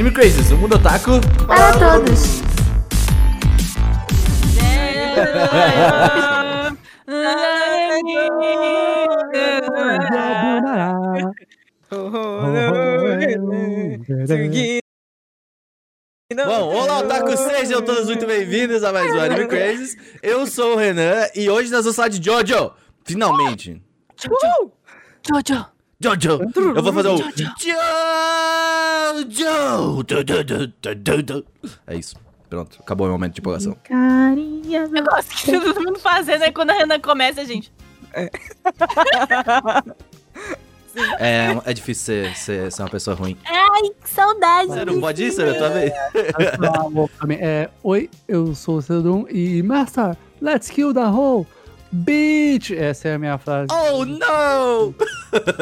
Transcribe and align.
Anime 0.00 0.14
Crazes, 0.14 0.50
o 0.50 0.56
mundo 0.56 0.76
otaku 0.76 1.20
Para 1.46 1.72
todos. 1.78 2.40
Bom, 16.34 16.74
olá, 16.74 17.00
otaku, 17.00 17.36
sejam 17.36 17.82
todos 17.82 18.06
muito 18.06 18.26
bem-vindos 18.26 18.82
a 18.82 18.94
mais 18.94 19.14
um 19.14 19.20
Anime 19.20 19.48
Crazes. 19.48 19.98
Eu 20.22 20.46
sou 20.46 20.76
o 20.76 20.76
Renan 20.76 21.26
e 21.34 21.50
hoje 21.50 21.70
nós 21.70 21.84
vamos 21.84 21.96
falar 21.96 22.08
de 22.08 22.24
Jojo. 22.24 22.72
Finalmente. 23.04 23.82
Jojo. 24.18 24.72
Jojo. 26.00 26.40
Eu 26.74 26.82
vou 26.82 26.90
fazer 26.90 27.08
o 27.08 27.18
Jojo. 27.18 27.52
É 31.86 31.96
isso. 31.96 32.16
Pronto, 32.48 32.78
acabou 32.80 33.06
o 33.06 33.10
momento 33.10 33.34
de 33.34 33.40
empolgação. 33.40 33.76
Carinha. 33.84 34.88
Eu 34.92 35.04
gosto 35.04 35.36
que 35.36 35.52
todo 35.52 35.84
mundo 35.84 35.98
fazendo, 36.00 36.42
aí 36.42 36.52
quando 36.52 36.70
a 36.70 36.74
Renan 36.74 36.98
começa, 37.00 37.44
gente. 37.44 37.72
É, 41.20 41.56
é 41.64 41.72
difícil 41.72 42.04
ser, 42.04 42.36
ser, 42.36 42.72
ser 42.72 42.82
uma 42.82 42.88
pessoa 42.88 43.14
ruim. 43.14 43.36
Ai, 43.44 43.90
que 44.02 44.10
saudade. 44.10 44.68
Você 44.68 44.84
não 44.84 45.00
pode 45.00 45.22
ir, 45.22 45.30
você 45.30 45.54
tua 45.54 45.68
vez. 45.70 45.92
É, 47.38 47.70
oi, 47.82 48.10
eu 48.26 48.54
sou 48.54 48.78
o 48.78 48.82
Cedrum 48.82 49.24
e 49.28 49.62
Master, 49.62 50.16
let's 50.42 50.68
kill 50.68 50.92
the 50.92 51.04
whole 51.04 51.46
bitch. 51.92 52.72
Essa 52.72 53.08
é 53.08 53.14
a 53.14 53.18
minha 53.18 53.38
frase. 53.38 53.68
Oh, 53.72 54.04
não! 54.04 54.94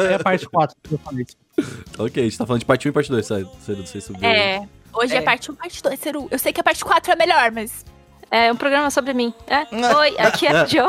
É 0.09 0.15
a 0.15 0.19
parte 0.19 0.49
4 0.49 0.77
que 0.83 0.95
eu 0.95 0.99
falei. 0.99 1.27
Ok, 1.99 2.23
a 2.23 2.25
gente 2.27 2.39
tá 2.39 2.47
falando 2.47 2.61
de 2.61 2.67
parte 2.67 2.87
1 2.87 2.91
e 2.91 2.93
parte 2.93 3.11
2, 3.11 3.27
sabe? 3.27 3.49
Você 3.61 3.73
não 3.73 3.85
sei 3.87 4.01
sobre... 4.01 4.25
É, 4.25 4.63
hoje 4.95 5.15
é, 5.15 5.19
É. 5.19 5.21
parte 5.21 5.51
1, 5.51 5.55
parte 5.57 5.83
2, 5.83 5.99
Ceru. 5.99 6.29
Eu 6.31 6.39
sei 6.39 6.53
que 6.53 6.61
a 6.61 6.65
parte 6.65 6.85
4 6.85 7.13
é 7.13 7.17
melhor, 7.17 7.51
mas... 7.53 7.85
É 8.31 8.53
um 8.53 8.57
programa 8.57 8.91
sobre 8.91 9.15
mim. 9.15 9.33
É? 9.47 9.61
Oi, 9.97 10.15
aqui 10.19 10.47
é 10.47 10.51
a 10.51 10.65
Jo. 10.69 10.85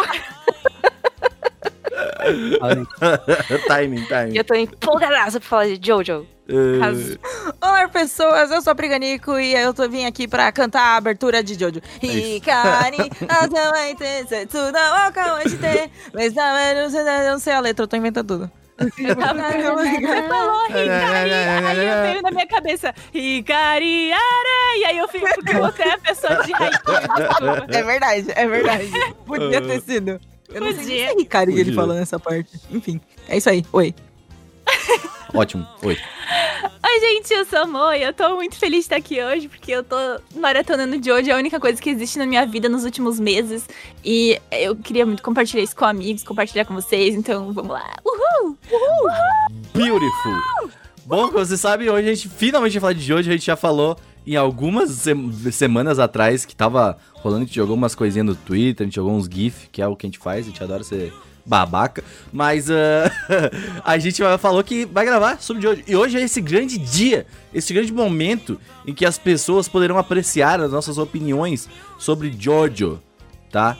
timing, 3.67 4.01
E 4.01 4.07
timing. 4.07 4.37
eu 4.37 4.43
tô 4.43 4.53
empolgadaça 4.55 5.39
pra 5.39 5.49
falar 5.49 5.67
de 5.67 5.79
Jojo. 5.87 6.27
Eh, 6.47 6.79
Caso- 6.79 7.19
Olá, 7.61 7.87
pessoas, 7.87 8.51
eu 8.51 8.61
sou 8.61 8.71
a 8.71 8.75
Priganico 8.75 9.39
e 9.39 9.53
eu 9.53 9.73
tô 9.73 9.87
vim 9.87 10.05
aqui 10.05 10.27
pra 10.27 10.51
cantar 10.51 10.81
a 10.81 10.95
abertura 10.97 11.43
de 11.43 11.53
Jojo. 11.53 11.79
Hikari, 12.01 12.97
mas 16.13 16.33
não 16.33 17.39
sei 17.39 17.53
a 17.53 17.59
letra, 17.59 17.83
eu 17.83 17.87
tô 17.87 17.95
inventando 17.95 18.27
tudo. 18.27 18.51
Você 18.79 20.23
falou 20.27 20.65
Hikari, 20.65 21.33
aí 21.33 21.87
eu 21.87 22.01
veio 22.03 22.21
na 22.21 22.31
minha 22.31 22.47
cabeça 22.47 22.93
Hikari, 23.13 24.11
are, 24.11 24.79
e 24.79 24.85
aí 24.85 24.97
eu 24.97 25.07
fico 25.07 25.27
porque 25.35 25.53
você 25.53 25.83
é 25.83 25.93
a 25.93 25.97
pessoa 25.97 26.43
de 26.43 26.53
Haikyuu. 26.53 26.95
É 27.69 27.83
verdade, 27.83 28.25
é 28.35 28.47
verdade. 28.47 28.91
Podia 29.25 29.61
ter 29.61 29.81
sido. 29.81 30.19
Eu 30.49 30.61
não 30.61 30.73
sei 30.73 30.83
se 30.83 30.99
é 30.99 31.13
que 31.13 31.37
ele 31.59 31.73
falou 31.73 31.95
nessa 31.95 32.19
parte. 32.19 32.59
Enfim, 32.71 32.99
é 33.27 33.37
isso 33.37 33.49
aí. 33.49 33.65
Oi. 33.71 33.93
Ótimo, 35.33 35.67
oi. 35.83 35.95
Oi, 36.83 36.99
gente, 37.01 37.31
eu 37.33 37.45
sou 37.45 37.59
a 37.59 37.65
Mo 37.67 37.91
e 37.93 38.01
eu 38.01 38.13
tô 38.13 38.35
muito 38.35 38.55
feliz 38.55 38.79
de 38.79 38.85
estar 38.85 38.95
aqui 38.95 39.21
hoje, 39.23 39.47
porque 39.47 39.71
eu 39.71 39.83
tô 39.83 39.95
maratonando 40.35 40.95
Jojo, 41.03 41.29
é 41.29 41.33
a 41.33 41.37
única 41.37 41.59
coisa 41.59 41.79
que 41.81 41.89
existe 41.89 42.17
na 42.17 42.25
minha 42.25 42.45
vida 42.45 42.67
nos 42.67 42.83
últimos 42.83 43.19
meses. 43.19 43.67
E 44.03 44.39
eu 44.51 44.75
queria 44.75 45.05
muito 45.05 45.21
compartilhar 45.21 45.61
isso 45.63 45.75
com 45.75 45.85
amigos, 45.85 46.23
compartilhar 46.23 46.65
com 46.65 46.73
vocês, 46.73 47.13
então 47.15 47.53
vamos 47.53 47.71
lá. 47.71 47.85
Uhul! 48.03 48.57
Beautiful. 49.73 50.71
Bom, 51.05 51.27
como 51.27 51.39
você 51.45 51.57
sabe, 51.57 51.89
hoje 51.89 52.09
a 52.09 52.13
gente 52.13 52.29
finalmente 52.29 52.73
vai 52.73 52.81
falar 52.81 52.93
de 52.93 53.01
Jojo. 53.01 53.29
A 53.29 53.33
gente 53.33 53.45
já 53.45 53.55
falou 53.55 53.97
em 54.25 54.35
algumas 54.35 54.89
sem- 54.91 55.31
semanas 55.51 55.99
atrás 55.99 56.45
que 56.45 56.55
tava 56.55 56.97
rolando, 57.15 57.43
a 57.43 57.45
gente 57.45 57.55
jogou 57.55 57.75
umas 57.75 57.95
coisinhas 57.95 58.25
no 58.27 58.35
Twitter, 58.35 58.83
a 58.83 58.87
gente 58.87 58.95
jogou 58.95 59.13
uns 59.13 59.25
GIF, 59.31 59.69
que 59.71 59.81
é 59.81 59.87
o 59.87 59.95
que 59.95 60.05
a 60.05 60.09
gente 60.09 60.19
faz, 60.19 60.45
a 60.45 60.49
gente 60.49 60.63
adora 60.63 60.83
ser 60.83 61.13
babaca. 61.49 62.03
Mas 62.31 62.69
ah, 62.69 63.11
a 63.83 63.97
gente 63.97 64.21
falou 64.37 64.63
que 64.63 64.85
vai 64.85 65.03
gravar 65.03 65.41
sobre 65.41 65.63
Jojo. 65.63 65.83
E 65.87 65.95
hoje 65.95 66.17
é 66.17 66.21
esse 66.21 66.39
grande 66.39 66.77
dia, 66.77 67.25
esse 67.51 67.73
grande 67.73 67.91
momento 67.91 68.61
em 68.85 68.93
que 68.93 69.05
as 69.05 69.17
pessoas 69.17 69.67
poderão 69.67 69.97
apreciar 69.97 70.61
as 70.61 70.71
nossas 70.71 70.99
opiniões 70.99 71.67
sobre 71.97 72.31
Jojo, 72.37 73.01
tá? 73.51 73.75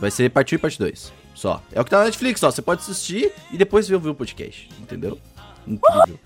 Vai 0.00 0.10
ser 0.10 0.30
parte 0.30 0.54
1 0.54 0.56
e 0.56 0.58
parte 0.58 0.78
2. 0.78 1.12
Só. 1.34 1.62
É 1.72 1.80
o 1.80 1.84
que 1.84 1.90
tá 1.90 1.98
na 1.98 2.04
Netflix, 2.06 2.42
ó. 2.42 2.50
Você 2.50 2.62
pode 2.62 2.80
assistir 2.80 3.32
e 3.52 3.56
depois 3.56 3.86
ver 3.86 3.96
o 3.96 4.14
podcast. 4.14 4.68
Entendeu? 4.80 5.18
Incrível. 5.66 6.18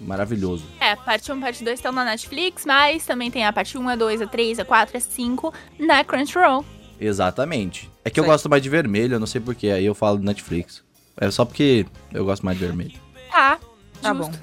Maravilhoso. 0.00 0.64
É, 0.80 0.96
parte 0.96 1.30
1 1.30 1.36
e 1.36 1.40
parte 1.40 1.64
2 1.64 1.78
estão 1.78 1.92
na 1.92 2.04
Netflix, 2.04 2.66
mas 2.66 3.06
também 3.06 3.30
tem 3.30 3.46
a 3.46 3.52
parte 3.52 3.78
1, 3.78 3.88
a 3.88 3.96
2, 3.96 4.22
a 4.22 4.26
3, 4.26 4.58
a 4.58 4.64
4, 4.64 4.96
a 4.96 5.00
5 5.00 5.54
na 5.78 6.04
Crunchyroll. 6.04 6.64
Exatamente. 7.06 7.90
É 8.04 8.10
que 8.10 8.18
eu 8.20 8.22
Isso 8.24 8.30
aí. 8.30 8.34
gosto 8.34 8.48
mais 8.50 8.62
de 8.62 8.68
vermelho, 8.68 9.14
eu 9.14 9.20
não 9.20 9.26
sei 9.26 9.40
porquê. 9.40 9.68
Aí 9.68 9.84
eu 9.84 9.94
falo 9.94 10.18
Netflix. 10.18 10.82
É 11.20 11.30
só 11.30 11.44
porque 11.44 11.84
eu 12.12 12.24
gosto 12.24 12.44
mais 12.44 12.58
de 12.58 12.64
vermelho. 12.64 12.92
Tá, 13.30 13.58
Tá 14.00 14.14
justo. 14.14 14.30
bom. 14.32 14.38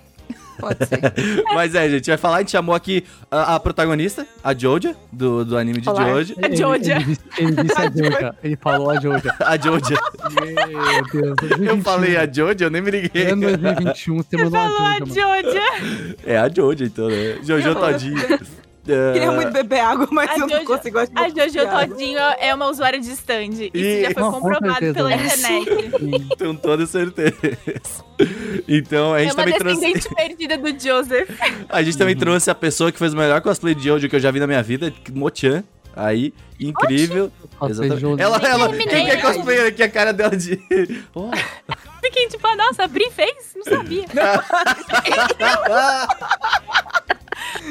Pode 0.60 0.86
ser. 0.86 1.00
Mas 1.56 1.74
é, 1.74 1.90
gente, 1.90 2.08
vai 2.10 2.18
falar, 2.18 2.36
a 2.36 2.40
gente 2.40 2.52
chamou 2.52 2.76
aqui 2.76 3.06
a, 3.32 3.56
a 3.56 3.60
protagonista, 3.62 4.28
a 4.44 4.54
Joja, 4.54 4.94
do, 5.10 5.46
do 5.46 5.58
anime 5.58 5.80
de 5.80 5.90
Olá. 5.90 6.04
Jojo. 6.10 6.36
A 6.42 6.54
Joja. 6.54 6.96
Ele, 6.98 7.04
ele 7.04 7.06
disse, 7.06 7.22
ele 7.38 7.64
disse 7.64 7.82
a 7.82 7.90
Joja. 7.90 8.36
Ele 8.44 8.58
falou 8.58 8.90
a 8.92 9.00
Joja. 9.00 9.36
A 9.40 9.58
Joja. 9.58 9.96
Meu 10.34 11.04
Deus. 11.14 11.36
2021. 11.38 11.66
Eu 11.66 11.82
falei 11.82 12.18
a 12.18 12.30
Joja, 12.30 12.66
eu 12.66 12.70
nem 12.70 12.82
me 12.82 12.92
liguei. 12.92 13.28
Ano 13.32 13.42
2021, 13.58 14.18
você 14.18 14.36
mandou 14.36 14.52
Falou 14.52 14.78
a 14.78 14.90
a 14.90 15.00
Joja, 15.00 15.28
mano. 15.28 15.44
Joja. 15.44 15.64
É 16.26 16.38
a 16.38 16.50
Joja, 16.50 16.84
então, 16.86 17.08
né? 17.08 17.38
Jojo 17.42 17.76
Todinho. 17.76 18.18
É, 18.88 19.14
Queria 19.14 19.32
muito 19.32 19.52
beber 19.52 19.80
água, 19.82 20.08
mas 20.12 20.30
A 20.32 20.34
eu 20.36 20.40
não 20.40 20.50
Jojo- 20.50 20.66
consigo. 20.66 20.98
eu 20.98 21.02
acho 21.04 21.12
A 21.16 21.30
Jojo. 21.30 21.90
Todinho 21.90 22.18
é 22.20 22.56
uma 22.56 22.68
usuária 22.68 23.00
de 23.00 23.12
stand. 23.12 23.50
Isso 23.52 23.70
E- 23.76 24.02
já 24.04 24.12
foi 24.12 24.24
Não, 24.24 24.32
com 24.32 24.40
comprovado 24.42 24.94
pela 24.94 25.12
É, 25.14 25.16
internet. 25.16 25.92
Com 26.38 26.56
toda 26.56 26.86
certeza. 26.86 27.36
Então, 28.68 29.14
a 29.14 29.22
É 29.22 29.24
gente 29.24 29.34
uma 29.34 29.44
também 29.44 29.58
trouxe. 29.58 29.80
descendente 29.80 30.10
perdida 30.16 30.58
do 30.58 30.70
Joseph. 30.78 31.30
A 31.70 31.82
gente 31.82 31.98
também 31.98 32.18
trouxe 32.18 32.50
a 32.52 32.56
pessoa 32.56 32.92
que 32.92 33.00
fez 33.00 33.14
o 33.14 33.18
melhor 33.18 33.40
cosplay 33.42 33.74
de 33.74 33.82
Jojo 33.84 34.10
que 34.10 34.16
eu 34.16 34.20
já 34.20 34.30
vi 34.30 34.40
na 34.42 34.48
minha 34.48 34.62
vida, 34.62 34.94
Mochan. 35.14 35.64
Aí, 35.96 36.34
incrível. 36.60 37.32
Exatamente. 37.64 38.22
Ela, 38.22 38.38
ela, 38.46 38.70
quem 38.76 38.88
que 38.88 38.96
é 38.96 39.16
né? 39.16 39.22
cosplayer 39.22 39.68
aqui? 39.68 39.84
A 39.84 39.90
cara 39.90 40.12
dela 40.14 40.36
de. 40.36 40.60
Oh. 41.16 41.30
Fiquei 42.02 42.28
tipo, 42.28 42.46
ah, 42.48 42.56
nossa, 42.56 42.84
a 42.84 42.88
Bri 42.88 43.10
fez? 43.12 43.54
Não 43.56 43.64
sabia. 43.64 44.06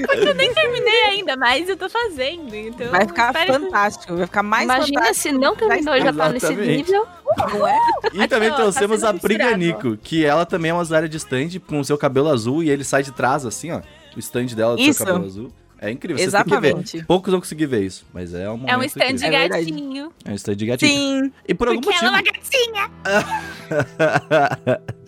Porque 0.06 0.28
eu 0.28 0.34
nem 0.34 0.52
terminei 0.52 1.02
ainda, 1.04 1.36
mas 1.36 1.68
eu 1.68 1.76
tô 1.76 1.88
fazendo. 1.88 2.54
Então 2.54 2.88
Vai 2.90 3.06
ficar 3.06 3.32
fantástico, 3.34 4.16
vai 4.16 4.26
ficar 4.26 4.42
mais 4.42 4.64
Imagina 4.64 5.00
fantástico. 5.00 5.22
se 5.22 5.32
não 5.32 5.56
terminou 5.56 5.94
e 5.96 6.00
já 6.00 6.12
tá 6.12 6.28
nesse 6.30 6.54
nível. 6.54 7.06
Não 7.52 7.66
é? 7.66 7.78
E 8.14 8.26
também 8.28 8.50
tá 8.50 8.56
trouxemos 8.56 9.00
sendo 9.00 9.16
a 9.16 9.20
Priganico, 9.20 9.96
que 9.96 10.24
ela 10.24 10.46
também 10.46 10.70
é 10.70 10.74
uma 10.74 10.82
usuária 10.82 11.08
de 11.08 11.16
stand 11.16 11.60
com 11.66 11.80
o 11.80 11.84
seu 11.84 11.98
cabelo 11.98 12.28
azul 12.28 12.62
e 12.62 12.70
ele 12.70 12.84
sai 12.84 13.02
de 13.02 13.12
trás, 13.12 13.44
assim, 13.44 13.70
ó. 13.72 13.80
O 14.16 14.18
stand 14.18 14.46
dela 14.46 14.74
do 14.76 14.82
Isso. 14.82 14.98
seu 14.98 15.06
cabelo 15.06 15.26
azul. 15.26 15.52
É 15.80 15.90
incrível. 15.90 16.22
Exatamente. 16.22 17.04
Poucos 17.04 17.30
vão 17.30 17.40
conseguir 17.40 17.66
ver 17.66 17.82
isso, 17.84 18.04
mas 18.12 18.34
é 18.34 18.50
um 18.50 18.68
É 18.68 18.76
um 18.76 18.82
stand 18.82 19.06
de 19.06 19.12
incrível. 19.26 19.28
É 19.36 19.40
verdade. 19.40 19.64
gatinho. 19.70 20.12
É 20.24 20.30
um 20.30 20.34
stand 20.34 20.56
de 20.56 20.66
gatinho. 20.66 20.90
Sim. 21.24 21.32
E 21.46 21.54
por 21.54 21.68
algum 21.68 21.80
Porque 21.80 22.04
ela 22.04 22.18
é 22.18 22.22
motivo. 22.22 22.36
uma 22.36 22.88
gatinha. 22.88 23.88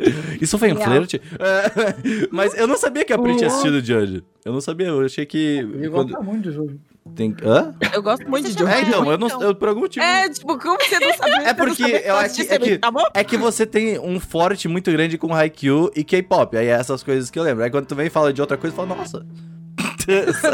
Isso 0.40 0.58
foi 0.58 0.72
um 0.72 0.76
Real. 0.76 0.88
flerte? 0.90 1.20
É, 1.38 2.28
Mas 2.30 2.54
eu 2.56 2.66
não 2.66 2.76
sabia 2.76 3.04
que 3.04 3.12
a 3.12 3.18
Pri 3.18 3.36
tinha 3.36 3.48
assistido 3.48 3.84
Jojo. 3.84 4.22
Eu 4.44 4.52
não 4.52 4.60
sabia, 4.60 4.86
eu 4.88 5.04
achei 5.04 5.26
que. 5.26 5.38
Ele 5.58 5.90
quando- 5.90 6.10
gosta 6.12 6.24
muito 6.24 6.42
de 6.48 6.54
Jojo. 6.54 6.78
Tem... 7.16 7.34
Hã? 7.42 7.74
Eu 7.92 8.02
gosto 8.02 8.28
muito 8.28 8.46
de 8.46 8.52
Você 8.52 8.58
Jojo. 8.60 8.72
É, 8.72 8.82
então, 8.82 9.10
eu 9.10 9.18
não. 9.18 9.42
Eu, 9.42 9.54
por 9.54 9.68
algum 9.68 9.80
motivo. 9.80 10.04
É, 10.04 10.28
tipo, 10.28 10.56
como 10.58 10.78
você 10.80 10.98
não 11.00 11.12
sabia? 11.14 11.48
É 11.48 11.54
porque 11.54 11.82
eu 11.82 12.14
acho 12.16 12.34
que- 12.36 12.52
é 12.54 12.58
que- 12.58 12.78
Tá? 12.78 12.92
É 13.14 13.24
que 13.24 13.36
você 13.36 13.66
tem 13.66 13.98
um 13.98 14.20
forte 14.20 14.68
muito 14.68 14.90
grande 14.92 15.18
com 15.18 15.34
Haikyuu 15.34 15.90
e 15.96 16.04
K-pop. 16.04 16.56
Aí 16.56 16.66
é 16.66 16.70
essas 16.70 17.02
coisas 17.02 17.30
que 17.30 17.38
eu 17.38 17.42
lembro. 17.42 17.64
Aí 17.64 17.70
quando 17.70 17.86
tu 17.86 17.94
vem 17.94 18.06
e 18.06 18.10
fala 18.10 18.32
de 18.32 18.40
outra 18.40 18.56
coisa, 18.56 18.72
eu 18.74 18.76
falo, 18.86 18.88
nossa. 18.96 19.26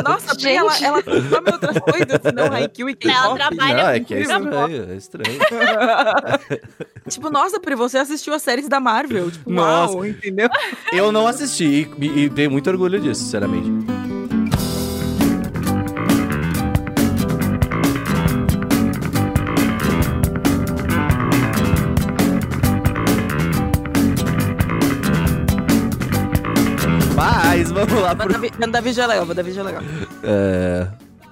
Nossa, 0.05 0.35
Pri, 0.37 0.51
ela, 0.55 0.73
Gente. 0.73 0.85
ela 0.85 1.03
consome 1.03 1.51
outras 1.53 1.79
coisas, 1.79 2.21
senão 2.23 2.53
Haikyuu 2.53 2.91
e 2.91 2.97
Ela 3.05 3.15
K-pop. 3.15 3.37
trabalha 3.37 3.83
não, 3.83 3.91
é 3.91 3.99
com 4.01 4.05
que 4.07 4.15
é 4.15 4.25
cultura 4.25 4.41
pop. 4.41 4.73
estranho, 4.73 4.93
é 4.93 4.97
estranho. 4.97 5.39
Tipo, 7.09 7.31
nossa, 7.31 7.61
Pri, 7.61 7.75
você 7.77 7.99
assistiu 7.99 8.35
as 8.35 8.43
séries 8.43 8.69
da 8.69 8.81
Marvel. 8.81 9.31
Tipo, 9.31 9.51
Nossa. 9.51 9.95
uau, 9.95 10.05
entendeu? 10.05 10.49
Eu 10.93 11.13
não 11.13 11.27
assisti 11.29 11.89
e, 12.01 12.25
e 12.25 12.31
tenho 12.31 12.51
muito 12.51 12.69
orgulho 12.69 12.99
disso, 13.01 13.23
sinceramente. 13.23 13.71
Mas 27.57 27.71
vamos 27.71 28.03
lá 28.03 28.15
pro 28.15 28.35
WandaVision 28.61 29.05
é 29.05 29.07
legal, 29.07 29.27
WandaVision 29.27 29.67
é 29.67 29.73
legal. 29.73 29.83
É. 30.23 30.89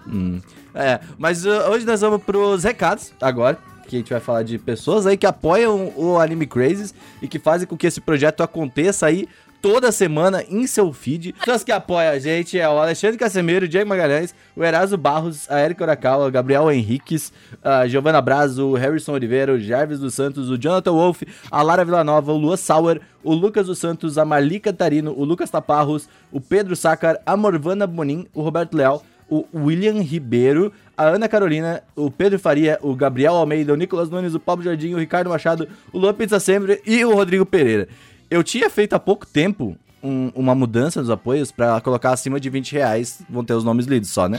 hum. 0.08 0.40
É, 0.74 0.98
mas 1.18 1.44
uh, 1.44 1.50
hoje 1.70 1.84
nós 1.84 2.00
vamos 2.00 2.22
pros 2.22 2.64
recados 2.64 3.12
agora. 3.20 3.58
Que 3.86 3.96
a 3.96 3.98
gente 3.98 4.10
vai 4.10 4.20
falar 4.20 4.42
de 4.42 4.56
pessoas 4.56 5.06
aí 5.06 5.18
que 5.18 5.26
apoiam 5.26 5.92
o 5.94 6.18
Anime 6.18 6.46
Crazes 6.46 6.94
e 7.20 7.28
que 7.28 7.38
fazem 7.38 7.68
com 7.68 7.76
que 7.76 7.86
esse 7.86 8.00
projeto 8.00 8.42
aconteça 8.42 9.04
aí 9.04 9.28
toda 9.64 9.90
semana 9.90 10.44
em 10.46 10.66
seu 10.66 10.92
feed. 10.92 11.32
Pessoas 11.32 11.64
que 11.64 11.72
apoiam 11.72 12.12
a 12.12 12.18
gente 12.18 12.60
é 12.60 12.68
o 12.68 12.78
Alexandre 12.78 13.16
Casemiro, 13.16 13.64
o 13.64 13.68
Diego 13.68 13.88
Magalhães, 13.88 14.34
o 14.54 14.62
Eraso 14.62 14.98
Barros, 14.98 15.50
a 15.50 15.58
Erika 15.58 15.84
Urakawa, 15.84 16.26
o 16.26 16.30
Gabriel 16.30 16.70
Henriques, 16.70 17.32
a 17.62 17.86
Giovanna 17.86 18.20
Brazo, 18.20 18.66
o 18.66 18.74
Harrison 18.74 19.14
Oliveira, 19.14 19.54
o 19.54 19.58
Jarvis 19.58 19.98
dos 19.98 20.12
Santos, 20.12 20.50
o 20.50 20.58
Jonathan 20.58 20.92
Wolf, 20.92 21.22
a 21.50 21.62
Lara 21.62 21.82
Villanova, 21.82 22.30
o 22.30 22.36
Lua 22.36 22.58
Sauer, 22.58 23.00
o 23.22 23.32
Lucas 23.32 23.66
dos 23.66 23.78
Santos, 23.78 24.18
a 24.18 24.24
Marli 24.26 24.60
Catarino, 24.60 25.14
o 25.16 25.24
Lucas 25.24 25.48
Taparros, 25.48 26.10
o 26.30 26.42
Pedro 26.42 26.76
Sácar, 26.76 27.18
a 27.24 27.34
Morvana 27.34 27.86
Bonin, 27.86 28.26
o 28.34 28.42
Roberto 28.42 28.76
Leal, 28.76 29.02
o 29.30 29.46
William 29.54 30.02
Ribeiro, 30.02 30.74
a 30.94 31.04
Ana 31.06 31.26
Carolina, 31.26 31.82
o 31.96 32.10
Pedro 32.10 32.38
Faria, 32.38 32.78
o 32.82 32.94
Gabriel 32.94 33.32
Almeida, 33.32 33.72
o 33.72 33.76
Nicolas 33.76 34.10
Nunes, 34.10 34.34
o 34.34 34.40
Pablo 34.40 34.62
Jardim, 34.62 34.92
o 34.92 34.98
Ricardo 34.98 35.30
Machado, 35.30 35.66
o 35.90 35.98
Luan 35.98 36.12
Pizza 36.12 36.38
Sempre 36.38 36.82
e 36.84 37.02
o 37.02 37.14
Rodrigo 37.14 37.46
Pereira. 37.46 37.88
Eu 38.30 38.42
tinha 38.42 38.68
feito 38.70 38.94
há 38.94 38.98
pouco 38.98 39.26
tempo 39.26 39.76
um- 40.02 40.30
uma 40.34 40.54
mudança 40.54 41.00
nos 41.00 41.10
apoios 41.10 41.50
pra 41.50 41.80
colocar 41.80 42.10
acima 42.12 42.38
de 42.40 42.50
20 42.50 42.72
reais, 42.72 43.22
vão 43.28 43.44
ter 43.44 43.54
os 43.54 43.64
nomes 43.64 43.86
lidos 43.86 44.10
só, 44.10 44.28
né? 44.28 44.38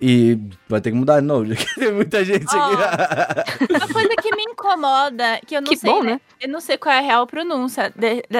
E 0.00 0.38
vai 0.68 0.80
ter 0.80 0.90
que 0.90 0.96
mudar 0.96 1.20
de 1.20 1.26
novo, 1.26 1.44
já 1.52 1.54
que 1.54 1.74
tem 1.74 1.92
muita 1.92 2.24
gente 2.24 2.46
aqui. 2.48 3.72
Uma 3.74 3.88
coisa 3.88 4.08
que 4.20 4.34
me 4.34 4.42
incomoda, 4.42 5.40
que 5.46 5.54
eu 5.56 5.60
não 5.60 5.68
Que 5.68 5.76
sei, 5.76 5.90
bom, 5.92 6.02
né? 6.02 6.12
né? 6.12 6.20
Eu 6.40 6.48
não 6.48 6.60
sei 6.60 6.76
qual 6.78 6.92
é 6.94 6.98
a 6.98 7.02
real 7.02 7.26
pronúncia 7.26 7.92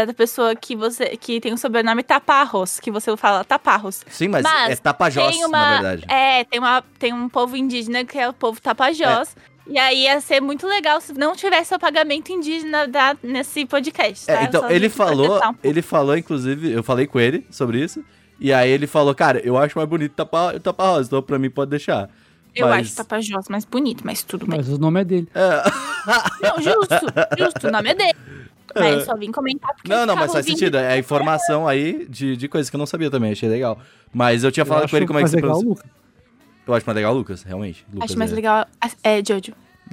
da 0.07 0.13
pessoa 0.15 0.57
que 0.57 0.75
você 0.75 1.17
que 1.17 1.41
tem 1.41 1.53
o 1.53 1.59
sobrenome 1.59 2.03
Taparros, 2.03 2.81
que 2.81 2.91
você 2.91 3.15
fala 3.17 3.45
Taparros. 3.45 4.05
Sim, 4.09 4.29
mas, 4.29 4.43
Mas 4.43 4.73
é 4.73 4.77
Tapajós, 4.77 5.31
tem 5.33 5.45
uma, 5.45 5.59
na 5.59 5.71
verdade. 5.75 6.05
É, 6.09 6.45
tem, 6.45 6.59
uma, 6.59 6.83
tem 6.99 7.13
um 7.13 7.29
povo 7.29 7.57
indígena 7.57 8.05
que 8.05 8.19
é 8.19 8.29
o 8.29 8.33
povo 8.33 8.61
Tapajós. 8.61 9.37
E 9.67 9.79
aí 9.79 10.05
ia 10.05 10.21
ser 10.21 10.41
muito 10.41 10.67
legal 10.67 11.01
se 11.01 11.13
não 11.13 11.35
tivesse 11.37 11.75
o 11.75 11.79
pagamento 11.79 12.33
indígena 12.33 12.87
da, 12.89 13.17
nesse 13.23 13.65
podcast. 13.65 14.29
É, 14.31 14.37
tá? 14.37 14.43
então, 14.45 14.61
Só 14.63 14.71
ele 14.71 14.89
falou, 14.89 15.39
um 15.39 15.55
ele 15.63 15.83
falou, 15.83 16.17
inclusive, 16.17 16.73
eu 16.73 16.83
falei 16.83 17.07
com 17.07 17.21
ele 17.21 17.47
sobre 17.51 17.79
isso, 17.83 18.05
e 18.41 18.53
aí 18.53 18.69
ele 18.71 18.87
falou, 18.89 19.15
cara, 19.15 19.39
eu 19.45 19.57
acho 19.57 19.79
mais 19.79 19.89
bonito 19.89 20.13
Tapa, 20.13 20.59
tapa 20.59 20.85
Rosa, 20.85 21.07
então 21.09 21.23
pra 21.23 21.39
mim 21.39 21.49
pode 21.49 21.71
deixar. 21.71 22.11
Eu 22.55 22.69
mas- 22.69 22.89
acho 22.89 22.97
Tapajós 22.97 23.49
mais 23.49 23.65
bonito, 23.65 24.03
mas 24.05 24.23
tudo 24.23 24.47
bem. 24.47 24.59
Mas 24.59 24.69
o 24.69 24.77
nome 24.79 25.01
é 25.01 25.05
dele. 25.05 25.29
É. 25.35 25.63
Não, 26.43 26.61
justo, 26.61 27.07
justo, 27.39 27.69
o 27.69 27.71
nome 27.71 27.91
é 27.91 27.95
dele. 27.95 28.15
Mas 28.75 28.85
É. 28.85 28.95
eu 28.95 29.01
só 29.03 29.15
vim 29.17 29.31
comentar 29.31 29.71
porque 29.75 29.87
Não, 29.89 30.07
não, 30.07 30.17
mas 30.17 30.33
faz 30.33 30.47
sentido. 30.47 30.79
É 30.79 30.97
informação 30.97 31.69
aí 31.69 32.07
de, 32.09 32.35
de 32.39 32.49
coisas 32.49 32.71
que 32.71 32.77
eu 32.77 32.79
não 32.79 32.87
sabia 32.87 33.11
também, 33.11 33.33
achei 33.33 33.47
legal. 33.47 33.79
Mas 34.15 34.45
eu 34.45 34.51
tinha 34.53 34.63
Eu 34.63 34.67
falado 34.67 34.83
com 34.83 34.87
acho 34.87 34.97
ele 34.97 35.07
como 35.07 35.19
é 35.19 35.23
que 35.23 35.29
se 35.29 35.37
legal 35.37 35.59
pronuncia. 35.59 35.85
Eu 36.67 36.75
acho 36.75 36.87
mais 36.87 36.97
legal 36.97 37.15
o 37.15 37.19
Lucas, 37.19 37.43
realmente. 37.43 37.85
Lucas 37.93 38.11
Acho 38.11 38.19
mais 38.19 38.33
é- 38.33 38.35
legal. 38.35 38.67
É, 39.03 39.23
Jojo. 39.25 39.53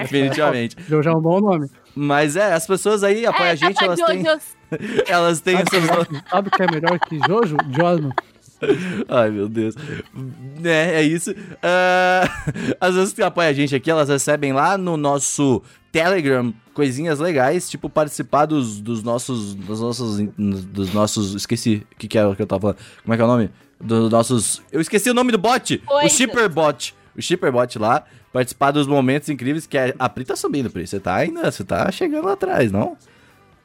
Definitivamente. 0.00 0.76
Jojo 0.88 1.08
é 1.08 1.12
um 1.12 1.20
bom 1.20 1.40
nome. 1.40 1.68
Mas 1.94 2.36
é, 2.36 2.52
as 2.52 2.66
pessoas 2.66 3.02
aí 3.02 3.26
apoiam 3.26 3.50
a 3.50 3.54
gente, 3.54 3.82
elas 3.82 4.00
têm, 4.00 4.24
elas 5.08 5.40
têm 5.40 5.56
Sabe, 5.56 5.76
essas... 5.76 6.30
sabe 6.30 6.48
o 6.48 6.50
que 6.50 6.62
é 6.62 6.66
melhor 6.70 6.98
que 7.08 7.18
Jojo? 7.26 7.56
Jono. 7.70 8.12
Ai, 9.08 9.30
meu 9.30 9.48
Deus. 9.48 9.74
É, 10.64 11.00
é 11.00 11.02
isso. 11.02 11.34
Ah, 11.62 12.24
as 12.80 12.90
pessoas 12.90 13.12
que 13.12 13.22
apoiam 13.22 13.50
a 13.50 13.52
gente 13.52 13.74
aqui, 13.74 13.90
elas 13.90 14.08
recebem 14.08 14.52
lá 14.52 14.76
no 14.76 14.96
nosso 14.96 15.62
Telegram 15.92 16.52
coisinhas 16.74 17.18
legais, 17.18 17.68
tipo 17.68 17.88
participar 17.88 18.46
dos, 18.46 18.80
dos 18.80 19.02
nossos. 19.02 19.54
Dos 19.54 19.80
nossos. 19.80 20.18
Dos 20.36 20.92
nossos. 20.92 21.34
Esqueci 21.34 21.86
o 21.92 21.96
que, 21.96 22.08
que 22.08 22.18
era 22.18 22.34
que 22.34 22.42
eu 22.42 22.46
tava 22.46 22.60
falando. 22.60 22.78
Como 23.02 23.14
é 23.14 23.16
que 23.16 23.22
é 23.22 23.24
o 23.24 23.28
nome? 23.28 23.50
Dos 23.80 24.10
nossos. 24.10 24.62
Eu 24.72 24.80
esqueci 24.80 25.08
o 25.10 25.14
nome 25.14 25.30
do 25.32 25.38
bot! 25.38 25.80
O 25.84 25.88
Coisas. 25.88 26.12
Shipperbot. 26.12 26.94
O 27.16 27.22
Shipperbot 27.22 27.78
lá. 27.78 28.04
Participar 28.32 28.70
dos 28.72 28.86
momentos 28.86 29.28
incríveis 29.28 29.66
que 29.66 29.78
a, 29.78 29.94
a 29.98 30.08
Pri 30.08 30.24
tá 30.24 30.36
subindo, 30.36 30.68
Pri. 30.70 30.86
Você 30.86 31.00
tá 31.00 31.14
ainda. 31.14 31.50
Você 31.50 31.64
tá 31.64 31.90
chegando 31.90 32.26
lá 32.26 32.32
atrás, 32.32 32.70
não? 32.72 32.96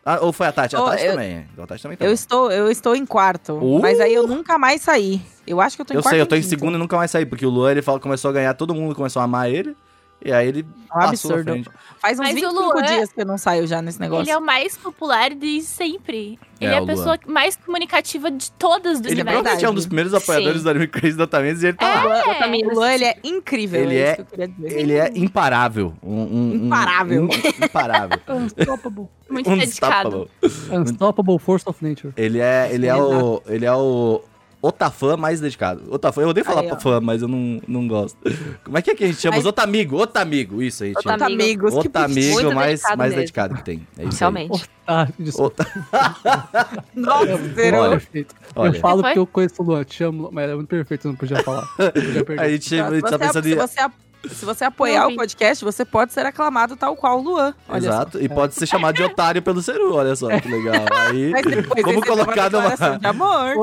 Ah, 0.06 0.20
ou 0.22 0.34
foi 0.34 0.48
a 0.48 0.52
Tati? 0.52 0.76
A 0.76 0.82
Tati 0.82 1.04
eu- 1.06 1.12
também. 1.12 1.46
A 1.58 1.66
Tati 1.68 1.82
também 1.84 1.98
tá. 1.98 2.06
Eu 2.06 2.12
estou, 2.12 2.52
eu 2.52 2.70
estou 2.70 2.96
em 2.96 3.06
quarto, 3.06 3.54
Uh! 3.54 3.82
mas 3.82 4.00
aí 4.00 4.14
eu 4.14 4.28
nunca 4.28 4.58
mais 4.58 4.82
saí. 4.82 5.22
Eu 5.48 5.62
acho 5.62 5.76
que 5.78 5.82
eu 5.82 5.86
tô 5.86 5.94
em 5.94 5.98
Eu 5.98 6.02
quarto. 6.04 6.14
sei, 6.14 6.22
eu 6.22 6.26
tô 6.26 6.36
em 6.36 6.42
segundo 6.42 6.76
e 6.76 6.78
nunca 6.78 6.98
mais 6.98 7.10
saí, 7.10 7.26
porque 7.26 7.46
o 7.46 7.50
Luan 7.50 7.72
ele 7.72 7.82
fala, 7.82 8.00
começou 8.02 8.30
a 8.30 8.34
ganhar, 8.34 8.54
todo 8.54 8.74
mundo 8.76 8.94
começou 8.96 9.22
a 9.22 9.24
amar 9.26 9.50
ele. 9.50 9.76
E 10.26 10.32
aí 10.32 10.48
ele 10.48 10.60
É 10.62 10.94
passou 10.94 11.10
absurdo. 11.32 11.52
frente. 11.52 11.70
Faz 12.00 12.20
uns 12.20 12.24
Mas 12.24 12.32
o 12.32 12.36
25 12.36 12.54
Luan- 12.54 12.82
dias 12.86 13.12
que 13.14 13.22
eu 13.22 13.26
não 13.26 13.38
saio 13.38 13.66
já 13.68 13.82
nesse 13.82 14.00
negócio. 14.00 14.24
Ele 14.24 14.32
é 14.32 14.38
o 14.38 14.42
mais 14.42 14.78
popular 14.78 15.34
de 15.34 15.62
sempre. 15.62 16.38
É, 16.62 16.66
Ele 16.66 16.76
é, 16.76 16.80
o 16.80 16.84
a 16.84 16.88
pessoa 16.88 17.20
mais 17.28 17.56
comunicativa 17.58 18.30
de 18.32 18.52
todas 18.54 19.00
do 19.00 19.08
Ele 19.08 19.16
universo. 19.16 19.26
provavelmente 19.40 19.66
é 19.66 19.70
um 19.70 19.74
dos 19.74 19.86
primeiros 19.86 20.14
apoiadores 20.14 20.58
Sim. 20.60 20.64
do 20.64 20.70
Anime 20.70 20.88
Crazy 20.88 21.18
da 21.18 21.28
Tamires 21.28 21.64
e 21.64 21.68
ele 21.68 21.78
tá 21.78 22.04
lá. 22.06 22.20
Eu 22.28 22.36
também. 22.40 22.66
O 22.66 22.74
Luan, 22.76 22.94
ele 22.94 23.06
é 23.06 23.18
incrível. 23.24 23.82
Ele 23.82 23.96
é, 23.98 24.00
é- 24.00 24.06
isso 24.08 24.16
que 24.16 24.22
eu 24.22 24.26
queria 24.26 24.48
dizer. 24.48 24.80
Ele 24.80 24.94
é 24.94 25.12
imparável. 25.16 25.94
Um, 26.04 26.14
um- 26.14 26.52
um- 26.52 26.66
Imparável. 26.68 27.24
um- 27.24 27.66
imparável. 27.66 28.20
Unstoppable. 28.30 29.08
Muito 29.30 29.50
dedicado. 29.56 30.30
Unstoppable. 30.42 30.78
Unstoppable 30.82 31.40
Force 31.40 31.64
of 31.68 31.84
Nature. 31.86 32.14
Ele 32.16 32.40
é, 32.40 32.70
ele 32.72 32.88
é 32.88 32.96
o. 32.96 33.42
Ele 33.48 33.66
é 33.66 33.74
o. 33.74 34.22
Otafã 34.66 35.18
mais 35.18 35.42
dedicado. 35.42 35.84
Otafã, 35.94 36.22
eu 36.22 36.30
odeio 36.30 36.46
falar 36.46 36.62
Aí, 36.62 36.80
fã, 36.80 37.02
mas 37.02 37.22
eu 37.22 37.28
não, 37.28 37.62
não 37.68 37.86
gosto. 37.86 38.18
Como 38.64 38.78
é 38.78 38.82
que, 38.82 38.92
é 38.92 38.96
que 38.96 39.04
a 39.04 39.08
gente 39.08 39.20
chama? 39.20 39.36
Mas- 39.36 39.44
Os 39.44 39.50
Otamigo, 39.50 39.98
Otamigo, 39.98 40.62
isso 40.62 40.86
aí. 40.86 40.94
chama. 41.04 41.16
Otamigo. 41.16 41.70
Que 41.82 41.88
Otamigo 41.90 42.54
mais, 42.56 42.80
dedicado 42.80 42.98
mais 42.98 43.10
mesmo. 43.12 43.20
dedicado 43.22 43.56
que 43.56 43.64
tem. 43.66 43.88
É 43.98 44.04
isso 44.06 44.14
aí. 44.14 44.20
Realmente. 44.20 44.70
Ah, 44.88 45.08
desculpa. 45.20 45.66
Nossa, 46.96 47.30
É 47.32 47.38
zero. 47.54 47.78
muito 47.78 47.90
perfeito. 47.92 48.36
Olha. 48.56 48.70
Eu 48.70 48.80
falo 48.80 49.02
porque 49.04 49.20
eu 49.20 49.28
conheço 49.28 49.56
o 49.62 49.66
Luan, 49.66 49.84
te 49.84 50.04
amo, 50.04 50.30
mas 50.32 50.50
é 50.50 50.56
muito 50.56 50.68
perfeito, 50.70 51.08
eu 51.08 51.12
não 51.12 51.18
podia 51.18 51.44
falar. 51.44 51.68
Eu 52.16 52.24
podia. 52.26 52.42
A 52.42 52.50
gente, 52.50 52.80
a 52.80 52.90
gente 52.90 53.02
tá 53.02 53.10
você, 53.12 53.18
pensando 53.18 53.48
em. 53.50 53.56
você, 53.56 53.80
se 54.30 54.46
você 54.46 54.64
apoiar 54.66 55.04
Não 55.04 55.14
o 55.14 55.16
podcast, 55.16 55.64
você 55.64 55.84
pode 55.84 56.14
ser 56.14 56.26
aclamado 56.26 56.76
tal 56.76 56.96
qual 56.96 57.20
o 57.20 57.22
Luan. 57.22 57.54
Olha 57.68 57.78
Exato, 57.78 58.22
e 58.22 58.30
pode 58.30 58.56
ser 58.56 58.66
chamado 58.66 58.96
de 58.96 59.04
otário 59.04 59.42
pelo 59.42 59.62
Ceru, 59.62 59.96
olha 59.96 60.16
só 60.16 60.28
que 60.40 60.48
legal. 60.48 60.86
Aí, 61.08 61.32
Só. 61.44 61.50
Depois 61.50 61.84
vamos 61.84 62.06
colocar 62.06 62.50
numa. 62.50 62.76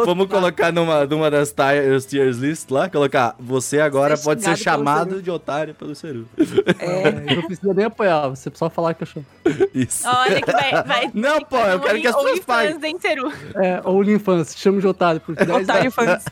Vamos 0.05 0.27
colocar 0.29 0.73
numa, 0.73 1.07
numa 1.07 1.31
das 1.31 1.53
tiers, 1.53 2.07
tiers 2.07 2.37
list 2.39 2.71
lá, 2.71 2.89
colocar 2.89 3.35
você 3.39 3.81
agora 3.81 4.17
Ser 4.17 4.25
pode 4.25 4.43
ser 4.43 4.57
chamado 4.57 5.23
de 5.23 5.31
otário 5.31 5.75
pelo 5.75 5.95
Ceru. 5.95 6.27
É, 6.79 7.35
não 7.35 7.43
precisa 7.43 7.75
nem 7.75 7.87
apoiar, 7.87 8.29
você 8.29 8.51
só 8.55 8.69
falar 8.69 8.95
que 8.95 9.03
eu 9.03 9.07
chamo. 9.07 9.27
Isso. 9.75 10.07
Olha 10.07 10.41
que 10.41 10.53
vai. 10.53 10.85
vai 10.85 11.11
Não, 11.15 11.41
pô, 11.41 11.59
eu 11.59 11.81
quero 11.81 12.01
que 12.01 12.07
as 12.07 12.15
pessoas 12.15 12.41
paguem. 12.41 12.79
É, 13.57 13.81
ou 13.85 13.99
OnlyFans, 13.99 14.55
chamo 14.57 14.81
de 14.81 14.87
otário 14.87 15.21
por 15.21 15.35
10 15.35 15.51
otário 15.63 15.91
fãs. 15.91 16.25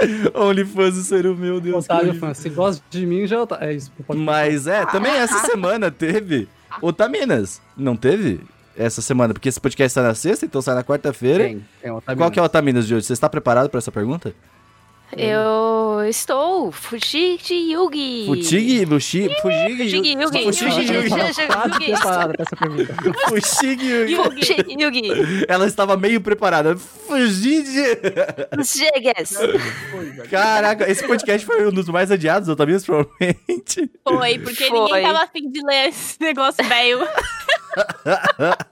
OnlyFans 0.34 0.94
do 0.94 1.02
Ceru, 1.02 1.36
meu 1.36 1.60
Deus. 1.60 1.84
Otário 1.84 2.14
fã. 2.14 2.34
Se 2.34 2.48
gosta 2.48 2.82
de 2.90 3.06
mim, 3.06 3.26
já 3.26 3.36
é. 3.38 3.68
É 3.68 3.74
isso. 3.74 3.92
Mas 4.14 4.66
é, 4.66 4.84
também 4.86 5.12
essa 5.12 5.38
semana 5.46 5.90
teve 5.90 6.48
Otaminas, 6.80 7.60
não 7.76 7.96
teve? 7.96 8.40
Essa 8.76 9.02
semana, 9.02 9.34
porque 9.34 9.48
esse 9.48 9.60
podcast 9.60 9.92
sai 9.92 10.04
na 10.04 10.14
sexta, 10.14 10.46
então 10.46 10.62
sai 10.62 10.74
na 10.74 10.84
quarta-feira. 10.84 11.44
Tem, 11.44 11.66
tem 11.82 11.90
otário. 11.90 12.18
Qual 12.18 12.30
que 12.30 12.38
é 12.38 12.42
o 12.42 12.44
Otaminas 12.44 12.86
de 12.86 12.94
hoje? 12.94 13.06
Você 13.06 13.12
está 13.12 13.28
preparado 13.28 13.68
para 13.68 13.78
essa 13.78 13.92
pergunta? 13.92 14.34
Eu 15.16 16.08
estou 16.08 16.70
Fujigi 16.70 17.72
Yugi. 17.72 18.26
Fujigi, 18.26 18.86
Fujigi 18.86 19.26
Yugi. 19.26 19.90
Fujigi 19.90 20.16
Fujigi 20.16 20.94
Yugi. 20.94 21.10
Yugi. 21.10 22.00
Pra 22.00 22.34
essa 22.38 22.56
pergunta. 22.56 22.94
Fushigi 23.28 23.86
Yugi. 23.86 24.16
Fujigi 24.16 24.82
Yugi. 24.82 25.44
Ela 25.48 25.66
estava 25.66 25.96
meio 25.96 26.20
preparada. 26.20 26.76
Fugide! 26.76 27.98
Chegas. 28.64 29.34
Caraca, 30.30 30.88
esse 30.90 31.04
podcast 31.06 31.44
foi 31.44 31.66
um 31.66 31.72
dos 31.72 31.88
mais 31.88 32.10
adiados, 32.10 32.48
Otaminas, 32.48 32.84
provavelmente. 32.84 33.90
Foi, 34.04 34.38
porque 34.38 34.66
Foi. 34.68 34.78
ninguém 34.78 35.02
tava 35.02 35.24
afim 35.24 35.50
de 35.50 35.60
ler 35.64 35.88
esse 35.88 36.20
negócio 36.20 36.64
velho. 36.64 37.00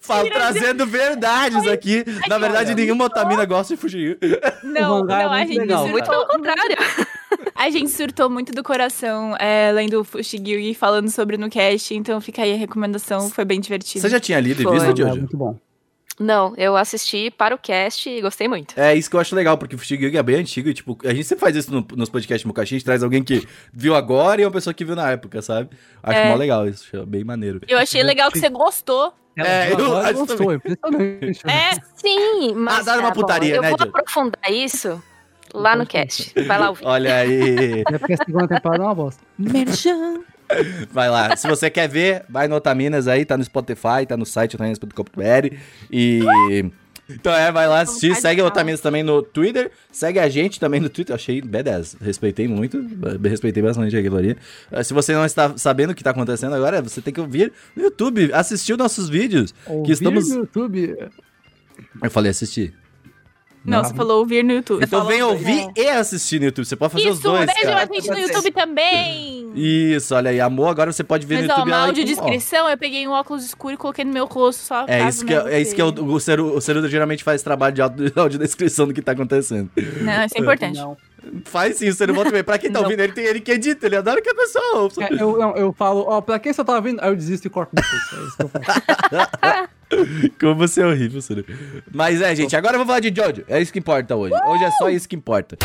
Fala, 0.00 0.28
trazendo 0.28 0.86
verdades 0.86 1.66
aqui. 1.66 2.04
Na 2.28 2.38
verdade, 2.38 2.74
nenhuma 2.74 3.04
Otamina 3.04 3.44
gosta 3.44 3.74
de 3.74 3.80
Fugir. 3.80 4.18
Não, 4.62 5.00
é 5.00 5.02
não, 5.02 5.32
a 5.32 5.36
muito 5.36 5.48
gente 5.48 5.58
legal, 5.58 5.86
surtou. 5.86 5.92
Muito 5.92 6.10
pelo 6.10 6.26
contrário. 6.26 6.76
A 7.54 7.70
gente 7.70 7.90
surtou 7.90 8.30
muito 8.30 8.52
do 8.52 8.62
coração 8.62 9.36
é, 9.38 9.70
lendo 9.72 10.00
o 10.00 10.04
Fushigi 10.04 10.70
e 10.70 10.74
falando 10.74 11.10
sobre 11.10 11.36
no 11.36 11.48
cast, 11.48 11.94
então 11.94 12.20
fica 12.20 12.42
aí 12.42 12.54
a 12.54 12.56
recomendação, 12.56 13.30
foi 13.30 13.44
bem 13.44 13.60
divertido. 13.60 14.00
Você 14.00 14.08
já 14.08 14.18
tinha 14.18 14.40
lido 14.40 14.62
e 14.62 14.66
visto, 14.66 14.90
É 14.90 14.96
Jojo? 14.96 15.16
muito 15.16 15.36
bom. 15.36 15.56
Não, 16.18 16.52
eu 16.56 16.76
assisti 16.76 17.30
para 17.30 17.54
o 17.54 17.58
cast 17.58 18.08
e 18.10 18.20
gostei 18.20 18.46
muito. 18.46 18.78
É 18.78 18.94
isso 18.94 19.08
que 19.08 19.16
eu 19.16 19.20
acho 19.20 19.34
legal, 19.34 19.56
porque 19.56 19.74
o 19.74 19.78
Fushigi 19.78 20.14
é 20.16 20.22
bem 20.22 20.36
antigo 20.36 20.68
e, 20.68 20.74
tipo, 20.74 20.98
a 21.04 21.14
gente 21.14 21.24
sempre 21.24 21.40
faz 21.40 21.56
isso 21.56 21.72
no- 21.72 21.86
nos 21.96 22.10
podcasts 22.10 22.44
Mukashi, 22.44 22.74
a 22.74 22.78
gente 22.78 22.84
traz 22.84 23.02
alguém 23.02 23.22
que 23.24 23.46
viu 23.72 23.94
agora 23.94 24.42
e 24.42 24.44
uma 24.44 24.50
pessoa 24.50 24.74
que 24.74 24.84
viu 24.84 24.94
na 24.94 25.10
época, 25.10 25.40
sabe? 25.40 25.70
Acho 26.02 26.18
É. 26.18 26.28
mó 26.28 26.34
legal 26.36 26.68
isso, 26.68 26.84
acho 26.94 27.06
bem 27.06 27.24
maneiro. 27.24 27.60
Eu 27.66 27.78
achei 27.78 28.02
legal 28.02 28.30
que 28.30 28.38
você 28.38 28.50
gostou. 28.50 29.14
É, 29.36 29.72
eu 29.72 29.78
e 29.78 30.00
acho 30.04 30.14
gostou, 30.14 30.52
é 30.52 30.56
impressionante. 30.56 31.40
É, 31.48 31.70
Sim, 31.94 32.54
mas. 32.54 32.84
dá 32.84 32.94
uma 32.98 33.02
tá 33.08 33.14
bom, 33.14 33.20
putaria, 33.20 33.54
eu 33.56 33.62
né, 33.62 33.70
vou 33.70 33.78
aprofundar 33.80 34.50
isso 34.52 35.02
lá 35.54 35.74
no 35.74 35.86
cast. 35.86 36.34
Vai 36.44 36.58
lá 36.58 36.68
ouvir. 36.68 36.84
Olha 36.84 37.14
aí. 37.16 37.82
É 37.90 37.98
porque 37.98 38.12
a 38.12 38.16
segunda 38.18 38.48
temporada 38.48 38.82
é 38.82 38.86
uma 38.86 38.94
bosta. 38.94 39.22
Merchan. 39.38 40.20
Vai 40.92 41.08
lá. 41.08 41.36
Se 41.36 41.48
você 41.48 41.70
quer 41.70 41.88
ver, 41.88 42.24
vai 42.28 42.48
no 42.48 42.56
Otaminas 42.56 43.06
aí, 43.08 43.24
tá 43.24 43.36
no 43.36 43.44
Spotify, 43.44 44.06
tá 44.06 44.16
no 44.16 44.26
site 44.26 44.56
otaminas.com.br 44.56 45.54
e 45.90 46.20
Então 47.08 47.32
é, 47.32 47.50
vai 47.50 47.66
lá 47.66 47.80
assistir, 47.80 48.14
segue 48.14 48.40
o 48.40 48.46
Otaminas 48.46 48.80
também 48.80 49.02
no 49.02 49.20
Twitter, 49.20 49.70
segue 49.90 50.18
a 50.18 50.28
gente 50.28 50.60
também 50.60 50.80
no 50.80 50.88
Twitter, 50.88 51.14
achei 51.14 51.42
B10, 51.42 51.96
respeitei 52.00 52.46
muito, 52.46 52.80
respeitei 53.22 53.62
bastante 53.62 53.96
aquilo 53.96 54.16
ali. 54.16 54.36
Eh, 54.70 54.82
Se 54.84 54.94
você 54.94 55.12
não 55.12 55.24
está 55.24 55.56
sabendo 55.56 55.90
o 55.90 55.94
que 55.94 56.02
está 56.02 56.10
acontecendo 56.10 56.54
agora, 56.54 56.80
você 56.80 57.00
tem 57.00 57.12
que 57.12 57.20
ouvir 57.20 57.52
no 57.74 57.82
YouTube, 57.82 58.32
assistir 58.32 58.72
os 58.72 58.78
nossos 58.78 59.08
vídeos, 59.08 59.52
que 59.52 59.72
Ouvir 59.72 59.92
estamos... 59.92 60.28
no 60.28 60.36
YouTube. 60.36 60.96
Eu 62.02 62.10
falei 62.10 62.30
assistir. 62.30 62.74
Não, 63.64 63.84
você 63.84 63.92
falou 63.94 64.20
ouvir 64.20 64.42
no 64.42 64.52
YouTube. 64.52 64.82
Então 64.82 65.04
vem 65.04 65.22
ouvir 65.22 65.44
bem. 65.44 65.72
e 65.76 65.88
assistir 65.90 66.38
no 66.38 66.46
YouTube, 66.46 66.64
você 66.64 66.76
pode 66.76 66.92
fazer 66.94 67.08
os 67.10 67.18
Isso, 67.18 67.22
dois, 67.22 67.46
vejam 67.46 67.62
cara. 67.74 67.76
a 67.82 67.94
gente 67.94 68.08
no 68.08 68.14
ser. 68.16 68.20
YouTube 68.22 68.50
também. 68.52 69.52
Isso, 69.54 70.14
olha 70.14 70.30
aí, 70.30 70.40
amor, 70.40 70.68
agora 70.68 70.92
você 70.92 71.04
pode 71.04 71.26
ver 71.26 71.36
Mas 71.36 71.44
no 71.46 71.50
ó, 71.52 71.56
YouTube. 71.56 71.68
uma 71.70 71.76
ela- 71.76 71.86
audiodescrição, 71.86 72.68
eu 72.70 72.78
peguei 72.78 73.06
um 73.06 73.10
óculos 73.10 73.44
escuro 73.44 73.74
e 73.74 73.76
coloquei 73.76 74.04
no 74.04 74.12
meu 74.12 74.24
rosto 74.26 74.60
só 74.62 74.84
É 74.88 75.00
caso, 75.00 75.08
isso 75.08 75.26
que, 75.26 75.34
é, 75.34 75.60
isso 75.60 75.74
que 75.74 75.80
é 75.80 75.84
o, 75.84 75.92
você- 75.92 76.02
o, 76.02 76.20
Ceru, 76.20 76.56
o 76.56 76.60
Cerudo 76.60 76.88
geralmente 76.88 77.22
faz 77.22 77.42
trabalho 77.42 77.74
de 77.74 77.82
audio- 77.82 78.12
audiodescrição 78.16 78.86
do 78.86 78.94
que 78.94 79.02
tá 79.02 79.12
acontecendo. 79.12 79.68
Não, 79.76 80.24
isso 80.24 80.38
é 80.38 80.40
importante. 80.40 80.78
Não. 80.78 80.96
Faz 81.44 81.76
sim, 81.76 81.88
o 81.88 81.92
Cerudo 81.92 82.14
volta 82.16 82.30
bem. 82.30 82.42
Pra 82.42 82.56
quem 82.56 82.70
tá 82.72 82.78
Não. 82.78 82.84
ouvindo, 82.86 83.00
ele, 83.00 83.12
tem, 83.12 83.24
ele 83.26 83.40
que 83.40 83.52
edita, 83.52 83.84
ele 83.86 83.96
adora 83.96 84.22
que 84.22 84.30
a 84.30 84.34
pessoa 84.34 84.76
ouça. 84.78 85.04
É, 85.04 85.08
eu, 85.12 85.38
eu, 85.40 85.54
eu 85.56 85.72
falo, 85.74 86.04
ó, 86.08 86.20
pra 86.22 86.38
quem 86.38 86.50
você 86.52 86.64
tá 86.64 86.74
ouvindo? 86.76 86.98
Aí 87.02 87.10
eu 87.10 87.16
desisto 87.16 87.46
e 87.46 87.50
corto 87.50 87.74
depois. 87.74 87.92
É 88.14 88.26
isso 88.26 88.36
que 88.36 88.42
eu 88.42 88.48
faço. 88.48 89.68
Como 90.40 90.54
você 90.54 90.82
é 90.82 90.86
horrível, 90.86 91.20
Cerudo. 91.20 91.52
Mas 91.92 92.20
é, 92.20 92.34
gente, 92.34 92.54
agora 92.56 92.74
eu 92.74 92.78
vou 92.78 92.86
falar 92.86 93.00
de 93.00 93.12
Jojo. 93.14 93.42
É 93.48 93.60
isso 93.60 93.72
que 93.72 93.78
importa 93.78 94.14
hoje. 94.16 94.34
Hoje 94.46 94.64
é 94.64 94.70
só 94.72 94.88
isso 94.88 95.08
que 95.08 95.16
importa. 95.16 95.56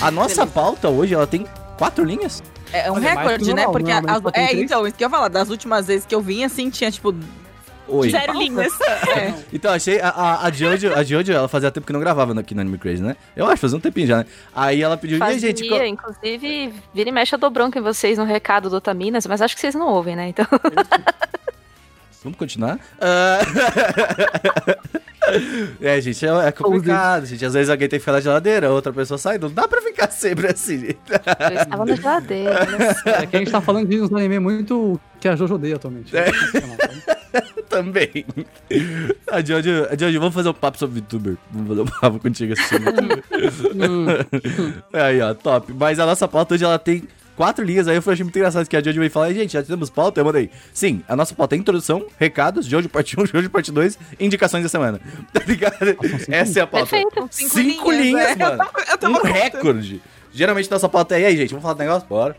A 0.00 0.10
nossa 0.10 0.46
pauta 0.46 0.88
hoje, 0.88 1.14
ela 1.14 1.26
tem 1.26 1.46
quatro 1.78 2.04
linhas. 2.04 2.42
É 2.72 2.90
um 2.90 2.96
Olha, 2.96 3.10
recorde, 3.10 3.54
né? 3.54 3.62
normal, 3.64 3.72
Porque 3.72 3.92
normalmente 3.92 4.38
as- 4.38 4.50
é, 4.50 4.60
então, 4.60 4.86
isso 4.86 4.96
que 4.96 5.04
eu 5.04 5.06
ia 5.06 5.10
falar, 5.10 5.28
das 5.28 5.48
últimas 5.48 5.86
vezes 5.86 6.04
que 6.04 6.14
eu 6.14 6.20
vim, 6.20 6.44
assim, 6.44 6.68
tinha, 6.70 6.90
tipo, 6.90 7.14
Oi. 7.96 8.10
Zero 8.10 8.32
linhas. 8.38 8.72
é, 9.16 9.34
Então, 9.52 9.72
achei. 9.72 10.00
A, 10.00 10.08
a, 10.08 10.46
a, 10.46 10.50
Jojo, 10.50 10.92
a 10.94 11.02
Jojo, 11.02 11.32
ela 11.32 11.48
fazia 11.48 11.70
tempo 11.70 11.86
que 11.86 11.92
não 11.92 12.00
gravava 12.00 12.38
aqui 12.38 12.54
no 12.54 12.60
Anime 12.60 12.78
Crazy, 12.78 13.02
né? 13.02 13.16
Eu 13.36 13.46
acho, 13.46 13.60
fazia 13.62 13.76
um 13.76 13.80
tempinho 13.80 14.06
já, 14.06 14.18
né? 14.18 14.26
Aí 14.54 14.82
ela 14.82 14.96
pediu, 14.96 15.18
e 15.18 15.22
aí, 15.22 15.32
Fazia, 15.34 15.48
gente, 15.48 15.68
qual- 15.68 15.84
inclusive, 15.84 16.72
vira 16.92 17.08
e 17.08 17.12
mexe 17.12 17.34
eu 17.34 17.38
dou 17.38 17.50
bronca 17.50 17.78
em 17.78 17.82
vocês 17.82 18.18
no 18.18 18.24
recado 18.24 18.68
do 18.70 18.76
Otaminas, 18.76 19.26
mas 19.26 19.40
acho 19.42 19.54
que 19.54 19.60
vocês 19.60 19.74
não 19.74 19.88
ouvem, 19.88 20.16
né? 20.16 20.28
Então, 20.28 20.46
Vamos 22.22 22.38
continuar? 22.38 22.78
Ah, 23.00 23.38
é, 25.80 26.00
gente, 26.00 26.26
é, 26.26 26.48
é 26.48 26.52
complicado, 26.52 27.26
gente. 27.26 27.44
Às 27.44 27.54
vezes 27.54 27.70
alguém 27.70 27.88
tem 27.88 27.98
que 27.98 28.02
ficar 28.02 28.12
na 28.12 28.20
geladeira, 28.20 28.70
outra 28.70 28.92
pessoa 28.92 29.18
sai. 29.18 29.38
Não 29.38 29.50
dá 29.50 29.66
pra 29.66 29.80
ficar 29.82 30.10
sempre 30.10 30.48
assim, 30.48 30.78
gente. 30.78 30.98
eu 31.10 31.62
estava 31.62 31.84
na 31.84 31.96
geladeira. 31.96 32.66
É 33.06 33.26
que 33.26 33.36
a 33.36 33.38
gente 33.38 33.50
tá 33.50 33.60
falando 33.60 33.88
de 33.88 34.00
uns 34.00 34.12
anime 34.12 34.38
muito 34.38 35.00
que 35.20 35.28
a 35.28 35.36
Jojo 35.36 35.54
odeia 35.54 35.76
atualmente. 35.76 36.14
É. 36.16 36.26
Também. 37.68 38.24
A 39.30 39.40
Jojo, 39.40 39.86
a 39.90 39.96
Jojo, 39.96 40.20
vamos 40.20 40.34
fazer 40.34 40.48
um 40.48 40.54
papo 40.54 40.78
sobre 40.78 41.00
VTuber. 41.00 41.36
Vamos 41.50 41.68
fazer 41.68 41.80
um 41.80 42.00
papo 42.00 42.18
contigo 42.20 42.52
assistindo. 42.52 42.84
Hum, 43.74 44.06
aí, 44.92 45.20
ó, 45.20 45.34
top. 45.34 45.72
Mas 45.72 45.98
a 45.98 46.06
nossa 46.06 46.28
pauta 46.28 46.54
hoje, 46.54 46.64
ela 46.64 46.78
tem 46.78 47.02
quatro 47.36 47.64
linhas. 47.64 47.88
Aí 47.88 47.96
eu 47.96 48.02
achei 48.06 48.24
muito 48.24 48.36
engraçado 48.36 48.68
que 48.68 48.76
a 48.76 48.82
Jojo 48.82 48.98
veio 48.98 49.10
falar, 49.10 49.32
gente, 49.32 49.52
já 49.52 49.62
temos 49.62 49.90
pauta? 49.90 50.20
Eu 50.20 50.24
mandei. 50.24 50.50
Sim, 50.72 51.02
a 51.08 51.16
nossa 51.16 51.34
pauta 51.34 51.54
é 51.54 51.58
introdução, 51.58 52.06
recados, 52.18 52.66
Jojo 52.66 52.88
parte 52.88 53.18
1, 53.18 53.26
Jojo 53.32 53.50
parte 53.50 53.72
2, 53.72 53.98
indicações 54.18 54.62
da 54.62 54.68
semana. 54.68 55.00
Tá 55.32 55.40
ligado? 55.46 55.76
Essa 56.28 56.60
é 56.60 56.62
a 56.62 56.66
pauta. 56.66 56.90
Perfeito. 56.90 57.28
cinco, 57.30 57.54
Cinco 57.54 57.90
linhas, 57.92 58.30
é. 58.30 58.36
mano. 58.36 58.64
Um 59.04 59.22
recorde. 59.22 60.00
Geralmente 60.32 60.70
nossa 60.70 60.88
pauta 60.88 61.16
é, 61.16 61.22
e 61.22 61.26
aí, 61.26 61.36
gente, 61.36 61.50
vamos 61.50 61.62
falar 61.62 61.74
do 61.74 61.78
negócio? 61.78 62.08
Bora. 62.08 62.36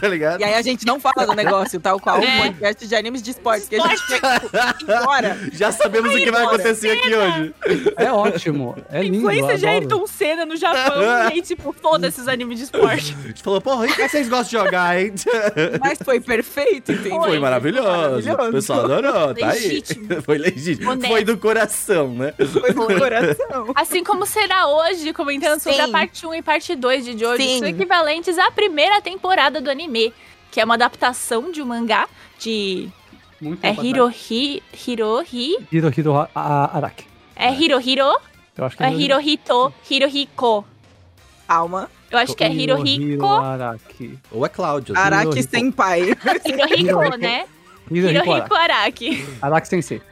Tá 0.00 0.08
ligado? 0.08 0.40
E 0.40 0.44
aí 0.44 0.54
a 0.54 0.62
gente 0.62 0.84
não 0.86 0.98
fala 0.98 1.26
do 1.26 1.34
negócio, 1.34 1.78
tal 1.80 2.00
qual 2.00 2.20
o 2.20 2.24
É. 2.24 2.38
podcast 2.48 2.86
de 2.86 2.94
animes 2.96 3.22
de 3.22 3.30
esportes, 3.32 3.68
que 3.68 3.76
a 3.76 3.86
gente 3.88 4.00
ir 4.12 4.82
embora. 5.00 5.38
Já 5.52 5.70
sabemos 5.72 6.14
o 6.14 6.16
que 6.16 6.30
vai 6.30 6.44
acontecer 6.44 6.90
aqui 6.90 7.14
hoje. 7.14 7.54
é 7.96 8.10
ótimo. 8.10 8.76
É 8.90 9.02
lindo. 9.02 9.18
Influência 9.18 9.58
de. 9.58 9.66
Ayrton 9.66 10.06
Senna 10.06 10.46
no 10.46 10.56
Japão. 10.56 11.02
e 11.02 11.32
aí, 11.32 11.42
tipo, 11.42 11.72
foda-se 11.72 12.20
os 12.20 12.28
animes 12.28 12.58
de 12.58 12.64
esporte. 12.64 13.16
A 13.24 13.28
gente 13.28 13.42
falou, 13.42 13.60
porra, 13.60 13.86
e 13.86 13.92
que 13.92 14.08
vocês 14.08 14.28
gostam 14.28 14.60
de 14.60 14.64
jogar, 14.66 15.00
hein? 15.00 15.12
Mas 15.80 15.98
foi 16.04 16.20
perfeito, 16.20 16.92
entendeu? 16.92 17.22
Foi 17.22 17.38
maravilhoso. 17.38 17.88
maravilhoso. 17.88 18.48
O 18.48 18.52
pessoal 18.52 18.84
adorou, 18.84 19.34
tá 19.34 19.50
aí. 19.50 19.58
Legítimo. 19.60 20.22
Foi 20.22 20.38
legítimo. 20.38 20.90
Honesto. 20.90 21.08
Foi 21.12 21.24
do 21.24 21.36
coração, 21.38 22.08
né? 22.14 22.32
Foi 22.38 22.72
do 22.72 22.98
coração. 22.98 23.72
Assim 23.74 24.02
como 24.02 24.24
será 24.26 24.66
hoje, 24.68 25.12
comentando 25.12 25.60
sobre 25.60 25.78
Sim. 25.78 25.84
a 25.84 25.88
parte 25.88 26.26
1 26.26 26.34
e 26.34 26.42
parte 26.42 26.74
2 26.74 27.04
de 27.04 27.18
Jojo, 27.18 27.58
são 27.58 27.68
equivalentes 27.68 28.38
à 28.38 28.50
primeira 28.50 29.00
temporada 29.00 29.57
do 29.60 29.70
anime, 29.70 30.12
que 30.50 30.60
é 30.60 30.64
uma 30.64 30.74
adaptação 30.74 31.50
de 31.50 31.60
um 31.62 31.66
mangá 31.66 32.08
de. 32.38 32.88
Muito 33.40 33.64
É 33.64 33.72
Hirohi. 33.72 34.62
Hirohi. 34.86 35.56
Hirohiro 35.70 36.28
Araki. 36.34 37.04
É 37.36 37.52
Hirohiro. 37.52 38.16
Eu 38.56 38.64
acho 38.64 38.76
que 38.76 38.82
É 38.82 38.92
Hirohito. 38.92 39.72
Hirohiko. 39.88 40.64
Calma. 41.46 41.88
Eu 42.10 42.18
acho 42.18 42.34
que 42.34 42.42
é 42.42 42.52
Hirohiko. 42.52 43.26
Araki. 43.26 44.18
Ou 44.32 44.44
é 44.44 44.48
Cláudio. 44.48 44.98
Araki. 44.98 45.42
Senpai. 45.44 46.00
Hirohiko, 46.44 47.16
né? 47.16 47.44
Hirohiko. 47.90 48.54
Araki. 48.54 49.24
Araki 49.40 49.68
Sensei. 49.68 50.02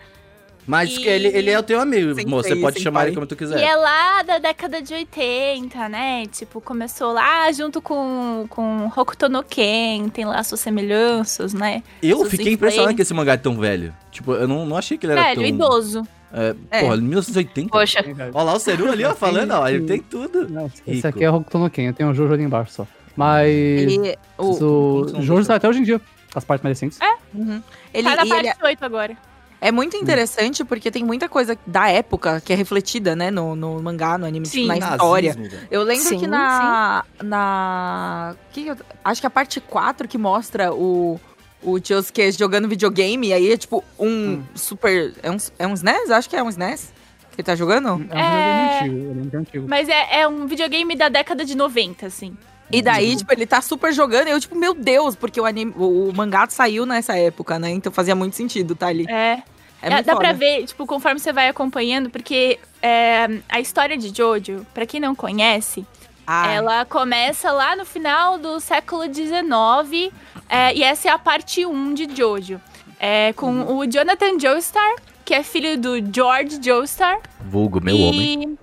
Mas 0.66 0.90
E- 0.96 1.06
ele, 1.06 1.28
ele 1.28 1.50
é 1.50 1.58
o 1.58 1.62
teu 1.62 1.80
amigo, 1.80 2.14
Sem 2.14 2.26
moço. 2.26 2.49
Você 2.49 2.56
pode 2.56 2.80
chamar 2.80 3.00
pai. 3.00 3.08
ele 3.08 3.14
como 3.14 3.26
tu 3.26 3.35
E 3.35 3.37
quiser. 3.38 3.61
é 3.62 3.76
lá 3.76 4.23
da 4.25 4.38
década 4.38 4.82
de 4.82 4.92
80, 4.94 5.88
né? 5.88 6.26
Tipo, 6.26 6.61
começou 6.61 7.12
lá 7.12 7.50
junto 7.52 7.80
com, 7.80 8.46
com 8.49 8.90
Hokuto 8.96 9.28
no 9.28 9.42
Ken, 9.44 10.08
tem 10.08 10.25
lá 10.25 10.42
suas 10.42 10.61
semelhanças, 10.61 11.54
né? 11.54 11.82
Eu 12.02 12.18
Suas 12.18 12.30
fiquei 12.30 12.52
impressionado 12.52 12.94
que 12.96 13.02
esse 13.02 13.14
mangá 13.14 13.35
é 13.35 13.37
tão 13.37 13.56
velho. 13.58 13.94
Tipo, 14.11 14.32
eu 14.35 14.49
não, 14.49 14.66
não 14.66 14.76
achei 14.76 14.99
que 14.99 15.06
ele 15.06 15.12
era 15.12 15.23
Velho, 15.23 15.37
tão... 15.37 15.44
idoso. 15.46 16.08
É, 16.32 16.54
É. 16.70 16.80
Porra, 16.80 16.96
1980. 16.96 17.70
Poxa, 17.70 18.04
Olha 18.35 18.44
lá 18.44 18.54
o 18.54 18.58
Ceru 18.58 18.90
ali, 18.90 19.04
ó, 19.04 19.14
falando, 19.14 19.52
ó. 19.52 19.68
Ele 19.68 19.85
tem 19.87 20.00
tudo. 20.02 20.49
Não, 20.49 20.70
esse 20.87 21.06
aqui 21.06 21.23
é 21.25 21.30
Hokuto 21.30 21.58
no 21.58 21.70
Ken, 21.70 21.85
eu 21.87 21.92
tenho 21.94 22.11
o 22.11 22.14
Jojo 22.14 22.32
ali 22.35 22.42
embaixo 22.42 22.73
só. 22.73 22.87
Mas 23.14 23.49
Ele, 23.49 24.18
o, 24.37 24.50
o 24.50 25.23
Jojo 25.23 25.46
tá 25.46 25.54
até 25.54 25.68
hoje 25.68 25.78
em 25.78 25.82
dia, 25.85 26.00
as 26.35 26.44
partes 26.44 26.62
mais 26.64 26.78
recentes. 26.78 26.99
uhum. 27.35 27.62
ele, 27.94 28.08
tá 28.08 28.16
na 28.16 28.26
e 28.26 28.28
parte 28.28 28.46
ele 28.49 28.54
8 28.64 28.85
agora. 28.85 29.16
É 29.60 29.72
muito 29.72 29.96
interessante 29.96 30.64
porque 30.64 30.90
tem 30.90 31.02
muita 31.04 31.28
coisa 31.28 31.56
da 31.66 31.88
época 31.88 32.40
que 32.44 32.52
é 32.52 32.56
refletida, 32.56 33.16
né, 33.16 33.30
no, 33.30 33.54
no 33.56 33.82
mangá, 33.82 34.16
no 34.18 34.26
anime, 34.26 34.46
Sim. 34.46 34.66
na 34.66 34.76
história. 34.78 35.34
Nazismo, 35.34 35.50
velho. 35.56 35.68
Eu 35.70 35.82
lembro 35.82 36.04
Sim, 36.08 36.18
que 36.20 36.26
na. 36.26 37.04
na 37.22 38.34
que 38.52 38.68
eu- 38.68 38.76
acho 39.04 39.20
que 39.20 39.26
a 39.26 39.30
parte 39.30 39.60
4 39.60 40.08
que 40.08 40.18
mostra 40.18 40.72
o. 40.72 41.20
O 41.62 41.80
Josuke 41.82 42.30
jogando 42.32 42.68
videogame, 42.68 43.28
e 43.28 43.32
aí 43.32 43.50
é 43.52 43.56
tipo 43.56 43.82
um 43.98 44.42
super. 44.54 45.14
É 45.22 45.30
um, 45.30 45.36
é 45.58 45.66
um 45.66 45.72
SNES? 45.75 46.10
Acho 46.10 46.28
que 46.30 46.36
é 46.36 46.42
um 46.42 46.48
SNES 46.48 46.92
que 47.32 47.40
ele 47.40 47.42
tá 47.44 47.56
jogando. 47.56 47.88
É 47.88 47.90
um 47.90 47.98
jogo 47.98 48.12
É. 48.14 48.78
antigo, 48.80 49.30
é 49.34 49.38
antigo. 49.38 49.66
Mas 49.68 49.88
é, 49.88 50.20
é 50.20 50.28
um 50.28 50.46
videogame 50.46 50.94
da 50.94 51.08
década 51.08 51.44
de 51.44 51.56
90, 51.56 52.06
assim. 52.06 52.36
E 52.70 52.82
daí, 52.82 53.14
tipo, 53.16 53.32
ele 53.32 53.46
tá 53.46 53.61
super 53.61 53.92
jogando, 53.92 54.28
e 54.28 54.30
eu, 54.32 54.40
tipo, 54.40 54.56
meu 54.56 54.75
Deus, 54.75 55.14
porque 55.14 55.40
o, 55.40 55.44
anime, 55.44 55.73
o, 55.76 56.12
mangá 56.14 56.46
saiu 56.49 56.85
nessa 56.85 57.16
época, 57.16 57.58
né? 57.58 57.70
Então 57.70 57.92
fazia 57.92 58.14
muito 58.14 58.35
sentido, 58.37 58.75
tá 58.75 58.88
ali. 58.88 59.06
É. 59.08 59.42
É 59.82 59.88
Dá- 59.90 59.94
muito 59.96 60.06
dá 60.06 60.12
foda. 60.14 60.25
pra 60.28 60.32
ver, 60.32 60.64
tipo, 60.64 60.87
conforme 60.87 61.20
você 61.20 61.32
vai 61.32 61.49
acompanhando, 61.49 62.08
porque 62.11 62.58
é, 62.82 63.28
a 63.49 63.61
história 63.61 63.96
de 63.96 64.08
Jojo, 64.16 64.66
pra 64.75 64.85
quem 64.87 64.99
não 64.99 65.14
conhece, 65.14 65.87
Ah, 66.26 66.50
ela 66.50 66.85
começa 66.85 67.52
lá 67.52 67.76
no 67.76 67.85
final 67.85 68.37
do 68.38 68.58
século 68.58 69.02
XIX, 69.04 70.12
é, 70.49 70.75
e 70.75 70.82
essa 70.82 71.08
é 71.08 71.11
a 71.12 71.18
parte 71.18 71.64
1 71.64 71.94
de 71.94 72.08
Jojo. 72.16 72.61
É, 72.99 73.32
com 73.35 73.49
Uhum. 73.50 73.76
o 73.78 73.87
Jonathan 73.87 74.38
Joestar, 74.40 74.90
que 75.25 75.35
é 75.35 75.42
filho 75.42 75.78
do 75.78 75.92
George 76.12 76.58
Joestar. 76.61 77.18
Vulgo, 77.40 77.80
meu 77.80 77.94
e, 77.96 78.02
homem. 78.02 78.58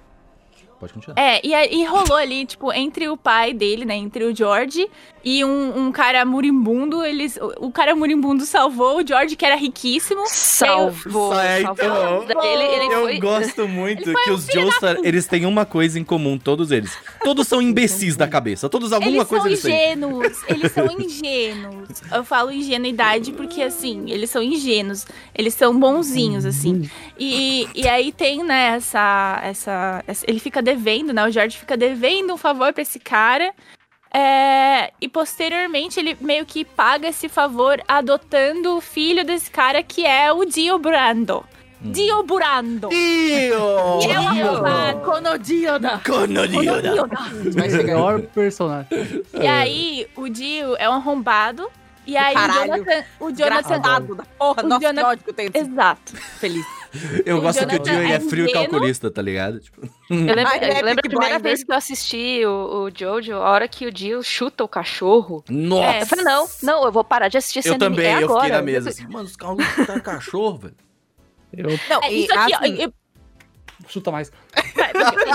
Pode 0.84 0.94
continuar. 0.94 1.18
É, 1.18 1.40
e, 1.42 1.54
e 1.82 1.86
rolou 1.86 2.18
ali, 2.18 2.46
tipo, 2.46 2.72
entre 2.74 3.08
o 3.08 3.16
pai 3.16 3.54
dele, 3.54 3.86
né, 3.86 3.96
entre 3.96 4.26
o 4.26 4.36
George 4.36 4.86
e 5.24 5.46
um, 5.46 5.86
um 5.88 5.92
cara 5.94 6.26
moribundo, 6.26 7.06
eles, 7.06 7.38
o, 7.38 7.68
o 7.68 7.72
cara 7.72 7.96
moribundo 7.96 8.46
salvou 8.46 8.98
o 9.02 9.08
George, 9.08 9.38
que 9.38 9.46
era 9.46 9.56
riquíssimo. 9.56 10.24
salvou. 10.28 11.34
É, 11.40 11.62
salvou. 11.62 12.24
então, 12.24 12.44
ele, 12.44 12.64
ele 12.64 12.94
eu 12.94 13.02
foi. 13.04 13.20
gosto 13.20 13.66
muito 13.68 14.14
que 14.14 14.32
um 14.32 14.34
os 14.34 14.46
Joestar, 14.46 14.98
eles 15.04 15.26
têm 15.26 15.46
uma 15.46 15.66
coisa 15.66 15.98
em 15.98 16.04
comum, 16.04 16.38
todos 16.38 16.72
eles. 16.72 16.92
Todos 17.24 17.48
são 17.48 17.62
imbecis 17.62 18.18
da 18.18 18.28
cabeça. 18.28 18.68
Todos 18.68 18.92
alguma 18.92 19.18
Eles 19.20 19.28
coisa 19.30 19.44
são 19.44 19.50
eles 19.52 19.62
têm. 19.62 19.74
ingênuos, 19.74 20.44
eles 20.50 20.72
são 20.74 20.88
ingênuos. 21.00 21.90
Eu 22.12 22.26
falo 22.26 22.52
ingenuidade 22.52 23.32
porque, 23.32 23.62
assim, 23.62 24.10
eles 24.12 24.30
são 24.30 24.44
ingênuos. 24.44 25.06
Eles 25.34 25.54
são 25.54 25.80
bonzinhos, 25.80 26.44
assim. 26.46 26.90
E, 27.18 27.68
e 27.74 27.88
aí 27.88 28.12
tem, 28.12 28.44
né, 28.44 28.76
essa, 28.76 29.40
essa, 29.44 30.04
essa- 30.06 30.26
Ele 30.28 30.40
fica 30.40 30.62
devendo, 30.76 31.14
né? 31.14 31.26
O 31.26 31.32
George 31.32 31.58
fica 31.58 31.78
devendo 31.78 32.34
um 32.34 32.38
favor 32.38 32.74
pra 32.74 32.82
esse 32.82 33.00
cara. 33.00 33.54
É, 34.16 34.92
e 35.02 35.08
posteriormente 35.10 36.00
ele 36.00 36.16
meio 36.22 36.46
que 36.46 36.64
paga 36.64 37.08
esse 37.08 37.28
favor 37.28 37.82
adotando 37.88 38.78
o 38.78 38.82
filho 38.82 39.26
desse 39.26 39.50
cara 39.50 39.82
que 39.82 40.06
é 40.06 40.32
o 40.32 40.46
Dio 40.46 40.78
Brando. 40.78 41.44
Dio 41.82 42.24
Brando. 42.24 42.88
Dio! 42.90 44.00
Que 44.02 44.12
é 44.12 44.20
um 44.20 44.34
Dio! 44.34 44.48
arrombado. 44.50 45.00
Konodioda! 45.02 46.02
Conolida! 46.06 47.08
Vai 47.56 47.70
chegar. 47.70 47.84
Melhor 47.84 48.22
personagem. 48.22 48.88
E 49.34 49.46
aí, 49.48 50.08
o 50.16 50.30
Dio 50.30 50.76
é 50.78 50.88
um 50.90 50.94
arrombado 50.94 51.68
E 52.08 52.16
aí, 52.16 52.34
o 52.34 52.38
Caralho. 52.38 52.72
Jonathan, 52.76 53.04
o 53.20 53.32
Jonathan 53.32 53.80
da 53.80 54.02
porra. 54.38 54.64
O 54.64 54.68
Nossa, 54.68 54.86
Jonathan- 54.88 55.18
que 55.18 55.30
eu 55.30 55.34
tenho. 55.34 55.52
Exato. 55.54 56.16
Feliz. 56.40 56.66
Eu 57.26 57.38
O 57.38 57.42
gosto 57.42 57.66
que 57.68 57.76
o 57.76 57.80
Dio 57.80 57.94
é 57.94 58.12
é 58.14 58.20
frio 58.20 58.46
e 58.48 58.52
calculista, 58.54 59.10
tá 59.10 59.22
ligado? 59.22 59.60
Tipo, 59.60 59.82
Eu 60.10 60.18
lembro, 60.36 60.54
é 60.54 60.80
eu 60.80 60.86
lembro 60.86 61.00
a 61.00 61.10
primeira 61.10 61.40
Blinders. 61.40 61.42
vez 61.42 61.64
que 61.64 61.72
eu 61.72 61.76
assisti 61.76 62.46
o, 62.46 62.84
o 62.86 62.92
Jojo, 62.96 63.34
a 63.34 63.50
hora 63.50 63.68
que 63.68 63.86
o 63.88 63.92
Dio 63.92 64.22
chuta 64.22 64.64
o 64.64 64.68
cachorro. 64.68 65.44
nossa! 65.50 65.98
É, 65.98 66.02
eu 66.04 66.06
falei, 66.06 66.26
não, 66.26 66.48
não, 66.62 66.86
eu 66.86 66.92
vou 66.92 67.04
parar 67.04 67.28
de 67.30 67.38
assistir 67.38 67.60
esse 67.60 67.70
Eu 67.70 67.76
anime. 67.76 67.96
também, 67.96 68.06
é 68.14 68.20
eu 68.22 68.26
agora. 68.26 68.42
fiquei 68.42 68.56
na 68.58 68.62
mesa 68.62 68.90
assim, 68.90 69.08
mano, 69.08 69.26
os 69.26 69.36
caras 69.36 69.58
tá 69.88 70.00
cachorro, 70.00 70.58
velho. 70.60 70.76
Eu 71.56 71.80
Não, 71.90 72.04
É, 72.04 72.12
isso 72.12 72.34
aqui, 72.34 72.54
ó, 72.54 72.58
assim, 72.60 72.82
eu- 72.84 72.94
chuta 73.94 74.12
mais. 74.12 74.32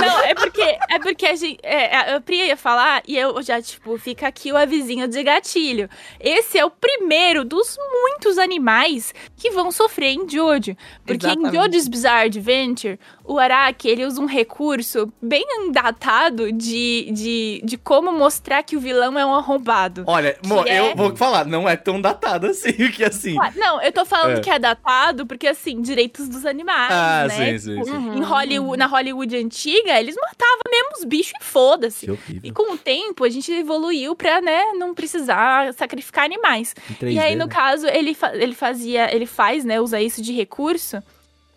Não, 0.00 0.20
é 0.20 0.34
porque, 0.34 0.62
é 0.62 0.98
porque 0.98 1.26
a 1.26 1.34
gente. 1.34 1.58
É, 1.62 2.14
a 2.14 2.20
Pri 2.20 2.46
ia 2.46 2.56
falar 2.56 3.02
e 3.06 3.16
eu 3.16 3.40
já, 3.42 3.60
tipo, 3.62 3.96
fica 3.98 4.26
aqui 4.26 4.52
o 4.52 4.56
avisinho 4.56 5.06
de 5.08 5.22
gatilho. 5.22 5.88
Esse 6.20 6.58
é 6.58 6.64
o 6.64 6.70
primeiro 6.70 7.44
dos 7.44 7.76
muitos 7.90 8.38
animais 8.38 9.14
que 9.36 9.50
vão 9.50 9.70
sofrer 9.70 10.12
em 10.12 10.28
Jojo. 10.28 10.76
Porque 11.06 11.26
Exatamente. 11.26 11.56
em 11.56 11.60
Jojo's 11.60 11.88
Bizarre 11.88 12.26
Adventure, 12.26 12.98
o 13.30 13.38
Araki, 13.38 13.88
ele 13.88 14.06
usa 14.06 14.20
um 14.20 14.26
recurso 14.26 15.12
bem 15.20 15.44
datado 15.70 16.50
de, 16.50 17.10
de, 17.12 17.60
de 17.62 17.76
como 17.76 18.10
mostrar 18.10 18.62
que 18.62 18.76
o 18.76 18.80
vilão 18.80 19.18
é 19.18 19.24
um 19.26 19.34
arrombado. 19.34 20.02
Olha, 20.06 20.36
mo, 20.46 20.66
é- 20.66 20.78
eu 20.80 20.96
vou 20.96 21.14
falar, 21.14 21.44
não 21.44 21.68
é 21.68 21.76
tão 21.76 22.00
datado 22.00 22.46
assim, 22.46 22.72
que 22.90 23.04
assim. 23.04 23.36
Ah, 23.40 23.52
Não, 23.54 23.82
eu 23.82 23.92
tô 23.92 24.04
falando 24.06 24.38
É. 24.38 24.40
que 24.40 24.48
é 24.50 24.58
datado 24.58 25.26
porque, 25.26 25.46
assim, 25.46 25.80
direitos 25.82 26.28
dos 26.28 26.46
animais, 26.46 26.90
Ah, 26.92 27.26
né? 27.28 27.58
sim, 27.58 27.58
sim, 27.58 27.84
sim. 27.84 28.16
Em 28.16 28.22
Hollywood, 28.22 28.78
na 28.78 28.86
Hollywood 28.86 29.36
antiga, 29.36 30.00
eles 30.00 30.16
matavam 30.16 30.62
mesmo 30.70 30.90
os 30.98 31.04
bichos 31.04 31.34
e 31.40 31.44
foda-se. 31.44 32.18
E 32.42 32.50
com 32.50 32.72
o 32.72 32.78
tempo, 32.78 33.24
a 33.24 33.28
gente 33.28 33.52
evoluiu 33.52 34.16
pra, 34.16 34.40
né, 34.40 34.72
não 34.74 34.94
precisar 34.94 35.72
sacrificar 35.74 36.24
animais. 36.24 36.74
Em 36.90 36.94
3D, 36.94 37.12
e 37.12 37.18
aí, 37.18 37.36
no 37.36 37.44
né? 37.46 37.50
caso, 37.52 37.86
ele, 37.86 38.14
fa- 38.14 38.34
ele 38.34 38.54
fazia, 38.54 39.14
ele 39.14 39.26
faz, 39.26 39.64
né, 39.64 39.80
usa 39.80 40.00
isso 40.00 40.22
de 40.22 40.32
recurso 40.32 41.02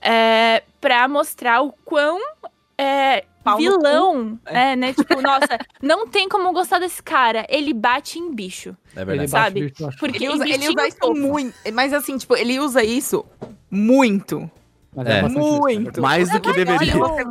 é, 0.01 0.63
pra 0.79 1.07
mostrar 1.07 1.61
o 1.61 1.71
quão 1.85 2.19
é, 2.77 3.23
vilão, 3.57 4.39
é, 4.45 4.75
né, 4.75 4.93
tipo, 4.93 5.21
nossa, 5.21 5.59
não 5.81 6.07
tem 6.07 6.27
como 6.27 6.51
gostar 6.51 6.79
desse 6.79 7.01
cara, 7.01 7.45
ele 7.49 7.73
bate 7.73 8.19
em 8.19 8.33
bicho. 8.33 8.75
É 8.95 9.05
verdade. 9.05 9.31
bate 9.31 9.43
sabe? 9.43 9.61
bicho, 9.65 9.83
eu 9.83 9.87
acho. 9.89 9.97
Porque 9.97 10.23
ele 10.23 10.33
usa, 10.33 10.49
ele 10.49 10.69
usa 10.69 10.87
isso 10.87 11.13
muito. 11.13 11.55
Mas 11.73 11.93
assim, 11.93 12.17
tipo, 12.17 12.35
ele 12.35 12.59
usa 12.59 12.83
isso 12.83 13.25
muito. 13.69 14.49
Mas 14.93 15.07
É. 15.07 15.21
bastante 15.21 15.45
isso, 15.47 15.59
Muito. 15.59 16.01
Mais 16.01 16.29
do 16.29 16.41
que 16.41 16.51
deveria. 16.53 16.93
Você, 16.97 17.23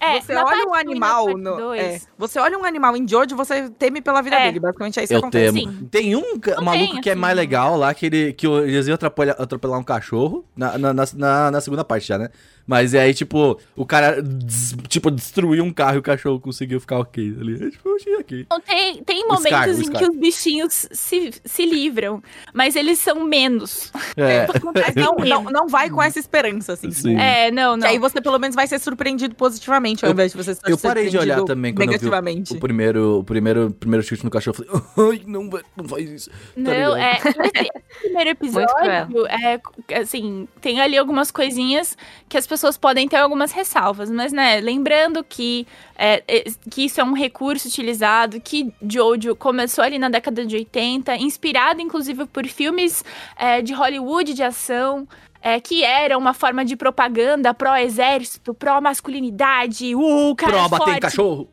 É, 0.00 0.20
você 0.20 0.34
olha 0.34 0.66
um 0.66 0.74
animal 0.74 1.36
no, 1.36 1.74
é, 1.74 2.00
Você 2.16 2.38
olha 2.38 2.58
um 2.58 2.64
animal 2.64 2.96
em 2.96 3.06
Jojo, 3.06 3.36
você 3.36 3.68
teme 3.68 4.00
pela 4.00 4.22
vida 4.22 4.36
É. 4.36 4.46
dele. 4.46 4.60
Basicamente 4.60 4.98
é 4.98 5.04
isso 5.04 5.12
Eu 5.12 5.20
que 5.20 5.26
acontece. 5.26 5.52
temo. 5.52 5.88
Tem 5.90 6.16
um 6.16 6.20
Não 6.56 6.64
maluco 6.64 6.92
tem, 6.92 7.00
que 7.02 7.10
é 7.10 7.12
assim. 7.12 7.20
mais 7.20 7.36
legal 7.36 7.76
lá, 7.76 7.92
que, 7.92 8.06
ele, 8.06 8.32
que 8.32 8.46
eles 8.46 8.86
iam 8.86 8.94
atrapalhar, 8.94 9.36
atropelar 9.38 9.78
um 9.78 9.84
cachorro 9.84 10.44
na, 10.56 10.78
na, 10.78 10.94
na, 10.94 11.04
na- 11.14 11.50
na 11.50 11.60
segunda 11.60 11.84
parte 11.84 12.06
já, 12.08 12.16
né? 12.16 12.30
Mas 12.66 12.92
e 12.94 12.98
aí, 12.98 13.12
tipo, 13.14 13.58
o 13.76 13.84
cara, 13.86 14.22
des- 14.22 14.74
tipo, 14.88 15.10
destruiu 15.10 15.64
um 15.64 15.72
carro 15.72 15.96
e 15.96 15.98
o 15.98 16.02
cachorro 16.02 16.38
conseguiu 16.40 16.80
ficar 16.80 16.98
ok 17.00 17.36
ali. 17.40 17.54
É, 17.66 17.70
Tipo, 17.70 17.88
eu 17.88 17.96
achei 17.96 18.16
ok. 18.16 18.40
Então, 18.42 18.60
tem, 18.60 19.02
tem 19.04 19.24
O 19.24 19.28
momentos 19.28 19.46
Scar, 19.48 19.68
o 19.68 19.72
em 19.72 19.84
Scar. 19.84 19.98
que 19.98 20.08
os 20.10 20.16
bichinhos 20.16 20.86
se, 20.92 21.30
se 21.44 21.66
livram, 21.66 22.22
mas 22.54 22.76
eles 22.76 22.98
são 22.98 23.24
menos. 23.24 23.90
É, 24.16 24.46
não, 25.00 25.16
não, 25.26 25.44
não 25.44 25.68
vai 25.68 25.90
com 25.90 26.02
essa 26.02 26.18
esperança, 26.18 26.74
assim. 26.74 26.90
Sim. 26.90 27.16
É, 27.16 27.50
não, 27.50 27.74
Que 27.74 27.80
não. 27.80 27.88
aí 27.88 27.98
você 27.98 28.20
pelo 28.20 28.38
menos 28.38 28.54
vai 28.54 28.66
ser 28.66 28.78
surpreendido 28.78 29.34
positivamente, 29.34 30.04
ao 30.04 30.10
Eu- 30.10 30.12
invés 30.12 30.32
de 30.32 30.36
você 30.38 30.54
ser 30.54 30.70
eu 30.70 30.78
parei 30.78 31.08
de 31.08 31.18
olhar 31.18 31.42
também 31.44 31.72
quando 31.74 31.82
eu 31.82 31.86
vi 31.86 31.92
negativamente. 32.04 32.54
o 32.54 32.60
primeiro, 32.60 33.18
o 33.20 33.24
primeiro, 33.24 33.70
primeiro 33.78 34.04
chute 34.06 34.24
no 34.24 34.30
cachorro. 34.30 34.64
Eu 34.68 34.80
falei, 34.80 35.20
ai, 35.20 35.22
não, 35.26 35.44
não 35.76 35.88
faz 35.88 36.08
isso. 36.10 36.30
Tá 36.30 36.36
Não, 36.56 36.72
ligado? 36.72 36.96
é. 36.96 37.12
Esse 37.18 38.00
primeiro 38.00 38.30
episódio, 38.30 39.26
é, 39.26 39.60
assim, 40.00 40.46
tem 40.60 40.80
ali 40.80 40.96
algumas 40.96 41.30
coisinhas 41.30 41.96
que 42.28 42.36
as 42.36 42.46
pessoas 42.52 42.76
podem 42.76 43.08
ter 43.08 43.16
algumas 43.16 43.50
ressalvas, 43.50 44.10
mas, 44.10 44.30
né, 44.30 44.60
lembrando 44.60 45.24
que, 45.24 45.66
é, 45.96 46.22
é, 46.28 46.44
que 46.70 46.84
isso 46.84 47.00
é 47.00 47.04
um 47.04 47.14
recurso 47.14 47.66
utilizado, 47.66 48.38
que 48.42 48.70
Jojo 48.86 49.34
começou 49.34 49.82
ali 49.82 49.98
na 49.98 50.10
década 50.10 50.44
de 50.44 50.54
80, 50.54 51.16
inspirado, 51.16 51.80
inclusive, 51.80 52.26
por 52.26 52.46
filmes 52.46 53.02
é, 53.36 53.62
de 53.62 53.72
Hollywood 53.72 54.34
de 54.34 54.42
ação. 54.42 55.08
é, 55.44 55.58
que 55.58 55.82
era 55.82 56.16
uma 56.16 56.32
forma 56.32 56.64
de 56.64 56.76
propaganda 56.76 57.52
pró-exército, 57.52 58.54
pró-masculinidade, 58.54 59.92
uh, 59.94 60.34
cara 60.36 60.52
Pro 60.52 60.68
bater 60.68 60.96
em 60.96 61.00
cachorro. 61.00 61.48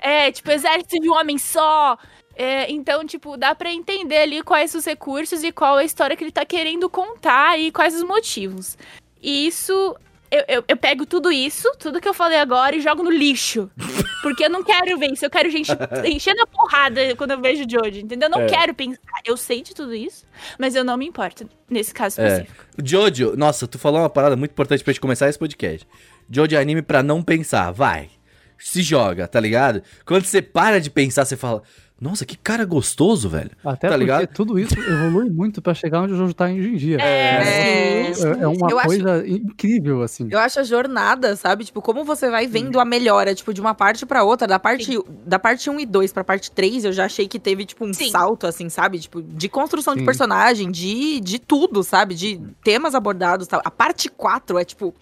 é, 0.00 0.30
tipo, 0.30 0.50
exército 0.50 1.00
de 1.00 1.10
um 1.10 1.14
homem 1.14 1.36
só. 1.36 1.98
É, 2.36 2.70
então, 2.70 3.04
tipo, 3.04 3.36
dá 3.36 3.54
pra 3.54 3.72
entender 3.72 4.18
ali 4.18 4.42
quais 4.42 4.74
os 4.74 4.84
recursos 4.84 5.42
e 5.42 5.50
qual 5.50 5.76
a 5.76 5.84
história 5.84 6.14
que 6.14 6.22
ele 6.22 6.30
tá 6.30 6.44
querendo 6.44 6.88
contar 6.88 7.58
e 7.58 7.72
quais 7.72 7.94
os 7.94 8.02
motivos. 8.02 8.76
E 9.20 9.46
isso. 9.46 9.96
Eu, 10.30 10.44
eu, 10.48 10.64
eu 10.66 10.76
pego 10.76 11.06
tudo 11.06 11.30
isso, 11.30 11.70
tudo 11.78 12.00
que 12.00 12.08
eu 12.08 12.14
falei 12.14 12.38
agora, 12.38 12.74
e 12.74 12.80
jogo 12.80 13.02
no 13.02 13.10
lixo. 13.10 13.70
Porque 14.22 14.44
eu 14.44 14.50
não 14.50 14.64
quero 14.64 14.98
ver 14.98 15.12
isso. 15.12 15.24
Eu 15.24 15.30
quero 15.30 15.48
gente 15.50 15.70
enchendo 16.04 16.42
a 16.42 16.46
porrada 16.46 17.14
quando 17.16 17.30
eu 17.32 17.40
vejo 17.40 17.64
Jojo, 17.68 18.00
entendeu? 18.00 18.26
Eu 18.28 18.30
não 18.30 18.40
É. 18.40 18.46
quero 18.46 18.74
pensar. 18.74 19.00
Eu 19.24 19.36
sei 19.36 19.62
de 19.62 19.72
tudo 19.74 19.94
isso, 19.94 20.24
mas 20.58 20.74
eu 20.74 20.82
não 20.82 20.96
me 20.96 21.06
importo 21.06 21.48
nesse 21.70 21.94
caso 21.94 22.20
É. 22.20 22.26
específico. 22.28 22.64
Jojo, 22.82 23.36
nossa, 23.36 23.68
tu 23.68 23.78
falou 23.78 24.00
uma 24.00 24.10
parada 24.10 24.34
muito 24.36 24.50
importante 24.50 24.82
pra 24.82 24.92
gente 24.92 25.00
começar 25.00 25.28
esse 25.28 25.38
podcast. 25.38 25.86
Jojo 26.28 26.56
é 26.56 26.58
anime 26.58 26.82
pra 26.82 27.02
não 27.04 27.22
pensar, 27.22 27.70
vai. 27.70 28.10
Se 28.58 28.82
joga, 28.82 29.28
tá 29.28 29.38
ligado? 29.38 29.82
Quando 30.04 30.24
você 30.24 30.40
para 30.42 30.80
de 30.80 30.90
pensar, 30.90 31.24
você 31.24 31.36
fala, 31.36 31.62
nossa, 32.00 32.26
que 32.26 32.36
cara 32.36 32.64
gostoso, 32.64 33.28
velho. 33.28 33.50
Até 33.64 33.88
Tá 33.88 33.94
porque 33.94 33.96
ligado? 33.98 34.26
tudo 34.28 34.58
isso 34.58 34.78
evolui 34.78 35.30
muito 35.30 35.62
pra 35.62 35.72
chegar 35.74 36.02
onde 36.02 36.12
o 36.12 36.16
Jojo 36.16 36.34
tá 36.34 36.44
hoje 36.44 36.68
em 36.68 36.76
dia. 36.76 36.98
É, 37.00 38.10
É, 38.10 38.42
é 38.42 38.46
uma 38.46 38.70
Eu 38.70 38.78
acho- 38.78 38.88
coisa 38.88 39.26
incrível, 39.26 40.02
assim. 40.02 40.28
Eu 40.30 40.38
acho 40.38 40.60
a 40.60 40.62
jornada, 40.62 41.34
sabe? 41.36 41.64
Tipo, 41.64 41.80
como 41.82 42.04
você 42.04 42.30
vai 42.30 42.46
vendo 42.46 42.78
a 42.78 42.84
melhora, 42.84 43.34
tipo, 43.34 43.52
de 43.54 43.60
uma 43.60 43.74
parte 43.74 44.04
pra 44.06 44.24
outra, 44.24 44.46
da 44.46 44.58
parte, 44.58 44.98
da 45.26 45.38
parte 45.38 45.68
1 45.70 45.80
e 45.80 45.86
2 45.86 46.12
pra 46.12 46.22
parte 46.24 46.50
3, 46.50 46.84
eu 46.84 46.92
já 46.92 47.06
achei 47.06 47.26
que 47.28 47.38
teve, 47.38 47.64
tipo, 47.64 47.84
um 47.84 47.92
Sim. 47.92 48.10
salto, 48.10 48.46
assim, 48.46 48.68
sabe? 48.68 48.98
Tipo, 48.98 49.22
de 49.22 49.48
construção 49.48 49.94
de 49.94 50.00
Sim. 50.00 50.06
personagem, 50.06 50.70
de, 50.70 51.20
de 51.20 51.38
tudo, 51.38 51.82
sabe? 51.82 52.14
De 52.14 52.40
temas 52.62 52.94
abordados, 52.94 53.46
tal. 53.46 53.60
A 53.64 53.70
parte 53.70 54.08
4 54.08 54.58
é, 54.58 54.64
tipo, 54.64 54.94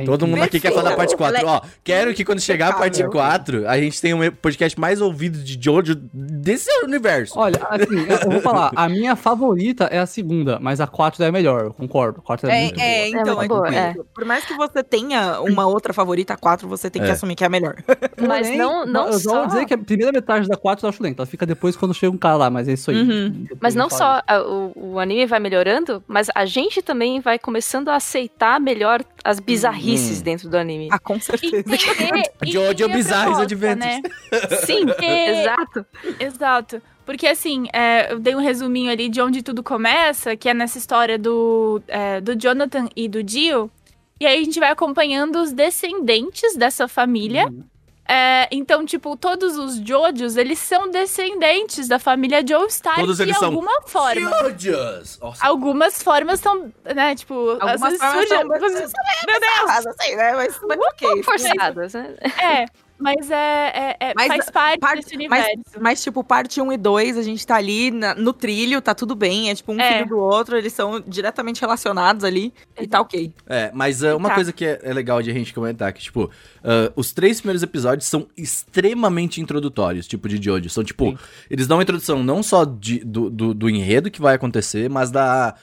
É 0.00 0.04
Todo 0.04 0.26
mundo 0.26 0.42
aqui 0.42 0.60
quer 0.60 0.72
falar 0.72 0.90
da 0.90 0.96
parte 0.96 1.16
4. 1.16 1.36
Ela 1.40 1.50
é 1.50 1.54
Ó, 1.56 1.60
quero 1.82 2.14
que 2.14 2.24
quando 2.24 2.40
chegar 2.40 2.68
a 2.68 2.72
parte 2.74 3.02
impecável. 3.02 3.10
4, 3.10 3.68
a 3.68 3.78
gente 3.78 4.00
tenha 4.00 4.16
um 4.16 4.30
podcast 4.30 4.78
mais 4.78 5.00
ouvido 5.00 5.38
de 5.38 5.58
Jojo 5.62 5.94
desse 6.12 6.70
universo. 6.84 7.38
Olha, 7.38 7.58
assim, 7.70 8.06
eu 8.08 8.18
eu 8.18 8.30
vou 8.30 8.40
falar, 8.40 8.70
a 8.76 8.88
minha 8.88 9.16
favorita 9.16 9.84
é 9.84 9.98
a 9.98 10.06
segunda, 10.06 10.58
mas 10.60 10.80
a 10.80 10.86
4 10.86 11.22
é 11.24 11.28
a 11.28 11.32
melhor, 11.32 11.64
eu 11.64 11.72
concordo. 11.74 12.20
A 12.20 12.22
4 12.22 12.48
é, 12.48 12.52
É, 12.58 12.62
muito 12.64 12.80
é, 12.80 13.10
boa. 13.10 13.20
então, 13.22 13.36
muito 13.36 13.54
é, 13.54 13.80
boa, 13.82 13.92
tipo, 13.92 14.04
por 14.14 14.24
mais 14.24 14.44
que 14.44 14.54
você 14.54 14.82
tenha 14.82 15.40
uma 15.40 15.66
outra 15.66 15.92
favorita, 15.92 16.34
a 16.34 16.36
4 16.36 16.68
você 16.68 16.90
tem 16.90 17.02
que 17.02 17.08
É. 17.08 17.12
assumir 17.12 17.34
que 17.34 17.44
é 17.44 17.46
a 17.46 17.50
melhor. 17.50 17.76
Mas 18.20 18.46
Porém, 18.46 18.58
não, 18.58 18.84
não 18.86 19.06
eu 19.08 19.18
só. 19.18 19.38
vou 19.38 19.46
dizer 19.46 19.64
que 19.66 19.74
a 19.74 19.78
primeira 19.78 20.12
metade 20.12 20.46
da 20.48 20.56
4 20.56 20.84
eu 20.86 20.90
acho 20.90 21.02
lenta. 21.02 21.22
Ela 21.22 21.26
fica 21.26 21.46
depois 21.46 21.76
quando 21.76 21.94
chega 21.94 22.12
um 22.12 22.18
cara 22.18 22.36
lá, 22.36 22.50
mas 22.50 22.68
é 22.68 22.72
isso 22.72 22.90
aí. 22.90 22.96
Uhum. 23.00 23.46
Mas 23.60 23.74
eu 23.74 23.78
não 23.82 23.88
só 23.90 24.20
a- 24.26 24.42
o, 24.42 24.72
o 24.94 24.98
anime 24.98 25.26
vai 25.26 25.40
melhorando, 25.40 26.02
mas 26.06 26.28
a 26.34 26.44
gente 26.44 26.82
também 26.82 27.20
vai 27.20 27.38
começando 27.38 27.88
a 27.88 27.96
aceitar 27.96 28.60
melhor 28.60 29.02
as 29.28 29.38
bizarrices 29.40 30.20
Hum. 30.20 30.24
dentro 30.24 30.48
do 30.48 30.56
anime. 30.56 30.88
Ah, 30.90 30.98
com 30.98 31.20
certeza. 31.20 31.58
Entender, 31.58 32.22
Jojo 32.46 32.70
entender 32.72 32.84
a 32.84 32.88
Bizarres 32.96 33.38
Adventures. 33.38 33.78
né? 33.78 34.02
Sim, 34.64 34.86
exato. 35.02 35.86
Exato. 36.18 36.82
Porque 37.04 37.26
assim, 37.26 37.66
é, 37.72 38.10
eu 38.12 38.18
dei 38.18 38.34
um 38.34 38.40
resuminho 38.40 38.90
ali 38.90 39.08
de 39.10 39.20
onde 39.20 39.42
tudo 39.42 39.62
começa, 39.62 40.34
que 40.34 40.48
é 40.48 40.54
nessa 40.54 40.78
história 40.78 41.18
do, 41.18 41.82
é, 41.88 42.22
do 42.22 42.34
Jonathan 42.34 42.88
e 42.96 43.06
do 43.06 43.22
Dio. 43.22 43.70
E 44.18 44.26
aí 44.26 44.40
a 44.40 44.44
gente 44.44 44.58
vai 44.58 44.70
acompanhando 44.70 45.36
os 45.36 45.52
descendentes 45.52 46.56
dessa 46.56 46.88
família. 46.88 47.46
Uhum. 47.48 47.64
É, 48.10 48.48
então, 48.50 48.86
tipo, 48.86 49.14
todos 49.16 49.58
os 49.58 49.76
Jojos, 49.76 50.38
eles 50.38 50.58
são 50.58 50.90
descendentes 50.90 51.88
da 51.88 51.98
família 51.98 52.42
Joestar 52.46 52.94
Todos 52.96 53.18
de 53.18 53.24
eles 53.24 53.36
são 53.36 53.48
alguma 53.48 53.82
forma. 53.82 54.30
Jojos! 54.58 55.18
Algumas 55.40 56.02
formas 56.02 56.40
são, 56.40 56.72
né, 56.94 57.14
tipo... 57.14 57.50
Algumas 57.60 57.98
formas 57.98 58.28
são 58.28 58.48
Meu 58.48 58.60
Deus! 58.60 59.86
assim, 59.86 60.16
né? 60.16 60.32
Mas, 60.32 60.58
mas 60.66 60.78
ok. 60.78 61.22
Forçadas, 61.22 61.92
né? 61.92 62.16
É, 62.42 62.87
mas 62.98 63.30
é, 63.30 63.36
é- 63.36 63.96
é- 64.00 64.12
Mas 64.16 64.26
faz 64.28 64.50
parte 64.50 64.78
parte- 64.80 64.96
desse 65.04 65.28
mas- 65.28 65.44
universo. 65.46 65.80
Mas, 65.80 66.02
tipo, 66.02 66.24
parte 66.24 66.60
1 66.60 66.72
e 66.72 66.76
2, 66.76 67.16
a 67.16 67.22
gente 67.22 67.46
tá 67.46 67.56
ali 67.56 67.90
na- 67.90 68.14
no 68.14 68.32
trilho, 68.32 68.80
tá 68.82 68.94
tudo 68.94 69.14
bem. 69.14 69.50
É 69.50 69.54
tipo 69.54 69.72
um 69.72 69.80
É. 69.80 69.94
filho 69.98 70.08
do 70.08 70.18
outro, 70.18 70.56
eles 70.56 70.72
são 70.72 71.00
diretamente 71.06 71.60
relacionados 71.60 72.24
ali 72.24 72.52
e 72.78 72.86
tá 72.86 73.00
ok. 73.00 73.32
É, 73.46 73.70
mas 73.74 74.02
uh, 74.02 74.16
uma 74.16 74.28
Tá. 74.30 74.34
coisa 74.34 74.52
que 74.52 74.64
é, 74.64 74.80
é 74.82 74.92
legal 74.92 75.22
de 75.22 75.30
a 75.30 75.34
gente 75.34 75.54
comentar, 75.54 75.92
que, 75.92 76.00
tipo, 76.02 76.24
uh, 76.24 76.92
os 76.96 77.12
três 77.12 77.40
primeiros 77.40 77.62
episódios 77.62 78.06
são 78.08 78.26
extremamente 78.36 79.40
introdutórios, 79.40 80.06
tipo, 80.06 80.28
de 80.28 80.42
Jojo. 80.42 80.68
São, 80.68 80.84
tipo, 80.84 81.10
Sim. 81.10 81.18
eles 81.50 81.66
dão 81.66 81.76
uma 81.78 81.82
introdução 81.82 82.22
não 82.22 82.42
só 82.42 82.64
de- 82.64 83.04
do, 83.04 83.30
do, 83.30 83.54
do 83.54 83.70
enredo 83.70 84.10
que 84.10 84.20
vai 84.20 84.34
acontecer, 84.34 84.88
mas 84.90 85.10
da 85.10 85.54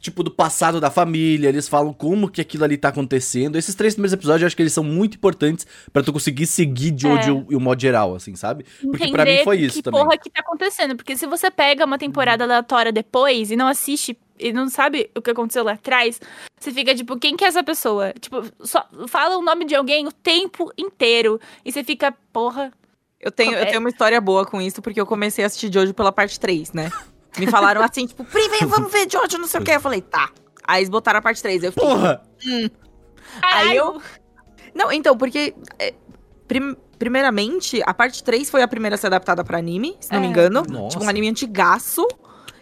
tipo, 0.00 0.22
do 0.22 0.30
passado 0.30 0.80
da 0.80 0.90
família, 0.90 1.48
eles 1.48 1.68
falam 1.68 1.92
como 1.92 2.28
que 2.30 2.40
aquilo 2.40 2.64
ali 2.64 2.76
tá 2.78 2.88
acontecendo. 2.88 3.56
Esses 3.56 3.74
três 3.74 3.94
primeiros 3.94 4.12
episódios 4.14 4.42
eu 4.42 4.46
acho 4.46 4.56
que 4.56 4.62
eles 4.62 4.72
são 4.72 4.82
muito 4.82 5.16
importantes 5.16 5.66
pra 5.92 6.02
tu 6.02 6.12
conseguir 6.12 6.46
seguir 6.46 6.94
Jojo 6.96 7.46
e 7.50 7.54
o 7.54 7.60
modo 7.60 7.80
geral, 7.80 8.14
assim, 8.14 8.34
sabe? 8.34 8.64
Porque 8.80 9.10
pra 9.12 9.24
mim 9.24 9.44
foi 9.44 9.58
isso 9.58 9.76
que 9.76 9.82
também. 9.82 10.02
porra 10.02 10.16
que 10.16 10.30
tá 10.30 10.40
acontecendo. 10.40 10.96
Porque 10.96 11.16
se 11.16 11.26
você 11.26 11.50
pega 11.50 11.84
uma 11.84 11.98
temporada 11.98 12.44
aleatória 12.44 12.90
depois 12.90 13.50
e 13.50 13.56
não 13.56 13.66
assiste 13.68 14.16
e 14.38 14.52
não 14.54 14.70
sabe 14.70 15.10
o 15.14 15.20
que 15.20 15.30
aconteceu 15.30 15.62
lá 15.62 15.72
atrás, 15.72 16.18
você 16.58 16.72
fica 16.72 16.94
tipo, 16.94 17.18
quem 17.18 17.36
que 17.36 17.44
é 17.44 17.48
essa 17.48 17.62
pessoa? 17.62 18.14
Tipo, 18.18 18.42
só 18.60 18.86
fala 19.06 19.36
o 19.36 19.42
nome 19.42 19.66
de 19.66 19.74
alguém 19.74 20.06
o 20.06 20.12
tempo 20.12 20.72
inteiro. 20.78 21.38
E 21.62 21.70
você 21.70 21.84
fica, 21.84 22.10
porra. 22.32 22.72
Eu 23.20 23.30
tenho, 23.30 23.52
eu 23.52 23.58
É. 23.58 23.66
tenho 23.66 23.80
uma 23.80 23.90
história 23.90 24.18
boa 24.18 24.46
com 24.46 24.62
isso, 24.62 24.80
porque 24.80 24.98
eu 24.98 25.04
comecei 25.04 25.44
a 25.44 25.46
assistir 25.46 25.70
Jojo 25.70 25.92
pela 25.92 26.10
parte 26.10 26.40
3, 26.40 26.72
né? 26.72 26.90
Me 27.38 27.46
falaram 27.46 27.82
assim, 27.82 28.06
tipo, 28.06 28.24
Pri, 28.24 28.48
vem, 28.48 28.66
vamos 28.66 28.90
ver 28.92 29.08
Jojo, 29.10 29.38
não 29.38 29.46
sei 29.46 29.60
o 29.60 29.64
quê. 29.64 29.72
Eu 29.72 29.80
falei, 29.80 30.00
tá. 30.00 30.30
Aí 30.66 30.80
eles 30.80 30.88
botaram 30.88 31.18
a 31.18 31.22
parte 31.22 31.42
3. 31.42 31.62
Eu 31.64 31.72
fiquei, 31.72 31.88
Porra! 31.88 32.22
Aí 33.42 33.76
eu-. 33.76 34.00
Não, 34.74 34.92
então, 34.92 35.16
porque. 35.16 35.54
é, 35.78 35.94
prim- 36.46 36.76
primeiramente, 36.98 37.80
a 37.86 37.94
parte 37.94 38.22
3 38.22 38.50
foi 38.50 38.62
a 38.62 38.68
primeira 38.68 38.94
a 38.94 38.98
ser 38.98 39.06
adaptada 39.06 39.42
pra 39.42 39.58
anime, 39.58 39.96
se 40.00 40.12
não 40.12 40.20
me 40.20 40.26
É. 40.26 40.30
engano. 40.30 40.62
Nossa. 40.68 40.90
Tipo, 40.90 41.04
um 41.04 41.08
anime 41.08 41.28
antigaço. 41.28 42.06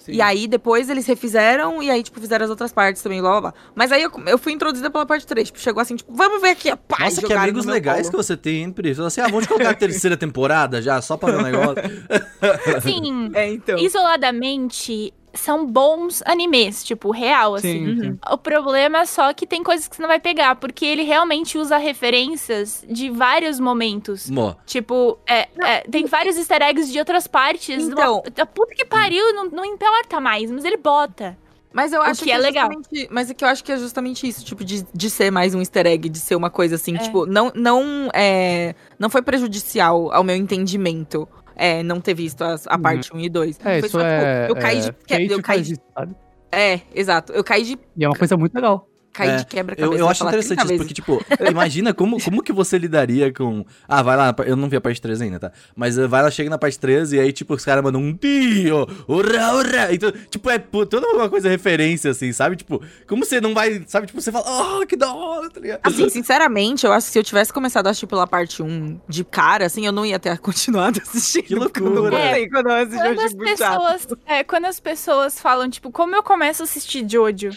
Sim. 0.08 0.16
E 0.16 0.22
aí, 0.22 0.48
depois 0.48 0.88
eles 0.88 1.06
refizeram, 1.06 1.82
e 1.82 1.90
aí, 1.90 2.02
tipo, 2.02 2.18
fizeram 2.18 2.44
as 2.44 2.50
outras 2.50 2.72
partes 2.72 3.02
também, 3.02 3.20
blá 3.20 3.30
blá 3.32 3.40
blá. 3.40 3.54
Mas 3.74 3.92
aí 3.92 4.02
eu, 4.02 4.10
eu 4.26 4.38
fui 4.38 4.52
introduzida 4.52 4.90
pela 4.90 5.04
parte 5.04 5.26
3. 5.26 5.48
Tipo, 5.48 5.58
chegou 5.60 5.82
assim, 5.82 5.96
tipo, 5.96 6.12
vamos 6.14 6.40
ver 6.40 6.50
aqui, 6.50 6.70
ó. 6.72 6.76
Pá, 6.76 6.96
Nossa, 7.00 7.20
que 7.22 7.32
amigos 7.32 7.66
no 7.66 7.72
legais 7.72 8.08
colo. 8.08 8.10
que 8.10 8.16
você 8.16 8.36
tem, 8.36 8.62
hein, 8.62 8.72
Pri? 8.72 8.90
Assim, 8.92 9.20
ah, 9.20 9.28
vamos 9.28 9.46
colocar 9.46 9.70
a 9.70 9.74
terceira 9.74 10.16
temporada 10.16 10.80
já, 10.80 11.00
só 11.02 11.16
pra 11.16 11.32
ver 11.32 11.38
o 11.38 11.42
negócio. 11.42 11.76
Assim, 12.76 13.30
É, 13.34 13.48
então. 13.52 13.78
isoladamente, 13.78 15.12
são 15.34 15.66
bons 15.66 16.22
animes, 16.26 16.82
tipo, 16.84 17.10
real, 17.10 17.54
assim. 17.56 17.86
Sim, 17.94 18.00
sim. 18.00 18.18
O 18.30 18.38
problema 18.38 18.98
é 19.00 19.04
só 19.06 19.32
que 19.32 19.46
tem 19.46 19.62
coisas 19.62 19.86
que 19.88 19.96
você 19.96 20.02
não 20.02 20.08
vai 20.08 20.20
pegar, 20.20 20.56
porque 20.56 20.84
ele 20.86 21.02
realmente 21.02 21.56
usa 21.58 21.76
referências 21.76 22.84
de 22.88 23.10
vários 23.10 23.60
momentos. 23.60 24.28
Mó. 24.30 24.54
Tipo, 24.66 25.18
é, 25.26 25.48
é, 25.60 25.80
tem 25.90 26.06
vários 26.06 26.36
easter 26.36 26.62
eggs 26.62 26.90
de 26.92 26.98
outras 26.98 27.26
partes. 27.26 27.84
Então- 27.84 28.20
Uma- 28.20 28.42
a 28.42 28.46
puta 28.46 28.74
que 28.74 28.84
pariu, 28.84 29.34
não, 29.34 29.44
não 29.50 29.64
importa 29.64 30.20
mais, 30.20 30.50
mas 30.50 30.64
ele 30.64 30.76
bota. 30.76 31.36
Mas 31.70 31.92
eu 31.92 32.00
acho 32.00 32.24
que 32.24 32.30
é 32.32 32.38
legal. 32.38 32.70
justamente- 32.72 33.08
Mas 33.12 33.30
é 33.30 33.34
que 33.34 33.44
eu 33.44 33.48
acho 33.48 33.62
que 33.62 33.70
é 33.70 33.76
justamente 33.76 34.26
isso, 34.26 34.42
tipo, 34.44 34.64
de, 34.64 34.84
de 34.92 35.10
ser 35.10 35.30
mais 35.30 35.54
um 35.54 35.58
easter 35.60 35.86
egg, 35.86 36.08
de 36.08 36.18
ser 36.18 36.34
uma 36.34 36.48
coisa 36.50 36.76
assim, 36.76 36.94
É. 36.96 36.98
tipo, 36.98 37.26
não, 37.26 37.52
não, 37.54 38.08
é, 38.14 38.74
não 38.98 39.10
foi 39.10 39.20
prejudicial 39.22 40.10
ao 40.10 40.24
meu 40.24 40.34
entendimento. 40.34 41.28
É, 41.58 41.82
não 41.82 42.00
ter 42.00 42.14
visto 42.14 42.42
as- 42.42 42.66
a 42.68 42.76
Uhum. 42.76 42.82
parte 42.82 43.12
1 43.14 43.18
e 43.18 43.28
2. 43.28 43.58
É, 43.60 43.62
Foi 43.62 43.78
isso 43.80 43.88
só, 43.90 44.00
é. 44.00 44.46
tipo, 44.46 44.52
eu 44.58 44.62
caí 44.62 44.78
é, 44.78 44.80
de 44.80 44.86
Fate 44.86 45.30
eu 45.32 45.42
caí 45.42 45.62
de, 45.62 45.76
sabe? 45.92 46.14
É, 46.52 46.80
exato. 46.94 47.32
Eu 47.32 47.44
caí 47.44 47.62
de, 47.64 47.78
E 47.96 48.04
é 48.04 48.08
uma 48.08 48.16
coisa 48.16 48.36
muito 48.36 48.54
legal. 48.54 48.87
Caí 49.18 49.30
É, 49.30 49.36
de 49.36 49.46
quebra-cabeça. 49.46 49.94
Eu, 49.94 49.98
eu 49.98 50.08
acho 50.08 50.20
falar 50.20 50.30
interessante 50.30 50.58
30 50.58 50.74
isso, 50.74 50.82
porque, 50.82 50.94
tipo, 50.94 51.24
imagina 51.50 51.92
como, 51.92 52.22
como 52.22 52.42
que 52.42 52.52
você 52.52 52.78
lidaria 52.78 53.32
com. 53.32 53.64
Ah, 53.88 54.02
vai 54.02 54.16
lá, 54.16 54.34
eu 54.46 54.54
não 54.54 54.68
vi 54.68 54.76
a 54.76 54.80
parte 54.80 55.00
3 55.02 55.20
ainda, 55.22 55.40
tá? 55.40 55.52
Mas 55.74 55.98
eh, 55.98 56.06
vai 56.06 56.22
lá, 56.22 56.30
chega 56.30 56.48
na 56.48 56.58
parte 56.58 56.78
3 56.78 57.12
e 57.12 57.20
aí, 57.20 57.32
tipo, 57.32 57.54
os 57.54 57.64
caras 57.64 57.82
mandam 57.82 58.00
um 58.00 58.14
tio, 58.14 58.86
ura, 59.08 59.54
ura. 59.54 59.94
Então, 59.94 60.12
tipo, 60.30 60.48
é 60.48 60.58
pô, 60.58 60.86
toda 60.86 61.08
uma 61.08 61.28
coisa 61.28 61.48
referência, 61.48 62.10
assim, 62.12 62.32
sabe? 62.32 62.56
Tipo, 62.56 62.80
como 63.06 63.24
você 63.24 63.40
não 63.40 63.54
vai, 63.54 63.82
sabe? 63.86 64.06
Tipo, 64.06 64.20
você 64.20 64.30
fala, 64.30 64.80
oh, 64.80 64.86
que 64.86 64.96
da 64.96 65.12
hora, 65.12 65.50
tá 65.50 65.60
ligado? 65.60 65.80
Assim, 65.82 66.08
sinceramente, 66.10 66.86
eu 66.86 66.92
acho 66.92 67.08
que 67.08 67.12
se 67.12 67.18
eu 67.18 67.24
tivesse 67.24 67.52
começado 67.52 67.86
a 67.88 67.90
assistir 67.90 68.06
pela 68.06 68.26
parte 68.26 68.62
1 68.62 69.00
de 69.08 69.24
cara, 69.24 69.66
assim, 69.66 69.84
eu 69.84 69.92
não 69.92 70.06
ia 70.06 70.18
ter 70.18 70.38
continuado 70.38 71.00
assistindo. 71.02 71.44
Que 71.44 71.54
loucura. 71.54 72.10
quando 72.50 72.68
eu 72.68 72.76
assisti, 72.76 72.96
eu 72.96 73.14
Quando 73.14 73.20
as, 73.20 73.34
pessoas, 73.34 74.06
é, 74.26 74.44
quando 74.44 74.64
as 74.66 74.80
pessoas 74.80 75.40
falam, 75.40 75.68
tipo, 75.68 75.90
como 75.90 76.14
eu 76.14 76.22
começo 76.22 76.62
a 76.62 76.64
assistir 76.64 77.08
Jojo? 77.08 77.50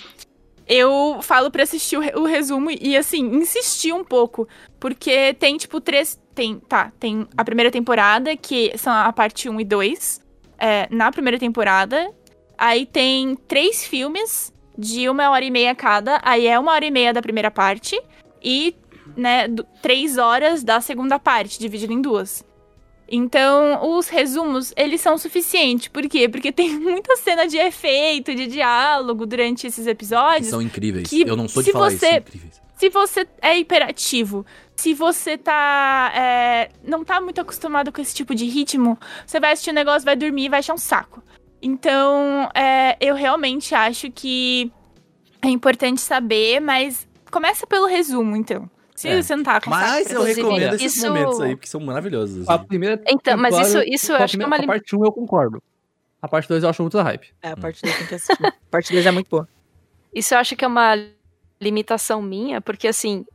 Eu 0.73 1.19
falo 1.21 1.51
pra 1.51 1.63
assistir 1.63 1.97
o, 1.97 2.21
o 2.21 2.25
resumo 2.25 2.71
e, 2.71 2.95
assim, 2.95 3.19
insistir 3.35 3.91
um 3.93 4.05
pouco. 4.05 4.47
Porque 4.79 5.33
tem, 5.33 5.57
tipo, 5.57 5.81
três. 5.81 6.17
Tem, 6.33 6.59
tá, 6.59 6.93
tem 6.97 7.27
a 7.35 7.43
primeira 7.43 7.69
temporada, 7.69 8.37
que 8.37 8.71
são 8.77 8.93
a 8.93 9.11
parte 9.11 9.49
1 9.49 9.59
e 9.59 9.65
2. 9.65 10.21
é, 10.57 10.87
na 10.91 11.11
primeira 11.11 11.39
temporada. 11.39 12.13
Aí 12.57 12.85
tem 12.85 13.35
três 13.35 13.83
filmes 13.83 14.53
de 14.77 15.09
uma 15.09 15.29
hora 15.31 15.43
e 15.43 15.49
meia 15.49 15.73
cada. 15.73 16.21
Aí 16.23 16.45
é 16.45 16.57
uma 16.59 16.71
hora 16.71 16.85
e 16.85 16.91
meia 16.91 17.11
da 17.11 17.21
primeira 17.21 17.49
parte. 17.49 17.99
E, 18.41 18.75
né, 19.17 19.47
três 19.81 20.17
horas 20.17 20.63
da 20.63 20.79
segunda 20.79 21.17
parte, 21.17 21.59
dividido 21.59 21.91
em 21.91 22.01
duas. 22.01 22.45
Então, 23.13 23.91
os 23.97 24.07
resumos, 24.07 24.73
eles 24.77 25.01
são 25.01 25.17
suficientes. 25.17 25.89
Por 25.89 26.07
quê? 26.07 26.29
Porque 26.29 26.49
tem 26.51 26.69
muita 26.79 27.17
cena 27.17 27.45
de 27.45 27.57
efeito, 27.57 28.33
de 28.33 28.47
diálogo 28.47 29.25
durante 29.25 29.67
esses 29.67 29.85
episódios. 29.85 30.47
São 30.49 30.61
incríveis. 30.61 31.09
que 31.09 31.21
eu 31.27 31.35
não 31.35 31.47
sou 31.49 31.61
de 31.61 31.73
falar 31.73 31.91
você- 31.91 32.07
isso, 32.07 32.17
incríveis. 32.19 32.61
Se 32.77 32.89
você 32.89 33.27
é 33.43 33.59
hiperativo, 33.59 34.43
se 34.75 34.93
você 34.95 35.37
tá. 35.37 36.11
é, 36.15 36.69
não 36.83 37.03
tá 37.03 37.21
muito 37.21 37.39
acostumado 37.39 37.91
com 37.91 38.01
esse 38.01 38.15
tipo 38.15 38.33
de 38.33 38.45
ritmo, 38.45 38.97
você 39.23 39.39
vai 39.39 39.51
assistir 39.51 39.69
o 39.69 39.73
negócio, 39.73 40.03
vai 40.03 40.15
dormir 40.15 40.45
e 40.45 40.49
vai 40.49 40.59
achar 40.59 40.73
um 40.73 40.79
saco. 40.79 41.21
Então, 41.61 42.49
é, 42.55 42.97
eu 42.99 43.13
realmente 43.13 43.75
acho 43.75 44.09
que 44.09 44.71
é 45.43 45.49
importante 45.49 46.01
saber, 46.01 46.59
mas 46.59 47.07
começa 47.29 47.67
pelo 47.67 47.85
resumo, 47.85 48.35
então. 48.35 48.67
Se 49.01 49.07
É. 49.07 49.21
você 49.21 49.35
não 49.35 49.43
tá 49.43 49.59
com 49.59 49.69
Mas 49.71 50.11
eu 50.11 50.21
recomendo 50.21 50.75
esses 50.75 50.95
isso- 50.97 51.07
momentos 51.07 51.41
aí, 51.41 51.55
porque 51.55 51.67
são 51.67 51.81
maravilhosos. 51.81 52.47
A 52.47 52.59
primeira 52.59 53.01
Então, 53.07 53.35
mas 53.35 53.57
isso, 53.57 53.81
isso 53.81 54.11
eu 54.11 54.17
a 54.17 54.23
acho 54.23 54.37
que 54.37 54.43
é 54.43 54.45
uma 54.45 54.57
a 54.57 54.63
parte 54.65 54.95
1 54.95 55.03
eu 55.05 55.11
concordo. 55.11 55.61
A 56.21 56.27
parte 56.27 56.47
2 56.47 56.61
eu 56.63 56.69
acho 56.69 56.83
muito 56.83 56.99
hype. 56.99 57.33
É, 57.41 57.49
a 57.49 57.57
parte 57.57 57.81
2 57.81 57.97
tem 57.97 58.05
que 58.07 58.13
assistir. 58.15 58.45
a 58.45 58.53
parte 58.69 58.91
2 58.93 59.03
é 59.05 59.11
muito 59.11 59.27
boa. 59.27 59.47
Isso 60.13 60.35
eu 60.35 60.37
acho 60.37 60.55
que 60.55 60.63
é 60.63 60.67
uma 60.67 60.93
limitação 61.59 62.21
minha, 62.21 62.61
porque 62.61 62.87
assim, 62.87 63.25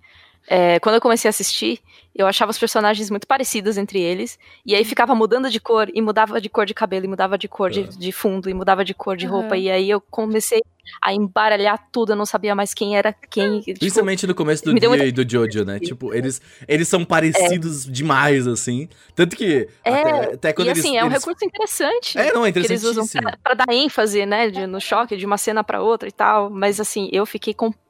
é, 0.49 0.79
quando 0.81 0.95
eu 0.97 1.01
comecei 1.01 1.29
a 1.29 1.31
assistir, 1.31 1.81
eu 2.15 2.27
achava 2.27 2.51
os 2.51 2.59
personagens 2.59 3.11
muito 3.11 3.27
parecidos 3.27 3.77
entre 3.77 4.01
eles, 4.01 4.39
e 4.65 4.75
aí 4.75 4.85
ficava 4.85 5.15
mudando 5.15 5.51
de 5.51 5.61
cor, 5.61 5.89
e 5.93 6.01
mudava 6.01 6.41
de 6.41 6.49
cor 6.49 6.65
de 6.65 6.73
cabelo, 6.73 7.05
e 7.05 7.09
mudava 7.09 7.37
de 7.37 7.47
cor 7.47 7.71
de, 7.71 7.81
Uhum. 7.81 7.89
de 7.91 8.13
fundo, 8.13 8.49
e 8.49 8.55
mudava 8.55 8.83
de 8.85 8.95
cor 8.95 9.17
de 9.17 9.27
Uhum. 9.27 9.33
roupa, 9.33 9.57
e 9.57 9.71
aí 9.71 9.91
eu 9.91 10.01
comecei 10.01 10.63
a 11.03 11.13
embaralhar 11.13 11.89
tudo, 11.93 12.13
eu 12.13 12.17
não 12.17 12.25
sabia 12.25 12.55
mais 12.55 12.73
quem 12.73 12.97
era 12.97 13.13
quem. 13.13 13.61
tipo, 13.61 13.81
Principalmente 13.81 14.27
no 14.27 14.35
começo 14.35 14.65
do 14.65 14.73
dia 14.75 14.89
muita- 14.89 15.05
e 15.05 15.13
do 15.13 15.29
Jojo, 15.29 15.65
né? 15.65 15.79
Tipo, 15.81 16.15
eles, 16.15 16.41
eles 16.67 16.87
são 16.89 17.05
parecidos 17.05 17.85
demais, 17.85 18.47
assim. 18.47 18.89
Tanto 19.15 19.37
que. 19.37 19.69
É, 19.85 19.91
até, 19.91 20.35
até 20.35 20.53
quando 20.53 20.69
e 20.69 20.71
eles. 20.71 20.79
assim, 20.85 20.97
é 20.97 21.03
um 21.03 21.09
eles- 21.09 21.19
recurso 21.19 21.45
interessante. 21.45 22.17
É, 22.17 22.33
não, 22.33 22.47
é 22.47 22.53
que 22.53 22.61
eles 22.61 22.83
usam 22.85 23.07
pra, 23.09 23.37
pra 23.43 23.55
dar 23.55 23.73
ênfase, 23.75 24.25
né, 24.25 24.49
de- 24.49 24.67
no 24.67 24.81
choque 24.81 25.17
de 25.17 25.27
uma 25.27 25.37
cena 25.37 25.63
pra 25.65 25.83
outra 25.83 26.09
e 26.09 26.13
tal, 26.13 26.49
mas 26.51 26.79
assim, 26.81 27.11
eu 27.13 27.27
fiquei 27.27 27.53
completamente 27.53 27.86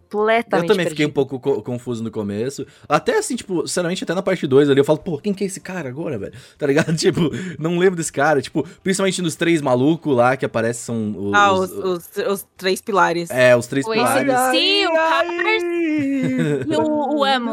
Eu 0.63 0.67
também 0.67 0.87
fiquei 0.89 1.05
um 1.07 1.11
pouco 1.11 1.39
co- 1.41 1.63
confuso 1.63 2.03
no 2.03 2.11
começo. 2.11 2.67
Até 2.89 3.19
assim, 3.19 3.37
tipo, 3.37 3.67
sinceramente, 3.67 4.05
até 4.05 4.15
na 4.15 4.23
parte 4.23 4.47
2 4.47 4.71
ali, 4.71 4.81
eu 4.81 4.85
falo, 4.85 4.99
pô, 4.99 5.19
quem 5.19 5.33
que 5.35 5.45
é 5.45 5.47
esse 5.47 5.61
cara 5.61 5.89
agora, 5.89 6.19
velho? 6.19 6.33
Tá 6.59 6.67
ligado? 6.67 6.95
Tipo, 6.97 7.31
não 7.59 7.79
lembro 7.79 7.97
desse 7.97 8.13
cara. 8.13 8.41
Tipo, 8.41 8.67
principalmente 8.83 9.21
nos 9.23 9.37
três 9.37 9.61
malucos 9.61 10.17
lá 10.17 10.37
que 10.37 10.45
aparecem 10.45 10.83
são 10.85 11.15
os. 11.29 11.35
Ah, 11.35 11.53
os, 11.53 11.71
os, 11.73 12.11
os 12.33 12.47
três 12.57 12.81
pilares. 12.81 13.31
É, 13.31 13.57
os 13.57 13.67
três 13.67 13.87
O 13.87 13.91
pilares. 13.93 14.33
AC/DC, 14.33 14.87
o 14.87 14.93
Cars 14.93 15.63
e 16.67 16.77
o, 16.77 17.17
o 17.19 17.25
Amo. 17.25 17.53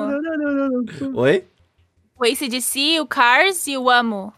Oi? 1.16 1.44
O 2.20 2.24
ACDC, 2.26 3.00
o 3.02 3.06
Cars 3.08 3.68
e 3.68 3.78
o 3.78 3.89
Amo. 3.89 4.34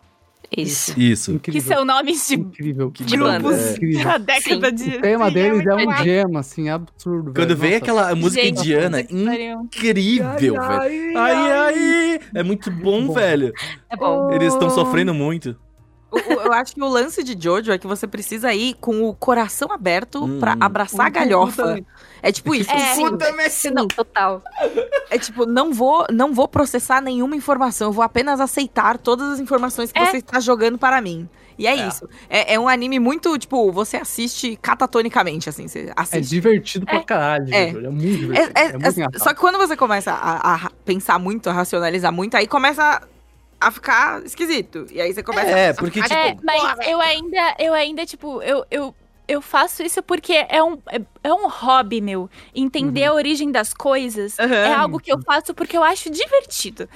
Isso. 0.55 0.99
Isso. 0.99 1.39
Que 1.39 1.62
são 1.62 1.86
nomes 1.86 2.27
de 2.27 2.36
Incrível. 2.36 2.91
Que 2.91 3.03
De 3.03 3.17
bandas. 3.17 3.77
é. 3.77 4.03
Da 4.03 4.17
década 4.17 4.69
Sim. 4.69 4.75
de. 4.75 4.97
O 4.97 5.01
tema 5.01 5.27
Sim, 5.27 5.34
deles 5.34 5.65
é 5.65 5.73
um 5.73 5.77
muito 5.86 6.03
gema, 6.03 6.39
assim, 6.39 6.69
absurdo. 6.69 7.34
Quando 7.34 7.55
velho. 7.55 7.58
vem 7.58 7.71
Nossa. 7.71 7.84
aquela 7.84 8.15
música 8.15 8.41
Gente, 8.43 8.60
indiana, 8.60 9.01
incrível, 9.01 10.53
velho. 10.55 11.17
Ai, 11.17 11.51
ai! 11.51 12.19
É 12.34 12.43
muito 12.43 12.71
bom, 12.71 13.08
bom. 13.08 13.13
velho. 13.13 13.51
É 13.89 13.95
bom. 13.95 14.31
Eles 14.31 14.53
estão 14.53 14.69
sofrendo 14.69 15.13
muito. 15.13 15.55
Eu 16.17 16.54
acho 16.54 16.73
que 16.75 16.82
o 16.82 16.88
lance 16.88 17.23
de 17.23 17.36
Jojo 17.41 17.71
é 17.71 17.78
que 17.78 17.88
você 17.88 18.08
precisa 18.08 18.54
ir 18.54 18.75
com 18.75 19.04
o 19.04 19.13
coração 19.13 19.71
aberto 19.71 20.23
Hum. 20.25 20.39
pra 20.39 20.56
abraçar 20.60 21.08
a 21.08 21.10
galhofa. 21.10 21.80
É 22.21 22.32
tipo 22.32 22.56
isso. 22.56 22.71
É. 22.71 22.95
Puta, 22.95 23.25
Sim, 23.49 23.73
total. 23.95 24.41
É 25.10 25.17
tipo, 25.17 25.45
não 25.45 25.71
vou, 25.73 26.06
não 26.12 26.34
vou 26.34 26.47
processar 26.47 27.01
nenhuma 27.01 27.36
informação, 27.36 27.89
eu 27.89 27.91
vou 27.93 28.04
apenas 28.04 28.39
aceitar 28.39 28.97
todas 28.97 29.30
as 29.34 29.39
informações 29.39 29.91
que 29.91 29.99
É. 29.99 30.06
você 30.06 30.17
está 30.17 30.39
jogando 30.39 30.78
para 30.78 30.99
mim. 31.01 31.30
E 31.58 31.67
é, 31.67 31.78
É. 31.78 31.88
isso. 31.88 32.08
É, 32.30 32.56
é 32.56 32.60
um 32.60 32.67
anime 32.67 32.99
muito, 32.99 33.38
tipo, 33.38 33.71
você 33.71 33.95
assiste 33.95 34.58
catatonicamente, 34.62 35.47
assim, 35.47 35.67
você 35.67 35.88
É 35.89 35.93
assiste. 35.95 36.30
divertido 36.30 36.86
pra 36.86 37.01
caralho. 37.04 37.54
É. 37.54 37.67
gente, 37.67 37.86
É 37.86 37.89
muito 37.89 38.06
É- 38.06 38.17
divertido. 38.17 38.51
é- 38.60 38.62
É, 38.65 38.71
muito 38.73 39.15
é- 39.15 39.19
só 39.19 39.34
que 39.34 39.39
quando 39.39 39.58
você 39.58 39.78
começa 39.78 40.12
a, 40.12 40.56
a 40.65 40.69
pensar 40.84 41.17
muito, 41.19 41.49
a 41.49 41.54
racionalizar 41.54 42.12
muito, 42.12 42.36
aí 42.36 42.45
começa 42.47 43.01
a 43.67 43.71
ficar 43.71 44.23
esquisito. 44.25 44.86
E 44.91 45.01
aí 45.01 45.13
você 45.13 45.23
começa 45.23 45.49
É, 45.49 45.69
a 45.69 45.73
porque, 45.73 46.01
ficar, 46.01 46.15
É, 46.15 46.30
tipo, 46.32 46.41
mas 46.45 46.62
porra, 46.62 46.75
velho. 46.75 46.89
eu 46.91 47.01
ainda, 47.01 47.56
eu 47.60 47.73
ainda, 47.73 48.06
tipo, 48.06 48.41
eu, 48.41 48.65
eu, 48.69 48.95
eu 49.28 49.41
faço 49.41 49.82
isso 49.84 50.01
porque 50.04 50.34
é 50.49 50.62
um, 50.63 50.78
é, 50.91 51.01
é 51.23 51.34
um 51.34 51.47
hobby 51.47 52.01
meu. 52.01 52.30
Entender 52.54 53.06
a 53.06 53.13
origem 53.13 53.51
das 53.51 53.73
coisas 53.73 54.38
Aham. 54.39 54.54
é 54.54 54.73
algo 54.73 54.99
que 54.99 55.12
eu 55.12 55.21
faço 55.23 55.54
porque 55.54 55.75
eu 55.78 55.84
acho 55.84 56.10
divertido. 56.10 56.88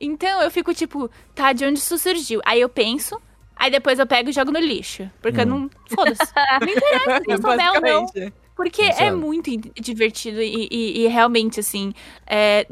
Então 0.00 0.42
eu 0.42 0.50
fico 0.50 0.72
tipo, 0.74 1.10
tá, 1.34 1.52
de 1.52 1.64
onde 1.64 1.78
isso 1.78 1.98
surgiu? 1.98 2.40
Aí 2.44 2.60
eu 2.60 2.68
penso, 2.68 3.20
aí 3.56 3.70
depois 3.70 3.98
eu 3.98 4.06
pego 4.06 4.30
e 4.30 4.32
jogo 4.32 4.52
no 4.52 4.60
lixo. 4.60 5.10
Porque 5.20 5.40
eu 5.40 5.46
não. 5.46 5.68
Foda-se. 5.88 6.32
Não 6.60 6.68
interessa 6.68 7.24
se 7.24 7.30
eu 7.32 7.40
souber 7.40 7.72
ou 7.74 7.80
não. 7.80 8.06
Porque 8.54 8.82
é 8.82 9.10
lá. 9.10 9.16
muito 9.16 9.50
in- 9.50 9.60
divertido 9.80 10.40
e, 10.42 10.68
e- 10.70 11.04
e 11.04 11.06
realmente, 11.08 11.60
assim, 11.60 11.92
é, 12.26 12.66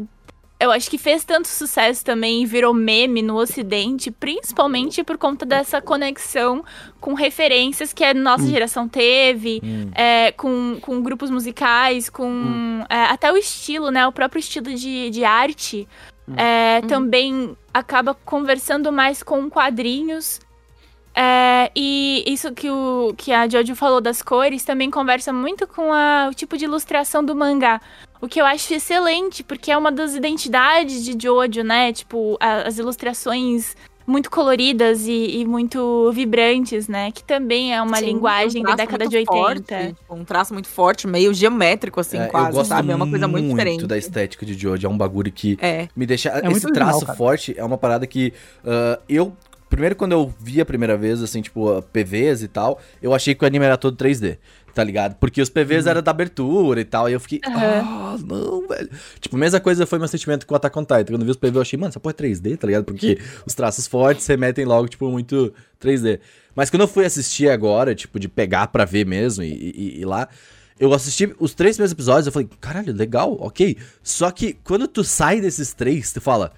eu 0.58 0.70
acho 0.72 0.88
que 0.90 0.96
fez 0.98 1.22
tanto 1.24 1.48
sucesso 1.48 2.04
também 2.04 2.42
e 2.42 2.46
virou 2.46 2.72
meme 2.72 3.20
no 3.22 3.36
Ocidente, 3.36 4.10
principalmente 4.10 5.04
por 5.04 5.18
conta 5.18 5.44
dessa 5.44 5.82
conexão 5.82 6.64
com 7.00 7.12
referências 7.14 7.92
que 7.92 8.02
a 8.04 8.14
nossa 8.14 8.46
geração 8.46 8.88
teve, 8.88 9.60
Hum. 9.62 9.90
é, 9.94 10.32
com, 10.32 10.78
com 10.80 11.02
grupos 11.02 11.30
musicais, 11.30 12.08
com 12.08 12.84
é, 12.88 13.04
até 13.04 13.30
o 13.32 13.36
estilo, 13.36 13.90
né? 13.90 14.06
O 14.06 14.12
próprio 14.12 14.40
estilo 14.40 14.72
de, 14.74 15.10
de 15.10 15.24
arte 15.24 15.86
é, 16.36 16.80
também 16.88 17.56
acaba 17.72 18.14
conversando 18.14 18.90
mais 18.90 19.22
com 19.22 19.48
quadrinhos. 19.50 20.40
É, 21.18 21.70
e 21.74 22.22
isso 22.26 22.52
que, 22.52 22.68
o, 22.70 23.14
que 23.16 23.32
a 23.32 23.48
Jojo 23.48 23.74
falou 23.74 24.02
das 24.02 24.20
cores 24.20 24.64
também 24.64 24.90
conversa 24.90 25.32
muito 25.32 25.66
com 25.66 25.90
a- 25.90 26.28
o 26.30 26.34
tipo 26.34 26.58
de 26.58 26.64
ilustração 26.66 27.24
do 27.24 27.34
mangá. 27.34 27.80
O 28.20 28.28
que 28.28 28.40
eu 28.40 28.46
acho 28.46 28.72
excelente, 28.74 29.42
porque 29.44 29.70
é 29.70 29.76
uma 29.76 29.92
das 29.92 30.14
identidades 30.14 31.04
de 31.04 31.16
Jojo, 31.20 31.62
né? 31.62 31.92
Tipo, 31.92 32.36
a- 32.40 32.62
as 32.62 32.78
ilustrações 32.78 33.76
muito 34.06 34.30
coloridas 34.30 35.06
e, 35.06 35.38
e 35.40 35.44
muito 35.44 36.10
vibrantes, 36.12 36.86
né? 36.86 37.10
Que 37.10 37.24
também 37.24 37.74
é 37.74 37.82
uma 37.82 37.96
Sim, 37.98 38.06
linguagem 38.06 38.62
um 38.62 38.64
da 38.66 38.76
década 38.76 39.06
de 39.08 39.16
muito 39.16 39.32
80. 39.32 39.42
forte, 39.76 39.94
tipo, 39.94 40.14
um 40.14 40.24
traço 40.24 40.52
muito 40.54 40.68
forte, 40.68 41.06
meio 41.08 41.34
geométrico, 41.34 41.98
assim, 41.98 42.16
É, 42.18 42.26
eu 42.26 42.30
quase, 42.30 42.52
gosto 42.52 42.68
sabe? 42.68 42.92
É 42.92 42.94
uma 42.94 43.08
coisa 43.08 43.26
muito, 43.26 43.48
diferente. 43.48 43.86
da 43.86 43.98
estética 43.98 44.46
de 44.46 44.54
Jojo. 44.54 44.86
É 44.86 44.90
um 44.90 44.96
bagulho 44.96 45.30
que 45.32 45.58
É. 45.60 45.88
me 45.96 46.06
deixa. 46.06 46.30
muito 46.44 46.56
esse 46.58 46.72
traço 46.72 47.04
cara. 47.04 47.18
forte 47.18 47.52
é 47.58 47.64
uma 47.64 47.76
parada 47.76 48.06
que 48.06 48.32
ah, 48.64 48.98
eu. 49.08 49.36
Primeiro, 49.68 49.96
quando 49.96 50.12
eu 50.12 50.32
vi 50.38 50.60
a 50.60 50.64
primeira 50.64 50.96
vez, 50.96 51.20
assim, 51.20 51.42
tipo, 51.42 51.68
ah, 51.68 51.82
PVs 51.82 52.42
e 52.44 52.48
tal, 52.48 52.78
eu 53.02 53.12
achei 53.12 53.34
que 53.34 53.42
o 53.44 53.46
anime 53.46 53.64
era 53.64 53.76
todo 53.76 53.96
3D, 53.96 54.38
tá 54.76 54.84
ligado? 54.84 55.16
Porque 55.16 55.40
os 55.40 55.48
PVs 55.48 55.86
eram 55.86 56.02
da 56.02 56.10
abertura 56.10 56.78
e 56.78 56.84
tal, 56.84 57.08
e 57.08 57.14
eu 57.14 57.18
fiquei, 57.20 57.40
ah, 57.46 58.14
não, 58.22 58.68
velho. 58.68 58.90
Tipo, 59.18 59.34
a 59.34 59.38
mesma 59.38 59.58
coisa 59.58 59.86
foi 59.86 59.98
meu 59.98 60.06
sentimento 60.06 60.46
com 60.46 60.52
o 60.52 60.56
Attack 60.58 60.78
on 60.78 60.82
Titan. 60.82 61.04
Quando 61.06 61.22
eu 61.22 61.24
vi 61.24 61.30
os 61.30 61.36
PVs, 61.38 61.54
eu 61.54 61.62
achei, 61.62 61.78
mano, 61.78 61.88
essa 61.88 61.98
porra 61.98 62.14
é 62.18 62.22
3D, 62.22 62.58
tá 62.58 62.66
ligado? 62.66 62.84
Porque 62.84 63.18
os 63.46 63.54
traços 63.54 63.86
fortes 63.86 64.26
remetem 64.26 64.66
logo, 64.66 64.86
tipo, 64.86 65.08
muito 65.08 65.50
3D. 65.80 66.20
Mas 66.54 66.68
quando 66.68 66.82
eu 66.82 66.88
fui 66.88 67.06
assistir 67.06 67.48
agora, 67.48 67.94
tipo, 67.94 68.20
de 68.20 68.28
pegar 68.28 68.66
pra 68.66 68.84
ver 68.84 69.06
mesmo 69.06 69.42
e, 69.42 69.48
e- 69.50 69.96
e 69.96 70.00
ir 70.02 70.04
lá, 70.04 70.28
eu 70.78 70.92
assisti 70.92 71.34
os 71.40 71.54
três 71.54 71.76
primeiros 71.76 71.92
episódios, 71.92 72.26
eu 72.26 72.32
falei, 72.32 72.48
caralho, 72.60 72.92
legal, 72.92 73.34
ok. 73.40 73.78
Só 74.02 74.30
que 74.30 74.58
quando 74.62 74.86
tu 74.86 75.02
sai 75.02 75.40
desses 75.40 75.72
três, 75.72 76.12
tu 76.12 76.20
fala, 76.20 76.52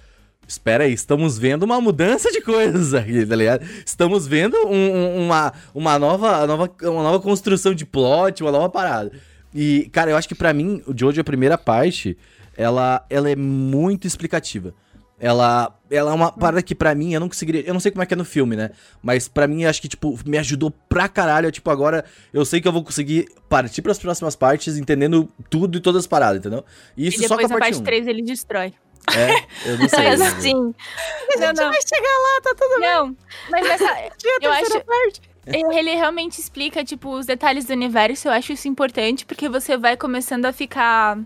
espera 0.49 0.85
aí, 0.85 0.93
estamos 0.93 1.39
vendo 1.39 1.63
uma 1.65 1.81
mudança 1.81 2.33
de 2.33 2.41
coisas 2.41 2.95
aqui, 2.95 3.25
tá 3.27 3.37
ligado? 3.37 3.65
Estamos 3.87 4.27
vendo 4.27 4.57
um- 4.67 4.73
um- 4.73 5.25
uma, 5.27 5.53
uma, 5.75 5.99
nova, 5.99 6.47
nova, 6.47 6.71
uma 6.83 7.03
nova 7.03 7.21
construção 7.21 7.75
de 7.75 7.85
plot, 7.87 8.43
uma 8.43 8.51
nova 8.51 8.69
parada. 8.71 9.13
E, 9.55 9.89
cara, 9.93 10.11
eu 10.11 10.17
acho 10.17 10.27
que 10.29 10.35
pra 10.35 10.53
mim, 10.53 10.83
o 10.87 10.95
Jojo, 10.99 11.21
a 11.21 11.25
primeira 11.25 11.57
parte, 11.59 12.17
ela, 12.57 13.05
ela 13.09 13.31
é 13.31 13.37
muito 13.37 14.07
explicativa. 14.07 14.75
Ela, 15.21 15.77
ela 15.91 16.13
é 16.13 16.15
uma 16.15 16.31
parada 16.31 16.63
que 16.63 16.77
pra 16.77 16.95
mim 16.95 17.13
eu 17.13 17.19
não 17.19 17.29
conseguiria. 17.29 17.63
Eu 17.67 17.73
não 17.75 17.81
sei 17.81 17.91
como 17.91 18.05
é 18.05 18.07
que 18.07 18.15
é 18.15 18.17
no 18.17 18.25
filme, 18.25 18.55
né? 18.55 18.71
Mas 19.03 19.27
pra 19.27 19.49
mim 19.49 19.65
acho 19.65 19.83
que, 19.83 19.89
tipo, 19.89 20.17
me 20.25 20.39
ajudou 20.39 20.71
pra 20.89 21.09
caralho. 21.09 21.51
Tipo, 21.51 21.71
agora 21.71 22.05
eu 22.33 22.45
sei 22.45 22.61
que 22.61 22.69
eu 22.69 22.73
vou 22.73 22.85
conseguir 22.85 23.27
partir 23.49 23.83
pras 23.83 23.99
próximas 23.99 24.37
partes 24.37 24.77
entendendo 24.77 25.29
tudo 25.51 25.77
e 25.77 25.81
todas 25.81 26.01
as 26.03 26.07
paradas, 26.07 26.39
entendeu? 26.39 26.65
E 26.97 27.09
isso 27.09 27.25
e 27.25 27.27
só 27.27 27.35
com 27.35 27.43
depois 27.43 27.51
a 27.51 27.55
parte 27.59 27.73
parte 27.73 27.81
1. 27.81 27.85
3 27.85 28.07
ele 28.07 28.23
destrói. 28.23 28.73
É, 29.17 29.71
eu 29.71 29.79
não 29.79 29.89
sei. 29.89 30.09
Mas 30.09 30.21
né? 30.21 30.27
assim, 30.27 30.55
Não, 30.55 31.53
não. 31.53 31.71
Vai 31.71 31.83
chegar 31.83 32.19
lá, 32.19 32.41
tá 32.43 32.55
tudo 32.59 32.81
Não, 32.81 33.17
mas 33.51 33.67
essa. 33.67 33.85
eu 34.41 34.53
acho. 34.53 34.81
parte. 34.85 35.21
Ele 35.47 35.95
realmente 35.95 36.39
explica, 36.39 36.85
tipo, 36.85 37.11
os 37.11 37.25
detalhes 37.25 37.65
do 37.65 37.73
universo. 37.73 38.29
Eu 38.29 38.33
acho 38.33 38.53
isso 38.53 38.69
importante, 38.69 39.25
porque 39.25 39.49
você 39.49 39.77
vai 39.77 39.97
começando 39.97 40.45
a 40.45 40.53
ficar. 40.53 41.19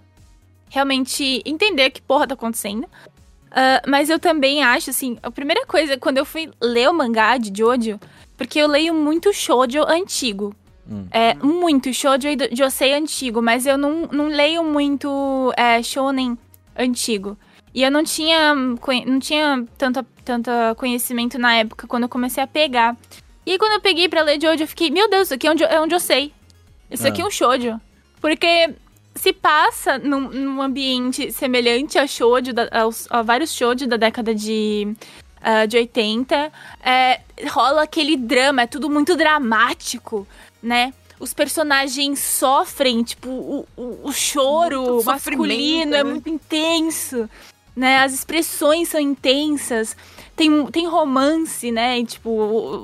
Realmente 0.70 1.42
entender 1.44 1.90
que 1.90 2.00
porra 2.00 2.26
tá 2.26 2.34
acontecendo. 2.34 2.88
Ah, 3.54 3.82
mas 3.86 4.08
eu 4.08 4.18
também 4.18 4.62
acho, 4.62 4.90
assim, 4.90 5.18
a 5.22 5.30
primeira 5.30 5.66
coisa, 5.66 5.98
quando 5.98 6.18
eu 6.18 6.24
fui 6.24 6.50
ler 6.60 6.88
o 6.88 6.94
mangá 6.94 7.36
de 7.36 7.52
Jojo, 7.56 8.00
porque 8.36 8.58
eu 8.58 8.66
leio 8.66 8.94
muito 8.94 9.32
shoujo 9.32 9.82
antigo. 9.86 10.54
Hum. 10.90 11.06
É, 11.10 11.34
muito 11.34 11.92
shoujo 11.92 12.26
e 12.26 12.56
josei 12.56 12.94
antigo, 12.94 13.40
mas 13.40 13.66
eu 13.66 13.78
não, 13.78 14.08
não 14.10 14.26
leio 14.26 14.64
muito 14.64 15.52
é, 15.56 15.82
shonen 15.82 16.36
antigo. 16.76 17.36
E 17.74 17.82
eu 17.82 17.90
não 17.90 18.04
tinha, 18.04 18.54
não 18.54 19.18
tinha 19.18 19.64
tanta, 19.78 20.04
tanta 20.24 20.74
conhecimento 20.76 21.38
na 21.38 21.54
época, 21.56 21.86
quando 21.86 22.02
eu 22.04 22.08
comecei 22.08 22.42
a 22.42 22.46
pegar. 22.46 22.96
E 23.46 23.52
aí, 23.52 23.58
quando 23.58 23.72
eu 23.72 23.80
peguei 23.80 24.08
pra 24.08 24.22
ler 24.22 24.40
Jojo, 24.40 24.62
eu 24.62 24.68
fiquei, 24.68 24.90
meu 24.90 25.08
Deus, 25.08 25.24
isso 25.24 25.34
aqui 25.34 25.48
é 25.48 25.54
jo- 25.54 25.64
é 25.64 25.80
um 25.80 25.88
josei. 25.88 26.32
Isso 26.90 27.06
aqui 27.08 27.22
é 27.22 27.24
um 27.26 27.30
shoujo. 27.30 27.80
Porque 28.20 28.74
se 29.14 29.32
passa 29.32 29.98
num, 29.98 30.28
num 30.28 30.62
ambiente 30.62 31.32
semelhante 31.32 31.98
a 31.98 32.06
shoujo, 32.06 32.52
da- 32.52 32.68
aos, 32.70 33.06
a 33.10 33.22
vários 33.22 33.52
shoujo 33.54 33.86
da 33.86 33.96
década 33.96 34.34
de, 34.34 34.94
ah, 35.40 35.64
de 35.66 35.78
80. 35.78 36.52
É, 36.84 37.20
rola 37.48 37.82
aquele 37.82 38.16
drama, 38.16 38.62
é 38.62 38.66
tudo 38.66 38.90
muito 38.90 39.16
dramático, 39.16 40.26
né? 40.62 40.92
Os 41.18 41.32
personagens 41.32 42.18
sofrem, 42.18 43.02
tipo, 43.02 43.28
o, 43.30 43.66
o, 43.76 44.00
o 44.08 44.12
choro 44.12 44.82
Muito 44.82 45.04
masculino 45.06 45.94
é 45.94 46.02
né? 46.04 46.10
muito 46.10 46.28
intenso, 46.28 47.30
né? 47.74 47.98
As 47.98 48.12
expressões 48.12 48.88
são 48.88 49.00
intensas. 49.00 49.96
Tem, 50.36 50.66
tem 50.66 50.86
romance, 50.86 51.70
né? 51.70 52.04
Tipo, 52.04 52.30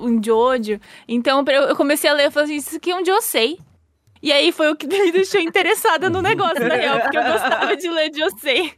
um 0.05 0.23
Jojo. 0.23 0.81
Então 1.07 1.45
eu 1.47 1.77
comecei 1.77 2.09
a 2.09 2.13
ler 2.13 2.29
e 2.29 2.31
falei 2.31 2.57
assim, 2.57 2.57
isso 2.57 2.77
aqui 2.77 2.91
é 2.91 2.97
um 2.97 3.05
Josei. 3.05 3.59
E 4.23 4.33
aí 4.33 4.51
foi 4.53 4.71
o 4.71 4.77
que 4.77 4.87
me 4.89 5.13
deixou 5.13 5.41
interessada 5.41 6.11
no 6.11 6.21
negócio, 6.21 6.67
na 6.67 6.75
real, 6.75 7.01
porque 7.01 7.17
eu 7.17 7.23
gostava 7.23 7.77
de 7.77 7.89
ler 7.89 8.11
Josei. 8.15 8.73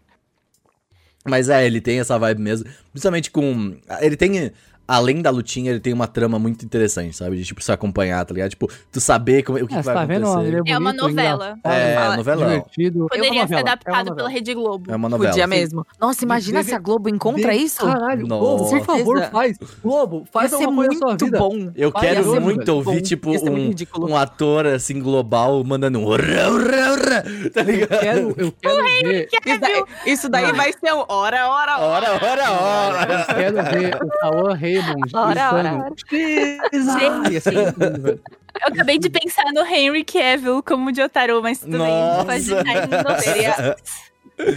Mas 1.24 1.48
é, 1.48 1.66
ele 1.66 1.80
tem 1.80 2.00
essa 2.00 2.18
vibe 2.18 2.40
mesmo. 2.40 2.70
Principalmente 2.90 3.30
com. 3.30 3.76
Ele 4.00 4.16
tem. 4.16 4.50
Além 4.92 5.22
da 5.22 5.30
lutinha, 5.30 5.70
ele 5.70 5.78
tem 5.78 5.92
uma 5.92 6.06
trama 6.08 6.36
muito 6.38 6.64
interessante, 6.64 7.16
sabe? 7.16 7.36
De 7.36 7.44
tipo, 7.44 7.62
se 7.62 7.70
acompanhar, 7.70 8.24
tá 8.24 8.34
ligado? 8.34 8.50
Tipo, 8.50 8.68
tu 8.90 9.00
saber 9.00 9.42
como, 9.44 9.56
o 9.58 9.66
que, 9.68 9.74
É, 9.74 9.78
que 9.78 9.82
vai 9.84 9.94
tá 9.94 10.04
vendo? 10.04 10.26
acontecer. 10.26 10.48
Ele 10.48 10.56
é, 10.68 10.72
É 10.72 10.78
uma 10.78 10.90
bonito, 10.92 11.02
novela. 11.08 11.56
engraçado, 11.58 11.80
É, 11.80 11.94
Fala- 11.94 12.16
novelão. 12.16 12.48
divertido. 12.48 13.06
Poderia 13.08 13.28
é 13.28 13.30
uma 13.30 13.34
ser 13.34 13.40
novela, 13.40 13.60
é 13.60 13.62
uma 13.62 13.70
adaptado 13.72 13.96
novela. 13.98 14.16
pela 14.16 14.28
Rede 14.28 14.54
Globo. 14.54 14.90
É 14.92 14.96
uma 14.96 15.08
novela. 15.08 15.30
Podia 15.30 15.46
mesmo. 15.46 15.86
Nossa, 16.00 16.24
imagina 16.24 16.58
Inclusive, 16.60 16.70
se 16.70 16.74
a 16.76 16.78
Globo 16.80 17.08
encontra 17.08 17.48
Bem- 17.48 17.62
isso. 17.64 17.86
Caralho. 17.86 18.26
Globo, 18.26 18.68
por 18.68 18.80
favor, 18.84 19.22
faz. 19.30 19.56
Globo, 19.82 20.24
faz 20.32 20.50
ser 20.50 20.56
alguma 20.64 20.86
coisa 20.86 20.92
na 20.92 20.98
sua 20.98 21.08
muito 21.10 21.24
vida. 21.26 21.38
bom. 21.38 21.72
Eu 21.76 21.90
Vai, 21.92 22.02
quero 22.02 22.24
ser 22.24 22.40
muito 22.40 22.44
muito 22.56 22.68
ouvir, 22.74 22.96
bom. 22.96 23.00
tipo, 23.02 23.38
ser 23.38 23.50
muito 23.50 23.86
um, 24.00 24.10
um 24.10 24.16
ator, 24.16 24.66
assim, 24.66 25.00
global, 25.00 25.62
mandando 25.62 26.00
um... 26.00 26.04
urra, 26.04 26.48
urra, 26.50 26.92
urra, 26.92 27.22
tá 27.54 27.60
Eu 27.60 27.64
ligado? 27.64 28.00
quero, 28.00 28.34
eu 28.36 28.52
quero 28.60 28.84
ver, 29.04 29.28
Isso 29.46 29.60
daí, 29.60 29.84
isso 30.06 30.28
daí 30.28 30.52
vai 30.52 30.72
ser 30.72 30.92
um 30.92 31.04
hora, 31.08 31.48
hora, 31.48 31.78
hora. 31.78 32.10
Hora, 32.10 32.24
hora, 32.24 32.50
hora. 32.52 33.12
eu 33.28 33.34
quero 33.36 33.54
ver 33.80 33.94
o 34.02 34.08
Cauã 34.20 34.54
Raymond 34.80 35.10
Ora, 35.14 35.54
ora, 35.54 35.88
ser 36.08 37.54
incrível, 37.54 38.02
velho. 38.02 38.20
Eu 38.62 38.72
acabei 38.72 38.98
de 38.98 39.08
pensar 39.08 39.44
no 39.54 39.60
Henry 39.64 40.04
Cavill 40.04 40.62
como 40.62 40.94
Jotaro, 40.94 41.40
mas 41.42 41.60
tudo 41.60 41.78
bem. 41.78 41.88
Nossa. 41.88 43.20
Seria. 43.22 43.76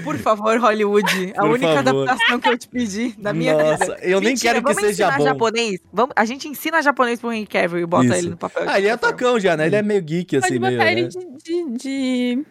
Por 0.04 0.18
favor, 0.18 0.58
Hollywood. 0.60 1.34
A 1.36 1.42
Por 1.42 1.50
única 1.52 1.84
favor. 1.84 2.08
adaptação 2.10 2.40
que 2.40 2.50
eu 2.50 2.58
te 2.58 2.68
pedi 2.70 3.14
na 3.18 3.34
minha 3.34 3.54
Nossa, 3.54 3.84
vida. 3.86 3.98
eu 4.02 4.20
nem 4.22 4.30
Mentira, 4.30 4.54
quero 4.62 4.66
que 4.66 4.74
seja 4.76 5.12
bom. 5.12 5.24
japonês? 5.26 5.80
Vamos, 5.92 6.14
a 6.16 6.24
gente 6.26 6.48
ensina 6.48 6.82
japonês 6.82 7.20
pro 7.20 7.32
Henry 7.34 7.46
Cavill 7.46 7.80
e 7.80 7.86
bota 7.86 8.06
Isso. 8.06 8.14
ele 8.16 8.30
no 8.30 8.38
papel. 8.38 8.64
Ah, 8.68 8.78
ele 8.78 8.88
é 8.88 8.92
atacão 8.92 9.38
já, 9.40 9.58
né? 9.58 9.66
Ele 9.68 9.76
é 9.76 9.82
meio 9.82 10.02
geek, 10.02 10.38
assim, 10.38 10.48
Pode 10.48 10.60
meio, 10.60 10.72
botar 10.78 10.86
né? 10.86 10.92
ele 10.94 11.08
de- 11.10 11.78
de 11.78 12.46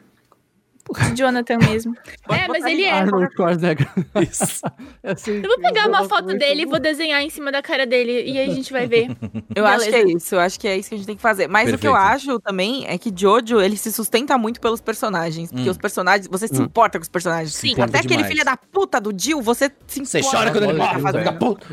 Jonathan 1.17 1.59
mesmo. 1.59 1.95
é, 2.31 2.49
mas 2.49 2.65
ele 2.65 2.85
é. 2.85 2.93
Arnold 2.93 3.29
Schwarzenegger. 3.37 3.89
Isso. 4.21 4.63
É 5.03 5.13
assim, 5.13 5.37
Eu 5.37 5.49
vou 5.49 5.59
pegar 5.61 5.89
uma 5.89 6.09
foto 6.09 6.29
dele 6.37 6.63
e 6.63 6.67
vou 6.67 6.79
desenhar 6.81 7.23
em 7.23 7.31
cima 7.31 7.51
da 7.53 7.63
cara 7.63 7.87
dele. 7.87 8.25
E 8.31 8.39
aí 8.39 8.51
a 8.51 8.55
gente 8.55 8.73
vai 8.73 8.87
ver. 8.87 9.09
Eu 9.55 9.67
acho 9.67 9.85
que 9.89 9.95
é 9.95 9.99
Beleza. 9.99 10.17
isso, 10.19 10.35
eu 10.35 10.41
acho 10.41 10.59
que 10.61 10.67
é 10.69 10.77
isso 10.79 10.89
que 10.89 10.95
a 10.95 10.99
gente 10.99 11.07
tem 11.07 11.17
que 11.17 11.23
fazer. 11.23 11.47
Mas 11.49 11.73
o 11.73 11.77
que 11.79 11.87
eu 11.87 11.93
Perfeito. 11.93 12.15
acho 12.15 12.41
também 12.41 12.87
é 12.87 12.97
que 12.97 13.13
Jojo, 13.15 13.61
ele 13.61 13.77
se 13.77 13.93
sustenta 13.93 14.37
muito 14.39 14.61
pelos 14.61 14.81
personagens. 14.81 15.51
Porque 15.53 15.69
Hum. 15.69 15.71
os 15.73 15.77
personagens, 15.79 16.27
você 16.27 16.49
se 16.49 16.61
Hum. 16.61 16.65
importa 16.65 16.99
com 16.99 17.03
os 17.03 17.09
personagens. 17.09 17.63
Importa 17.65 17.85
Até 17.91 17.99
aquele 17.99 18.15
demais. 18.17 18.29
filho 18.33 18.45
da 18.45 18.57
puta 18.57 19.01
do 19.01 19.13
Jill, 19.17 19.43
você 19.43 19.71
se 19.87 20.05
Você 20.05 20.21
importa. 20.21 20.37
chora 20.39 20.51
quando 20.53 20.65
ele 20.65 20.73
Olha, 20.81 20.99
morre, 20.99 21.13
filho 21.13 21.25
da 21.25 21.33
puta. 21.33 21.67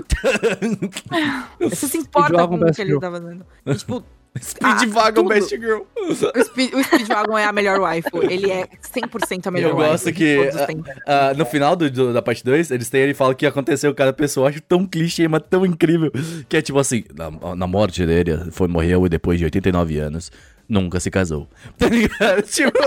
Você 1.59 1.87
se 1.87 1.97
importa 1.97 2.47
com 2.47 2.55
o 2.55 2.71
que 2.73 2.81
ele 2.81 2.99
tá 2.99 3.11
fazendo. 3.11 3.45
E, 3.65 3.75
tipo, 3.75 4.03
Speedwagon 4.39 5.23
tudo. 5.23 5.29
Best 5.29 5.49
Girl. 5.57 5.79
o, 5.95 6.43
Speed, 6.43 6.73
o 6.73 6.83
Speedwagon 6.83 7.37
é 7.37 7.45
a 7.45 7.51
melhor 7.51 7.79
waifu. 7.79 8.23
Ele 8.23 8.51
é 8.51 8.67
100% 8.93 9.47
a 9.47 9.51
melhor 9.51 9.69
Eu 9.71 9.75
gosto 9.75 10.11
que, 10.13 10.35
todos 10.37 10.61
os 10.61 10.67
tempos. 10.67 10.91
Ah, 11.07 11.33
no 11.35 11.45
final 11.45 11.75
do, 11.75 11.89
do- 11.89 12.13
da 12.13 12.21
parte 12.21 12.43
2, 12.43 12.71
eles 12.71 12.89
têm 12.89 13.01
ele 13.01 13.13
fala 13.13 13.31
o 13.31 13.35
que 13.35 13.45
aconteceu 13.45 13.91
com 13.91 13.97
cada 13.97 14.13
pessoa. 14.13 14.45
Eu 14.45 14.49
acho 14.49 14.61
tão 14.61 14.85
clichê, 14.85 15.27
mas 15.27 15.41
tão 15.49 15.65
incrível. 15.65 16.11
Que 16.47 16.57
é 16.57 16.61
tipo 16.61 16.77
assim, 16.79 17.03
na, 17.15 17.55
na 17.55 17.67
morte 17.67 18.05
dele, 18.05 18.51
foi, 18.51 18.67
morreu 18.67 19.07
depois 19.09 19.37
de 19.39 19.45
89 19.45 19.97
anos. 19.99 20.31
Nunca 20.69 20.99
se 20.99 21.09
casou. 21.11 21.47
Tá 21.77 21.87
ligado? 21.89 22.43
Tipo, 22.43 22.77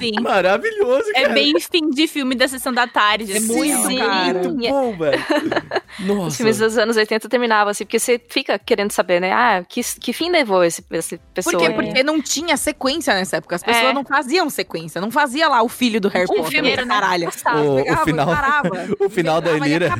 Sim. 0.00 0.20
maravilhoso, 0.20 1.10
É 1.14 1.22
cara. 1.22 1.34
bem 1.34 1.54
fim 1.60 1.90
de 1.90 2.06
filme 2.06 2.34
da 2.34 2.46
sessão 2.48 2.72
da 2.72 2.86
tarde. 2.86 3.32
É 3.32 3.36
assim, 3.38 3.46
muito. 3.46 3.88
Sim. 3.88 3.98
cara. 3.98 4.42
Muito 4.48 4.68
bom, 4.70 4.96
velho. 4.96 5.18
Os 5.98 6.06
Nossa. 6.06 6.36
filmes 6.36 6.58
dos 6.58 6.78
anos 6.78 6.96
80 6.96 7.28
terminavam 7.28 7.70
assim, 7.70 7.84
porque 7.84 7.98
você 7.98 8.20
fica 8.28 8.58
querendo 8.58 8.92
saber, 8.92 9.20
né? 9.20 9.32
Ah, 9.32 9.64
que, 9.68 9.80
que 10.00 10.12
fim 10.12 10.30
levou 10.30 10.62
esse, 10.62 10.84
esse 10.92 11.18
pessoa? 11.34 11.52
Por 11.54 11.60
quê? 11.60 11.66
aí? 11.66 11.74
Porque 11.74 12.02
não 12.02 12.20
tinha 12.22 12.56
sequência 12.56 13.12
nessa 13.14 13.38
época. 13.38 13.56
As 13.56 13.62
pessoas 13.62 13.86
É. 13.86 13.92
não 13.92 14.04
faziam 14.04 14.48
sequência. 14.48 15.00
Não 15.00 15.10
fazia 15.10 15.48
lá 15.48 15.62
o 15.62 15.68
filho 15.68 16.00
do 16.00 16.08
Harry 16.08 16.24
Um 16.30 16.36
Potter. 16.36 16.50
filme 16.52 16.76
né? 16.76 16.84
né? 16.84 16.86
caralho. 16.86 17.28
O- 17.28 17.72
o 17.72 17.76
Pegava, 17.76 18.04
final- 18.04 18.26
parava. 18.26 18.70
o 19.00 19.10
final 19.10 19.40
da 19.40 19.52
Elira- 19.56 19.94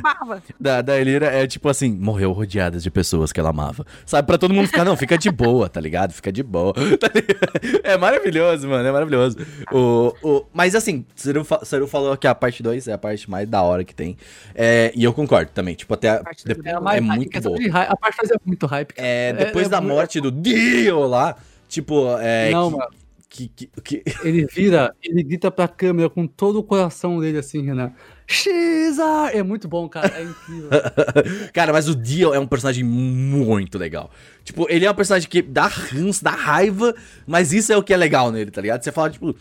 da, 0.61 0.83
da 0.83 0.99
Elira 1.01 1.27
é 1.27 1.47
tipo 1.47 1.69
assim, 1.69 1.91
morreu 1.93 2.33
rodeada 2.33 2.79
de 2.79 2.91
pessoas 2.91 3.33
que 3.33 3.41
ela 3.41 3.51
amava. 3.51 3.85
Sabe, 4.07 4.27
pra 4.27 4.39
todo 4.39 4.55
mundo 4.55 4.67
ficar, 4.67 4.85
não, 4.85 4.97
fica 4.97 5.19
de 5.19 5.31
boa, 5.31 5.69
tá 5.69 5.81
ligado? 5.81 6.13
Fica 6.13 6.31
de 6.31 6.38
boa. 6.43 6.73
tá? 6.99 7.09
É 7.83 7.97
maravilhoso, 7.97 8.69
mano, 8.69 8.87
é 8.87 8.93
maravilhoso. 8.93 9.37
O, 9.73 10.15
o, 10.23 10.45
mas 10.53 10.75
assim, 10.75 11.05
Ciro, 11.15 11.47
Ciro 11.63 11.87
falou 11.87 12.17
que 12.17 12.27
a 12.27 12.35
parte 12.35 12.63
2 12.63 12.89
é 12.89 12.93
a 12.93 12.99
parte 12.99 13.29
mais 13.31 13.49
da 13.49 13.63
hora 13.63 13.85
que 13.85 13.95
tem. 13.95 14.17
É, 14.55 14.93
e 14.95 15.05
eu 15.05 15.13
concordo 15.13 15.51
também, 15.53 15.75
tipo, 15.75 15.93
até 15.95 16.11
a, 16.11 16.23
parte 16.23 16.45
de- 16.45 16.55
dois 16.55 16.67
É, 16.67 16.71
é, 16.71 16.81
mais 16.81 17.03
muito 17.05 17.41
boa. 17.41 17.59
de. 17.59 17.71
A 17.71 17.97
parte 17.97 18.17
2 18.19 18.31
é 18.31 18.37
muito 18.45 18.67
hype. 18.67 18.93
cara. 18.95 19.09
É, 19.09 19.33
depois 19.33 19.67
é 19.67 19.71
da 19.71 19.81
morte 19.81 20.21
do 20.21 20.31
Dio 20.31 21.01
lá, 21.07 21.37
tipo, 21.69 22.07
é. 22.21 22.51
Não, 22.51 22.71
que- 22.71 22.77
mano. 22.79 22.91
que, 23.29 23.49
que, 23.49 23.71
que- 23.83 24.03
Ele 24.25 24.47
vira, 24.47 24.95
ele 25.03 25.23
grita 25.23 25.51
pra 25.51 25.69
câmera 25.69 26.09
com 26.09 26.27
todo 26.27 26.59
o 26.59 26.63
coração 26.63 27.21
dele 27.21 27.39
assim, 27.39 27.63
Renan. 27.65 27.93
Xar! 28.31 29.35
É 29.35 29.43
muito 29.43 29.67
bom, 29.67 29.89
cara. 29.89 30.13
É 30.19 30.23
incrível. 30.23 30.69
Cara, 31.55 31.73
mas 31.73 31.89
o 31.89 31.95
Dio 31.97 32.35
é 32.35 32.39
um 32.39 32.47
personagem 32.47 32.85
muito 32.85 33.79
legal. 33.79 34.11
Tipo, 34.45 34.67
ele 34.69 34.85
é 34.85 34.91
um 34.91 34.95
personagem 34.95 35.29
que 35.29 35.41
dá 35.41 35.67
ranço, 35.67 36.23
dá 36.23 36.31
raiva, 36.33 36.95
mas 37.27 37.53
isso 37.55 37.73
é 37.73 37.77
o 37.77 37.83
que 37.83 37.93
é 37.93 37.97
legal 37.97 38.31
nele, 38.31 38.51
tá 38.51 38.61
ligado? 38.61 38.83
Você 38.85 38.93
fala, 38.93 39.09
tipo, 39.09 39.35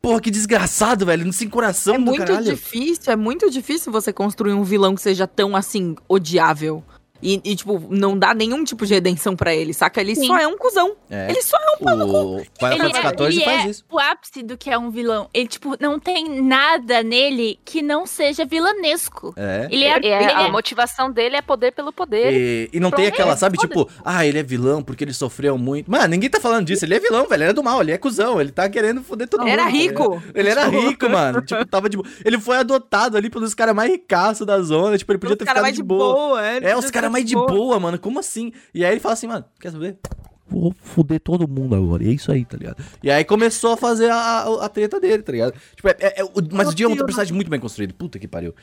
porra, 0.00 0.20
que 0.20 0.30
desgraçado, 0.30 1.06
velho, 1.06 1.24
não 1.24 1.32
sem 1.32 1.48
coração 1.48 1.94
É 1.94 1.98
do 1.98 2.04
muito 2.04 2.18
caralho. 2.18 2.44
difícil, 2.44 3.10
é 3.12 3.16
muito 3.16 3.50
difícil 3.50 3.90
você 3.90 4.12
construir 4.12 4.52
um 4.52 4.62
vilão 4.62 4.94
que 4.94 5.00
seja 5.00 5.26
tão 5.26 5.56
assim, 5.56 5.96
odiável. 6.06 6.84
E, 7.24 7.40
e, 7.42 7.56
tipo, 7.56 7.82
não 7.88 8.18
dá 8.18 8.34
nenhum 8.34 8.62
tipo 8.64 8.84
de 8.84 8.92
redenção 8.92 9.34
pra 9.34 9.54
ele, 9.54 9.72
saca? 9.72 9.98
Ele 10.00 10.14
Sim. 10.14 10.26
só 10.26 10.36
é 10.38 10.46
um 10.46 10.58
cuzão. 10.58 10.94
É. 11.08 11.30
Ele 11.30 11.40
só 11.42 11.56
é 11.56 11.70
um 11.74 11.78
pau 11.84 11.96
no 11.96 12.06
cu. 12.06 12.16
O 12.16 12.38
Final 12.58 12.72
Ele, 12.72 12.94
Fantasy 12.94 12.98
é, 12.98 13.08
XIV 13.08 13.24
ele 13.24 13.44
faz 13.44 13.64
é 13.64 13.68
isso. 13.70 13.84
o 13.90 13.98
ápice 13.98 14.42
do 14.42 14.58
que 14.58 14.68
é 14.70 14.76
um 14.78 14.90
vilão. 14.90 15.28
Ele, 15.32 15.48
tipo, 15.48 15.74
não 15.80 15.98
tem 15.98 16.42
nada 16.42 17.02
nele 17.02 17.58
que 17.64 17.80
não 17.80 18.04
seja 18.06 18.44
vilanesco. 18.44 19.32
É. 19.36 19.66
Ele 19.70 19.84
é, 19.84 19.92
É, 19.92 19.96
ele 19.96 20.32
a 20.32 20.42
é- 20.42 20.50
motivação 20.50 21.10
dele 21.10 21.36
é 21.36 21.42
poder 21.42 21.72
pelo 21.72 21.92
poder. 21.92 22.32
E, 22.34 22.70
e 22.74 22.80
não 22.80 22.90
tem 22.90 23.06
aquela, 23.06 23.36
sabe, 23.36 23.56
tipo, 23.56 23.88
ah, 24.04 24.26
ele 24.26 24.38
é 24.38 24.42
vilão 24.42 24.82
porque 24.82 25.02
ele 25.04 25.14
sofreu 25.14 25.56
muito. 25.56 25.90
Mano, 25.90 26.08
ninguém 26.08 26.28
tá 26.28 26.40
falando 26.40 26.66
disso. 26.66 26.84
Ele 26.84 26.94
é 26.94 27.00
vilão, 27.00 27.26
velho. 27.26 27.42
Ele 27.42 27.50
é 27.50 27.52
do 27.54 27.62
mal, 27.62 27.80
ele 27.80 27.92
é 27.92 27.98
cuzão. 27.98 28.40
Ele 28.40 28.52
tá 28.52 28.68
querendo 28.68 29.02
foder 29.02 29.28
todo 29.28 29.40
mundo. 29.40 29.50
Era 29.50 29.64
rico. 29.66 30.22
Ele 30.34 30.48
era 30.50 30.66
rico, 30.66 31.08
mano. 31.08 31.40
Tipo, 31.42 31.64
tava 31.66 31.88
de 31.88 31.96
boa. 31.96 32.08
Ele 32.24 32.38
foi 32.38 32.56
adotado 32.58 33.16
ali 33.16 33.30
pelos 33.30 33.54
caras 33.54 33.74
mais 33.74 33.90
ricaços 33.90 34.46
da 34.46 34.60
zona. 34.60 34.98
Tipo, 34.98 35.12
ele 35.12 35.18
podia 35.18 35.34
Os 35.34 35.38
ter 35.38 35.46
ficado 35.46 35.62
mais 35.62 35.74
de 35.74 35.82
boa. 35.82 36.44
é. 36.44 36.70
É, 36.70 36.76
os 36.76 36.90
caras 36.90 37.10
mais 37.14 37.24
de 37.24 37.34
boa, 37.34 37.78
mano. 37.80 37.98
Como 37.98 38.18
assim? 38.18 38.52
E 38.74 38.84
aí 38.84 38.92
ele 38.92 39.00
fala 39.00 39.12
assim, 39.14 39.26
mano, 39.26 39.44
quer 39.60 39.70
saber? 39.70 39.98
Vou 40.46 40.72
foder 40.72 41.20
todo 41.20 41.48
mundo 41.48 41.74
agora. 41.74 42.04
E 42.04 42.08
é 42.08 42.12
isso 42.12 42.30
aí, 42.30 42.44
tá 42.44 42.56
ligado? 42.56 42.84
E 43.02 43.10
aí 43.10 43.24
começou 43.24 43.72
a 43.72 43.76
fazer 43.76 44.10
a, 44.10 44.16
a, 44.16 44.64
a 44.66 44.68
treta 44.68 45.00
dele, 45.00 45.22
tá 45.22 45.32
ligado? 45.32 45.54
Tipo, 45.74 45.88
é, 45.88 45.96
é- 46.00 46.20
é- 46.22 46.28
mas 46.52 46.68
o 46.68 46.74
Dio 46.74 46.90
é 46.90 46.92
um 46.92 46.96
personagem 46.96 47.34
muito 47.34 47.50
bem 47.50 47.58
construído. 47.58 47.94
Puta 47.94 48.18
que 48.18 48.28
pariu. 48.28 48.54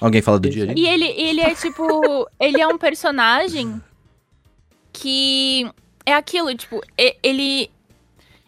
Alguém 0.00 0.20
fala 0.20 0.38
do 0.40 0.50
Dio 0.50 0.64
ali? 0.64 0.74
E 0.80 0.86
ele, 0.88 1.06
ele 1.06 1.40
é 1.40 1.54
tipo. 1.54 2.28
ele 2.38 2.60
é 2.60 2.66
um 2.66 2.76
personagem 2.76 3.80
que 4.92 5.70
é 6.04 6.14
aquilo, 6.14 6.54
tipo, 6.56 6.80
ele. 7.22 7.70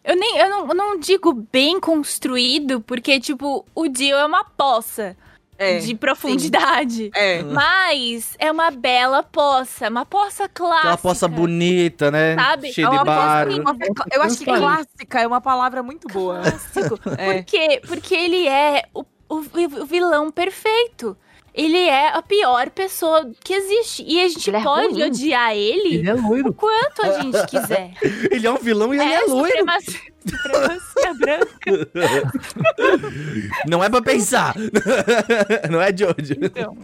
Eu 0.04 0.16
nem. 0.16 0.38
Eu 0.38 0.50
não, 0.50 0.68
eu 0.68 0.74
não 0.74 0.98
digo 0.98 1.32
bem 1.52 1.78
construído, 1.80 2.80
porque, 2.80 3.18
tipo, 3.20 3.64
o 3.74 3.88
Dio 3.88 4.16
é 4.16 4.26
uma 4.26 4.44
poça 4.44 5.16
É, 5.58 5.78
de 5.78 5.94
profundidade. 5.94 7.10
é. 7.14 7.42
Mas 7.42 8.34
é 8.38 8.50
uma 8.52 8.70
bela 8.70 9.22
poça, 9.22 9.88
uma 9.88 10.04
poça 10.04 10.48
clássica. 10.48 10.80
Aquela 10.80 10.96
poça 10.98 11.28
bonita, 11.28 12.10
né? 12.10 12.34
Sabe? 12.34 12.72
Cheia 12.72 12.86
É 12.86 12.90
de 12.90 12.96
uma 12.96 13.04
bar. 13.04 13.46
poça- 13.46 13.60
uma- 13.62 13.76
eu 14.12 14.22
acho 14.22 14.38
que 14.38 14.44
clássica 14.44 15.20
é 15.20 15.26
uma 15.26 15.40
palavra 15.40 15.82
muito 15.82 16.06
boa. 16.08 16.40
Clássico. 16.40 16.98
É. 17.18 17.34
Por 17.34 17.44
quê? 17.44 17.80
Porque 17.86 18.14
ele 18.14 18.46
é 18.46 18.84
o, 18.94 19.04
o, 19.28 19.36
o 19.82 19.86
vilão 19.86 20.30
perfeito. 20.30 21.16
Ele 21.54 21.78
é 21.88 22.08
a 22.08 22.20
pior 22.20 22.68
pessoa 22.68 23.30
que 23.42 23.54
existe. 23.54 24.04
E 24.06 24.20
a 24.22 24.28
gente 24.28 24.50
Ele 24.50 24.58
é 24.58 24.62
pode 24.62 25.02
odiar 25.02 25.54
ele 25.56 25.94
Ele 25.96 26.10
é 26.10 26.14
o 26.14 26.52
quanto 26.52 27.02
a 27.02 27.18
gente 27.20 27.46
quiser. 27.46 27.92
Ele 28.30 28.46
é 28.46 28.50
um 28.50 28.58
vilão 28.58 28.92
e 28.94 28.98
ele 28.98 29.10
é 29.10 29.20
loiro. 29.22 29.48
supremacia, 29.48 30.00
supremacia 30.28 31.14
branca. 31.14 31.88
Não 33.68 33.82
é 33.82 33.88
pra 33.88 34.02
pensar. 34.02 34.54
Não 35.70 35.80
é 35.80 35.88
Jojo. 35.96 36.34
Então. 36.40 36.76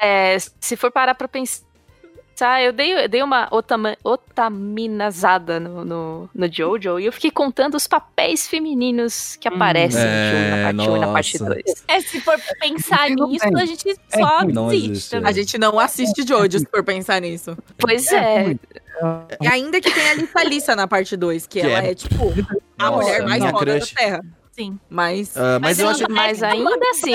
É, 0.00 0.36
se 0.60 0.76
for 0.76 0.90
parar 0.90 1.14
pra 1.14 1.28
pensar, 1.28 1.64
eu 2.62 2.72
dei, 2.72 3.04
eu 3.04 3.08
dei 3.08 3.22
uma 3.22 3.48
otama, 3.50 3.96
otaminazada 4.02 5.60
no, 5.60 5.84
no, 5.84 6.30
no 6.34 6.52
Jojo 6.52 6.98
e 6.98 7.04
eu 7.06 7.12
fiquei 7.12 7.30
contando 7.30 7.74
os 7.76 7.86
papéis 7.86 8.48
femininos 8.48 9.36
que 9.36 9.46
aparecem 9.46 10.00
É, 10.02 10.72
no 10.72 10.84
Jojo 10.84 10.96
na 10.96 10.96
parte 10.96 10.96
1 10.96 10.96
e 10.96 11.00
na 11.00 11.12
parte 11.12 11.40
nossa. 11.40 11.54
2. 11.54 11.84
É, 11.88 12.00
se 12.00 12.20
for 12.20 12.38
pensar 12.60 13.10
nisso, 13.10 13.44
a 13.56 13.64
gente 13.66 13.94
só 14.10 14.44
Não 14.44 14.68
desiste 14.68 14.90
existe, 14.90 15.10
também. 15.10 15.28
A 15.28 15.32
gente 15.32 15.58
não 15.58 15.78
assiste 15.78 16.26
Jojo, 16.26 16.58
se 16.58 16.66
for 16.66 16.82
pensar 16.82 17.20
nisso. 17.20 17.56
Pois 17.78 18.10
é, 18.10 18.42
ruim. 18.42 18.58
E 19.40 19.46
ainda 19.46 19.80
que 19.80 19.90
tem 19.90 20.10
a 20.10 20.14
Lisa 20.14 20.44
Lisa 20.44 20.76
na 20.76 20.86
parte 20.86 21.16
2, 21.16 21.46
que, 21.46 21.60
Que 21.60 21.66
ela 21.66 21.84
é- 21.86 21.90
é, 21.90 21.94
tipo, 21.94 22.16
a 22.80 22.90
Nossa, 22.90 23.02
mulher 23.02 23.22
mais 23.24 23.44
foda 23.44 23.58
crush. 23.58 23.94
da 23.94 24.00
Terra. 24.00 24.20
Sim. 24.52 24.80
Mas. 24.88 25.36
Ah, 25.36 25.58
mas, 25.60 25.78
eu 25.78 25.86
ela 25.86 25.94
acho. 25.94 26.10
mas 26.10 26.42
ainda 26.42 26.90
assim 26.90 27.14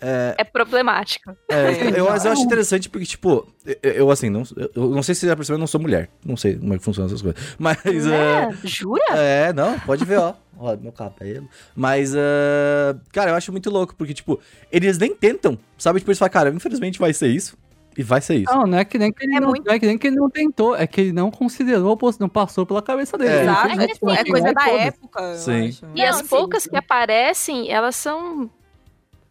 é 0.00 0.44
problemático. 0.44 1.34
É, 1.48 1.98
eu, 1.98 2.04
mas 2.04 2.24
eu 2.24 2.32
acho 2.32 2.42
interessante 2.42 2.88
porque, 2.88 3.06
tipo, 3.06 3.50
eu, 3.64 3.92
eu, 3.92 4.10
assim, 4.10 4.28
não, 4.28 4.42
eu 4.74 4.90
não 4.90 5.02
sei 5.02 5.14
se 5.14 5.22
você 5.22 5.26
já 5.28 5.36
percebeu, 5.36 5.56
eu 5.56 5.60
não 5.60 5.66
sou 5.66 5.80
mulher. 5.80 6.10
Não 6.24 6.36
sei 6.36 6.56
como 6.56 6.74
é 6.74 6.78
que 6.78 6.84
funcionam 6.84 7.06
essas 7.06 7.22
coisas. 7.22 7.56
Mas. 7.58 7.78
É, 7.84 8.44
ah, 8.44 8.50
jura? 8.64 9.02
É, 9.10 9.52
não, 9.52 9.78
pode 9.80 10.04
ver, 10.04 10.18
ó. 10.18 10.34
Ó, 10.58 10.74
meu 10.74 10.90
cabelo. 10.92 11.46
Mas, 11.74 12.14
ah, 12.14 12.98
cara, 13.12 13.30
eu 13.30 13.34
acho 13.34 13.52
muito 13.52 13.68
louco, 13.68 13.94
porque, 13.94 14.14
tipo, 14.14 14.40
eles 14.72 14.96
nem 14.96 15.14
tentam, 15.14 15.58
sabe? 15.76 15.98
Tipo, 15.98 16.10
eles 16.10 16.18
falam, 16.18 16.32
cara, 16.32 16.50
infelizmente 16.50 16.98
vai 16.98 17.12
ser 17.12 17.28
isso. 17.28 17.58
E 17.96 18.02
vai 18.02 18.20
ser 18.20 18.36
isso. 18.36 18.52
Não, 18.54 18.66
não 18.66 18.78
é 18.78 18.84
que 18.84 18.98
nem 18.98 19.12
que 19.12 19.24
ele, 19.24 19.36
É 19.36 19.40
não, 19.40 19.48
muito- 19.48 19.64
não 19.66 19.74
é 19.74 19.78
que 19.78 19.86
nem 19.86 19.96
que 19.96 20.06
ele 20.06 20.16
não 20.16 20.28
tentou, 20.30 20.76
é 20.76 20.86
que 20.86 21.00
ele 21.00 21.12
não 21.12 21.30
considerou, 21.30 21.98
não 22.20 22.28
passou 22.28 22.66
pela 22.66 22.82
cabeça 22.82 23.16
dele. 23.16 23.30
É. 23.30 23.34
Ele 23.40 23.50
Exato, 23.50 23.80
é, 23.80 23.86
tipo, 23.88 24.10
é 24.10 24.24
coisa 24.24 24.52
da 24.52 24.60
foda-se. 24.62 24.80
época. 24.86 25.22
eu 25.22 25.36
Sim. 25.36 25.68
acho. 25.68 25.86
E 25.94 26.02
as 26.04 26.16
Não, 26.16 26.22
sim, 26.22 26.28
poucas 26.28 26.62
sim. 26.64 26.70
que 26.70 26.76
aparecem, 26.76 27.70
elas 27.70 27.96
são 27.96 28.50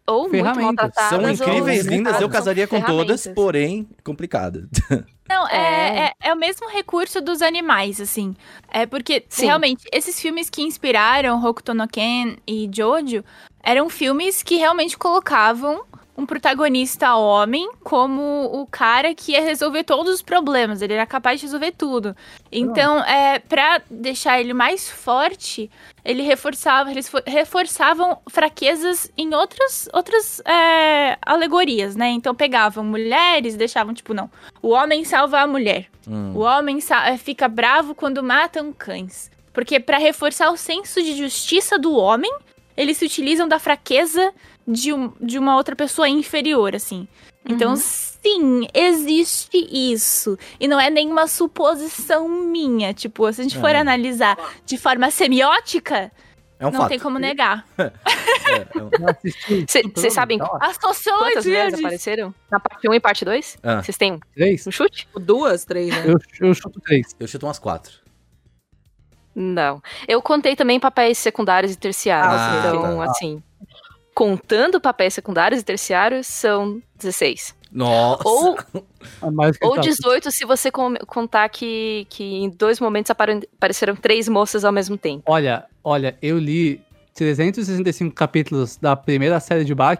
ou 0.08 0.28
muito 0.28 0.44
maltratadas. 0.44 1.08
São 1.08 1.30
incríveis, 1.48 1.84
lindas, 1.86 2.20
eu 2.20 2.28
casaria 2.28 2.66
com 2.66 2.80
todas, 2.80 3.26
porém, 3.28 3.88
complicada. 4.04 4.68
Não, 5.28 5.48
é, 5.48 5.56
É. 5.56 6.04
é, 6.24 6.28
é 6.28 6.32
o 6.32 6.36
mesmo 6.36 6.68
recurso 6.68 7.20
dos 7.20 7.42
animais, 7.42 8.00
assim. 8.00 8.34
É 8.70 8.86
porque, 8.86 9.24
Sim. 9.28 9.46
realmente, 9.46 9.82
esses 9.92 10.20
filmes 10.20 10.48
que 10.48 10.62
inspiraram 10.62 11.44
Hokuto 11.44 11.74
no 11.74 11.88
Ken 11.88 12.36
e 12.46 12.70
Jojo 12.72 13.24
eram 13.62 13.88
filmes 13.90 14.42
que 14.44 14.54
realmente 14.56 14.96
colocavam 14.96 15.82
um 16.16 16.24
protagonista 16.24 17.14
homem 17.16 17.70
como 17.84 18.22
o 18.52 18.66
cara 18.66 19.14
que 19.14 19.32
ia 19.32 19.40
resolver 19.42 19.84
todos 19.84 20.14
os 20.14 20.22
problemas. 20.22 20.80
Ele 20.80 20.94
era 20.94 21.04
capaz 21.06 21.40
de 21.40 21.46
resolver 21.46 21.72
tudo. 21.72 22.16
Então, 22.50 22.98
é, 23.04 23.38
pra 23.38 23.80
deixar 23.90 24.40
ele 24.40 24.54
mais 24.54 24.88
forte, 24.90 25.70
ele 26.04 26.22
reforçava, 26.22 26.90
eles 26.90 27.08
fo- 27.08 27.22
reforçavam 27.26 28.18
fraquezas 28.30 29.10
em 29.16 29.34
outras, 29.34 29.88
outras 29.92 30.40
é, 30.44 31.18
alegorias, 31.20 31.96
né? 31.96 32.08
Então 32.08 32.34
pegavam 32.34 32.84
mulheres, 32.84 33.56
deixavam, 33.56 33.92
tipo, 33.92 34.14
não. 34.14 34.30
O 34.62 34.70
homem 34.70 35.04
salva 35.04 35.40
a 35.40 35.46
mulher. 35.46 35.86
Hum. 36.08 36.32
O 36.34 36.38
homem 36.40 36.78
eh, 37.06 37.16
fica 37.18 37.46
bravo 37.48 37.94
quando 37.94 38.22
matam 38.22 38.72
cães. 38.72 39.30
Porque 39.52 39.80
pra 39.80 39.98
reforçar 39.98 40.50
o 40.50 40.56
senso 40.56 41.02
de 41.02 41.16
justiça 41.16 41.78
do 41.78 41.94
homem, 41.96 42.32
eles 42.76 42.98
se 42.98 43.06
utilizam 43.06 43.48
da 43.48 43.58
fraqueza 43.58 44.32
de, 44.66 44.92
um- 44.92 45.12
de 45.20 45.38
uma 45.38 45.56
outra 45.56 45.74
pessoa 45.76 46.08
inferior, 46.08 46.74
assim. 46.74 47.06
Então, 47.48 47.70
Uhum. 47.70 47.76
sim, 47.76 48.66
existe 48.74 49.56
isso. 49.72 50.36
E 50.58 50.66
não 50.66 50.80
é 50.80 50.90
nenhuma 50.90 51.28
suposição 51.28 52.28
minha. 52.28 52.92
Tipo, 52.92 53.32
se 53.32 53.40
a 53.40 53.44
gente 53.44 53.58
for 53.58 53.70
É. 53.70 53.78
analisar 53.78 54.36
de 54.64 54.76
forma 54.76 55.08
semiótica, 55.12 56.10
É 56.58 56.66
um 56.66 56.70
não 56.72 56.80
fato. 56.80 56.88
tem 56.88 56.98
como 56.98 57.18
negar. 57.20 57.64
É, 58.48 58.64
é 58.78 58.82
um- 58.82 58.90
sabem 60.10 60.38
tá 60.38 60.44
ótimo. 60.44 60.58
A 60.62 60.72
sociologia 60.74 61.30
Quantas 61.32 61.44
mulheres 61.46 61.74
apareceram? 61.80 62.34
Na 62.50 62.60
parte 62.60 62.88
1 62.88 62.94
e 62.94 63.00
parte 63.00 63.24
2? 63.24 63.58
Ah. 63.62 63.82
Vocês 63.82 63.96
têm 63.96 64.20
Três? 64.34 64.64
um 64.66 64.70
chute? 64.70 65.08
Duas, 65.16 65.64
três, 65.64 65.88
né? 65.90 66.04
Eu, 66.06 66.48
eu 66.48 66.54
chuto 66.54 66.80
três. 66.80 67.08
Eu 67.18 67.26
chuto 67.26 67.44
umas 67.46 67.58
quatro. 67.58 67.92
Não. 69.34 69.82
Eu 70.08 70.22
contei 70.22 70.56
também 70.56 70.80
papéis 70.80 71.18
secundários 71.18 71.72
e 71.72 71.76
terciários. 71.76 72.40
Ah, 72.40 72.56
então, 72.60 72.96
tá. 72.98 73.10
assim, 73.10 73.42
contando 74.16 74.80
papéis 74.80 75.12
secundários 75.12 75.60
e 75.60 75.64
terciários, 75.64 76.26
são 76.26 76.80
16. 76.98 77.54
Nossa. 77.70 78.26
Ou, 78.26 78.56
É 78.58 79.66
ou 79.66 79.74
tá. 79.74 79.82
18 79.82 80.30
se 80.30 80.46
você 80.46 80.70
contar 80.70 81.46
que, 81.50 82.06
que 82.08 82.24
em 82.24 82.48
dois 82.48 82.80
momentos 82.80 83.10
apare- 83.10 83.46
apareceram 83.58 83.94
três 83.94 84.26
moças 84.26 84.64
ao 84.64 84.72
mesmo 84.72 84.96
tempo. 84.96 85.22
Olha, 85.26 85.66
olha, 85.84 86.16
eu 86.22 86.38
li 86.38 86.80
365 87.14 88.14
capítulos 88.14 88.78
da 88.78 88.96
primeira 88.96 89.38
série 89.38 89.66
de 89.66 89.74
Bach 89.74 89.98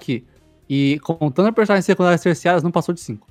e 0.68 0.98
contando 1.00 1.52
personagens 1.52 1.84
secundárias 1.84 2.22
terciárias 2.22 2.62
não 2.62 2.70
passou 2.70 2.94
de 2.94 3.02
5. 3.02 3.28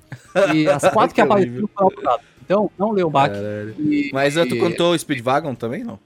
E 0.54 0.68
as 0.68 0.82
quatro 0.94 1.08
que 1.08 1.14
Que 1.16 1.20
apareceram 1.22 1.68
foram. 1.76 2.18
Então, 2.44 2.70
não 2.78 2.92
leu 2.92 3.08
o 3.08 3.10
Bach. 3.10 3.32
E- 3.76 4.10
Mas 4.12 4.34
tu 4.34 4.54
e- 4.54 4.58
contou 4.60 4.92
o 4.92 4.98
Speedwagon 4.98 5.56
também, 5.56 5.82
não? 5.82 5.98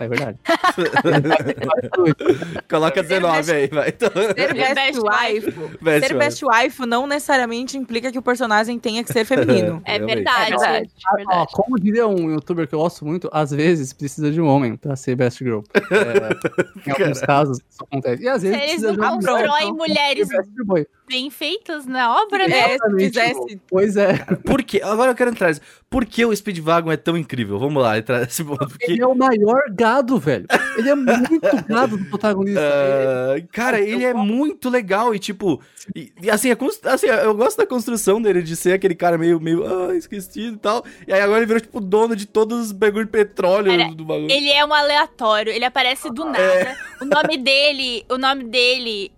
É 0.00 0.08
verdade. 0.08 0.38
Coloca 2.68 3.02
19 3.02 3.52
aí, 3.52 3.66
vai. 3.68 3.88
Então, 3.90 4.10
Ser 4.10 4.54
best 4.74 5.00
wife. 5.00 5.50
best 5.82 6.06
Ser 6.06 6.18
best 6.18 6.42
wife 6.44 6.86
não 6.86 7.06
necessariamente 7.06 7.76
implica 7.76 8.10
que 8.10 8.18
o 8.18 8.22
personagem 8.22 8.78
tenha 8.78 9.04
que 9.04 9.12
ser 9.12 9.24
feminino. 9.24 9.82
É 9.90 9.98
verdade. 9.98 10.54
É 10.54 10.56
verdade, 10.56 10.90
Ó, 11.06 11.16
verdade. 11.16 11.52
como 11.52 11.78
diria 11.78 12.06
um 12.06 12.30
youtuber 12.30 12.66
que 12.66 12.74
eu 12.74 12.78
gosto 12.78 13.04
muito, 13.04 13.28
às 13.32 13.50
vezes 13.50 13.92
precisa 13.92 14.30
de 14.30 14.40
um 14.40 14.46
homem 14.46 14.76
pra 14.76 14.94
ser 14.96 15.16
best 15.16 15.38
girl. 15.38 15.60
É, 15.74 16.88
em 16.88 16.92
alguns 16.92 17.20
casos 17.20 17.58
isso 17.58 17.82
acontece. 17.82 18.22
E 18.22 18.28
às 18.28 18.42
vezes 18.42 18.56
Eles 18.56 18.70
precisa 18.70 18.92
não 18.92 19.18
de 19.18 19.28
um 19.28 19.32
constroem 19.32 19.72
mulheres 19.72 20.28
best 20.28 20.50
boy. 20.64 20.86
Bem 21.10 21.28
feitas 21.28 21.86
na 21.86 22.22
obra, 22.22 22.46
né? 22.46 22.74
É, 22.74 22.78
se 22.78 22.96
fizesse. 22.96 23.60
Pois 23.68 23.96
é. 23.96 24.12
Por 24.46 24.62
quê? 24.62 24.80
Agora 24.82 25.10
eu 25.10 25.14
quero 25.16 25.30
entrar 25.30 25.48
nisso. 25.48 25.60
Por 25.90 26.06
que 26.06 26.24
o 26.24 26.34
Speedwagon 26.34 26.92
é 26.92 26.96
tão 26.96 27.16
incrível? 27.16 27.58
Vamos 27.58 27.82
lá, 27.82 27.98
entrar 27.98 28.20
nesse 28.20 28.44
ponto. 28.44 28.68
Porque, 28.68 28.92
Ele 28.92 29.02
é 29.02 29.06
o 29.06 29.14
maior 29.14 29.60
gado, 29.72 30.18
velho. 30.20 30.46
Ele 30.78 30.88
é 30.88 30.94
muito 30.94 31.40
gado 31.68 31.96
do 31.98 32.04
protagonista. 32.04 32.60
ah, 32.60 33.42
cara, 33.52 33.80
ele 33.80 34.04
é 34.04 34.14
muito 34.14 34.70
legal 34.70 35.12
e, 35.12 35.18
tipo, 35.18 35.60
e, 35.96 36.12
e 36.22 36.30
assim, 36.30 36.48
a 36.52 36.54
cons- 36.56 36.80
assim, 36.84 37.08
eu 37.08 37.34
gosto 37.34 37.56
da 37.56 37.66
construção 37.66 38.22
dele, 38.22 38.40
de 38.40 38.54
ser 38.54 38.74
aquele 38.74 38.94
cara 38.94 39.18
meio, 39.18 39.40
meio, 39.40 39.64
ah, 39.66 39.96
esquecido 39.96 40.54
e 40.54 40.60
tal. 40.60 40.84
E 41.08 41.12
aí 41.12 41.20
agora 41.20 41.38
ele 41.40 41.46
virou, 41.46 41.60
tipo, 41.60 41.80
dono 41.80 42.14
de 42.14 42.26
todos 42.26 42.66
os 42.66 42.72
bagulho 42.72 43.06
de 43.06 43.10
petróleo 43.10 43.76
Cara, 43.76 43.92
do 43.92 44.04
bagulho. 44.04 44.30
Ele 44.30 44.50
é 44.52 44.64
um 44.64 44.72
aleatório, 44.72 45.52
ele 45.52 45.64
aparece 45.64 46.08
do 46.08 46.24
nada. 46.24 46.76
O 47.00 47.04
nome 47.04 47.36
dele, 47.36 48.04
o 48.08 48.16
nome 48.16 48.44
dele 48.44 49.10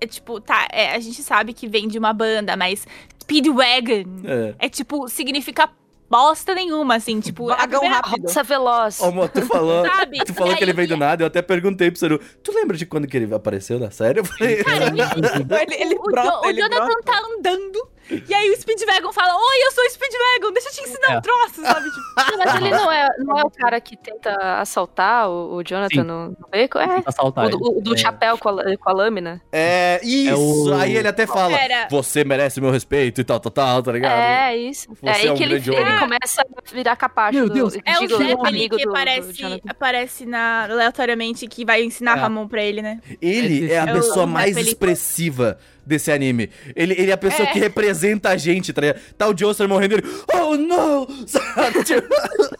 é 0.00 0.06
tipo, 0.06 0.40
tá, 0.40 0.66
é, 0.72 0.94
a 0.94 0.98
gente 1.00 1.22
sabe 1.22 1.52
que 1.52 1.68
vem 1.68 1.86
de 1.88 1.98
uma 1.98 2.12
banda, 2.12 2.56
mas 2.56 2.86
Speedwagon 3.22 4.04
É. 4.24 4.54
é 4.58 4.68
tipo, 4.68 5.08
significa 5.08 5.68
bosta 6.08 6.54
nenhuma, 6.54 6.96
assim, 6.96 7.20
tipo, 7.20 7.46
Vagão 7.46 7.80
primeira- 7.80 7.96
rápido. 8.06 8.22
Roça 8.24 8.42
veloz. 8.42 8.98
Mo, 9.12 9.28
tu 9.28 9.42
falou, 9.42 9.84
Sabe? 9.86 10.18
tu 10.24 10.34
falou 10.34 10.56
que 10.56 10.64
ele 10.64 10.72
veio 10.72 10.88
do 10.88 10.96
nada, 10.96 11.22
eu 11.22 11.26
até 11.28 11.40
perguntei 11.40 11.90
pro 11.90 12.00
Seru, 12.00 12.18
tu 12.42 12.52
lembra 12.52 12.76
de 12.76 12.84
quando 12.86 13.06
que 13.06 13.16
ele 13.16 13.32
apareceu 13.32 13.78
na 13.78 13.90
série? 13.92 14.18
Eu 14.20 14.24
falei, 14.24 14.54
Ele, 14.54 15.74
ele 15.74 15.94
o, 16.00 16.02
brota, 16.02 16.40
o 16.46 16.50
ele 16.50 16.60
Jonathan 16.60 16.84
brota. 16.86 17.02
tá 17.04 17.20
andando, 17.38 17.88
e 18.28 18.34
aí 18.34 18.50
o 18.50 18.56
Speedwagon 18.60 19.12
fala, 19.12 19.34
oi, 19.34 19.66
eu 19.66 19.72
sou 19.72 19.84
o 19.84 19.90
Speedwagon, 19.90 20.52
deixa 20.52 20.68
eu 20.68 20.72
te 20.72 20.80
ensinar 20.82 21.14
É. 21.14 21.18
um 21.18 21.20
troço, 21.20 21.62
sabe? 21.62 21.88
Tipo, 21.90 22.00
Mas 22.38 22.54
ele 22.56 22.70
não 22.70 22.90
é, 22.92 23.08
não 23.18 23.38
é 23.38 23.42
o 23.44 23.50
cara 23.50 23.80
que 23.80 23.96
tenta 23.96 24.34
assaltar 24.60 25.28
o, 25.28 25.54
o 25.56 25.62
Jonathan 25.64 26.00
Sim. 26.02 26.06
no, 26.06 26.36
beco? 26.50 26.78
É. 26.78 27.02
Assaltar 27.06 27.46
O, 27.46 27.48
do- 27.50 27.78
o 27.78 27.80
do 27.80 27.94
É. 27.94 27.96
chapéu 27.96 28.36
com 28.38 28.48
a, 28.48 28.76
com 28.76 28.90
a 28.90 28.92
lâmina? 28.92 29.40
é, 29.52 30.00
isso! 30.02 30.70
o- 30.70 30.74
Aí 30.74 30.96
ele 30.96 31.08
até 31.08 31.26
fala, 31.26 31.56
Pera. 31.56 31.88
você 31.90 32.24
merece 32.24 32.60
meu 32.60 32.70
respeito 32.70 33.20
e 33.20 33.24
tal, 33.24 33.38
tal, 33.40 33.52
tal, 33.52 33.82
tá 33.82 33.92
ligado? 33.92 34.18
É, 34.18 34.56
isso. 34.56 34.88
Você 34.90 35.06
é 35.06 35.12
aí 35.12 35.26
é 35.26 35.32
um 35.32 35.36
que 35.36 35.42
ele, 35.42 35.54
ele 35.54 35.98
começa 35.98 36.42
a 36.42 36.74
virar 36.74 36.96
capacho 36.96 37.38
Meu 37.38 37.48
do, 37.48 37.54
Deus, 37.54 37.74
é 37.84 37.96
o 37.98 38.00
digo, 38.00 38.18
do 38.18 38.18
Zeppelin 38.18 38.48
amigo 38.48 38.76
que 38.76 38.84
do, 38.84 38.90
do 38.90 38.96
aparece, 38.96 39.32
Jonathan. 39.32 39.70
aparece 39.70 40.26
na, 40.26 40.64
aleatoriamente, 40.64 41.46
que 41.46 41.64
vai 41.64 41.82
ensinar 41.82 42.16
É. 42.18 42.20
Ramon 42.20 42.46
pra 42.48 42.62
ele, 42.62 42.82
né? 42.82 43.00
Ele 43.20 43.70
é 43.70 43.78
a 43.78 43.86
É 43.86 43.92
o- 43.92 43.96
pessoa 43.96 44.24
o 44.24 44.28
mais 44.28 44.56
expressiva 44.56 45.58
desse 45.86 46.10
anime. 46.12 46.50
Ele, 46.76 46.94
ele 46.96 47.10
é 47.10 47.14
a 47.14 47.18
pessoa 47.18 47.48
É. 47.48 47.52
que 47.52 47.58
representa 47.58 48.28
a 48.30 48.36
gente, 48.36 48.72
tá 48.72 48.80
ligado? 48.80 49.00
Tá 49.16 49.28
o 49.28 49.36
Joestar 49.36 49.68
morrendo 49.68 49.94
ele, 49.94 50.02
oh 50.34 50.56
não! 50.56 51.06
Tipo, 51.84 52.08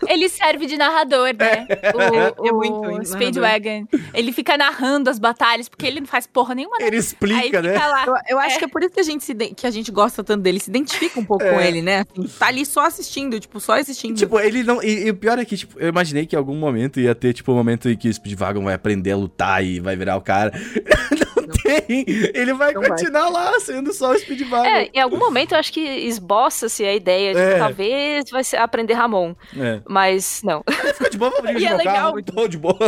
Ele 0.09 0.29
serve 0.29 0.67
de 0.67 0.77
narrador, 0.77 1.35
né? 1.39 1.67
O, 1.95 2.47
É 2.47 2.53
o 2.53 2.57
muito 2.57 2.81
narrador. 2.81 3.05
Speedwagon. 3.07 3.87
Ele 4.15 4.33
fica 4.33 4.57
narrando 4.57 5.09
as 5.11 5.19
batalhas, 5.19 5.69
porque 5.69 5.87
ele 5.87 6.01
não 6.01 6.07
faz 6.07 6.27
porra 6.27 6.55
nenhuma, 6.55 6.77
né? 6.79 6.87
ele 6.87 6.97
Aí 6.97 7.01
explica, 7.01 7.63
né? 7.63 7.73
fica 7.75 7.87
lá. 7.87 8.05
Eu, 8.07 8.15
eu 8.31 8.39
acho 8.39 8.57
É. 8.57 8.59
que 8.59 8.65
é 8.65 8.69
por 8.69 8.83
isso 8.83 8.93
que 8.95 9.01
a 9.01 9.05
gente, 9.05 9.25
se 9.25 9.35
que 9.35 9.67
a 9.67 9.71
gente 9.71 9.91
gosta 9.91 10.25
tanto 10.25 10.43
dele, 10.43 10.59
se 10.61 10.71
identifica 10.71 11.19
um 11.21 11.25
pouco 11.25 11.45
É. 11.45 11.53
com 11.53 11.61
ele, 11.61 11.83
né? 11.83 12.01
Assim, 12.17 12.29
tá 12.39 12.47
ali 12.47 12.65
só 12.67 12.87
assistindo, 12.87 13.39
tipo, 13.39 13.61
só 13.61 13.79
assistindo. 13.79 14.17
Tipo, 14.17 14.39
ele 14.41 14.63
não. 14.63 14.83
E, 14.83 15.07
e 15.07 15.11
o 15.11 15.15
pior 15.15 15.39
é 15.39 15.45
que, 15.45 15.57
tipo, 15.57 15.79
eu 15.79 15.89
imaginei 15.89 16.27
que 16.27 16.35
em 16.35 16.39
algum 16.39 16.57
momento 16.57 16.99
ia 17.01 17.15
ter, 17.15 17.33
tipo, 17.33 17.53
um 17.53 17.57
momento 17.57 17.89
em 17.89 17.97
que 17.97 18.09
o 18.09 18.13
Speedwagon 18.15 18.65
vai 18.65 18.75
aprender 18.75 19.13
a 19.13 19.17
lutar 19.17 19.65
e 19.65 19.79
vai 19.81 19.97
virar 19.97 20.17
o 20.17 20.21
cara. 20.21 20.53
Não, 21.51 21.57
tem! 21.87 22.05
Ele 22.35 22.53
vai 22.55 22.73
Não 22.73 22.81
vai. 22.81 22.91
continuar 22.91 23.29
lá 23.29 23.59
sendo 23.61 23.93
só 23.93 24.13
o 24.13 24.19
Speedwagon. 24.19 24.65
É, 24.65 24.91
em 24.95 25.01
algum 25.01 25.19
momento 25.19 25.53
eu 25.53 25.59
acho 25.59 25.73
que 25.73 25.81
esboça-se 25.81 26.85
a 26.85 26.95
ideia 26.95 27.35
de 27.35 27.41
É. 27.41 27.53
que 27.55 27.59
talvez 27.59 28.31
vai 28.31 28.45
ser 28.45 28.57
aprender 28.57 28.95
Ramon. 28.95 29.35
É. 29.59 29.81
Mas 29.89 30.43
não. 30.43 30.63
Fica 30.95 31.11
de 31.11 31.19
boa, 31.19 31.33
dirigir 31.43 31.63
E 31.69 31.73
é 31.73 31.77
legal. 31.77 31.95
carro, 32.13 32.23
tô 32.23 32.49
de 32.49 32.59
boa. 32.59 32.79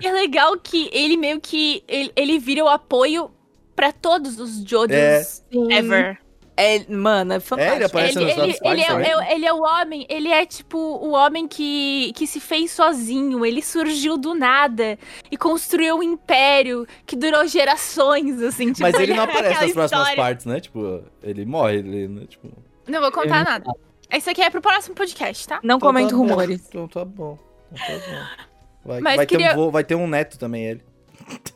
E 0.00 0.06
é 0.06 0.12
legal 0.12 0.56
que 0.58 0.88
ele 0.92 1.16
meio 1.16 1.40
que. 1.40 1.82
Ele, 1.88 2.12
ele 2.16 2.38
vira 2.38 2.64
o 2.64 2.68
apoio 2.68 3.30
pra 3.74 3.92
todos 3.92 4.38
os 4.40 4.62
Jojos 4.64 4.90
É. 4.92 5.22
ever. 5.70 6.18
É, 6.60 6.84
mano, 6.92 7.34
é 7.34 7.36
É, 7.36 7.40
fantástico. 7.40 7.76
ele 7.76 7.84
aparece 7.84 8.18
Ele, 8.18 8.24
nos 8.24 8.36
ele, 8.36 8.58
ele, 8.64 8.80
é, 8.80 9.12
é- 9.12 9.34
ele 9.34 9.46
é 9.46 9.52
o 9.52 9.60
homem, 9.62 10.06
ele 10.08 10.28
é 10.28 10.44
tipo 10.44 10.76
o 10.76 11.10
homem 11.12 11.46
que, 11.46 12.12
que 12.16 12.26
se 12.26 12.40
fez 12.40 12.72
sozinho, 12.72 13.46
ele 13.46 13.62
surgiu 13.62 14.18
do 14.18 14.34
nada 14.34 14.98
e 15.30 15.36
construiu 15.36 15.96
um 15.98 16.02
império 16.02 16.84
que 17.06 17.14
durou 17.14 17.46
gerações, 17.46 18.42
assim. 18.42 18.72
Tipo, 18.72 18.82
Mas 18.82 18.94
ele 18.96 19.14
não 19.14 19.22
é 19.22 19.24
aparece 19.24 19.60
nas 19.66 19.72
próximas 19.72 19.90
história. 20.08 20.16
partes, 20.16 20.46
né? 20.46 20.58
Tipo, 20.60 21.02
ele 21.22 21.44
morre, 21.46 21.76
ele, 21.76 22.08
né? 22.08 22.26
Tipo... 22.28 22.48
Não 22.88 23.00
vou 23.00 23.12
contar 23.12 23.44
nada. 23.44 23.70
Isso 24.12 24.28
aqui 24.30 24.42
é 24.42 24.50
pro 24.50 24.60
próximo 24.62 24.94
podcast, 24.96 25.46
tá? 25.46 25.60
Não 25.62 25.76
Então 25.76 25.88
comento 25.88 26.10
tá 26.10 26.16
rumores. 26.16 26.66
Então 26.68 26.88
tá 26.88 27.04
bom. 27.04 27.38
Então 27.70 28.00
tá 28.00 28.06
bom. 28.10 28.48
Vai, 28.84 29.00
Mas 29.00 29.16
vai 29.16 29.26
ter 29.26 29.36
queria- 29.36 29.52
um 29.52 29.56
vô- 29.56 29.70
vai 29.70 29.84
ter 29.84 29.94
um 29.94 30.06
neto 30.08 30.38
também, 30.38 30.64
ele. 30.64 30.82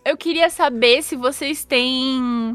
Eu 0.04 0.16
queria 0.16 0.50
saber 0.50 1.02
se 1.02 1.16
vocês 1.16 1.64
têm 1.64 2.52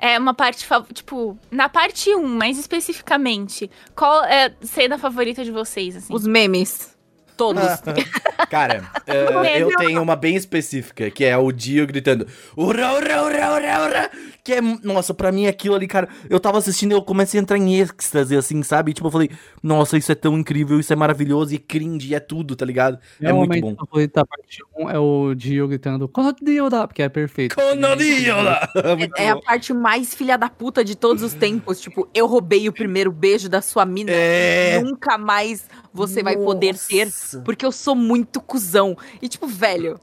é, 0.00 0.18
uma 0.18 0.34
parte, 0.34 0.66
tipo, 0.92 1.38
na 1.50 1.68
parte 1.68 2.14
1, 2.14 2.26
mais 2.26 2.58
especificamente, 2.58 3.70
qual 3.94 4.24
é 4.24 4.46
a 4.46 4.52
cena 4.62 4.98
favorita 4.98 5.44
de 5.44 5.50
vocês, 5.50 5.96
assim? 5.96 6.12
Os 6.12 6.26
memes. 6.26 6.98
Todos. 7.36 7.62
Cara, 8.50 8.90
Medo. 9.06 9.70
eu 9.70 9.76
tenho 9.76 10.02
uma 10.02 10.16
bem 10.16 10.36
específica, 10.36 11.10
que 11.10 11.24
é 11.24 11.36
o 11.38 11.50
Dio 11.50 11.86
gritando 11.86 12.26
Ura, 12.54 12.92
ura, 12.92 13.22
ura, 13.22 13.52
ura, 13.54 13.82
ura 13.82 14.10
Que 14.50 14.54
é, 14.54 14.60
nossa, 14.82 15.14
pra 15.14 15.30
mim 15.30 15.46
aquilo 15.46 15.76
ali, 15.76 15.86
cara 15.86 16.08
Eu 16.28 16.40
tava 16.40 16.58
assistindo 16.58 16.90
e 16.90 16.94
eu 16.94 17.02
comecei 17.02 17.38
a 17.38 17.42
entrar 17.42 17.56
em 17.56 17.78
êxtase, 17.78 18.36
assim, 18.36 18.62
sabe? 18.64 18.92
Tipo, 18.92 19.06
eu 19.06 19.12
falei, 19.12 19.30
nossa, 19.62 19.96
isso 19.96 20.10
é 20.10 20.14
tão 20.16 20.36
incrível, 20.36 20.80
isso 20.80 20.92
é 20.92 20.96
maravilhoso 20.96 21.54
E 21.54 21.58
cringe, 21.58 22.14
é 22.14 22.18
tudo, 22.18 22.56
tá 22.56 22.64
ligado? 22.64 22.98
É 23.20 23.26
Meu 23.26 23.36
muito 23.36 23.48
momento 23.50 23.76
bom 23.76 23.86
favorito 23.86 24.14
da 24.14 24.24
parte 24.24 24.58
1 24.76 24.90
é 24.90 24.98
o 24.98 25.34
Dio 25.34 25.68
gritando 25.68 26.08
Konodioda, 26.08 26.88
porque 26.88 27.02
é 27.02 27.08
perfeito. 27.08 27.54
Konodiola! 27.54 28.58
Muito 28.98 29.16
É 29.16 29.30
a 29.30 29.34
bom. 29.36 29.40
parte 29.42 29.72
mais 29.72 30.14
filha 30.14 30.36
da 30.36 30.48
puta 30.48 30.84
de 30.84 30.96
todos 30.96 31.22
os 31.22 31.32
tempos. 31.32 31.80
Tipo, 31.80 32.08
eu 32.12 32.26
roubei 32.26 32.68
o 32.68 32.72
primeiro 32.72 33.12
beijo 33.12 33.48
da 33.48 33.62
sua 33.62 33.84
mina. 33.84 34.10
É. 34.10 34.80
Nunca 34.82 35.16
mais 35.16 35.68
você 35.92 36.22
vai 36.22 36.36
poder 36.36 36.76
ter. 36.76 37.04
Nossa. 37.06 37.40
Porque 37.42 37.64
eu 37.64 37.70
sou 37.72 37.94
muito 37.94 38.40
cuzão. 38.40 38.96
E, 39.22 39.28
tipo, 39.28 39.46
velho. 39.46 40.00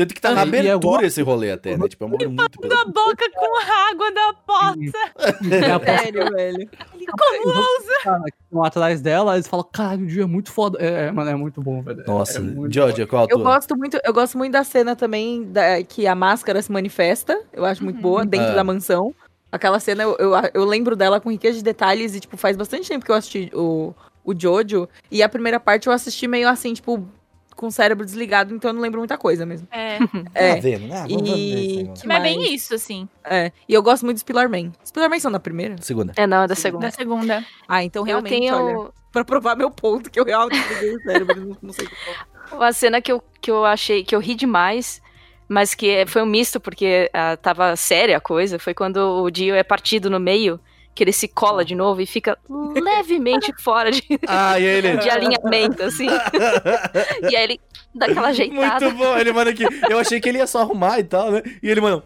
Tanto 0.00 0.14
que 0.14 0.20
tá 0.20 0.32
na 0.32 0.42
abertura 0.42 0.74
igual- 0.76 1.02
esse 1.02 1.20
rolê 1.22 1.50
até, 1.50 1.76
né? 1.76 1.88
Tipo, 1.88 2.04
é 2.04 2.06
um 2.06 2.10
bagulho 2.10 2.30
muito 2.30 2.60
Da 2.68 2.84
boca 2.86 3.30
com 3.34 3.56
a 3.58 3.90
água 3.90 4.10
da 4.12 4.32
porta. 4.46 4.80
É 5.90 5.98
Sério, 6.02 6.32
velho. 6.32 6.68
Como 7.18 8.24
que 8.24 8.32
estão 8.44 8.64
atrás 8.64 9.00
dela, 9.00 9.34
eles 9.34 9.46
falam, 9.46 9.66
caralho, 9.72 10.04
o 10.04 10.06
Dio 10.06 10.22
é 10.22 10.26
muito 10.26 10.50
foda. 10.52 10.78
É, 10.80 11.06
é, 11.08 11.12
mano, 11.12 11.30
é 11.30 11.34
muito 11.34 11.60
bom, 11.60 11.82
velho. 11.82 12.02
Nossa, 12.06 12.38
é 12.40 12.42
Georgia, 12.70 13.06
qual 13.06 13.22
a 13.22 13.26
Eu 13.30 13.36
tua? 13.38 13.54
gosto 13.54 13.76
muito, 13.76 13.98
eu 14.04 14.12
gosto 14.12 14.38
muito 14.38 14.52
da 14.52 14.64
cena 14.64 14.94
também 14.96 15.44
da, 15.44 15.82
que 15.82 16.06
a 16.06 16.14
máscara 16.14 16.60
se 16.62 16.70
manifesta. 16.72 17.38
Eu 17.52 17.64
acho 17.64 17.82
muito 17.84 18.00
boa, 18.00 18.24
dentro 18.24 18.48
Ah. 18.52 18.54
da 18.54 18.64
mansão. 18.64 19.14
Aquela 19.52 19.80
cena, 19.80 20.02
eu, 20.04 20.16
eu, 20.18 20.32
eu 20.54 20.64
lembro 20.64 20.94
dela 20.94 21.20
com 21.20 21.30
riqueza 21.30 21.58
de 21.58 21.64
detalhes 21.64 22.14
e, 22.14 22.20
tipo, 22.20 22.36
faz 22.36 22.56
bastante 22.56 22.88
tempo 22.88 23.04
que 23.04 23.10
eu 23.10 23.16
assisti 23.16 23.50
o, 23.52 23.92
o 24.24 24.32
Jojo. 24.38 24.88
E 25.10 25.22
a 25.22 25.28
primeira 25.28 25.58
parte 25.58 25.88
eu 25.88 25.92
assisti 25.92 26.26
meio 26.28 26.48
assim, 26.48 26.72
tipo, 26.72 27.04
com 27.56 27.66
o 27.66 27.70
cérebro 27.70 28.04
desligado, 28.06 28.54
então 28.54 28.70
eu 28.70 28.74
não 28.74 28.80
lembro 28.80 29.00
muita 29.00 29.18
coisa 29.18 29.44
mesmo. 29.44 29.66
É, 29.70 29.98
É. 30.34 30.54
Tá 30.54 30.60
vendo? 30.60 30.92
Ah, 30.92 31.06
vamos 31.08 31.30
ver 31.30 31.36
E. 31.36 31.84
que 32.00 32.06
mas 32.06 32.16
é 32.18 32.20
bem 32.20 32.54
isso, 32.54 32.74
assim, 32.74 33.08
É. 33.24 33.52
E 33.68 33.74
eu 33.74 33.82
gosto 33.82 34.04
muito 34.04 34.16
de 34.16 34.20
Spillerman. 34.20 34.72
Spillerman 34.84 35.20
são 35.20 35.30
da 35.30 35.40
primeira? 35.40 35.76
Segunda. 35.80 36.12
É, 36.16 36.26
não, 36.26 36.42
é 36.42 36.46
da 36.46 36.54
segunda. 36.54 36.86
da 36.86 36.92
segunda. 36.92 37.44
Ah, 37.68 37.84
então 37.84 38.02
Eu 38.02 38.06
realmente, 38.06 38.30
tenho 38.30 38.54
olha, 38.82 38.90
pra 39.12 39.24
provar 39.24 39.56
meu 39.56 39.70
ponto, 39.70 40.10
que 40.10 40.18
eu 40.18 40.24
realmente 40.24 40.60
desliguei 40.68 40.96
o 40.96 41.02
cérebro, 41.02 41.40
não, 41.40 41.56
não 41.62 41.72
sei 41.72 41.86
o 41.86 41.90
que 41.90 41.96
falar. 41.96 42.26
uma 42.52 42.72
cena 42.72 43.00
que 43.02 43.12
eu, 43.12 43.22
que 43.40 43.50
eu 43.50 43.64
achei, 43.64 44.02
que 44.04 44.14
eu 44.14 44.20
ri 44.20 44.34
demais, 44.34 45.00
mas 45.48 45.74
que 45.74 45.88
é- 45.90 46.06
foi 46.06 46.22
um 46.22 46.26
misto, 46.26 46.60
porque 46.60 47.10
ah, 47.12 47.36
tava 47.36 47.74
séria 47.76 48.16
a 48.16 48.20
coisa, 48.20 48.58
foi 48.58 48.72
quando 48.72 48.96
o 49.22 49.30
Dio 49.30 49.54
é 49.54 49.62
partido 49.62 50.08
no 50.08 50.20
meio, 50.20 50.58
que 50.94 51.04
ele 51.04 51.12
se 51.12 51.28
cola 51.28 51.64
de 51.64 51.74
novo 51.74 52.00
e 52.00 52.06
fica 52.06 52.36
levemente 52.74 53.52
fora 53.62 53.90
de, 53.90 54.02
Ah, 54.26 54.58
e 54.58 54.64
ele... 54.64 54.96
de 54.96 55.08
alinhamento, 55.08 55.82
assim. 55.82 56.08
e 57.30 57.36
aí 57.36 57.44
ele 57.44 57.60
dá 57.94 58.06
aquela 58.06 58.28
ajeitada. 58.28 58.86
Muito 58.86 58.98
bom, 58.98 59.16
ele 59.16 59.32
manda 59.32 59.50
aqui. 59.50 59.64
Eu 59.88 59.98
achei 59.98 60.20
que 60.20 60.28
ele 60.28 60.38
ia 60.38 60.46
só 60.46 60.60
arrumar 60.60 60.98
e 60.98 61.04
tal, 61.04 61.30
né? 61.30 61.42
E 61.62 61.70
ele, 61.70 61.80
mano. 61.80 62.02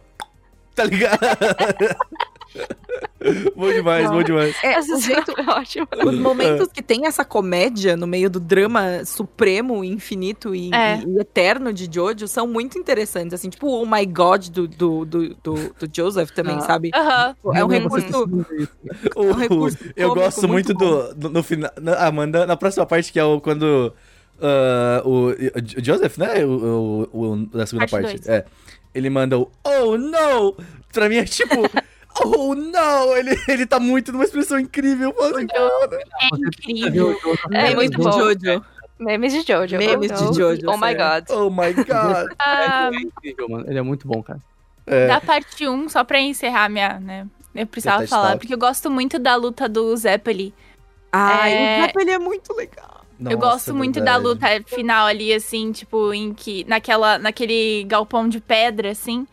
Tá 0.74 0.84
ligado? 0.84 1.18
Bom 3.56 3.72
demais, 3.72 4.10
bom 4.10 4.22
demais. 4.22 4.54
É, 4.62 4.74
Essa 4.74 4.96
o 4.96 5.00
jeito, 5.00 5.32
foi 5.32 5.46
ótima. 5.46 5.88
os 6.06 6.18
momentos 6.18 6.68
que 6.68 6.82
tem 6.82 7.06
essa 7.06 7.24
comédia 7.24 7.96
no 7.96 8.06
meio 8.06 8.28
do 8.28 8.38
drama 8.38 9.04
supremo, 9.04 9.82
infinito 9.82 10.54
e, 10.54 10.70
É. 10.74 10.98
e- 10.98 11.08
e 11.16 11.18
eterno 11.20 11.72
de 11.72 11.88
Jojo 11.92 12.28
são 12.28 12.46
muito 12.46 12.78
interessantes. 12.78 13.32
Assim, 13.34 13.48
tipo 13.48 13.66
o 13.66 13.82
Oh 13.82 13.86
My 13.86 14.04
God 14.04 14.48
do, 14.48 14.68
do, 14.68 15.04
do, 15.04 15.28
do, 15.42 15.54
do 15.54 15.88
Joseph 15.92 16.30
também, 16.32 16.56
Ah. 16.56 16.60
sabe? 16.60 16.90
Aham. 16.94 17.34
É 17.54 17.64
um 17.64 17.68
Você 17.68 17.78
recurso. 17.78 18.28
precisa 18.28 18.56
disso. 18.58 18.72
O- 19.16 19.22
um 19.24 19.32
recurso 19.32 19.78
eu 19.96 20.14
gosto 20.14 20.46
muito, 20.48 20.74
muito 20.74 20.74
do. 20.74 21.14
No, 21.28 21.28
no 21.34 21.42
final. 21.42 21.70
na- 21.80 21.96
Amanda, 22.06 22.46
na 22.46 22.56
próxima 22.56 22.84
parte, 22.84 23.10
que 23.12 23.18
é 23.18 23.24
o 23.24 23.40
quando. 23.40 23.92
ah, 24.40 25.02
o, 25.04 25.28
o 25.30 25.84
Joseph, 25.84 26.18
né? 26.18 26.44
O, 26.44 27.08
o- 27.12 27.32
o- 27.32 27.46
da 27.46 27.64
segunda 27.66 27.88
Parte 27.88 28.06
parte. 28.18 28.30
É. 28.30 28.44
Ele 28.94 29.08
manda 29.10 29.38
o 29.38 29.50
Oh 29.64 29.96
no! 29.96 30.54
Pra 30.92 31.08
mim 31.08 31.16
é 31.16 31.24
tipo. 31.24 31.54
Oh 32.22 32.54
no! 32.54 33.16
Ele, 33.16 33.36
ele 33.48 33.66
tá 33.66 33.80
muito 33.80 34.12
numa 34.12 34.24
expressão 34.24 34.58
incrível. 34.58 35.10
eu 35.10 35.14
falo 35.16 35.36
assim, 35.36 35.46
"Cara." 35.46 35.98
É 36.22 36.26
incrível. 36.36 37.16
É 37.52 37.74
muito 37.74 37.98
bom. 37.98 38.12
Jojo. 38.12 38.64
Memes 38.98 39.32
de 39.32 39.42
Jojo. 39.42 39.76
Memes 39.76 40.12
oh, 40.12 40.30
de. 40.30 40.38
Jojo, 40.38 40.60
Oh 40.68 40.76
my 40.76 40.94
god. 40.94 41.24
Oh 41.30 41.50
my 41.50 41.72
god! 41.84 42.32
Ah, 42.38 42.90
É 42.92 42.96
incrível, 42.96 43.48
mano. 43.48 43.64
Ele 43.68 43.78
é 43.78 43.82
muito 43.82 44.06
bom, 44.06 44.22
cara. 44.22 44.38
É. 44.86 45.06
Da 45.08 45.20
parte 45.20 45.66
1, 45.66 45.88
só 45.88 46.04
pra 46.04 46.20
encerrar 46.20 46.68
minha, 46.68 47.00
né? 47.00 47.26
Eu 47.54 47.66
precisava 47.66 47.98
TED 48.00 48.10
falar, 48.10 48.36
porque 48.36 48.52
eu 48.54 48.58
gosto 48.58 48.90
muito 48.90 49.18
da 49.18 49.34
luta 49.34 49.68
do 49.68 49.96
Zeppeli. 49.96 50.52
Ai, 51.12 51.52
É. 51.52 51.78
o 51.78 51.86
Zap, 51.86 51.96
ele 52.00 52.10
é 52.10 52.18
muito 52.18 52.52
legal. 52.52 53.04
eu 53.18 53.24
Nossa, 53.24 53.36
gosto 53.36 53.74
muito 53.74 54.00
da 54.00 54.18
verdade. 54.18 54.24
luta 54.60 54.74
final 54.76 55.06
ali, 55.06 55.32
assim, 55.32 55.72
tipo, 55.72 56.12
em 56.12 56.34
que. 56.34 56.64
Naquela, 56.68 57.18
naquele 57.18 57.84
galpão 57.84 58.28
de 58.28 58.40
pedra, 58.40 58.90
assim. 58.90 59.26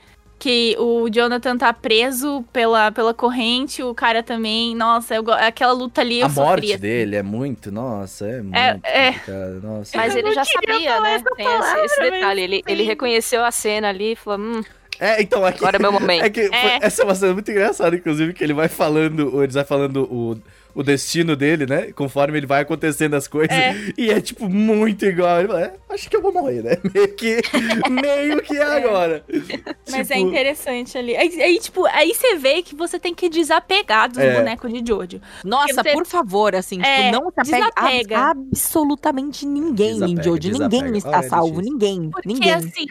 Que 0.44 0.76
o 0.80 1.08
Jonathan 1.08 1.56
tá 1.56 1.72
preso 1.72 2.44
pela, 2.52 2.92
pela 2.92 3.14
corrente, 3.14 3.84
o 3.84 3.94
cara 3.94 4.24
também. 4.24 4.76
Nossa, 4.76 5.14
eu, 5.14 5.24
aquela 5.34 5.72
luta 5.72 6.02
ali 6.02 6.20
eu 6.20 6.26
A 6.26 6.30
morte 6.30 6.62
sofria. 6.62 6.78
dele 6.80 7.16
é 7.16 7.22
muito. 7.22 7.72
Nossa, 7.72 8.26
é 8.28 8.42
muito. 8.42 8.56
é. 8.56 8.74
complicado, 9.12 9.62
Nossa. 9.62 9.96
Mas 9.96 10.16
ele 10.16 10.32
já 10.34 10.44
sabia, 10.44 11.00
né? 11.00 11.22
Tem 11.36 11.46
esse, 11.46 11.54
esse 11.54 11.64
palavra, 11.68 11.82
mas 12.00 12.12
detalhe. 12.12 12.42
Ele, 12.42 12.64
ele 12.66 12.84
reconheceu 12.84 13.46
a 13.46 13.52
cena 13.52 13.90
ali 13.90 14.14
e 14.14 14.16
falou: 14.16 14.40
hum, 14.40 14.64
É, 15.00 15.22
então, 15.22 15.46
aqui, 15.46 15.60
agora 15.60 15.78
é 15.78 15.80
meu 15.80 15.92
momento. 15.92 16.26
É 16.26 16.30
que 16.32 16.48
foi- 16.48 16.58
É. 16.58 16.80
essa 16.82 17.04
é 17.04 17.06
uma 17.06 17.14
cena 17.14 17.34
muito 17.34 17.52
engraçada, 17.52 17.96
inclusive, 17.96 18.34
que 18.34 18.44
ele 18.44 18.54
vai 18.54 18.68
falando, 18.68 19.44
ele 19.44 19.54
vai 19.54 19.64
falando 19.64 20.12
o, 20.12 20.42
o 20.76 20.84
destino 20.84 21.36
dele, 21.36 21.66
né? 21.66 21.92
Conforme 21.94 22.38
ele 22.38 22.46
vai 22.46 22.62
acontecendo 22.62 23.14
as 23.16 23.28
coisas. 23.28 23.56
É. 23.56 23.76
E 23.98 24.10
é, 24.10 24.20
tipo, 24.22 24.48
muito 24.50 25.06
igual. 25.06 25.40
Ele 25.40 25.48
fala, 25.48 25.62
é, 25.62 25.74
acho 25.90 26.10
que 26.10 26.16
eu 26.16 26.22
vou 26.22 26.32
morrer, 26.34 26.62
né? 26.64 26.78
Meio 26.94 27.16
que, 27.16 27.42
meio 27.90 28.42
que 28.42 28.58
é 28.58 28.64
agora. 28.64 29.24
Mas 29.90 30.10
é 30.12 30.16
Tipo, 30.16 30.28
interessante 30.30 30.98
ali. 30.98 31.16
Aí, 31.16 31.42
aí, 31.42 31.60
tipo, 31.60 31.86
aí 31.88 32.14
você 32.14 32.36
vê 32.38 32.62
que 32.62 32.76
você 32.76 33.00
tem 33.00 33.14
que 33.14 33.30
desapegar 33.30 34.10
dos 34.10 34.18
É. 34.18 34.36
bonecos 34.38 34.72
de 34.72 34.82
Jojo. 34.88 35.22
Nossa, 35.44 35.74
você- 35.84 35.94
por 35.94 36.06
favor, 36.06 36.56
assim, 36.56 36.82
É, 36.82 37.12
tipo, 37.12 37.24
não 37.24 37.32
se 37.44 37.54
apega 37.56 37.72
a 37.76 37.88
desapega. 37.90 38.20
absolutamente 38.62 39.46
ninguém 39.46 39.92
em 39.98 40.16
Desapega, 40.16 40.24
Jojo. 40.24 40.40
desapega. 40.40 40.84
Ninguém 40.84 40.98
está 40.98 41.20
Olha, 41.20 41.30
salvo, 41.30 41.62
ninguém. 41.62 42.10
Porque, 42.10 42.28
ninguém. 42.28 42.54
assim, 42.54 42.86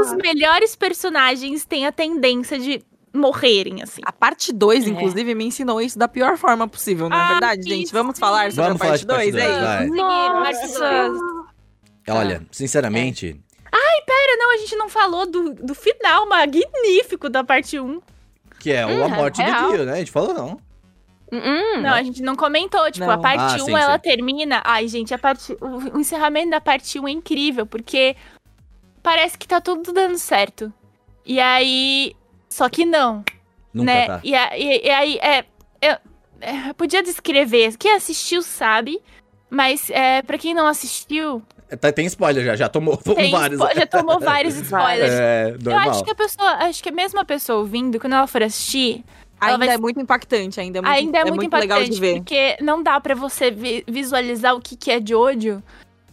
os 0.00 0.12
melhores 0.16 0.76
personagens 0.76 1.64
têm 1.64 1.86
a 1.86 1.92
tendência 1.92 2.58
de 2.58 2.82
morrerem, 3.14 3.82
assim. 3.82 4.00
A 4.04 4.12
parte 4.12 4.52
2, 4.52 4.86
É. 4.86 4.88
inclusive, 4.90 5.34
me 5.34 5.44
ensinou 5.44 5.80
isso 5.80 5.98
da 5.98 6.08
pior 6.08 6.36
forma 6.38 6.66
possível, 6.68 7.08
não 7.08 7.16
é 7.16 7.20
Ah, 7.20 7.28
verdade, 7.32 7.62
sim, 7.64 7.68
gente? 7.68 7.92
Vamos 7.92 8.16
sim. 8.16 8.20
falar 8.20 8.50
sobre 8.52 8.64
Vamos 8.68 8.80
a 8.82 8.84
parte 8.86 9.00
de 9.00 9.06
parte 9.06 9.30
2, 9.30 9.32
dois, 9.32 9.44
é 9.46 9.84
isso? 9.84 9.94
Nossa! 9.94 11.12
Olha, 12.08 12.42
sinceramente, 12.50 13.40
Pera, 14.04 14.36
não, 14.36 14.52
a 14.52 14.56
gente 14.56 14.74
não 14.74 14.88
falou 14.88 15.24
do, 15.30 15.54
do 15.54 15.74
final 15.76 16.28
magnífico 16.28 17.28
da 17.28 17.44
parte 17.44 17.78
1. 17.78 18.00
que 18.58 18.72
é 18.72 18.84
o 18.84 18.88
Hum, 18.88 19.04
a 19.04 19.08
morte 19.08 19.40
real. 19.40 19.70
do 19.70 19.76
Dio, 19.76 19.86
né? 19.86 19.92
A 19.92 19.96
gente 19.96 20.10
falou 20.10 20.34
não. 20.34 20.58
Hum, 21.32 21.80
Não, 21.80 21.90
a 21.94 22.02
gente 22.02 22.20
não 22.20 22.34
comentou. 22.34 22.90
Tipo, 22.90 23.06
Não. 23.06 23.12
a 23.14 23.18
parte 23.18 23.60
Ah, 23.60 23.62
1, 23.62 23.66
sim, 23.66 23.74
ela 23.76 23.94
sim. 23.94 24.00
termina... 24.00 24.60
Ai, 24.64 24.86
gente, 24.88 25.14
a 25.14 25.18
parte... 25.18 25.56
o, 25.60 25.96
o 25.96 26.00
encerramento 26.00 26.50
da 26.50 26.60
parte 26.60 26.98
1 26.98 27.08
é 27.08 27.10
incrível, 27.12 27.64
porque 27.64 28.16
parece 29.02 29.38
que 29.38 29.46
tá 29.48 29.60
tudo 29.60 29.92
dando 29.92 30.18
certo. 30.18 30.70
E 31.24 31.38
aí... 31.40 32.14
Só 32.52 32.68
que 32.68 32.84
não. 32.84 33.24
Nunca 33.72 33.86
né? 33.92 34.06
tá. 34.06 34.20
E, 34.22 34.34
a- 34.34 34.58
e- 34.58 34.82
e 34.84 34.90
aí, 34.90 35.16
é, 35.22 35.44
eu, 35.80 35.96
é, 36.40 36.68
eu 36.68 36.74
podia 36.74 37.02
descrever. 37.02 37.76
Quem 37.78 37.92
assistiu 37.94 38.42
sabe, 38.42 39.00
mas 39.48 39.88
é, 39.90 40.22
pra 40.22 40.36
quem 40.38 40.54
não 40.54 40.66
assistiu, 40.66 41.42
Tá- 41.80 41.90
Tem 41.90 42.04
spoiler 42.04 42.44
já, 42.44 42.54
já 42.54 42.68
tomou 42.68 42.98
tem 43.16 43.30
vários. 43.30 43.58
spo- 43.58 43.74
já 43.74 43.86
tomou 43.86 44.20
vários 44.20 44.54
spoilers. 44.60 45.10
É, 45.10 45.56
eu 45.58 45.62
normal. 45.72 45.90
acho 45.90 46.04
que 46.04 46.10
a 46.10 46.14
pessoa, 46.14 46.50
acho 46.66 46.82
que 46.82 46.90
a 46.90 46.92
mesma 46.92 47.24
pessoa 47.24 47.60
ouvindo, 47.60 47.98
quando 47.98 48.12
ela 48.12 48.26
for 48.26 48.42
assistir, 48.42 49.02
Ela 49.40 49.52
Ainda 49.54 49.66
vai- 49.66 49.74
é 49.74 49.78
muito 49.78 49.98
impactante, 49.98 50.60
ainda 50.60 50.78
é 50.78 50.82
muito, 50.82 50.94
ainda 50.94 51.18
é, 51.18 51.24
muito, 51.24 51.40
legal 51.40 51.78
impactante, 51.78 51.90
de 51.90 52.00
ver. 52.00 52.16
porque 52.18 52.56
não 52.60 52.80
dá 52.82 53.00
pra 53.00 53.14
você 53.14 53.50
vi- 53.50 53.82
visualizar 53.88 54.54
o 54.54 54.60
que, 54.60 54.76
que 54.76 54.88
é 54.90 55.00
Jojo. 55.04 55.60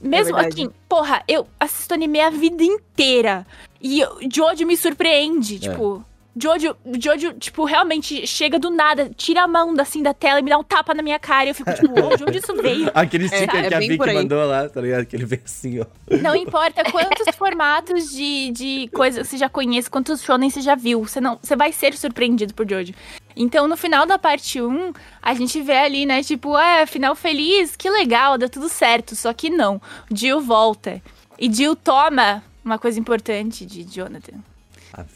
Mesmo 0.02 0.34
verdade. 0.36 0.64
aqui, 0.64 0.72
porra, 0.88 1.22
eu 1.28 1.46
assisto 1.60 1.94
anime 1.94 2.22
a 2.22 2.30
vida 2.32 2.64
inteira. 2.64 3.46
E 3.82 4.00
eu- 4.00 4.18
Jojo 4.34 4.66
me 4.66 4.76
surpreende, 4.78 5.58
É. 5.58 5.60
tipo. 5.60 6.04
Jojo, 6.36 6.76
Jojo, 7.00 7.34
tipo, 7.34 7.66
realmente 7.66 8.26
chega 8.28 8.60
do 8.60 8.70
nada, 8.70 9.10
tira 9.16 9.44
a 9.44 9.48
mão 9.48 9.74
assim 9.80 10.02
da 10.04 10.14
tela 10.14 10.40
e 10.40 10.44
me 10.44 10.50
dá 10.50 10.58
um 10.58 10.64
tapa 10.64 10.94
na 10.94 11.02
minha 11.02 11.20
cara. 11.20 11.46
E 11.46 11.50
eu 11.50 11.56
fico, 11.56 11.74
tipo, 11.74 11.92
"Ô, 12.00 12.16
de 12.16 12.24
onde 12.24 12.38
isso 12.38 12.56
veio? 12.56 12.90
Aquele 12.96 13.28
sticker 13.28 13.66
é 13.66 13.68
que 13.68 13.74
a 13.74 13.80
bem 13.80 13.90
Vicky 13.90 14.14
mandou 14.14 14.46
lá, 14.48 14.70
tá 14.70 14.80
ligado? 14.80 15.06
Que 15.06 15.16
ele 15.16 15.26
vê 15.26 15.42
assim, 15.44 15.80
ó. 15.80 15.86
Não 16.22 16.36
importa 16.36 16.84
quantos 16.92 17.36
formatos 17.36 18.10
de, 18.12 18.52
de 18.52 18.90
coisa 18.94 19.24
você 19.24 19.38
já 19.38 19.50
conhece, 19.50 19.90
quantos 19.90 20.22
shonen 20.22 20.50
você 20.50 20.62
já 20.62 20.76
viu. 20.76 21.04
Você, 21.04 21.20
não, 21.20 21.40
você 21.42 21.56
vai 21.56 21.72
ser 21.72 21.94
surpreendido 21.96 22.54
por 22.54 22.70
Jojo. 22.70 22.94
Então, 23.36 23.68
no 23.68 23.76
final 23.76 24.06
da 24.06 24.20
parte 24.20 24.62
1, 24.62 24.94
a 25.22 25.34
gente 25.34 25.62
vê 25.62 25.78
ali, 25.78 26.06
né, 26.06 26.22
tipo, 26.24 26.58
é, 26.58 26.86
final 26.86 27.16
feliz, 27.16 27.76
que 27.76 27.90
legal, 27.90 28.38
dá 28.38 28.48
tudo 28.48 28.70
certo. 28.70 29.16
Só 29.16 29.34
que 29.34 29.50
não. 29.50 29.82
Jill 30.14 30.42
volta. 30.42 31.02
E 31.38 31.52
Jill 31.52 31.76
toma 31.76 32.44
uma 32.64 32.78
coisa 32.78 33.00
importante 33.00 33.66
de 33.66 33.84
Jonathan. 33.84 34.38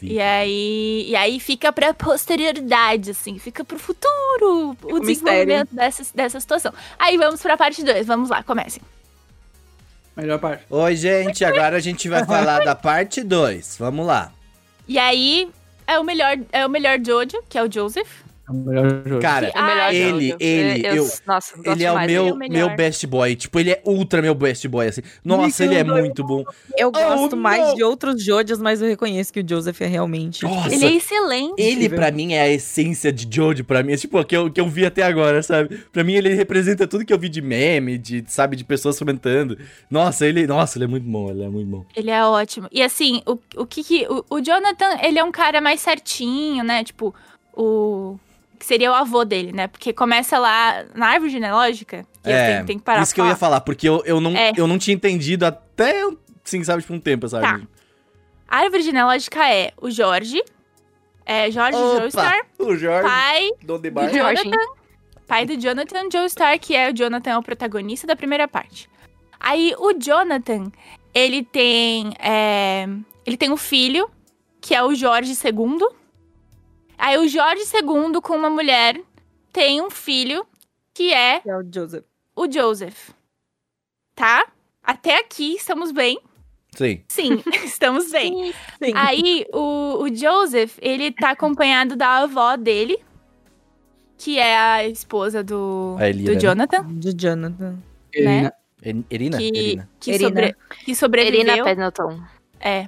E 0.01 0.19
aí, 0.19 1.05
e 1.09 1.15
aí 1.15 1.39
fica 1.39 1.71
pra 1.71 1.93
posterioridade, 1.93 3.11
assim, 3.11 3.39
fica 3.39 3.63
pro 3.63 3.79
futuro 3.79 4.77
o 4.83 4.95
um 4.97 4.99
desenvolvimento 4.99 5.73
dessa, 5.73 6.05
dessa 6.13 6.39
situação. 6.39 6.73
Aí 6.97 7.17
vamos 7.17 7.41
pra 7.41 7.57
parte 7.57 7.83
2, 7.83 8.05
vamos 8.05 8.29
lá, 8.29 8.43
comecem. 8.43 8.81
Melhor 10.15 10.39
parte. 10.39 10.63
Oi, 10.69 10.95
gente, 10.95 11.43
agora 11.43 11.77
a 11.77 11.79
gente 11.79 12.07
vai 12.07 12.23
falar 12.23 12.63
da 12.63 12.75
parte 12.75 13.23
2. 13.23 13.77
Vamos 13.79 14.05
lá. 14.05 14.31
E 14.87 14.99
aí 14.99 15.49
é 15.87 15.97
o 15.97 16.03
melhor, 16.03 16.37
é 16.51 16.65
o 16.65 16.69
melhor 16.69 16.99
Jojo, 17.03 17.41
que 17.49 17.57
é 17.57 17.63
o 17.63 17.71
Joseph. 17.71 18.22
É 18.45 18.51
o 18.51 18.55
melhor 18.55 19.03
jogo. 19.07 19.21
Cara, 19.21 19.51
o 19.55 19.61
melhor 19.63 19.79
Ah, 19.79 19.93
ele, 19.93 20.25
Jojo. 20.31 20.37
ele, 20.39 20.87
eu, 20.87 20.95
eu- 20.95 21.03
Nossa, 21.25 21.55
gosto 21.55 21.69
ele 21.71 21.83
é 21.85 21.91
o 21.91 21.95
meu, 22.05 22.25
ele 22.43 22.57
é 22.57 22.65
o 22.65 22.67
meu 22.67 22.75
best 22.75 23.07
boy. 23.07 23.35
Tipo, 23.37 23.59
ele 23.59 23.71
é 23.71 23.81
ultra 23.85 24.21
meu 24.21 24.35
best 24.35 24.67
boy, 24.67 24.85
assim. 24.87 25.01
Nossa, 25.23 25.63
ele 25.63 25.75
é 25.75 25.83
muito 25.83 26.23
bom. 26.25 26.43
Eu 26.77 26.91
gosto 26.91 27.33
Oh, 27.33 27.35
mais 27.37 27.67
não. 27.67 27.75
de 27.75 27.83
outros 27.83 28.21
Jojos, 28.21 28.59
mas 28.59 28.81
eu 28.81 28.87
reconheço 28.89 29.31
que 29.31 29.39
o 29.39 29.47
Joseph 29.47 29.79
é 29.81 29.85
realmente. 29.87 30.43
Nossa, 30.43 30.75
Ele 30.75 30.85
é 30.85 30.91
excelente. 30.93 31.53
ele 31.61 31.87
pra 31.87 32.11
mim 32.11 32.33
é 32.33 32.41
a 32.41 32.49
essência 32.49 33.13
de 33.13 33.33
Jojo 33.33 33.63
pra 33.63 33.81
mim. 33.81 33.93
É 33.93 33.97
tipo, 33.97 34.19
o 34.19 34.25
que 34.25 34.35
eu, 34.35 34.51
que 34.51 34.59
eu 34.59 34.67
vi 34.67 34.85
até 34.85 35.03
agora, 35.03 35.41
sabe? 35.41 35.77
Pra 35.93 36.03
mim 36.03 36.13
ele 36.13 36.33
representa 36.33 36.85
tudo 36.85 37.05
que 37.05 37.13
eu 37.13 37.19
vi 37.19 37.29
de 37.29 37.41
meme, 37.41 37.97
de, 37.97 38.25
sabe, 38.27 38.57
de 38.57 38.65
pessoas 38.65 38.99
comentando. 38.99 39.57
Nossa, 39.89 40.27
ele, 40.27 40.45
nossa, 40.45 40.77
ele 40.77 40.83
é 40.83 40.87
muito 40.87 41.07
bom, 41.09 41.29
ele 41.29 41.43
é 41.43 41.47
muito 41.49 41.67
bom. 41.69 41.85
Ele 41.95 42.11
é 42.11 42.25
ótimo. 42.25 42.67
E 42.73 42.81
assim, 42.83 43.21
o, 43.25 43.37
o 43.55 43.65
que 43.65 43.83
que. 43.85 44.05
O, 44.09 44.25
o 44.35 44.41
Jonathan, 44.41 44.97
ele 45.01 45.17
é 45.17 45.23
um 45.23 45.31
cara 45.31 45.61
mais 45.61 45.79
certinho, 45.79 46.61
né? 46.63 46.83
Tipo, 46.83 47.15
o. 47.55 48.17
Que 48.63 48.67
seria 48.67 48.89
o 48.91 48.93
avô 48.93 49.25
dele, 49.25 49.51
né? 49.51 49.67
Porque 49.67 49.91
começa 49.91 50.39
lá 50.39 50.85
na 50.95 51.07
árvore 51.07 51.29
genealógica. 51.29 52.05
Que 52.23 52.31
é, 52.31 52.55
tem, 52.55 52.65
tem 52.65 52.77
que 52.79 52.85
parar 52.85 53.01
isso 53.01 53.13
que 53.13 53.19
eu 53.19 53.25
ia 53.25 53.35
falar, 53.35 53.59
porque 53.59 53.89
eu, 53.89 54.01
eu, 54.05 54.21
não, 54.21 54.31
É. 54.37 54.53
eu 54.55 54.65
não 54.65 54.77
tinha 54.77 54.95
entendido 54.95 55.45
até, 55.45 56.01
sim, 56.45 56.63
sabe, 56.63 56.81
tipo 56.81 56.93
um 56.93 56.99
tempo, 56.99 57.27
sabe? 57.27 57.43
Tá. 57.45 57.59
A 58.47 58.59
árvore 58.59 58.81
genealógica 58.81 59.45
é 59.53 59.73
o 59.81 59.91
Jorge. 59.91 60.41
É 61.25 61.51
Jorge 61.51 61.77
Joestar, 61.77 62.39
o 62.57 62.73
Jorge, 62.77 63.05
pai 63.05 63.49
do. 63.61 63.77
Jonathan. 64.13 64.51
Pai 65.27 65.45
do 65.45 65.57
Jonathan 65.57 66.09
Joestar, 66.09 66.57
que 66.57 66.73
é 66.73 66.89
o 66.89 66.93
Jonathan, 66.93 67.31
é 67.31 67.37
o 67.37 67.43
protagonista 67.43 68.07
da 68.07 68.15
primeira 68.15 68.47
parte. 68.47 68.89
Aí 69.41 69.75
o 69.77 69.91
Jonathan, 69.91 70.71
ele 71.13 71.43
tem. 71.43 72.13
é, 72.17 72.87
ele 73.25 73.35
tem 73.35 73.51
um 73.51 73.57
filho, 73.57 74.09
que 74.61 74.73
é 74.73 74.81
o 74.81 74.95
Jorge 74.95 75.33
II. 75.33 75.85
Aí 76.97 77.17
o 77.17 77.27
Jorge 77.27 77.63
II, 77.73 78.21
com 78.21 78.35
uma 78.35 78.49
mulher, 78.49 78.99
tem 79.51 79.81
um 79.81 79.89
filho, 79.89 80.45
que 80.93 81.13
é 81.13 81.41
É 81.45 81.57
o 81.57 81.63
Joseph. 81.73 82.05
o 82.35 82.51
Joseph. 82.51 83.09
Tá? 84.15 84.45
Até 84.83 85.19
aqui 85.19 85.55
estamos 85.55 85.91
bem. 85.91 86.19
Sim. 86.75 87.03
Sim, 87.07 87.43
estamos 87.63 88.11
bem. 88.11 88.53
Sim. 88.81 88.91
Aí 88.95 89.45
o, 89.53 90.03
o 90.03 90.15
Joseph, 90.15 90.77
ele 90.81 91.11
tá 91.11 91.31
acompanhado 91.31 91.95
da 91.95 92.19
avó 92.19 92.55
dele, 92.55 92.97
que 94.17 94.39
é 94.39 94.57
a 94.57 94.87
esposa 94.87 95.43
do, 95.43 95.95
A 95.99 96.09
Elina, 96.09 96.29
do 96.29 96.33
né? 96.35 96.39
Jonathan, 96.39 96.85
De 96.93 97.13
Jonathan. 97.13 97.77
Ele, 98.13 98.25
né? 98.25 98.41
né? 98.43 98.51
Er- 98.81 99.03
Erina? 99.09 99.37
que, 99.37 99.47
Erina. 99.47 99.89
que, 99.99 100.11
Erina. 100.11 100.27
sobre, 100.29 100.55
que 100.85 100.95
sobreviveu. 100.95 101.39
Irina 101.41 101.63
Pendleton. 101.63 102.21
É. 102.59 102.87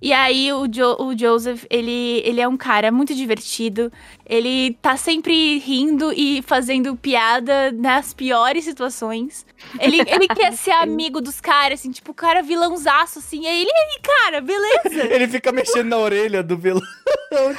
E 0.00 0.12
aí 0.12 0.52
o, 0.52 0.66
jo 0.68 0.96
o 1.00 1.18
Joseph, 1.18 1.64
ele, 1.68 2.22
ele 2.24 2.40
é 2.40 2.46
um 2.46 2.56
cara 2.56 2.90
muito 2.92 3.14
divertido. 3.14 3.92
Ele 4.28 4.74
tá 4.82 4.96
sempre 4.96 5.58
rindo 5.58 6.12
e 6.12 6.42
fazendo 6.42 6.94
piada 6.94 7.72
nas 7.72 8.12
piores 8.12 8.64
situações. 8.64 9.46
Ele, 9.80 10.00
ele 10.06 10.28
quer 10.28 10.52
ser 10.52 10.72
amigo 10.76 11.20
dos 11.20 11.40
caras, 11.40 11.80
assim, 11.80 11.90
tipo, 11.90 12.12
o 12.12 12.14
cara 12.14 12.42
vilãozaço, 12.42 13.20
assim. 13.20 13.44
E 13.44 13.46
aí 13.46 13.62
ele, 13.62 13.70
aí, 13.70 14.00
cara, 14.02 14.40
beleza? 14.40 15.14
Ele 15.14 15.26
fica 15.28 15.50
mexendo 15.50 15.88
na 15.88 15.98
orelha 15.98 16.42
do 16.42 16.58
vilão. 16.58 16.82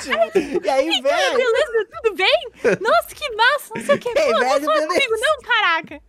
tipo, 0.02 0.64
e 0.66 0.70
aí, 0.70 1.02
velho? 1.02 1.38
Beleza, 1.38 1.88
tudo 2.04 2.16
bem? 2.16 2.48
Nossa, 2.80 3.16
que 3.16 3.36
massa, 3.36 3.74
não 3.76 3.84
sei 3.84 3.96
o 3.96 4.00
que. 4.00 4.10
Ei, 4.20 4.34
Pô, 4.34 4.40
velho, 4.40 4.66
não 4.66 4.74
fala 4.74 4.88
comigo, 4.88 5.14
não, 5.20 5.38
caraca. 5.42 6.02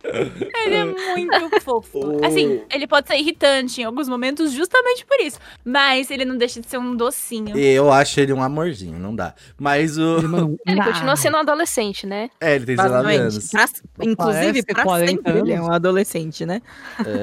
Ele 0.65 0.75
é 0.75 0.85
muito 0.85 1.61
fofo. 1.61 2.23
Assim, 2.25 2.61
ele 2.71 2.87
pode 2.87 3.07
ser 3.07 3.17
irritante 3.17 3.81
em 3.81 3.83
alguns 3.83 4.07
momentos 4.07 4.51
justamente 4.51 5.05
por 5.05 5.19
isso. 5.19 5.39
Mas 5.65 6.11
ele 6.11 6.25
não 6.25 6.37
deixa 6.37 6.61
de 6.61 6.67
ser 6.69 6.77
um 6.77 6.95
docinho. 6.95 7.57
Eu 7.57 7.91
acho 7.91 8.19
ele 8.19 8.33
um 8.33 8.43
amorzinho, 8.43 8.99
não 8.99 9.15
dá. 9.15 9.33
Mas 9.59 9.97
o. 9.97 10.17
Ele, 10.19 10.27
mano, 10.27 10.50
Ele 10.65 10.75
nah. 10.77 10.85
continua 10.85 11.15
sendo 11.15 11.37
um 11.37 11.39
adolescente, 11.39 12.05
né? 12.07 12.29
É, 12.39 12.55
ele 12.55 12.65
tem 12.65 12.75
19 12.75 13.03
Basicamente. 13.03 13.21
anos. 13.33 13.49
Pra- 13.51 14.05
inclusive, 14.05 14.63
pra 14.63 14.83
40 14.83 15.11
sempre 15.11 15.39
ele 15.39 15.51
é 15.51 15.55
anos. 15.55 15.67
um 15.67 15.71
adolescente, 15.71 16.45
né? 16.45 16.61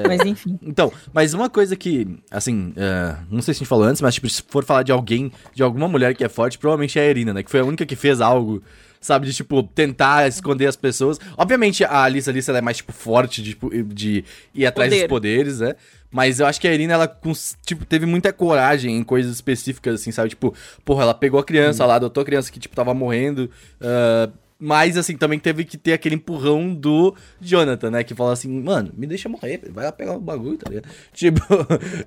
Mas 0.07 0.21
enfim. 0.25 0.59
Então, 0.61 0.91
mas 1.13 1.33
uma 1.33 1.49
coisa 1.49 1.75
que, 1.75 2.17
assim, 2.31 2.73
é, 2.75 3.15
não 3.29 3.41
sei 3.41 3.53
se 3.53 3.59
a 3.59 3.61
gente 3.61 3.67
falou 3.69 3.85
antes, 3.85 4.01
mas 4.01 4.13
tipo, 4.15 4.29
se 4.29 4.43
for 4.47 4.63
falar 4.63 4.83
de 4.83 4.91
alguém, 4.91 5.31
de 5.53 5.63
alguma 5.63 5.87
mulher 5.87 6.15
que 6.15 6.23
é 6.23 6.29
forte, 6.29 6.57
provavelmente 6.57 6.97
é 6.99 7.03
a 7.03 7.09
Irina, 7.09 7.33
né? 7.33 7.43
Que 7.43 7.51
foi 7.51 7.59
a 7.59 7.65
única 7.65 7.85
que 7.85 7.95
fez 7.95 8.21
algo, 8.21 8.61
sabe, 9.01 9.25
de, 9.27 9.33
tipo, 9.33 9.63
tentar 9.63 10.27
esconder 10.27 10.67
as 10.67 10.75
pessoas. 10.75 11.19
Obviamente 11.37 11.83
a 11.83 12.03
Alice, 12.03 12.29
Alice 12.29 12.49
ela 12.49 12.59
é 12.59 12.61
mais, 12.61 12.77
tipo, 12.77 12.91
forte 12.91 13.41
de, 13.41 13.51
tipo, 13.51 13.69
de 13.83 14.23
ir 14.53 14.65
atrás 14.65 14.89
Poder. 14.89 15.01
dos 15.01 15.09
poderes, 15.09 15.59
né? 15.59 15.75
Mas 16.11 16.39
eu 16.39 16.45
acho 16.45 16.59
que 16.59 16.67
a 16.67 16.73
Irina, 16.73 16.93
ela, 16.93 17.19
tipo, 17.65 17.85
teve 17.85 18.05
muita 18.05 18.33
coragem 18.33 18.97
em 18.97 19.03
coisas 19.03 19.33
específicas, 19.33 20.01
assim, 20.01 20.11
sabe? 20.11 20.29
Tipo, 20.29 20.53
porra, 20.83 21.03
ela 21.03 21.13
pegou 21.13 21.39
a 21.39 21.43
criança 21.43 21.85
lá, 21.85 21.95
adotou 21.95 22.21
a 22.21 22.25
criança 22.25 22.51
que, 22.51 22.59
tipo, 22.59 22.75
tava 22.75 22.93
morrendo, 22.93 23.49
ah, 23.79 24.29
mas, 24.61 24.97
assim, 24.97 25.15
também 25.15 25.39
teve 25.39 25.63
que 25.63 25.77
ter 25.77 25.93
aquele 25.93 26.15
empurrão 26.15 26.73
do 26.73 27.15
Jonathan, 27.39 27.91
né? 27.91 28.03
Que 28.03 28.13
fala 28.13 28.33
assim, 28.33 28.49
mano, 28.61 28.91
me 28.93 29.07
deixa 29.07 29.29
morrer, 29.29 29.61
vai 29.71 29.85
lá 29.85 29.91
pegar 29.91 30.13
o 30.13 30.19
bagulho, 30.19 30.57
tá 30.57 30.69
ligado? 30.69 30.89
Tipo, 31.13 31.41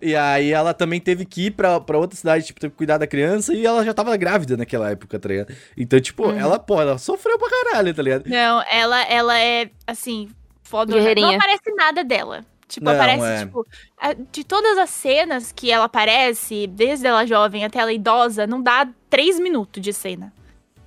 e 0.02 0.14
aí 0.14 0.52
ela 0.52 0.74
também 0.74 1.00
teve 1.00 1.24
que 1.24 1.46
ir 1.46 1.52
pra, 1.52 1.80
pra 1.80 1.96
outra 1.96 2.14
cidade, 2.14 2.44
tipo, 2.44 2.60
teve 2.60 2.72
que 2.72 2.76
cuidar 2.76 2.98
da 2.98 3.06
criança 3.06 3.54
e 3.54 3.64
ela 3.64 3.82
já 3.82 3.94
tava 3.94 4.14
grávida 4.18 4.54
naquela 4.54 4.90
época, 4.90 5.18
tá 5.18 5.28
ligado? 5.30 5.54
Então, 5.74 5.98
tipo, 5.98 6.30
ela, 6.30 6.58
pô, 6.58 6.78
ela 6.78 6.98
sofreu 6.98 7.38
pra 7.38 7.48
caralho, 7.48 7.94
tá 7.94 8.02
ligado? 8.02 8.28
Não, 8.28 8.62
ela, 8.70 9.02
ela 9.04 9.40
é, 9.40 9.70
assim, 9.86 10.28
foda. 10.62 10.94
Não 10.94 11.34
aparece 11.36 11.74
nada 11.74 12.04
dela. 12.04 12.44
Tipo, 12.72 12.86
Não, 12.86 12.92
aparece, 12.94 13.24
é. 13.24 13.38
tipo, 13.40 13.66
a- 14.00 14.12
de 14.14 14.44
todas 14.44 14.78
as 14.78 14.90
cenas 14.90 15.52
que 15.52 15.70
ela 15.70 15.84
aparece, 15.84 16.66
desde 16.66 17.06
ela 17.06 17.26
jovem 17.26 17.64
até 17.64 17.78
ela 17.80 17.92
idosa, 17.92 18.46
não 18.46 18.62
dá 18.62 18.88
três 19.10 19.38
minutos 19.38 19.82
de 19.82 19.92
cena. 19.92 20.32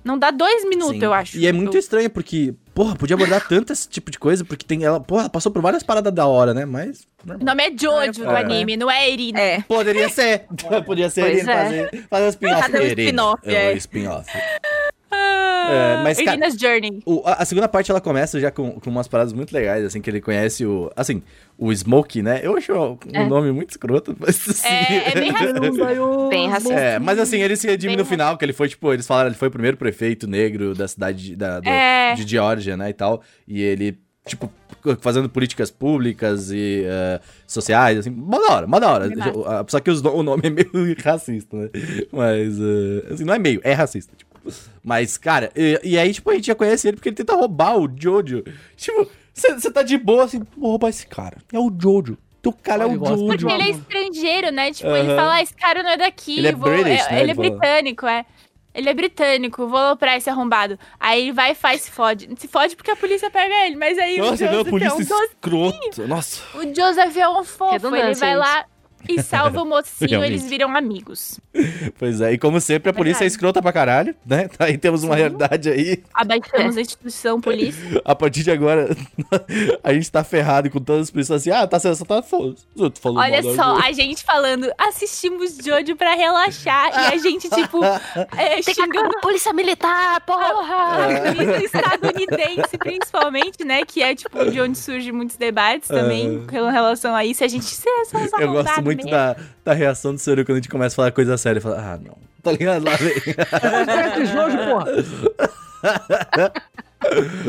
Não 0.04 0.16
dá 0.18 0.30
dois 0.30 0.64
minutos, 0.68 0.98
Sim. 0.98 1.04
eu 1.04 1.12
acho. 1.12 1.36
E 1.36 1.46
é 1.48 1.52
muito 1.52 1.74
Eu- 1.76 1.80
estranho, 1.80 2.08
porque, 2.08 2.54
porra, 2.74 2.94
podia 2.94 3.14
abordar 3.14 3.46
tanto 3.48 3.72
esse 3.72 3.88
tipo 3.88 4.08
de 4.10 4.18
coisa, 4.20 4.44
porque 4.44 4.64
tem 4.64 4.84
ela, 4.84 5.00
porra, 5.00 5.22
ela 5.22 5.30
passou 5.30 5.50
por 5.50 5.60
várias 5.62 5.82
paradas 5.82 6.12
da 6.12 6.26
hora, 6.26 6.54
né? 6.54 6.64
Mas. 6.64 7.00
O 7.24 7.28
normal. 7.28 7.46
nome 7.46 7.62
é 7.64 7.70
Jojo 7.76 8.22
É. 8.22 8.26
do 8.26 8.30
anime, 8.30 8.76
não 8.76 8.88
é 8.90 9.10
Irina. 9.10 9.40
É. 9.40 9.60
Poderia 9.62 10.08
ser. 10.08 10.44
Podia 10.86 11.10
ser 11.10 11.22
Pois 11.22 11.38
ele 11.38 11.50
é. 11.50 11.54
fazer, 11.54 12.06
fazer 12.08 12.24
um 12.24 12.28
spin-off. 12.28 12.62
Fazer 12.62 12.78
um 12.78 12.86
spin-off, 12.86 13.42
É, 13.48 13.70
é. 13.70 13.74
um 13.74 13.76
spin-off. 13.76 14.30
Ah, 15.18 15.96
É, 15.98 16.02
mas, 16.04 16.18
cara- 16.18 16.30
Irina's 16.36 16.54
Journey. 16.56 17.00
O- 17.04 17.22
a, 17.24 17.34
a 17.34 17.44
segunda 17.44 17.66
parte 17.66 17.90
ela 17.90 18.00
começa 18.00 18.38
já 18.38 18.50
com, 18.52 18.72
com 18.78 18.88
umas 18.90 19.08
paradas 19.08 19.32
muito 19.32 19.52
legais, 19.52 19.84
assim, 19.84 20.00
que 20.00 20.08
ele 20.08 20.20
conhece 20.20 20.64
o. 20.64 20.90
Assim, 20.94 21.22
o 21.58 21.72
Smoke, 21.74 22.22
né? 22.22 22.40
Eu 22.42 22.56
acho 22.56 22.72
um 22.72 22.98
É. 23.12 23.26
nome 23.26 23.50
muito 23.50 23.70
escroto, 23.70 24.14
mas 24.20 24.48
assim. 24.48 24.68
É, 24.68 25.08
é 25.10 25.14
bem 25.14 25.30
racista. 25.32 26.28
Bem 26.28 26.48
racista. 26.48 26.74
É, 26.74 26.98
mas 27.00 27.18
assim, 27.18 27.38
ele 27.42 27.56
se 27.56 27.66
redime 27.66 27.94
Bem 27.96 28.04
no 28.04 28.04
final, 28.08 28.36
que 28.38 28.44
ele 28.44 28.52
foi, 28.52 28.68
tipo, 28.68 28.92
eles 28.92 29.06
falaram, 29.06 29.28
ele 29.28 29.36
foi 29.36 29.48
o 29.48 29.50
primeiro 29.50 29.76
prefeito 29.76 30.26
negro 30.28 30.72
da 30.74 30.86
cidade 30.86 31.24
de, 31.24 31.36
da, 31.36 31.58
do- 31.58 31.68
É. 31.68 32.14
de 32.14 32.26
Geórgia, 32.28 32.76
né, 32.76 32.90
e 32.90 32.94
tal. 32.94 33.20
E 33.48 33.60
ele, 33.60 33.98
tipo, 34.24 34.52
fazendo 35.00 35.28
políticas 35.28 35.68
públicas 35.70 36.52
e 36.52 36.84
eh, 36.86 37.20
sociais, 37.44 37.98
assim, 37.98 38.10
mó 38.10 38.38
da 38.38 38.54
hora, 38.54 38.66
mó 38.68 38.78
da 38.78 38.88
hora. 38.92 39.08
Só 39.66 39.80
que 39.80 39.90
os 39.90 40.00
o 40.00 40.22
nome 40.22 40.42
é 40.44 40.50
meio 40.50 40.70
racista, 41.04 41.56
né? 41.56 41.70
Mas, 42.12 42.56
eh, 42.60 43.12
assim, 43.14 43.24
não 43.24 43.34
é 43.34 43.38
meio, 43.38 43.60
é 43.64 43.72
racista, 43.72 44.12
tipo. 44.16 44.25
Mas, 44.82 45.16
cara, 45.16 45.50
e, 45.54 45.80
e 45.82 45.98
aí, 45.98 46.12
tipo, 46.12 46.30
a 46.30 46.34
gente 46.34 46.46
já 46.46 46.54
conhece 46.54 46.88
ele 46.88 46.96
porque 46.96 47.08
ele 47.08 47.16
tenta 47.16 47.34
roubar 47.34 47.76
o 47.76 47.88
Jojo. 47.98 48.44
Tipo, 48.76 49.08
você 49.34 49.70
tá 49.70 49.82
de 49.82 49.98
boa, 49.98 50.24
assim, 50.24 50.42
vou 50.56 50.70
roubar 50.70 50.88
esse 50.88 51.06
cara. 51.06 51.38
É 51.52 51.58
o 51.58 51.72
Jojo. 51.78 52.16
Teu 52.40 52.52
cara 52.52 52.84
é 52.84 52.86
Ele 52.86 52.96
o 52.98 53.04
Jojo. 53.04 53.26
Porque 53.26 53.52
ele 53.52 53.62
é 53.62 53.70
estrangeiro, 53.70 54.52
né? 54.52 54.70
Tipo, 54.72 54.90
ele 54.90 55.08
Aham. 55.08 55.16
fala, 55.16 55.34
ah, 55.34 55.42
esse 55.42 55.54
cara 55.54 55.82
não 55.82 55.90
é 55.90 55.96
daqui. 55.96 56.38
Ele 56.38 56.48
é 56.48 56.52
vou... 56.52 56.70
British, 56.70 57.06
é- 57.06 57.12
né, 57.12 57.12
Ele 57.12 57.18
é 57.18 57.22
ele 57.22 57.34
fala. 57.34 57.48
britânico, 57.50 58.06
é. 58.06 58.24
Ele 58.72 58.90
é 58.90 58.94
britânico, 58.94 59.66
vou 59.66 59.78
aloprar 59.78 60.16
esse 60.16 60.28
arrombado. 60.28 60.78
Aí 61.00 61.22
ele 61.22 61.32
vai 61.32 61.52
e 61.52 61.54
faz, 61.54 61.80
se 61.80 61.90
fode. 61.90 62.28
Se 62.38 62.46
fode 62.46 62.76
porque 62.76 62.90
a 62.90 62.96
polícia 62.96 63.30
pega 63.30 63.66
ele, 63.66 63.74
mas 63.74 63.96
aí 63.98 64.18
Nossa, 64.18 64.44
o 64.44 64.46
não, 64.46 64.52
a 64.52 64.52
Joseph 64.58 64.70
polícia 64.70 65.12
é 65.14 65.16
um 65.16 65.22
escroto. 65.24 66.06
Nossa. 66.06 66.42
O 66.58 66.62
Joseph 66.74 67.16
é 67.16 67.28
um 67.28 67.42
fofo, 67.42 67.86
ele 67.96 68.14
vai 68.14 68.32
isso. 68.32 68.38
lá 68.38 68.66
e 69.08 69.22
salva 69.22 69.62
o 69.62 69.64
mocinho, 69.68 70.24
eles 70.24 70.44
viram 70.48 70.76
amigos. 70.76 71.40
Pois 71.98 72.20
é, 72.20 72.32
e 72.32 72.38
como 72.38 72.60
sempre, 72.60 72.90
a 72.90 72.92
polícia 72.92 73.24
é 73.24 73.26
escrota 73.26 73.62
pra 73.62 73.72
caralho, 73.72 74.14
né? 74.26 74.48
Aí 74.58 74.76
temos 74.76 75.02
uma 75.02 75.14
realidade 75.16 75.68
aí. 75.70 76.02
Abaixamos 76.12 76.76
a 76.76 76.80
instituição 76.80 77.40
polícia. 77.40 77.76
A 78.04 78.14
partir 78.14 78.42
de 78.42 78.50
agora, 78.50 78.88
a 79.82 79.92
gente 79.92 80.10
tá 80.10 80.22
ferrado 80.24 80.70
com 80.70 80.78
todas 80.80 81.02
as 81.02 81.10
polícias 81.10 81.40
assim, 81.42 81.50
ah, 81.50 81.66
tá 81.66 81.78
sendo 81.78 82.04
tá 82.04 82.22
foda. 82.22 82.54
Eu 82.76 82.90
tô 82.90 83.00
falando 83.00 83.18
Olha 83.18 83.42
mal 83.42 83.54
só, 83.54 83.78
a 83.86 83.92
gente 83.92 84.22
falando, 84.24 84.70
assistimos 84.78 85.56
Jojo 85.64 85.96
pra 85.96 86.14
relaxar 86.14 86.90
e 86.92 87.14
a 87.14 87.18
gente, 87.18 87.48
tipo, 87.50 87.82
é, 87.84 88.60
Tem 88.62 88.74
que 88.74 88.80
acabar 88.80 88.86
xingando 88.86 89.16
a 89.16 89.20
polícia 89.20 89.52
militar, 89.52 90.20
porra! 90.22 91.12
É. 91.12 91.28
a 91.30 91.34
polícia 91.34 91.66
estadunidense, 91.66 92.78
principalmente, 92.78 93.64
né? 93.64 93.84
Que 93.84 94.02
é, 94.02 94.14
tipo, 94.14 94.50
de 94.50 94.60
onde 94.60 94.78
surgem 94.78 95.12
muitos 95.12 95.36
debates 95.36 95.88
também 95.88 96.46
com 96.46 96.70
relação 96.70 97.14
a 97.14 97.24
isso. 97.24 97.42
A 97.44 97.48
gente, 97.48 97.64
"Cê- 97.64 97.88
somos 98.06 98.32
Eu 98.32 98.52
gosto 98.52 98.68
arrombados 98.68 98.95
muito 98.96 99.04
mesmo." 99.06 99.10
da, 99.18 99.36
da 99.64 99.72
reação 99.72 100.12
do 100.14 100.18
Seru 100.18 100.44
quando 100.44 100.56
a 100.56 100.60
gente 100.60 100.68
começa 100.68 100.94
a 100.94 100.96
falar 100.96 101.12
coisa 101.12 101.36
séria. 101.36 101.60
Fala, 101.60 101.78
ah, 101.78 101.98
não. 101.98 102.16
Tá 102.42 102.52
ligado? 102.52 102.84
Lá 102.84 102.96
vem. 102.96 104.26
Jojo, 104.26 104.58
porra. 104.58 104.86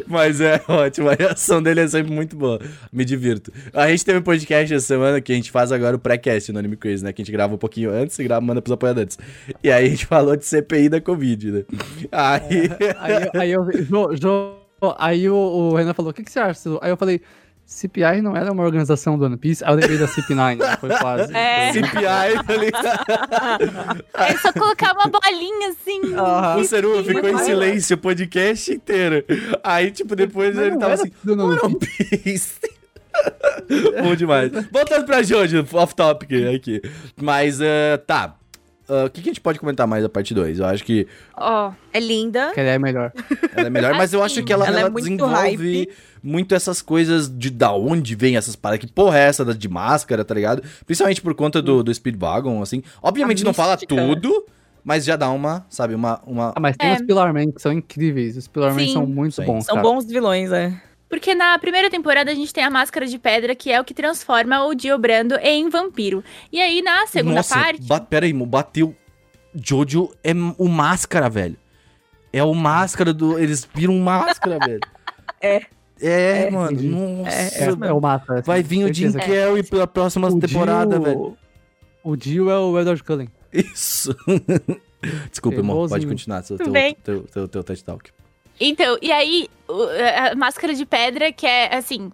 Mas 0.08 0.40
é 0.42 0.62
ótimo, 0.68 1.10
a 1.10 1.14
reação 1.16 1.64
dele 1.64 1.80
é 1.82 1.88
sempre 1.88 2.12
muito 2.12 2.36
boa. 2.36 2.60
Me 2.92 3.04
divirto. 3.06 3.52
A 3.74 3.88
gente 3.90 4.06
teve 4.06 4.20
um 4.20 4.22
podcast 4.22 4.74
essa 4.74 4.86
semana 4.86 5.20
que 5.22 5.32
a 5.32 5.36
gente 5.36 5.50
faz 5.52 5.72
agora 5.72 5.96
o 5.96 6.00
pré-cast 6.00 6.52
no 6.52 6.60
Anime 6.60 6.76
Crazy, 6.78 7.04
né? 7.04 7.12
Que 7.14 7.22
a 7.22 7.26
gente 7.26 7.32
grava 7.32 7.56
um 7.56 7.58
pouquinho 7.58 7.92
antes 7.92 8.18
e 8.20 8.24
grava, 8.24 8.42
manda 8.42 8.62
pros 8.62 8.74
apoiadores. 8.74 9.18
E 9.64 9.72
aí 9.72 9.88
a 9.88 9.90
gente 9.90 10.06
falou 10.06 10.36
de 10.36 10.46
CPI 10.46 10.90
da 10.90 11.02
Covid, 11.02 11.52
né? 11.52 11.64
Aí. 12.12 12.70
Aí, 13.00 13.14
eu- 13.24 13.42
aí 13.42 13.52
eu. 13.52 13.72
Jo, 13.84 14.16
Jo, 14.16 14.56
aí 15.00 15.30
o, 15.30 15.36
o 15.36 15.76
Renan 15.76 15.94
falou: 15.94 16.12
o 16.12 16.14
que, 16.14 16.24
que 16.24 16.32
você 16.32 16.40
acha? 16.40 16.60
Cilu?" 16.60 16.80
Aí 16.82 16.92
eu 16.92 16.98
falei. 16.98 17.22
CPI 17.70 18.22
não 18.22 18.34
era 18.34 18.50
uma 18.50 18.64
organização 18.64 19.18
do 19.20 19.26
One 19.26 19.36
Piece? 19.36 19.62
Aí 19.62 19.72
eu 19.72 19.76
lembrei 19.76 19.98
da 19.98 20.08
CP9, 20.08 20.58
foi 20.80 20.90
quase. 20.98 21.36
É. 21.36 21.74
Foi- 21.74 21.84
CPI, 21.84 22.44
tá 22.48 22.56
ligado? 22.56 24.06
É 24.14 24.38
só 24.38 24.54
colocar 24.54 24.94
uma 24.94 25.08
bolinha 25.08 25.70
assim. 25.70 26.00
O 26.58 26.64
Seru 26.64 27.04
ficou 27.04 27.30
em 27.30 27.38
silêncio 27.40 27.96
o 27.96 28.00
podcast 28.00 28.74
inteiro. 28.74 29.22
Aí, 29.62 29.92
tipo, 29.92 30.16
depois 30.16 30.56
Mas 30.56 30.64
ele 30.64 30.72
não 30.76 30.80
tava 30.80 30.94
assim. 30.94 31.12
do 31.22 31.34
One 31.34 31.60
One 31.62 31.78
Piece. 31.78 32.54
Bom 34.02 34.16
demais. 34.16 34.50
Voltando 34.72 35.06
pra 35.06 35.22
Jojo, 35.22 35.66
off-topic 35.74 36.32
aqui. 36.56 36.82
Mas, 37.22 37.60
eh, 37.60 37.98
tá. 38.08 38.37
Ah, 38.90 39.06
O 39.06 39.10
que, 39.10 39.22
que 39.22 39.30
a 39.30 39.32
gente 39.32 39.42
pode 39.42 39.60
comentar 39.60 39.86
mais 39.88 40.04
da 40.04 40.10
parte 40.10 40.34
2? 40.34 40.60
Eu 40.60 40.66
acho 40.66 40.84
que 40.84 41.08
Ó, 41.36 41.72
É 41.94 42.00
linda. 42.00 42.52
Que 42.54 42.60
ele 42.60 42.70
é 42.70 42.80
melhor. 42.80 43.12
ela 43.56 43.68
é 43.68 43.70
melhor, 43.70 43.94
mas 43.96 44.14
eu 44.14 44.24
acho 44.24 44.44
que 44.44 44.52
ela, 44.54 44.66
Ela 44.68 44.78
é 44.78 44.82
ela 44.82 44.90
muito 44.90 45.04
desenvolve 45.06 45.34
hype. 45.36 45.90
muito 46.24 46.56
essas 46.56 46.82
coisas 46.82 47.30
de 47.30 47.50
da 47.50 47.72
onde 47.74 48.16
vem 48.16 48.38
essas 48.38 48.56
paradas. 48.56 48.86
Que 48.86 48.92
porra 48.92 49.18
é 49.20 49.24
essa 49.24 49.44
de 49.54 49.68
máscara, 49.70 50.24
tá 50.26 50.34
ligado? 50.34 50.64
Principalmente 50.86 51.22
por 51.22 51.34
conta 51.36 51.62
do, 51.62 51.84
do 51.84 51.94
Speedwagon, 51.94 52.62
assim. 52.62 52.82
Obviamente 53.02 53.42
A 53.44 53.46
não 53.46 53.54
fala 53.54 53.74
mística. 53.74 53.96
tudo, 53.96 54.46
mas 54.84 55.04
já 55.04 55.16
dá 55.16 55.30
uma, 55.32 55.66
sabe, 55.70 55.94
uma... 55.94 56.22
uma... 56.26 56.54
Ah, 56.56 56.60
mas 56.60 56.78
tem 56.78 56.90
É. 56.90 56.94
os 56.96 57.02
Pillarmen 57.02 57.52
que 57.52 57.62
são 57.62 57.74
incríveis. 57.74 58.38
Os 58.38 58.48
Pillarmen 58.48 58.92
são 58.94 59.06
muito 59.06 59.36
Sim. 59.36 59.44
bons, 59.46 59.66
São 59.66 59.76
cara. 59.76 59.88
bons 59.88 60.06
vilões, 60.06 60.52
é. 60.52 60.74
Porque 61.10 61.34
na 61.34 61.58
primeira 61.58 61.90
temporada 61.90 62.32
a 62.32 62.36
gente 62.36 62.54
tem 62.54 62.64
a 62.64 62.70
máscara 62.70 63.06
de 63.06 63.18
pedra, 63.18 63.56
que 63.56 63.72
é 63.72 63.80
o 63.80 63.84
que 63.86 63.94
transforma 63.94 64.66
o 64.66 64.74
Dio 64.76 64.98
Brando 64.98 65.36
em 65.42 65.70
vampiro. 65.70 66.24
E 66.52 66.60
aí 66.62 66.82
na 66.82 67.08
segunda 67.08 67.36
Nossa, 67.36 67.56
parte. 67.56 67.82
ba- 67.84 68.00
pera 68.02 68.26
aí, 68.26 68.34
mo- 68.34 68.46
bateu. 68.46 68.96
Jojo 69.56 70.12
é 70.24 70.34
o 70.58 70.68
máscara, 70.68 71.30
velho. 71.30 71.56
É 72.34 72.44
o 72.44 72.54
máscara 72.54 73.14
do. 73.14 73.40
Eles 73.40 73.68
viram 73.74 73.98
máscara, 74.00 74.60
velho. 74.60 74.80
É. 75.42 75.62
É, 76.02 76.46
É, 76.48 76.52
mano. 76.52 76.72
entendi. 76.72 76.88
Nossa. 76.90 77.30
É, 77.30 77.70
é 77.90 77.94
o 77.94 78.02
massa. 78.02 78.34
assim, 78.34 78.44
Vai 78.46 78.62
vir 78.64 78.84
o 78.86 78.94
Jim. 78.94 79.12
Carrey 79.14 79.64
pela 79.64 79.88
próxima 79.88 80.28
O 80.28 80.40
temporada, 80.40 80.96
Dio- 81.00 81.04
velho. 81.04 81.38
O 82.04 82.16
Dio 82.16 82.50
é 82.50 82.58
o 82.60 82.80
Edward 82.80 83.04
Cullen. 83.04 83.30
Isso. 83.54 84.16
Desculpa, 85.32 85.58
irmão. 85.60 85.88
Pode 85.88 86.06
continuar. 86.08 86.44
Seu, 86.44 86.58
Tudo 86.58 86.66
teu, 86.66 86.74
bem. 86.74 86.96
teu, 87.04 87.22
teu, 87.24 87.48
teu 87.48 87.64
touch 87.64 87.84
talk. 87.84 88.12
Então, 88.60 88.98
e 89.02 89.12
aí, 89.12 89.50
a 90.32 90.36
máscara 90.36 90.74
de 90.74 90.86
pedra, 90.86 91.32
que 91.32 91.46
é 91.46 91.76
assim. 91.76 92.12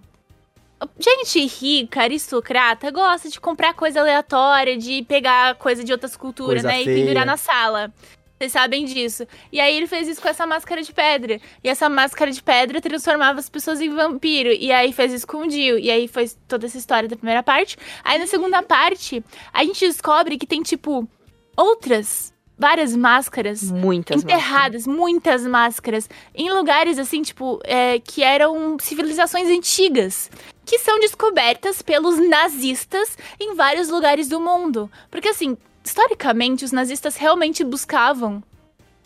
gente 1.00 1.46
rica, 1.46 2.02
aristocrata, 2.02 2.92
gosta 2.92 3.30
de 3.30 3.40
comprar 3.40 3.74
coisa 3.74 4.00
aleatória, 4.02 4.78
de 4.78 5.04
pegar 5.04 5.56
coisa 5.56 5.84
de 5.84 5.92
outras 5.92 6.16
culturas, 6.18 6.64
Coisa 6.64 6.68
né? 6.68 6.84
feia. 6.84 6.98
E 6.98 7.02
pendurar 7.02 7.26
na 7.26 7.38
sala. 7.38 7.94
Vocês 8.38 8.52
sabem 8.52 8.84
disso. 8.84 9.26
E 9.52 9.60
aí 9.62 9.78
ele 9.78 9.88
fez 9.88 10.06
isso 10.06 10.22
com 10.22 10.28
essa 10.28 10.46
máscara 10.46 10.82
de 10.82 10.92
pedra. 10.92 11.40
E 11.64 11.70
essa 11.70 11.88
máscara 11.88 12.30
de 12.30 12.44
pedra 12.44 12.82
transformava 12.82 13.40
as 13.40 13.48
pessoas 13.48 13.80
em 13.80 13.90
vampiro. 13.90 14.50
E 14.52 14.70
aí 14.70 14.92
fez 14.92 15.14
isso 15.14 15.26
com 15.28 15.44
o 15.44 15.48
Dio. 15.48 15.80
E 15.80 15.90
aí 15.90 16.10
foi 16.10 16.30
toda 16.48 16.66
essa 16.66 16.78
história 16.78 17.08
da 17.08 17.16
primeira 17.16 17.42
parte. 17.42 17.78
Aí 18.04 18.20
na 18.20 18.28
segunda 18.28 18.62
parte, 18.62 19.24
a 19.54 19.64
gente 19.64 19.88
descobre 19.88 20.38
que 20.38 20.46
tem, 20.46 20.62
tipo, 20.62 21.08
outras, 21.56 22.33
várias 22.58 22.96
máscaras 22.96 23.64
Muitas 23.64 24.18
máscaras. 24.18 24.24
enterradas, 24.24 24.88
muitas 24.88 25.46
máscaras, 25.46 26.10
em 26.36 26.52
lugares 26.52 26.98
assim, 27.00 27.22
tipo, 27.22 27.60
é, 27.64 28.00
que 28.00 28.24
eram 28.24 28.78
civilizações 28.80 29.48
antigas, 29.50 30.30
que 30.66 30.80
são 30.80 31.00
descobertas 31.00 31.82
pelos 31.82 32.18
nazistas 32.30 33.18
em 33.40 33.56
vários 33.56 33.90
lugares 33.90 34.28
do 34.30 34.40
mundo. 34.40 34.90
Porque, 35.12 35.30
assim, 35.30 35.58
historicamente, 35.84 36.64
os 36.64 36.72
nazistas 36.72 37.16
realmente 37.18 37.64
buscavam. 37.64 38.42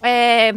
É, 0.02 0.54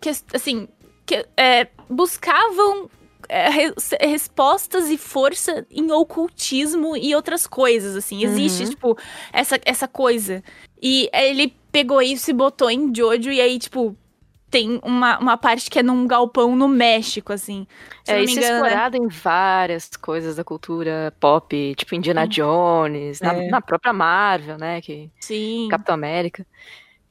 que, 0.00 0.10
assim, 0.34 0.68
que, 1.06 1.24
é, 1.36 1.68
buscavam. 1.88 2.90
é, 3.28 3.48
res- 3.48 3.90
respostas 3.98 4.90
e 4.90 4.98
força 4.98 5.64
em 5.70 5.90
ocultismo 5.90 6.94
e 6.96 7.14
outras 7.14 7.46
coisas, 7.46 7.96
assim. 7.96 8.22
Existe, 8.22 8.64
Uhum. 8.64 8.70
tipo, 8.70 8.98
essa, 9.32 9.58
essa 9.64 9.88
coisa. 9.88 10.42
E 10.82 11.08
ele 11.14 11.54
pegou 11.72 12.00
isso 12.02 12.30
e 12.30 12.34
botou 12.34 12.70
em 12.70 12.94
Jojo, 12.94 13.30
e 13.32 13.40
aí, 13.40 13.58
tipo, 13.58 13.96
tem 14.50 14.78
uma, 14.84 15.18
uma 15.18 15.36
parte 15.38 15.70
que 15.70 15.78
é 15.78 15.82
num 15.82 16.06
galpão 16.06 16.54
no 16.54 16.68
México, 16.68 17.32
assim. 17.32 17.66
Se 18.04 18.12
É, 18.12 18.22
isso 18.22 18.38
engano, 18.38 18.60
né? 18.60 18.68
explorado 18.68 18.96
em 18.98 19.08
várias 19.08 19.88
coisas 19.96 20.36
da 20.36 20.44
cultura 20.44 21.12
pop, 21.18 21.74
tipo 21.74 21.94
Indiana 21.94 22.26
Jones, 22.28 23.20
na, 23.22 23.32
É. 23.34 23.48
na 23.48 23.60
própria 23.62 23.94
Marvel, 23.94 24.58
né? 24.58 24.82
Que, 24.82 25.10
Sim. 25.18 25.68
Capitão 25.70 25.94
América. 25.94 26.46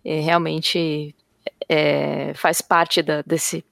É, 0.05 0.19
realmente 0.19 1.15
é, 1.67 2.33
faz 2.35 2.61
parte 2.61 3.01
da, 3.01 3.21
desse. 3.23 3.65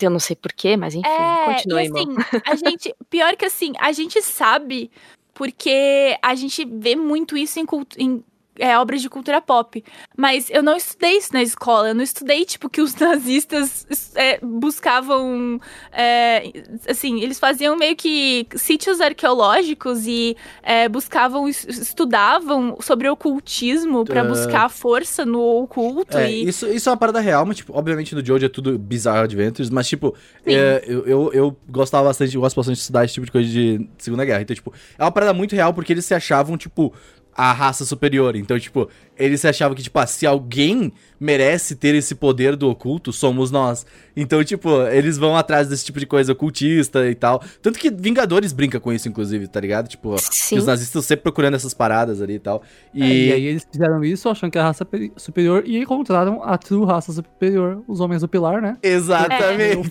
Eu 0.00 0.10
não 0.10 0.20
sei 0.20 0.36
porquê, 0.36 0.76
mas 0.76 0.94
enfim, 0.94 1.08
É, 1.08 1.44
continue, 1.54 1.84
e 1.84 1.88
assim, 1.88 2.06
a 2.46 2.54
gente, 2.56 2.94
pior 3.10 3.36
que 3.36 3.44
assim, 3.44 3.72
a 3.80 3.90
gente 3.92 4.22
sabe 4.22 4.90
porque 5.34 6.16
a 6.22 6.34
gente 6.34 6.64
vê 6.64 6.94
muito 6.96 7.36
isso 7.36 7.58
em, 7.60 7.66
em 7.98 8.24
é, 8.58 8.76
obras 8.78 9.00
de 9.02 9.08
cultura 9.08 9.40
pop. 9.40 9.82
Mas 10.16 10.48
eu 10.50 10.62
não 10.62 10.76
estudei 10.76 11.16
isso 11.18 11.32
na 11.32 11.42
escola. 11.42 11.88
Eu 11.88 11.94
não 11.94 12.02
estudei, 12.02 12.44
tipo, 12.44 12.68
que 12.68 12.80
os 12.80 12.94
nazistas 12.96 13.86
é, 14.14 14.38
buscavam. 14.42 15.60
é, 15.92 16.52
assim, 16.88 17.20
eles 17.20 17.38
faziam 17.38 17.76
meio 17.76 17.96
que 17.96 18.46
sítios 18.56 19.00
arqueológicos 19.00 20.06
e 20.06 20.36
é, 20.62 20.88
buscavam, 20.88 21.48
es- 21.48 21.64
estudavam 21.66 22.76
sobre 22.80 23.08
ocultismo 23.08 24.04
pra 24.04 24.22
Ah. 24.22 24.24
buscar 24.24 24.68
força 24.68 25.24
no 25.24 25.40
oculto. 25.62 26.16
É, 26.16 26.30
e... 26.30 26.48
isso, 26.48 26.66
isso 26.68 26.88
é 26.88 26.92
uma 26.92 26.98
parada 26.98 27.20
real, 27.20 27.44
mas, 27.46 27.56
tipo, 27.58 27.72
obviamente 27.76 28.14
no 28.14 28.24
Jojo 28.24 28.44
é 28.46 28.48
tudo 28.48 28.78
Bizarre 28.78 29.20
Adventures, 29.24 29.70
mas, 29.70 29.88
tipo, 29.88 30.14
é, 30.46 30.82
eu, 30.86 31.06
eu, 31.06 31.32
eu 31.32 31.56
gostava 31.68 32.04
bastante, 32.08 32.34
eu 32.34 32.40
gosto 32.40 32.56
bastante 32.56 32.76
de 32.76 32.80
estudar 32.82 33.04
esse 33.04 33.14
tipo 33.14 33.26
de 33.26 33.32
coisa 33.32 33.48
de 33.48 33.88
Segunda 33.98 34.24
Guerra. 34.24 34.42
Então, 34.42 34.54
tipo, 34.54 34.72
é 34.98 35.02
uma 35.04 35.12
parada 35.12 35.32
muito 35.32 35.54
real 35.54 35.72
porque 35.74 35.92
eles 35.92 36.04
se 36.04 36.14
achavam, 36.14 36.56
tipo, 36.56 36.92
a 37.38 37.52
raça 37.52 37.84
superior. 37.84 38.34
Então, 38.34 38.58
tipo, 38.58 38.88
eles 39.16 39.40
se 39.40 39.46
achavam 39.46 39.72
que, 39.76 39.82
tipo, 39.82 39.96
ah, 39.96 40.06
se 40.08 40.26
alguém 40.26 40.92
merece 41.20 41.76
ter 41.76 41.94
esse 41.94 42.16
poder 42.16 42.56
do 42.56 42.68
oculto, 42.68 43.12
somos 43.12 43.52
nós. 43.52 43.86
Então, 44.16 44.42
tipo, 44.42 44.82
eles 44.88 45.16
vão 45.16 45.36
atrás 45.36 45.68
desse 45.68 45.84
tipo 45.84 46.00
de 46.00 46.06
coisa 46.06 46.32
ocultista 46.32 47.08
e 47.08 47.14
tal. 47.14 47.40
Tanto 47.62 47.78
que 47.78 47.90
Vingadores 47.92 48.52
brinca 48.52 48.80
com 48.80 48.92
isso, 48.92 49.08
inclusive, 49.08 49.46
tá 49.46 49.60
ligado? 49.60 49.86
Tipo, 49.88 50.14
os 50.14 50.50
nazistas 50.50 50.82
estão 50.82 51.00
sempre 51.02 51.22
procurando 51.22 51.54
essas 51.54 51.72
paradas 51.72 52.20
ali 52.20 52.34
e 52.34 52.38
tal. 52.40 52.60
É, 52.92 52.98
E... 52.98 53.32
aí 53.32 53.46
eles 53.46 53.64
fizeram 53.70 54.02
isso 54.04 54.28
achando 54.28 54.50
que 54.50 54.58
era 54.58 54.64
a 54.66 54.70
raça 54.70 54.84
peri- 54.84 55.12
superior 55.16 55.62
e 55.64 55.78
encontraram 55.78 56.42
a 56.42 56.58
true 56.58 56.84
raça 56.84 57.12
superior, 57.12 57.82
os 57.86 58.00
homens 58.00 58.22
do 58.22 58.28
pilar, 58.28 58.60
né? 58.60 58.76
Exatamente. 58.82 59.90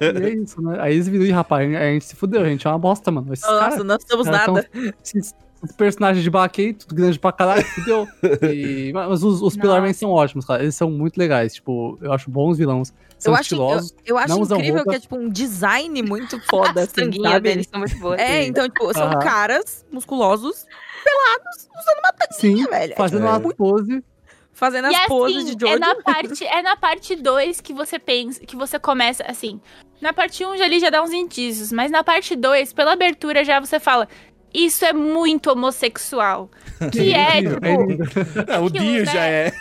E 0.00 0.06
é 0.06 0.28
isso, 0.34 0.62
né? 0.62 0.78
Aí 0.80 0.94
eles 0.94 1.08
viram, 1.08 1.26
e 1.26 1.30
rapaz, 1.30 1.74
a 1.74 1.84
gente 1.92 2.06
se 2.06 2.16
fudeu, 2.16 2.40
a 2.42 2.48
gente 2.48 2.66
é 2.66 2.70
uma 2.70 2.78
bosta, 2.78 3.10
mano. 3.10 3.32
Esses 3.34 3.44
Nossa, 3.46 3.58
caras, 3.70 3.84
não 3.84 3.98
somos 4.08 4.26
nada. 4.26 4.62
tão- 4.62 4.92
personagens 5.76 6.22
de 6.22 6.30
aí, 6.62 6.74
tudo 6.74 6.94
grande 6.94 7.18
pra 7.18 7.32
caralho, 7.32 7.64
fudeu. 7.64 8.06
E- 8.52 8.92
mas 8.92 9.22
os, 9.22 9.42
os 9.42 9.56
Pilarmen 9.56 9.92
são 9.92 10.10
ótimos, 10.10 10.44
cara. 10.44 10.62
Eles 10.62 10.74
são 10.76 10.90
muito 10.90 11.16
legais, 11.16 11.54
tipo, 11.54 11.98
eu 12.02 12.12
acho 12.12 12.30
bons 12.30 12.58
vilões. 12.58 12.92
São 13.18 13.32
Eu 13.32 13.38
acho, 13.38 13.54
eu, 13.54 13.80
eu 14.06 14.18
acho 14.18 14.38
incrível 14.42 14.74
roupa. 14.76 14.90
que 14.90 14.96
é 14.96 15.00
tipo 15.00 15.16
um 15.16 15.28
design 15.28 16.02
muito 16.02 16.38
foda, 16.46 16.80
A 16.82 16.84
assim, 16.84 17.04
sanguinha 17.04 17.30
sabe? 17.30 17.48
deles 17.48 17.66
são 17.68 17.78
muito 17.80 17.96
boas. 17.98 18.20
É, 18.20 18.44
então, 18.44 18.68
tipo, 18.68 18.92
são 18.92 19.18
caras 19.20 19.84
musculosos, 19.90 20.66
pelados, 21.04 21.68
usando 21.78 21.98
uma 21.98 22.14
Sim, 22.32 22.48
tanguinha, 22.50 22.66
velho. 22.68 22.92
É, 22.92 22.96
fazendo 22.96 23.26
É. 23.26 23.30
uma 23.30 23.40
pose. 23.54 24.04
Fazendo 24.56 24.88
E 24.88 24.94
as 24.94 25.06
poses 25.06 25.36
assim, 25.38 25.56
de 25.56 25.60
Jojo. 25.60 25.74
É 25.74 25.78
na 25.80 25.94
parte, 25.96 26.44
é 26.44 26.62
na 26.62 26.76
parte 26.76 27.16
2 27.16 27.60
que 27.60 27.72
você 27.72 27.98
pensa, 27.98 28.38
que 28.40 28.54
você 28.54 28.78
começa, 28.78 29.24
assim. 29.26 29.60
Na 30.00 30.12
parte 30.12 30.44
1 30.44 30.50
um, 30.52 30.56
já 30.56 30.64
ali 30.64 30.78
já 30.78 30.90
dá 30.90 31.02
uns 31.02 31.12
indícios, 31.12 31.72
mas 31.72 31.90
na 31.90 32.04
parte 32.04 32.36
2, 32.36 32.72
pela 32.72 32.92
abertura 32.92 33.44
já 33.44 33.58
você 33.58 33.80
fala. 33.80 34.08
Isso 34.54 34.84
é 34.84 34.92
muito 34.92 35.50
homossexual. 35.50 36.48
Que 36.92 37.12
é, 37.14 37.40
tipo. 37.42 37.64
é 38.52 38.58
o 38.58 38.68
Dio 38.70 39.04
né? 39.04 39.12
já 39.12 39.24
é. 39.26 39.52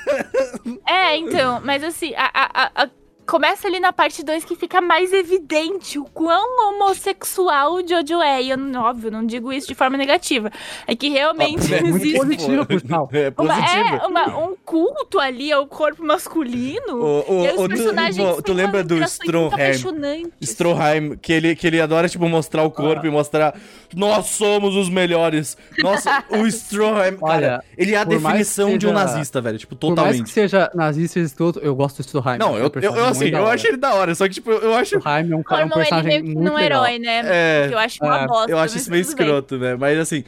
É, 0.88 1.16
então, 1.18 1.62
mas 1.64 1.84
assim, 1.84 2.14
a- 2.16 2.32
a- 2.34 2.72
a- 2.84 2.90
começa 3.28 3.68
ali 3.68 3.80
na 3.80 3.92
parte 3.94 4.24
2 4.24 4.44
que 4.46 4.56
fica 4.56 4.82
mais 4.82 5.12
evidente 5.14 5.98
o 6.00 6.06
quão 6.06 6.70
homossexual 6.70 7.76
o 7.76 7.88
Jojo 7.88 8.22
é. 8.22 8.42
E 8.44 8.50
eu, 8.50 8.58
óbvio, 8.78 9.10
não 9.12 9.26
digo 9.26 9.52
isso 9.52 9.68
de 9.68 9.76
forma 9.76 9.98
negativa. 9.98 10.52
É 10.88 10.96
que 10.96 11.10
realmente 11.10 11.74
é 11.74 11.82
muito 11.82 11.98
existe 11.98 12.18
positivo, 12.20 12.66
por 12.66 12.80
sinal. 12.80 13.10
É 13.14 13.34
uma, 13.38 13.56
positivo. 13.56 13.96
é, 13.96 14.08
uma- 14.08 14.38
um 14.40 14.56
culto 14.64 15.20
ali 15.20 15.52
ao 15.52 15.66
corpo 15.68 16.04
masculino. 16.06 16.96
O, 16.96 17.20
o, 17.42 17.46
E 17.46 17.50
os 17.50 17.60
o- 17.60 17.68
tu, 17.68 17.70
personagens 17.70 18.36
tu 18.38 18.42
têm 18.44 18.56
lembra 18.56 18.84
do 18.84 19.02
Stroheim? 19.04 20.32
Stroheim, 20.42 21.18
que 21.18 21.34
ele, 21.34 21.56
que 21.56 21.68
ele 21.68 21.82
adora, 21.82 22.08
tipo, 22.10 22.28
mostrar 22.28 22.64
o 22.64 22.72
corpo 22.72 23.06
e 23.06 23.10
mostrar 23.10 23.56
nós 23.96 24.26
somos 24.28 24.76
os 24.76 24.90
melhores. 24.90 25.58
Nossa, 25.80 26.24
o 26.30 26.46
Stroheim, 26.48 27.18
cara, 27.18 27.34
Olha, 27.34 27.64
ele 27.78 27.94
é 27.94 27.98
a 27.98 28.04
definição 28.04 28.72
que 28.72 28.78
de 28.78 28.88
um 28.88 28.90
seja- 28.90 29.04
nazista, 29.06 29.42
velho, 29.42 29.58
tipo, 29.58 29.76
Por 29.76 29.88
mais 29.96 29.96
que 29.96 30.02
totalmente. 30.24 30.30
seja 30.32 30.72
nazista 30.74 31.20
e 31.20 31.24
escroto, 31.24 31.60
eu 31.60 31.76
gosto 31.76 31.98
do 31.98 32.02
Stroheim. 32.06 32.38
Não, 32.38 32.56
É 32.58 32.62
eu, 32.62 32.72
eu, 32.76 32.96
eu, 32.96 33.06
assim, 33.14 33.30
eu 33.30 33.48
acho 33.48 33.68
ele 33.68 33.78
da 33.78 33.94
hora, 33.94 34.14
só 34.16 34.28
que, 34.28 34.34
tipo, 34.34 34.52
eu 34.52 34.74
acho... 34.76 34.96
O 34.96 35.00
Stroheim 35.00 35.32
é 35.32 35.36
um, 35.36 35.44
cara, 35.44 35.62
é 35.62 35.66
um 35.66 35.70
Tornam 35.70 35.82
ele 35.82 35.90
personagem 35.90 36.10
meio 36.10 36.24
que 36.24 36.36
muito 36.36 36.52
num 36.52 36.56
legal. 36.58 36.86
herói, 36.86 37.00
né? 37.00 37.22
É, 37.26 37.70
eu 37.72 37.80
acho 37.80 38.04
uma 38.04 38.22
é, 38.22 38.28
bosta. 38.28 38.52
eu 38.52 38.60
acho 38.60 38.78
isso 38.78 38.92
meio 38.92 39.02
escroto, 39.02 39.58
né? 39.58 39.76
Mas, 39.76 39.98
assim, 39.98 40.24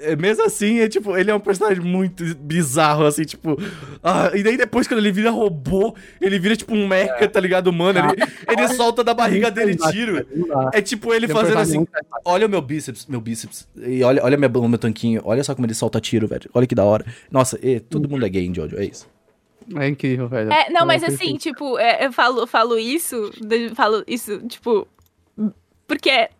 é, 0.00 0.16
mesmo 0.16 0.44
assim, 0.44 0.78
é 0.80 0.88
tipo, 0.88 1.16
ele 1.16 1.30
é 1.30 1.34
um 1.34 1.40
personagem 1.40 1.82
muito 1.82 2.24
bizarro, 2.36 3.04
assim, 3.04 3.24
tipo. 3.24 3.56
ah, 4.02 4.30
e 4.34 4.42
daí 4.42 4.56
depois, 4.56 4.86
quando 4.86 5.00
ele 5.00 5.10
vira 5.10 5.30
robô, 5.30 5.94
ele 6.20 6.38
vira 6.38 6.56
tipo 6.56 6.74
um 6.74 6.86
mecha, 6.86 7.28
tá 7.28 7.40
ligado, 7.40 7.72
mano? 7.72 7.98
Ele, 7.98 8.22
ele 8.48 8.68
solta 8.68 9.02
da 9.02 9.12
barriga 9.12 9.50
dele 9.50 9.76
tiro. 9.76 10.26
É 10.72 10.80
tipo 10.80 11.12
ele 11.12 11.26
é 11.26 11.28
um 11.28 11.32
fazendo 11.32 11.56
personagem 11.56 11.80
assim. 11.80 12.14
Olha 12.24 12.46
o 12.46 12.50
meu 12.50 12.62
bíceps, 12.62 13.06
meu 13.06 13.20
bíceps. 13.20 13.68
E 13.76 14.02
olha, 14.02 14.22
olha 14.22 14.36
minha, 14.36 14.50
o 14.50 14.68
meu 14.68 14.78
tanquinho. 14.78 15.20
Olha 15.24 15.42
só 15.42 15.54
como 15.54 15.66
ele 15.66 15.74
solta 15.74 16.00
tiro, 16.00 16.26
velho. 16.26 16.48
Olha 16.54 16.66
que 16.66 16.74
da 16.74 16.84
hora. 16.84 17.04
Nossa, 17.30 17.58
e, 17.62 17.80
todo 17.80 18.08
mundo 18.08 18.24
é 18.24 18.28
gay 18.28 18.46
em 18.46 18.54
Jojo, 18.54 18.76
é 18.78 18.84
isso. 18.84 19.06
É 19.76 19.88
incrível, 19.88 20.28
velho. 20.28 20.52
É, 20.52 20.70
não, 20.70 20.86
mas 20.86 21.02
É 21.02 21.06
assim, 21.06 21.16
perfeito. 21.18 21.40
tipo, 21.42 21.78
é, 21.78 22.06
eu 22.06 22.12
falo, 22.12 22.46
falo 22.46 22.78
isso, 22.78 23.30
falo 23.74 24.02
isso, 24.06 24.38
tipo, 24.46 24.86
porque 25.86 26.30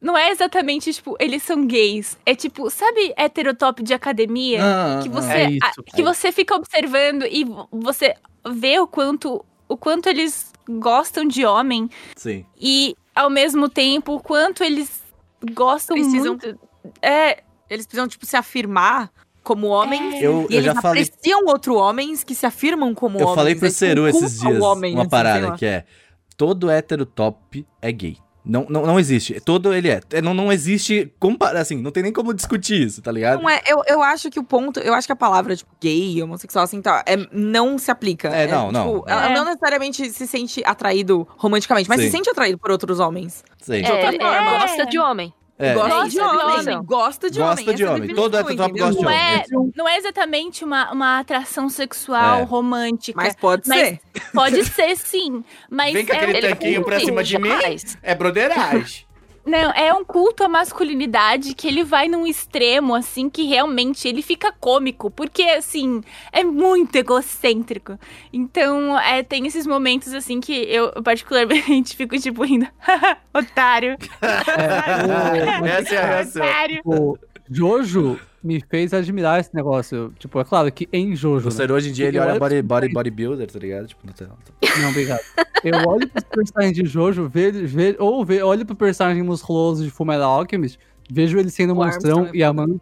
não 0.00 0.16
é 0.16 0.30
exatamente, 0.30 0.92
tipo, 0.92 1.16
eles 1.18 1.42
são 1.42 1.66
gays. 1.66 2.18
É 2.24 2.34
tipo, 2.34 2.68
sabe 2.70 3.12
heterotop 3.16 3.82
de 3.82 3.94
academia? 3.94 4.60
Ah, 4.62 5.00
que 5.02 5.08
ah, 5.08 5.12
você, 5.12 5.32
É 5.32 5.50
isso, 5.50 5.80
a- 5.80 5.96
que 5.96 6.02
você 6.02 6.30
fica 6.32 6.54
observando 6.54 7.24
e 7.24 7.44
vo- 7.44 7.68
você 7.72 8.14
vê 8.48 8.78
o 8.78 8.86
quanto, 8.86 9.44
o 9.68 9.76
quanto 9.76 10.08
eles 10.08 10.52
gostam 10.68 11.24
de 11.26 11.44
homem 11.44 11.88
Sim. 12.16 12.44
e, 12.60 12.94
ao 13.14 13.30
mesmo 13.30 13.68
tempo, 13.68 14.14
o 14.16 14.20
quanto 14.20 14.62
eles 14.62 15.02
gostam 15.52 15.96
Precisam- 15.96 16.38
muito... 16.42 16.58
É, 17.02 17.42
Eles 17.68 17.84
precisam, 17.84 18.06
tipo, 18.06 18.24
se 18.24 18.36
afirmar 18.36 19.10
como 19.46 19.68
homens. 19.68 20.20
Eu, 20.22 20.46
E 20.50 20.54
eu 20.54 20.60
eles 20.60 20.64
já 20.64 20.74
falei. 20.82 21.04
apreciam 21.04 21.44
outro 21.46 21.76
homens 21.76 22.24
que 22.24 22.34
se 22.34 22.44
afirmam 22.44 22.94
como 22.94 23.18
Eu 23.18 23.22
homens. 23.26 23.34
falei 23.36 23.54
pro 23.54 23.70
Ceru 23.70 24.06
esses 24.08 24.40
dias 24.40 24.60
homem, 24.60 24.92
uma 24.92 25.02
assim, 25.02 25.10
parada 25.10 25.52
que 25.52 25.64
é. 25.64 25.84
Todo 26.36 26.68
hétero 26.70 27.06
top 27.06 27.66
é 27.80 27.90
gay. 27.92 28.16
Não, 28.48 28.64
não, 28.68 28.86
não 28.86 29.00
existe. 29.00 29.40
Todo 29.40 29.74
ele 29.74 29.88
é. 29.88 30.00
É, 30.12 30.22
Não, 30.22 30.32
não 30.32 30.52
existe. 30.52 31.12
Compara 31.18 31.58
assim, 31.60 31.82
não 31.82 31.90
tem 31.90 32.00
nem 32.02 32.12
como 32.12 32.32
discutir 32.32 32.80
isso, 32.86 33.02
tá 33.02 33.10
ligado? 33.10 33.42
Não 33.42 33.50
é, 33.50 33.60
eu, 33.66 33.82
eu 33.88 34.00
acho 34.02 34.30
que 34.30 34.38
o 34.38 34.44
ponto, 34.44 34.78
eu 34.78 34.94
acho 34.94 35.04
que 35.08 35.12
a 35.12 35.16
palavra, 35.16 35.56
tipo, 35.56 35.68
gay, 35.82 36.22
homossexual, 36.22 36.62
assim, 36.62 36.80
tá, 36.80 37.02
é, 37.08 37.16
não 37.32 37.76
se 37.76 37.90
aplica. 37.90 38.28
É, 38.28 38.46
não, 38.46 38.70
não. 38.70 38.86
tipo, 38.98 39.10
Ela 39.10 39.30
É. 39.32 39.34
não 39.34 39.44
necessariamente 39.46 40.08
se 40.12 40.26
sente 40.28 40.62
atraído 40.64 41.26
romanticamente, 41.36 41.88
mas 41.88 41.98
Sim. 42.00 42.06
se 42.06 42.12
sente 42.12 42.30
atraído 42.30 42.56
por 42.58 42.70
outros 42.70 43.00
homens. 43.00 43.42
Sim. 43.60 43.82
De 43.82 43.90
outra 43.90 44.14
É, 44.14 44.18
forma. 44.20 44.58
gosta 44.60 44.86
de 44.86 44.98
homem. 44.98 45.34
É. 45.58 45.72
gosta 45.72 46.08
de 46.08 46.20
homem, 46.20 46.82
gosta 46.84 47.30
de 47.30 47.38
Gosta 47.38 47.62
homem. 47.62 47.74
de 47.76 47.82
é 47.82 47.90
homem. 47.90 48.14
Todo 48.14 48.36
hétero 48.36 48.56
top 48.56 48.70
entendeu? 48.70 48.86
gosta 48.86 48.98
de 49.00 49.04
não 49.06 49.10
homem. 49.10 49.18
é, 49.18 49.44
não 49.74 49.88
é 49.88 49.96
exatamente 49.96 50.64
uma, 50.64 50.92
uma 50.92 51.18
atração 51.20 51.68
sexual 51.70 52.40
É. 52.40 52.42
romântica. 52.42 53.16
Mas 53.20 53.34
pode 53.34 53.66
Mas- 53.66 53.78
ser. 53.80 54.00
Pode 54.34 54.64
ser, 54.66 54.96
sim. 54.98 55.42
Mas 55.70 55.94
Vem 55.94 56.04
com 56.04 56.12
é 56.12 56.16
aquele 56.16 56.36
ele 56.38 56.48
tanquinho 56.48 56.84
pra 56.84 57.00
cima 57.00 57.24
de 57.24 57.38
mim. 57.38 57.48
É 58.02 58.14
broderagem. 58.14 59.05
Não, 59.46 59.70
é 59.72 59.94
um 59.94 60.04
culto 60.04 60.42
à 60.42 60.48
masculinidade 60.48 61.54
que 61.54 61.68
ele 61.68 61.84
vai 61.84 62.08
num 62.08 62.26
extremo, 62.26 62.94
assim, 62.96 63.30
que 63.30 63.44
realmente 63.44 64.08
ele 64.08 64.20
fica 64.20 64.52
cômico, 64.52 65.08
porque, 65.08 65.42
assim, 65.42 66.02
é 66.32 66.42
muito 66.42 66.96
egocêntrico. 66.96 67.96
Então, 68.32 68.98
é, 68.98 69.22
tem 69.22 69.46
esses 69.46 69.64
momentos, 69.64 70.12
assim, 70.12 70.40
que 70.40 70.52
eu 70.52 71.00
particularmente 71.02 71.94
fico, 71.96 72.18
tipo, 72.18 72.42
rindo. 72.44 72.66
Otário. 73.32 73.96
É, 75.66 75.68
Essa 75.78 75.94
é 75.94 75.98
a 75.98 76.06
reação. 76.06 76.42
Otário. 76.46 76.80
o 76.84 77.18
Jojo 77.48 78.18
me 78.46 78.60
fez 78.70 78.94
admirar 78.94 79.40
esse 79.40 79.54
negócio. 79.54 80.12
Tipo, 80.18 80.40
é 80.40 80.44
claro 80.44 80.70
que 80.72 80.88
em 80.92 81.14
Jojo. 81.14 81.48
O 81.48 81.66
né? 81.66 81.74
Hoje 81.74 81.90
em 81.90 81.92
dia 81.92 82.06
ele 82.06 82.18
Eu 82.18 82.22
olha 82.22 82.38
body, 82.38 82.62
body, 82.62 82.88
bodybuilder, 82.92 83.50
tá 83.50 83.58
ligado? 83.58 83.86
Tipo, 83.88 84.06
não 84.06 84.12
tem- 84.12 84.28
Não, 84.82 84.88
obrigado. 84.90 85.20
Eu 85.64 85.74
olho 85.88 86.08
pro 86.08 86.24
personagem 86.24 86.72
de 86.72 86.86
Jojo, 86.88 87.28
vejo, 87.28 87.66
vejo, 87.66 87.96
ou 87.98 88.24
ve, 88.24 88.42
olho 88.42 88.64
pro 88.64 88.76
personagem 88.76 89.22
musculoso 89.22 89.84
de 89.84 89.90
Fullmetal 89.90 90.30
Alchemist, 90.40 90.78
vejo 91.10 91.38
ele 91.38 91.50
sendo 91.50 91.72
O 91.72 91.76
monstrão 91.76 92.26
é 92.26 92.30
e 92.34 92.42
amando 92.42 92.80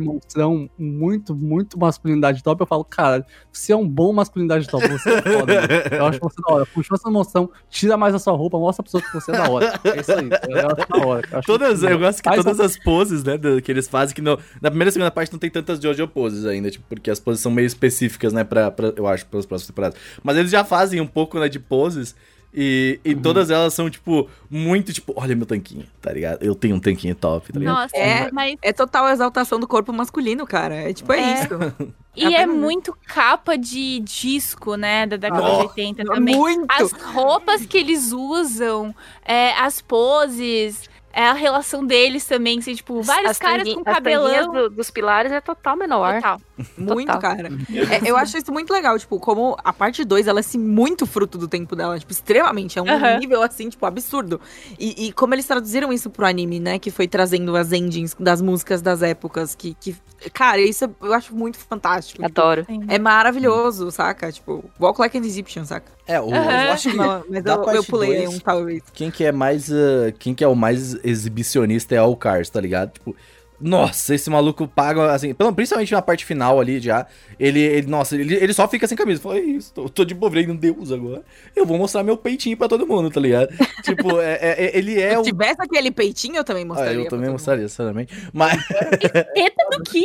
monstrão 0.00 0.68
muito, 0.78 1.34
muito 1.34 1.78
masculinidade 1.78 2.42
top. 2.42 2.60
Eu 2.60 2.66
falo, 2.66 2.84
cara, 2.84 3.26
você 3.52 3.72
é 3.72 3.76
um 3.76 3.86
bom 3.88 4.12
masculinidade 4.12 4.66
top, 4.68 4.86
você 4.88 5.10
é 5.10 5.22
foda. 5.22 5.54
mano. 5.54 5.68
Eu 5.92 6.06
acho 6.06 6.18
você 6.20 6.36
da 6.46 6.54
hora. 6.54 6.66
Continua 6.66 6.98
sendo 6.98 7.12
monstrão, 7.12 7.50
tira 7.68 7.96
mais 7.96 8.14
a 8.14 8.18
sua 8.18 8.32
roupa, 8.34 8.58
mostra 8.58 8.82
pra 8.82 8.90
pessoa 8.92 9.02
que 9.02 9.12
você 9.12 9.30
é 9.30 9.34
da 9.38 9.50
hora. 9.50 9.80
É 9.84 10.00
isso 10.00 10.12
aí. 10.12 10.28
Eu 10.48 10.66
acho 10.68 10.88
da 10.88 11.06
hora. 11.06 11.28
Eu 11.30 11.38
acho 11.38 11.46
Todas, 11.46 11.82
eu 11.82 11.98
gosto 11.98 12.22
que 12.22 12.28
Faz 12.28 12.42
todas 12.44 12.60
as 12.60 12.76
poses, 12.78 13.22
né, 13.24 13.38
que 13.62 13.70
eles 13.70 13.88
fazem, 13.88 14.14
que 14.14 14.22
na 14.22 14.36
primeira 14.70 14.88
e 14.88 14.92
segunda 14.92 15.10
parte 15.10 15.32
não 15.32 15.38
tem 15.38 15.50
tantas 15.50 15.80
Jojo 15.80 16.06
poses 16.08 16.46
ainda, 16.46 16.70
tipo, 16.70 16.84
porque 16.88 17.10
as 17.10 17.20
poses 17.20 17.40
são 17.42 17.50
meio 17.52 17.66
específicas, 17.66 18.32
né, 18.32 18.44
pra, 18.44 18.70
pra- 18.70 18.92
eu 18.96 19.06
acho, 19.06 19.26
pelas 19.26 19.46
próximas 19.46 19.68
temporadas. 19.68 19.98
Mas 20.22 20.36
eles 20.36 20.50
já 20.50 20.64
fazem 20.64 21.00
um 21.00 21.06
pouco, 21.06 21.38
né, 21.38 21.48
de 21.48 21.58
poses, 21.58 22.14
e, 22.54 23.00
e 23.04 23.14
Uhum. 23.14 23.22
todas 23.22 23.50
elas 23.50 23.72
são, 23.74 23.88
tipo, 23.88 24.28
muito, 24.50 24.92
tipo, 24.92 25.12
olha 25.16 25.34
meu 25.34 25.46
tanquinho, 25.46 25.86
tá 26.00 26.12
ligado? 26.12 26.42
Eu 26.42 26.54
tenho 26.54 26.76
um 26.76 26.80
tanquinho 26.80 27.14
top, 27.14 27.52
tá 27.52 27.58
ligado? 27.58 27.74
Nossa, 27.74 27.96
É. 27.96 28.30
mas. 28.32 28.56
É 28.62 28.72
total 28.72 29.08
exaltação 29.08 29.58
do 29.58 29.66
corpo 29.66 29.92
masculino, 29.92 30.46
cara. 30.46 30.74
É 30.74 30.92
tipo, 30.92 31.12
é, 31.12 31.20
É. 31.20 31.34
isso. 31.34 31.48
E 32.14 32.24
é 32.34 32.42
Apenas- 32.42 32.56
muito 32.60 32.94
capa 33.06 33.56
de 33.56 33.98
disco, 34.00 34.74
né? 34.76 35.06
Da 35.06 35.16
década 35.16 35.42
Oh, 35.50 35.56
de 35.56 35.62
80 35.68 36.04
também. 36.04 36.36
Muito. 36.36 36.66
As 36.68 36.92
roupas 36.92 37.64
que 37.64 37.78
eles 37.78 38.12
usam, 38.12 38.94
é, 39.24 39.52
as 39.58 39.80
poses, 39.80 40.90
é 41.12 41.26
a 41.26 41.32
relação 41.32 41.84
deles 41.84 42.24
também, 42.24 42.58
assim, 42.58 42.74
tipo, 42.74 43.02
vários 43.02 43.32
As 43.32 43.38
caras 43.38 43.72
com 43.72 43.82
cabelão. 43.84 44.52
do- 44.52 44.70
dos 44.70 44.90
pilares 44.90 45.30
é 45.32 45.40
total 45.40 45.76
menor. 45.76 46.14
Total. 46.16 46.40
Muito, 46.78 47.06
Total. 47.12 47.20
cara. 47.20 47.48
É, 47.90 48.08
eu 48.08 48.16
acho 48.16 48.36
isso 48.38 48.52
muito 48.52 48.72
legal, 48.72 48.96
tipo, 48.98 49.18
como 49.18 49.56
a 49.64 49.72
parte 49.72 50.04
2, 50.04 50.28
ela 50.28 50.38
é 50.38 50.40
assim, 50.40 50.58
muito 50.58 51.06
fruto 51.06 51.36
do 51.36 51.48
tempo 51.48 51.74
dela, 51.74 51.98
tipo, 51.98 52.12
extremamente. 52.12 52.78
É 52.78 52.82
um 52.82 53.18
nível, 53.18 53.42
assim, 53.42 53.68
tipo, 53.68 53.84
absurdo. 53.84 54.40
E, 54.78 55.06
e 55.08 55.12
como 55.12 55.34
eles 55.34 55.44
traduziram 55.46 55.92
isso 55.92 56.08
pro 56.08 56.24
anime, 56.24 56.60
né, 56.60 56.78
que 56.78 56.90
foi 56.90 57.08
trazendo 57.08 57.56
as 57.56 57.72
endings 57.72 58.14
das 58.18 58.40
músicas 58.40 58.80
das 58.80 59.02
épocas, 59.02 59.54
que, 59.56 59.74
que 59.80 59.96
cara, 60.32 60.60
isso 60.60 60.88
eu 61.02 61.12
acho 61.12 61.34
muito 61.34 61.58
fantástico. 61.58 62.22
Tipo, 62.24 62.40
Adoro. 62.40 62.64
é 62.88 62.98
maravilhoso, 62.98 63.90
saca? 63.90 64.30
Tipo, 64.30 64.64
Walk 64.80 65.00
Like 65.00 65.18
an 65.18 65.22
Egyptian, 65.24 65.64
saca? 65.64 65.90
É, 66.06 66.20
o, 66.20 66.32
Aham. 66.32 66.64
eu 66.66 66.72
acho 66.72 66.90
que 66.90 66.96
Não, 66.96 67.24
mas 67.28 67.42
da 67.44 67.54
eu, 67.54 67.64
eu 67.70 67.84
pulei 67.84 68.24
dois- 68.24 68.34
um 68.36 68.38
talvez. 68.40 68.82
quem 68.92 69.10
que 69.10 69.24
é 69.24 69.32
mais, 69.32 69.68
uh, 69.68 70.12
quem 70.18 70.34
que 70.34 70.42
é 70.44 70.48
o 70.48 70.54
mais 70.54 70.94
exibicionista 71.04 71.94
é 71.94 72.02
o 72.02 72.14
Cars, 72.16 72.48
tá 72.50 72.60
ligado? 72.60 72.92
Tipo, 72.92 73.14
nossa, 73.60 74.12
esse 74.14 74.28
maluco 74.28 74.66
paga, 74.66 75.12
assim, 75.12 75.32
pelo- 75.34 75.52
principalmente 75.54 75.92
na 75.92 76.02
parte 76.02 76.24
final 76.24 76.58
ali 76.58 76.80
já, 76.80 77.06
ele, 77.38 77.60
ele 77.60 77.86
nossa, 77.86 78.16
ele, 78.16 78.34
ele 78.34 78.52
só 78.52 78.66
fica 78.66 78.88
sem 78.88 78.96
camisa. 78.98 79.20
Fala, 79.22 79.36
é 79.38 79.40
isso, 79.40 79.72
tô, 79.72 79.88
tô 79.88 80.04
de 80.04 80.14
boa, 80.14 80.28
virei 80.30 80.50
um 80.50 80.56
deus 80.56 80.90
agora. 80.90 81.22
Eu 81.54 81.64
vou 81.64 81.78
mostrar 81.78 82.02
meu 82.02 82.16
peitinho 82.16 82.56
pra 82.56 82.66
todo 82.66 82.86
mundo, 82.86 83.08
tá 83.08 83.20
ligado? 83.20 83.50
tipo, 83.84 84.20
é, 84.20 84.32
é- 84.40 84.64
é- 84.64 84.76
ele 84.78 85.00
é 85.00 85.10
Se 85.12 85.16
o... 85.18 85.22
tivesse 85.22 85.60
aquele 85.62 85.92
peitinho, 85.92 86.36
eu 86.38 86.44
também 86.44 86.64
Ah, 86.64 86.66
mostraria. 86.66 86.94
eu 86.98 87.06
pra 87.06 87.10
também 87.18 87.30
mostraria, 87.30 87.68
sinceramente. 87.68 88.12
Mas, 88.32 88.60
Teta 89.32 89.64
do 89.70 89.82
que? 89.84 90.04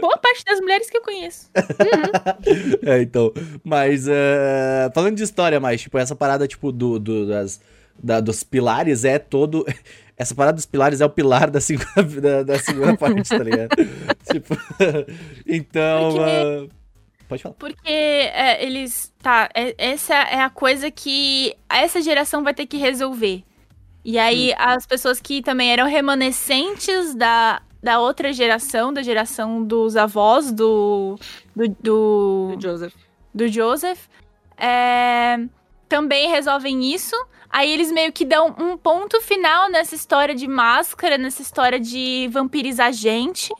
Boa 0.00 0.18
parte 0.18 0.44
das 0.44 0.58
mulheres 0.60 0.90
que 0.90 0.96
eu 0.96 1.02
conheço. 1.02 1.48
é, 2.84 3.00
então, 3.02 3.32
mas, 3.62 4.06
uh, 4.08 4.90
falando 4.94 5.16
de 5.16 5.22
história 5.22 5.60
mais, 5.60 5.80
tipo, 5.80 5.96
essa 5.96 6.14
parada, 6.16 6.46
tipo, 6.48 6.72
do, 6.72 6.98
do- 6.98 7.28
das, 7.28 7.60
da- 8.02 8.20
dos 8.20 8.42
pilares 8.42 9.04
é 9.04 9.18
todo... 9.18 9.64
Essa 10.16 10.34
parada 10.34 10.54
dos 10.54 10.66
pilares 10.66 11.00
é 11.00 11.06
o 11.06 11.10
pilar 11.10 11.50
da 11.50 11.60
segunda, 11.60 12.02
da, 12.20 12.42
da 12.42 12.58
segunda 12.58 12.94
parte, 12.98 13.28
tá 13.28 13.38
ligado? 13.38 13.70
tipo, 14.30 14.56
então... 15.46 16.12
Porque- 16.12 16.70
uh, 16.72 16.84
pode 17.28 17.42
falar. 17.42 17.54
Porque 17.56 17.88
é, 17.88 18.64
eles. 18.64 19.12
Tá, 19.20 19.48
é- 19.54 19.74
essa 19.76 20.14
é 20.14 20.40
a 20.40 20.50
coisa 20.50 20.90
que 20.90 21.54
essa 21.68 22.00
geração 22.00 22.44
vai 22.44 22.54
ter 22.54 22.66
que 22.66 22.76
resolver. 22.76 23.42
E 24.04 24.18
aí, 24.18 24.52
as 24.58 24.86
pessoas 24.86 25.18
que 25.18 25.40
também 25.40 25.72
eram 25.72 25.86
remanescentes 25.86 27.14
da, 27.14 27.62
da 27.82 27.98
outra 27.98 28.34
geração, 28.34 28.92
da 28.92 29.02
geração 29.02 29.64
dos 29.64 29.96
avós 29.96 30.52
do. 30.52 31.18
do, 31.56 31.68
do, 31.80 32.48
mundo. 32.50 32.62
Joseph. 32.62 32.94
do 33.34 33.48
Joseph, 33.48 34.00
é, 34.58 35.38
também 35.88 36.28
resolvem 36.30 36.92
isso. 36.94 37.16
Aí 37.54 37.72
eles 37.72 37.92
meio 37.92 38.12
que 38.12 38.24
dão 38.24 38.52
um 38.58 38.76
ponto 38.76 39.20
final 39.20 39.70
nessa 39.70 39.94
história 39.94 40.34
de 40.34 40.48
máscara, 40.48 41.16
nessa 41.16 41.40
história 41.40 41.78
de 41.78 42.28
vampirizar 42.32 42.92
gente. 42.92 43.54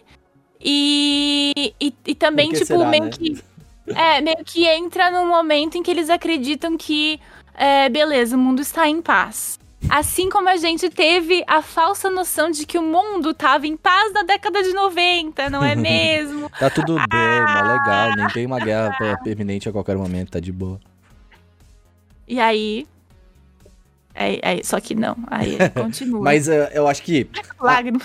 E, 0.61 1.73
e, 1.81 1.95
e 2.05 2.13
também, 2.13 2.51
tipo, 2.51 2.67
será, 2.67 2.87
meio 2.87 3.05
né? 3.05 3.11
que. 3.11 3.41
É, 3.87 4.21
meio 4.21 4.45
que 4.45 4.67
entra 4.67 5.13
num 5.13 5.29
momento 5.29 5.79
em 5.79 5.83
que 5.85 5.93
eles 5.93 6.11
acreditam 6.11 6.77
que, 6.77 7.21
é, 7.55 7.89
beleza, 7.89 8.35
o 8.35 8.39
mundo 8.39 8.61
está 8.61 8.89
em 8.89 9.01
paz. 9.01 9.61
Assim 9.89 10.29
como 10.29 10.49
a 10.49 10.57
gente 10.57 10.91
teve 10.91 11.45
a 11.47 11.63
falsa 11.63 12.11
noção 12.11 12.51
de 12.51 12.67
que 12.67 12.77
o 12.77 12.83
mundo 12.83 13.31
estava 13.31 13.65
em 13.65 13.77
paz 13.77 14.13
na 14.13 14.25
década 14.25 14.61
de 14.65 14.73
90, 14.73 15.49
não 15.51 15.63
é 15.63 15.77
mesmo? 15.77 16.51
Tá 16.59 16.69
tudo 16.69 16.97
bem, 16.97 17.07
tá 17.47 17.63
legal, 17.63 18.17
nem 18.17 18.27
tem 18.27 18.45
uma 18.45 18.59
guerra 18.59 18.97
permanente 19.23 19.69
a 19.69 19.73
qualquer 19.73 19.97
momento, 19.97 20.33
tá 20.33 20.41
de 20.41 20.51
boa. 20.51 20.81
E 22.27 22.41
aí. 22.41 22.89
É, 24.15 24.59
é, 24.59 24.63
só 24.63 24.79
que 24.79 24.95
não, 24.95 25.17
aí 25.27 25.59
continua. 25.75 26.21
Mas 26.23 26.47
uh, 26.47 26.53
eu 26.73 26.87
acho 26.87 27.03
que. 27.03 27.27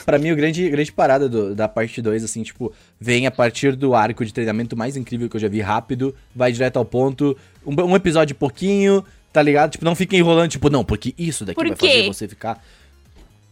Pra 0.05 0.17
mim, 0.17 0.31
o 0.31 0.35
grande, 0.35 0.67
grande 0.69 0.91
parada 0.91 1.29
do- 1.29 1.53
da 1.53 1.67
parte 1.67 2.01
2, 2.01 2.23
assim, 2.23 2.41
tipo, 2.41 2.73
vem 2.99 3.27
a 3.27 3.31
partir 3.31 3.75
do 3.75 3.93
arco 3.93 4.25
de 4.25 4.33
treinamento 4.33 4.75
mais 4.75 4.97
incrível 4.97 5.29
que 5.29 5.35
eu 5.35 5.39
já 5.41 5.47
vi, 5.47 5.61
rápido, 5.61 6.15
vai 6.35 6.51
direto 6.51 6.77
ao 6.77 6.85
ponto, 6.85 7.37
um, 7.65 7.79
um 7.83 7.95
episódio 7.95 8.35
pouquinho, 8.35 9.05
tá 9.31 9.41
ligado? 9.41 9.71
Tipo, 9.71 9.85
não 9.85 9.93
fica 9.95 10.15
enrolando, 10.15 10.49
tipo, 10.49 10.69
não, 10.69 10.83
porque 10.83 11.13
isso 11.17 11.45
daqui 11.45 11.55
Por 11.55 11.67
vai 11.67 11.77
fazer 11.77 12.07
você 12.07 12.27
ficar... 12.27 12.63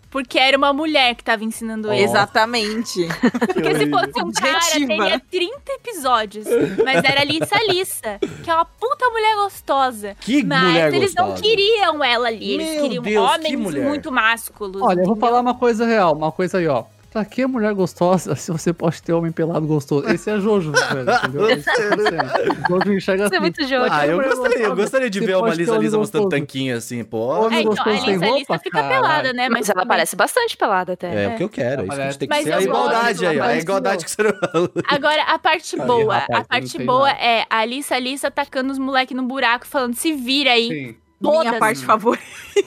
Porque 0.09 0.39
era 0.39 0.57
uma 0.57 0.71
mulher 0.71 1.15
que 1.15 1.23
tava 1.23 1.43
ensinando 1.43 1.91
ele. 1.91 2.01
Exatamente. 2.03 3.07
Porque 3.53 3.75
se 3.75 3.89
fosse 3.89 4.23
um 4.23 4.31
cara, 4.31 4.57
Objetiva. 4.57 4.87
teria 4.87 5.19
30 5.29 5.53
episódios. 5.73 6.47
Mas 6.83 7.03
era 7.03 7.21
a 7.21 7.23
Lissa 7.23 7.55
Lissa, 7.67 8.19
que 8.43 8.49
é 8.49 8.53
uma 8.53 8.65
puta 8.65 9.09
mulher 9.09 9.35
gostosa. 9.35 10.15
Que 10.21 10.43
Mas 10.43 10.63
mulher 10.63 10.93
eles 10.93 11.13
não 11.13 11.31
gostosa. 11.31 11.43
queriam 11.43 12.03
ela 12.03 12.27
ali. 12.29 12.53
Eles 12.53 12.69
Meu 12.71 12.81
queriam 12.83 13.03
Deus, 13.03 13.29
que 13.31 13.35
homens 13.37 13.59
mulher. 13.59 13.87
muito 13.87 14.11
másculos. 14.11 14.81
Olha, 14.81 14.99
eu 15.01 15.05
vou 15.05 15.13
entendeu? 15.15 15.15
falar 15.29 15.41
uma 15.41 15.53
coisa 15.55 15.85
real, 15.85 16.13
uma 16.13 16.31
coisa 16.31 16.57
aí, 16.57 16.67
ó. 16.67 16.85
Pra 17.17 17.25
que 17.25 17.47
mulher 17.47 17.73
gostosa 17.73 18.35
se 18.35 18.51
você 18.51 18.71
pode 18.71 19.01
ter 19.01 19.11
homem 19.11 19.31
pelado 19.31 19.65
gostoso? 19.65 20.07
Esse 20.07 20.29
é 20.29 20.39
Jojo, 20.39 20.71
velho, 20.71 21.11
entendeu? 21.11 21.49
Esse 21.49 21.67
é 21.67 21.73
o 22.51 22.67
Jojo 22.69 22.93
enxerga 22.93 23.23
Isso 23.25 23.33
é 23.33 23.37
assim. 23.37 23.39
muito 23.39 23.67
jogo. 23.67 23.87
Ah, 23.89 24.05
eu 24.05 24.21
gostaria, 24.21 24.59
eu 24.65 24.75
gostaria 24.75 25.09
de 25.09 25.19
você 25.19 25.25
ver 25.25 25.35
uma 25.37 25.49
Lisa 25.55 25.77
Lisa 25.77 25.97
mostrando 25.97 26.25
gostoso. 26.25 26.41
tanquinho 26.41 26.77
assim, 26.77 27.03
pô. 27.03 27.17
Homem 27.45 27.57
É, 27.57 27.61
então, 27.61 27.71
a 27.73 27.75
gostoso 27.75 28.05
sem 28.05 28.13
Lissa 28.13 28.25
roupa, 28.27 28.59
fica 28.59 28.81
caralho. 28.81 29.01
pelada, 29.01 29.33
né? 29.33 29.49
Mas 29.49 29.67
ela 29.67 29.83
parece 29.83 30.15
bastante 30.15 30.55
pelada 30.55 30.93
até. 30.93 31.23
É, 31.23 31.27
o 31.29 31.37
que 31.37 31.43
eu 31.43 31.49
quero, 31.49 31.81
é 31.81 31.85
isso 31.85 31.95
que 31.95 32.01
a 32.01 32.05
gente 32.05 32.19
tem 32.19 32.29
que 32.29 32.43
ser. 32.43 32.53
A 32.53 32.61
igualdade 32.61 33.25
aí, 33.25 33.39
ó. 33.39 33.45
É 33.45 33.53
a 33.53 33.57
igualdade 33.57 34.05
que 34.05 34.11
você 34.11 34.21
não 34.21 34.33
falou. 34.51 34.71
Agora, 34.87 35.23
a 35.23 35.39
parte 35.39 35.75
Aí, 35.81 35.87
boa. 35.87 36.17
rapaz, 36.19 36.39
a 36.39 36.43
parte 36.43 36.83
boa 36.85 37.07
nada. 37.07 37.19
é 37.19 37.45
a 37.49 37.57
Alissa 37.61 37.95
Alissa 37.95 38.27
atacando 38.27 38.71
os 38.71 38.77
moleques 38.77 39.17
no 39.17 39.23
buraco, 39.23 39.65
falando, 39.65 39.95
se 39.95 40.13
vira 40.13 40.51
aí. 40.51 40.67
Sim. 40.67 40.95
Minha 41.19 41.33
Todas. 41.45 41.57
parte 41.59 41.83
favorita. 41.83 42.23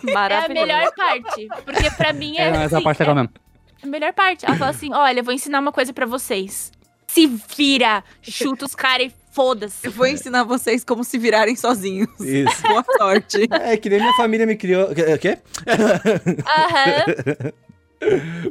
É 0.09 0.39
a 0.45 0.49
melhor 0.49 0.93
parte. 0.97 1.47
Porque 1.65 1.89
pra 1.93 2.13
mim 2.13 2.37
é, 2.37 2.49
É, 2.49 2.51
mas 2.51 2.73
a 2.75 2.79
assim, 2.79 2.85
parte 2.85 2.99
legal 2.99 3.15
mesmo. 3.15 3.31
A 3.83 3.87
melhor 3.87 4.13
parte. 4.13 4.45
Ela 4.45 4.57
fala 4.57 4.71
assim: 4.71 4.93
olha, 4.93 5.21
eu 5.21 5.25
vou 5.25 5.35
ensinar 5.35 5.61
uma 5.61 5.73
coisa 5.73 5.93
pra 5.93 6.07
vocês. 6.07 6.73
Se 7.07 7.27
vira, 7.27 8.05
chuta 8.23 8.65
os 8.65 8.75
caras 8.75 9.09
e 9.09 9.15
foda-se. 9.33 9.85
Eu 9.87 9.91
vou 9.91 10.07
ensinar 10.07 10.45
vocês 10.45 10.85
como 10.85 11.03
se 11.03 11.19
virarem 11.19 11.57
sozinhos. 11.57 12.09
Isso. 12.21 12.63
Boa 12.63 12.85
sorte. 12.99 13.49
É, 13.51 13.77
que 13.77 13.89
nem 13.89 13.99
minha 13.99 14.13
família 14.15 14.47
me 14.47 14.55
criou... 14.55 14.91
O 14.91 15.19
quê? 15.19 15.39
Aham. 16.47 17.53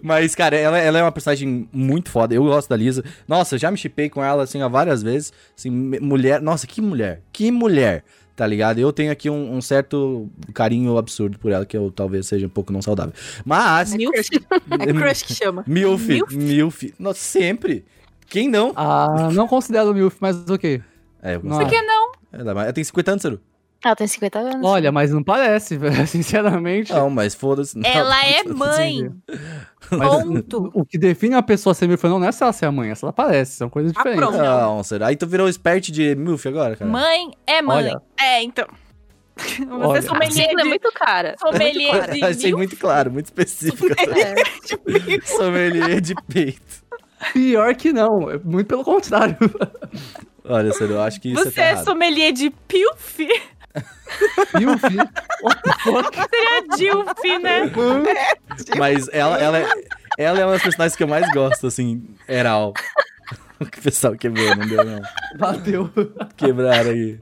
Mas, 0.04 0.36
cara, 0.36 0.56
ela, 0.58 0.78
ela 0.78 1.00
é 1.00 1.02
uma 1.02 1.12
personagem 1.12 1.70
muito 1.72 2.12
foda. 2.12 2.36
Eu 2.36 2.44
gosto 2.44 2.70
da 2.70 2.76
Lisa. 2.76 3.04
Nossa, 3.28 3.56
eu 3.56 3.60
já 3.60 3.72
me 3.72 3.78
chipei 3.78 4.10
com 4.10 4.24
ela, 4.24 4.44
assim, 4.44 4.62
há 4.62 4.68
várias 4.68 5.02
vezes. 5.02 5.32
Assim, 5.58 5.70
mulher. 5.72 6.42
Nossa, 6.42 6.68
que 6.68 6.82
mulher. 6.82 7.22
Que 7.32 7.52
mulher. 7.52 8.04
Tá 8.40 8.48
ligado? 8.48 8.80
Eu 8.80 8.94
tenho 8.94 9.12
aqui 9.12 9.30
um, 9.30 9.58
um 9.58 9.62
certo 9.62 10.30
carinho 10.54 10.98
absurdo 10.98 11.38
por 11.38 11.52
ela, 11.52 11.66
que 11.66 11.76
eu 11.76 11.92
talvez 11.92 12.26
seja 12.26 12.46
um 12.46 12.50
pouco 12.50 12.72
não 12.72 12.82
saudável. 12.82 13.12
Mas. 13.44 13.94
Milf. 13.94 14.14
É 14.80 14.94
crush 14.94 15.24
que 15.24 15.34
chama. 15.34 15.66
Milf. 15.68 16.08
Milf? 16.08 16.32
Milf. 16.34 16.84
Nossa, 16.98 17.20
sempre. 17.20 17.84
Quem 18.28 18.48
não? 18.48 18.72
Ah, 18.78 19.30
não 19.34 19.46
considero 19.46 19.92
o 19.92 19.94
MILF, 19.94 20.16
mas 20.22 20.50
ok. 20.50 20.82
É, 21.22 21.36
eu 21.36 21.44
Não 21.44 21.58
consigo. 21.58 21.70
Por 21.70 21.70
que 21.70 21.82
não? 21.82 22.12
Ela, 22.32 22.52
ela 22.64 22.72
tem 22.72 22.82
50 22.82 23.12
anos, 23.12 23.22
Saru. 23.24 23.42
Ela 23.84 23.96
tem 23.96 24.08
50 24.08 24.40
anos. 24.40 24.66
Olha, 24.68 24.92
mas 24.92 25.12
não 25.12 25.24
parece, 25.24 25.76
velho, 25.80 26.06
sinceramente. 26.06 26.92
Não, 26.92 27.10
mas 27.10 27.34
foda-se. 27.34 27.78
não. 27.78 27.90
Ela 27.90 28.26
é 28.26 28.44
mãe. 28.44 29.10
Mas 29.92 30.10
Ponto. 30.24 30.72
o 30.74 30.86
que 30.86 30.98
define 30.98 31.36
a 31.36 31.42
pessoa 31.42 31.74
ser 31.74 31.88
milf 31.88 32.04
não, 32.04 32.24
é 32.24 32.32
se 32.32 32.44
ela 32.44 32.52
ser 32.54 32.66
a 32.66 32.72
mãe, 32.72 32.90
é 32.92 32.96
se 32.96 33.04
ela 33.06 33.14
parece, 33.14 33.54
são 33.54 33.70
coisas 33.70 33.92
Ah, 33.96 34.00
diferentes. 34.00 34.28
pronto. 34.28 34.38
Não, 34.44 34.84
será? 34.84 35.08
Aí 35.08 35.16
tu 35.16 35.26
virou 35.26 35.48
expert 35.48 35.90
de 35.92 36.14
MILF 36.16 36.46
agora, 36.48 36.76
cara. 36.76 36.92
Mãe 36.92 37.32
é 37.48 37.62
mãe. 37.62 37.78
Olha. 37.86 38.02
É, 38.20 38.44
então. 38.44 38.68
Você 39.40 39.64
Olha. 39.72 39.98
é 39.98 40.02
sommelier 40.02 40.28
A 40.30 40.32
sigla 40.50 40.60
é 40.62 40.64
de, 40.64 40.70
muito 40.70 40.92
cara. 40.92 41.36
sommelier 41.40 42.12
de 42.12 42.24
Achei 42.26 42.52
muito 42.54 42.76
claro, 42.76 43.10
muito 43.12 43.28
específico. 43.28 43.88
Sommelier 45.26 46.02
de 46.02 46.14
peito. 46.28 46.84
Pior 47.34 47.74
que 47.76 47.92
não, 47.94 48.30
é 48.30 48.38
muito 48.38 48.68
pelo 48.68 48.84
contrário. 48.84 49.38
Olha, 50.46 50.72
sério, 50.74 50.96
eu 50.96 51.02
acho 51.02 51.20
que 51.22 51.30
isso 51.32 51.44
Você 51.44 51.60
é 51.62 51.72
errado. 51.72 51.86
sommelier 51.86 52.32
de 52.34 52.50
pilf? 52.68 53.20
Milf, 54.58 54.84
what 55.44 55.62
the 55.64 55.74
fuck? 55.84 56.16
Seria 56.30 56.68
dilf, 56.78 57.42
né? 57.42 57.72
Mas 58.78 59.08
ela, 59.12 59.38
ela, 59.38 59.60
é, 59.60 59.68
ela 60.18 60.40
é 60.40 60.46
uma 60.46 60.54
das 60.54 60.64
personagens 60.64 60.96
que 60.96 61.04
eu 61.04 61.08
mais 61.08 61.32
gosto, 61.34 61.68
assim, 61.68 62.04
Eral. 62.28 62.74
O 63.62 63.66
pessoal 63.66 64.16
quebrou, 64.16 64.56
não 64.56 64.66
deu 64.66 64.86
não. 64.86 65.02
Bateu. 65.38 65.92
Quebraram 66.38 66.92
aí. 66.92 67.20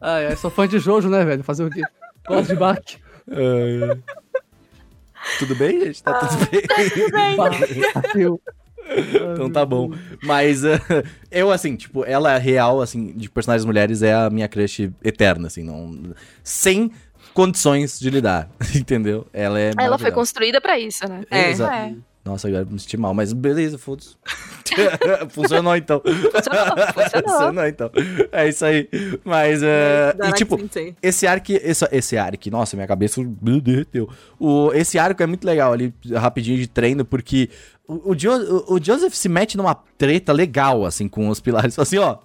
Ai, 0.00 0.26
ai, 0.26 0.36
sou 0.36 0.50
fã 0.50 0.66
de 0.66 0.80
Jojo, 0.80 1.08
né, 1.08 1.24
velho? 1.24 1.44
Fazer 1.44 1.64
o 1.64 1.70
quê? 1.70 1.82
Gosto 2.26 2.48
de 2.48 2.56
Bach. 2.56 2.80
Ai, 3.30 3.90
ai. 3.90 4.02
Tudo 5.38 5.54
bem, 5.54 5.84
gente? 5.84 6.02
Tá 6.02 6.18
tudo 6.18 6.46
bem? 6.50 7.36
Bateu. 7.36 8.40
Então 9.32 9.50
tá 9.50 9.64
bom. 9.64 9.90
Mas 10.22 10.64
eh, 10.64 10.80
eu, 11.30 11.50
assim, 11.50 11.76
tipo, 11.76 12.04
ela 12.04 12.34
é 12.34 12.38
real, 12.38 12.80
assim, 12.80 13.12
de 13.16 13.28
personagens 13.30 13.64
mulheres 13.64 14.02
é 14.02 14.14
a 14.14 14.30
minha 14.30 14.48
crush 14.48 14.90
eterna, 15.02 15.48
assim, 15.48 15.62
não. 15.62 16.14
Sem 16.42 16.90
condições 17.34 17.98
de 17.98 18.08
lidar, 18.10 18.48
entendeu? 18.74 19.26
Ela 19.32 19.60
é. 19.60 19.70
Ela 19.78 19.98
foi 19.98 20.10
construída 20.12 20.60
pra 20.60 20.78
isso, 20.78 21.06
né? 21.08 21.22
É. 21.30 21.50
Exa- 21.50 21.74
É. 21.74 21.92
Nossa, 22.24 22.48
agora 22.48 22.64
eu 22.64 22.72
me 22.72 22.80
senti 22.80 22.96
mal, 22.96 23.14
mas 23.14 23.32
beleza, 23.32 23.78
foda-se. 23.78 24.16
Funcionou 25.30 25.76
então. 25.76 26.02
Funcionou, 26.04 26.86
funcionou. 26.92 27.28
Funcionou 27.30 27.66
então. 27.66 27.90
É 28.32 28.48
isso 28.48 28.64
aí. 28.64 28.88
Mas, 29.24 29.62
eh, 29.62 30.12
e 30.28 30.32
tipo, 30.32 30.58
esse 31.00 31.24
arco, 31.24 31.52
esse, 31.52 31.88
esse 31.92 32.16
arco, 32.18 32.50
nossa, 32.50 32.74
minha 32.76 32.88
cabeça 32.88 33.22
derreteu. 33.40 34.08
O, 34.40 34.72
esse 34.74 34.98
arco 34.98 35.22
é 35.22 35.26
muito 35.26 35.44
legal 35.46 35.72
ali, 35.72 35.94
rapidinho 36.14 36.58
de 36.58 36.66
treino, 36.66 37.04
porque 37.04 37.48
o, 37.88 38.10
o, 38.10 38.14
Jo- 38.14 38.64
o- 38.68 38.82
Joseph 38.82 39.14
se 39.14 39.28
mete 39.28 39.56
numa 39.56 39.74
treta 39.74 40.32
legal, 40.32 40.84
assim, 40.84 41.08
com 41.08 41.28
os 41.28 41.40
pilares. 41.40 41.74
Fala 41.74 41.84
assim, 41.84 41.98
ó, 41.98 42.18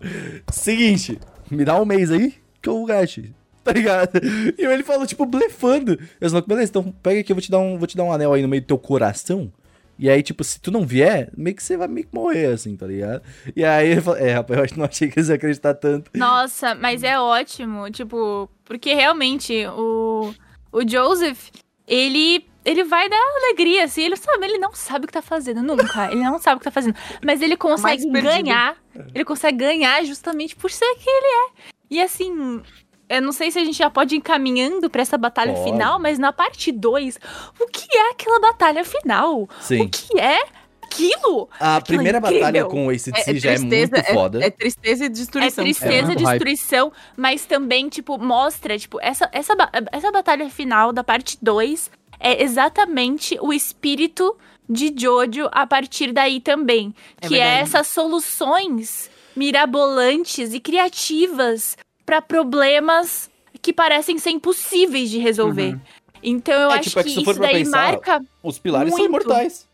seguinte, 0.52 1.20
me 1.50 1.64
dá 1.66 1.80
um 1.80 1.86
mês 1.86 2.12
aí 2.12 2.34
que 2.62 2.70
eu 2.70 2.84
gasto. 2.86 3.24
Tá 3.64 3.74
ligado? 3.74 4.20
E 4.58 4.66
ele 4.66 4.82
falou, 4.82 5.06
tipo, 5.06 5.24
blefando. 5.24 5.92
Eu 6.20 6.30
falei, 6.32 6.44
beleza, 6.48 6.72
então 6.72 6.92
pega 7.04 7.20
aqui, 7.20 7.32
eu 7.32 7.36
vou 7.36 7.42
te 7.44 7.52
dar 7.52 7.60
um, 7.60 7.78
vou 7.78 7.86
te 7.86 7.96
dar 7.96 8.04
um 8.04 8.12
anel 8.12 8.34
aí 8.34 8.42
no 8.42 8.48
meio 8.48 8.64
do 8.64 8.66
teu 8.66 8.78
coração. 8.80 9.54
E 10.00 10.10
aí, 10.10 10.24
tipo, 10.24 10.44
se 10.44 10.60
tu 10.60 10.72
não 10.72 10.84
vier, 10.84 11.30
meio 11.38 11.56
que 11.56 11.62
você 11.62 11.78
vai 11.78 11.88
meio 11.88 12.08
que 12.08 12.16
morrer, 12.16 12.48
assim, 12.48 12.76
tá 12.76 12.88
ligado? 12.88 13.22
E 13.56 13.64
aí 13.64 13.90
ele 13.92 14.02
falou, 14.02 14.20
é, 14.20 14.34
rapaz, 14.34 14.58
eu 14.58 14.64
acho 14.64 14.74
que 14.74 14.80
não 14.80 14.88
achei 14.88 15.10
que 15.10 15.20
eles 15.20 15.30
iam 15.30 15.36
acreditar 15.36 15.76
tanto. 15.76 16.10
Nossa, 16.16 16.74
mas 16.74 17.04
é 17.04 17.20
ótimo, 17.20 17.88
tipo, 17.92 18.50
porque 18.66 18.96
realmente 18.96 19.54
o, 19.68 20.34
o 20.72 20.82
Joseph, 20.90 21.50
ele 21.88 22.44
ele 22.64 22.84
vai 22.84 23.10
dar 23.10 23.18
alegria, 23.44 23.84
assim, 23.86 24.04
ele 24.04 24.16
sabe, 24.16 24.46
ele 24.46 24.58
não 24.58 24.74
sabe 24.74 25.06
o 25.06 25.08
que 25.08 25.14
tá 25.14 25.22
fazendo, 25.22 25.62
nunca, 25.64 26.12
ele 26.12 26.22
não 26.22 26.40
sabe 26.40 26.58
o 26.58 26.60
que 26.60 26.66
tá 26.66 26.72
fazendo, 26.72 26.96
mas 27.26 27.42
ele 27.42 27.58
consegue 27.58 28.06
ganhar, 28.10 28.76
ele 29.14 29.26
consegue 29.26 29.58
ganhar 29.58 30.04
justamente 30.06 30.56
por 30.56 30.70
ser 30.72 30.86
quem 30.96 31.12
ele 31.18 31.28
é. 31.28 31.50
E 31.90 32.02
assim, 32.02 32.62
eu 33.10 33.22
não 33.22 33.32
sei 33.32 33.52
se 33.52 33.60
a 33.60 33.66
gente 33.66 33.78
já 33.78 33.90
pode 33.90 34.16
ir 34.16 34.20
encaminhando 34.20 34.90
pra 34.90 35.02
essa 35.02 35.18
batalha 35.18 35.54
Pode. 35.54 35.66
final, 35.72 36.00
mas 36.00 36.18
na 36.20 36.32
parte 36.32 36.72
2, 36.72 37.20
o 37.60 37.68
que 37.68 37.98
é 37.98 38.12
aquela 38.12 38.40
batalha 38.40 38.84
final? 38.86 39.50
Sim. 39.60 39.82
O 39.82 39.90
que 39.90 40.20
é 40.20 40.40
aquilo? 40.84 41.50
A 41.60 41.78
Aquilo 41.78 41.96
é 41.96 41.98
primeira 41.98 42.20
batalha 42.20 42.48
incrível. 42.60 42.68
com 42.70 42.88
o 42.88 42.90
ACDC 42.90 43.40
já 43.40 43.52
é 43.54 43.58
muito 43.60 43.96
é- 43.96 44.04
foda. 44.14 44.46
É, 44.46 44.50
tristeza 44.50 45.04
e 45.04 45.08
É 45.08 45.10
destruição. 45.10 45.64
tristeza, 45.64 46.08
muito 46.08 46.24
hype. 46.24 46.38
destruição, 46.46 46.92
mas 47.18 47.46
também, 47.46 47.90
tipo, 47.90 48.18
mostra, 48.18 48.78
tipo, 48.78 49.00
essa, 49.02 49.30
essa, 49.32 49.54
essa 49.92 50.12
batalha 50.12 50.50
final 50.50 50.92
da 50.94 51.04
parte 51.04 51.38
2 51.42 51.90
é 52.22 52.44
exatamente 52.44 53.38
o 53.42 53.52
espírito 53.54 54.36
de 54.70 54.94
Jojo 54.96 55.50
a 55.52 55.68
partir 55.68 56.12
daí 56.14 56.40
também. 56.40 56.94
É 57.22 57.28
que 57.28 57.36
é 57.36 57.40
verdade. 57.40 57.64
essas 57.64 57.88
soluções 57.88 59.10
mirabolantes 59.36 60.54
e 60.54 60.60
criativas 60.60 61.78
para 62.06 62.22
problemas 62.22 63.30
que 63.62 63.74
parecem 63.74 64.18
ser 64.18 64.32
impossíveis 64.32 65.10
de 65.10 65.20
resolver. 65.20 65.78
Então 66.24 66.54
eu 66.54 66.72
É, 66.72 66.80
acho 66.80 66.90
tipo, 66.90 67.00
é 67.00 67.04
que 67.04 67.14
que 67.14 67.22
isso 67.22 67.40
daí 67.40 67.66
pensar, 67.66 67.72
marca. 67.72 68.22
Os 68.44 68.60
pilares 68.60 68.96
são 68.96 69.08
Muito. 69.08 69.10
imortais. 69.10 69.68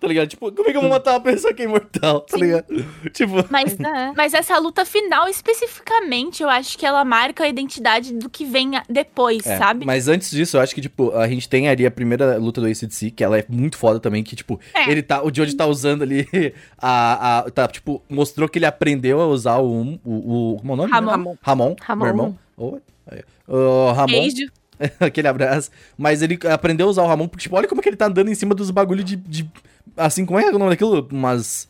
Tá 0.00 0.08
ligado? 0.08 0.28
Tipo, 0.28 0.50
como 0.50 0.66
é 0.68 0.72
que 0.72 0.78
eu 0.78 0.80
vou 0.80 0.90
matar 0.90 1.12
uma 1.12 1.20
pessoa 1.20 1.52
que 1.52 1.60
é 1.60 1.66
imortal? 1.66 2.22
Tá 2.22 2.38
Sim. 2.38 2.44
ligado? 2.44 2.66
Tipo, 3.12 3.34
Mas 3.50 3.78
É. 3.78 4.12
Mas 4.16 4.32
essa 4.32 4.58
luta 4.58 4.84
final, 4.86 5.28
especificamente, 5.28 6.42
eu 6.42 6.48
acho 6.48 6.78
que 6.78 6.86
ela 6.86 7.04
marca 7.04 7.44
a 7.44 7.48
identidade 7.48 8.14
do 8.14 8.30
que 8.30 8.44
vem 8.44 8.72
depois, 8.88 9.46
é, 9.46 9.58
sabe? 9.58 9.84
Mas 9.84 10.08
antes 10.08 10.30
disso, 10.30 10.56
eu 10.56 10.60
acho 10.60 10.74
que, 10.74 10.80
tipo, 10.80 11.14
a 11.14 11.28
gente 11.28 11.48
tem 11.48 11.68
ali 11.68 11.84
a 11.84 11.90
primeira 11.90 12.38
luta 12.38 12.60
do 12.60 12.66
ACDC, 12.66 13.10
que 13.10 13.22
ela 13.22 13.38
é 13.38 13.44
muito 13.48 13.76
foda 13.76 14.00
também, 14.00 14.24
que, 14.24 14.34
tipo, 14.34 14.58
É. 14.74 14.90
ele 14.90 15.02
tá. 15.02 15.22
O 15.22 15.30
Joji 15.34 15.54
tá 15.54 15.66
usando 15.66 16.02
ali 16.02 16.26
a, 16.78 17.38
a. 17.40 17.50
Tá, 17.50 17.68
tipo, 17.68 18.02
mostrou 18.08 18.48
que 18.48 18.58
ele 18.58 18.66
aprendeu 18.66 19.20
a 19.20 19.26
usar 19.26 19.58
o. 19.58 19.98
o, 20.04 20.54
o 20.54 20.56
como 20.60 20.72
é 20.72 20.74
o 20.74 20.76
nome? 20.76 20.90
Ramon. 20.92 21.10
Ramon. 21.10 21.36
Ramon. 21.42 21.76
Ramon. 21.82 22.04
Meu 22.04 22.08
irmão. 22.08 22.38
Oi. 22.56 22.80
Aí. 23.10 23.22
O 23.46 23.92
Ramon. 23.92 24.06
Beijo. 24.06 24.46
Aquele 25.00 25.28
abraço. 25.28 25.70
Mas 25.96 26.22
ele 26.22 26.38
aprendeu 26.50 26.86
a 26.86 26.90
usar 26.90 27.02
o 27.02 27.06
Ramon, 27.06 27.28
porque, 27.28 27.42
tipo, 27.42 27.56
olha 27.56 27.68
como 27.68 27.80
é 27.80 27.82
que 27.82 27.88
ele 27.88 27.96
tá 27.96 28.06
andando 28.06 28.28
em 28.30 28.34
cima 28.34 28.54
dos 28.54 28.70
bagulho 28.70 29.04
de. 29.04 29.16
de- 29.16 29.50
assim, 29.96 30.24
como 30.24 30.38
é 30.38 30.48
o 30.50 30.58
nome 30.58 30.70
daquilo? 30.70 31.06
Umas. 31.12 31.68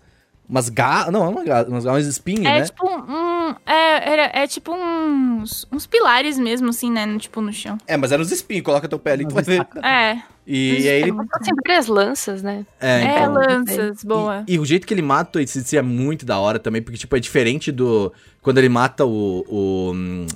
Umas 0.49 0.69
garras. 0.69 1.13
Não, 1.13 1.25
é 1.25 1.29
uma 1.29 1.45
garra, 1.45 1.67
umas, 1.69 1.85
umas 1.85 2.07
espinhos, 2.07 2.47
É 2.47 2.59
né? 2.59 2.65
tipo 2.65 2.85
um. 2.89 3.55
É, 3.67 4.13
era- 4.13 4.31
é 4.35 4.47
tipo 4.47 4.73
uns. 4.75 5.67
uns 5.71 5.87
pilares 5.87 6.39
mesmo, 6.39 6.71
assim, 6.71 6.91
né? 6.91 7.07
no- 7.07 7.19
Tipo, 7.19 7.41
no 7.41 7.53
chão. 7.53 7.79
É, 7.87 7.97
mas 7.97 8.11
era 8.13 8.21
uns 8.21 8.33
espinhos, 8.33 8.65
coloca 8.65 8.89
teu 8.89 8.99
pé 8.99 9.13
ali 9.13 9.27
que 9.27 9.33
vai 9.33 9.43
ver. 9.45 9.67
É. 9.85 10.23
E, 10.47 10.89
aí 10.89 11.03
ele. 11.03 11.13
Tem 11.45 11.55
várias 11.65 11.87
lanças, 11.87 12.43
né? 12.43 12.67
É, 12.81 13.03
É, 13.03 13.21
então. 13.21 13.33
lanças, 13.35 14.03
boa. 14.03 14.43
E, 14.49 14.55
e 14.55 14.59
o 14.59 14.65
jeito 14.65 14.87
que 14.89 14.93
ele 14.95 15.03
mata 15.03 15.39
o 15.39 15.43
ACDC 15.43 15.77
é 15.77 15.83
muito 15.83 16.27
da 16.27 16.39
hora 16.41 16.59
também, 16.59 16.83
porque, 16.83 16.99
tipo, 16.99 17.15
é 17.17 17.21
diferente 17.21 17.71
do. 17.71 18.13
Quando 18.43 18.59
ele 18.59 18.69
mata 18.69 19.05
o. 19.07 19.45
o 19.49 19.93
hum, 19.95 20.27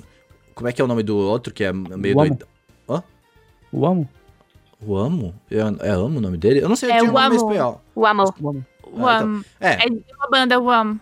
como 0.53 0.69
é 0.69 0.71
que 0.71 0.81
é 0.81 0.85
o 0.85 0.87
nome 0.87 1.03
do 1.03 1.17
outro 1.17 1.53
que 1.53 1.65
é 1.65 1.73
meio 1.73 2.15
doido? 2.15 2.47
O 3.71 3.85
amo? 3.85 4.07
O 4.85 4.95
Amo? 4.97 5.33
É, 5.49 5.57
é 5.87 5.91
Amo 5.91 6.17
o 6.17 6.21
nome 6.21 6.37
dele? 6.37 6.61
Eu 6.61 6.69
não 6.69 6.75
sei, 6.75 6.91
É 6.91 6.99
tinha 6.99 7.09
um 7.09 7.13
o 7.13 7.13
nome 7.13 7.35
em 7.35 7.39
Amo. 7.39 7.51
espanhol. 7.51 7.81
O 7.95 8.05
Amor. 8.05 8.33
O 8.41 8.49
amo. 8.49 8.63
Wham. 8.93 9.45
É, 9.59 9.73
É 9.85 9.89
de 9.89 10.03
uma 10.17 10.29
banda, 10.29 10.59
Wham. 10.59 10.65
Wham. 10.85 10.99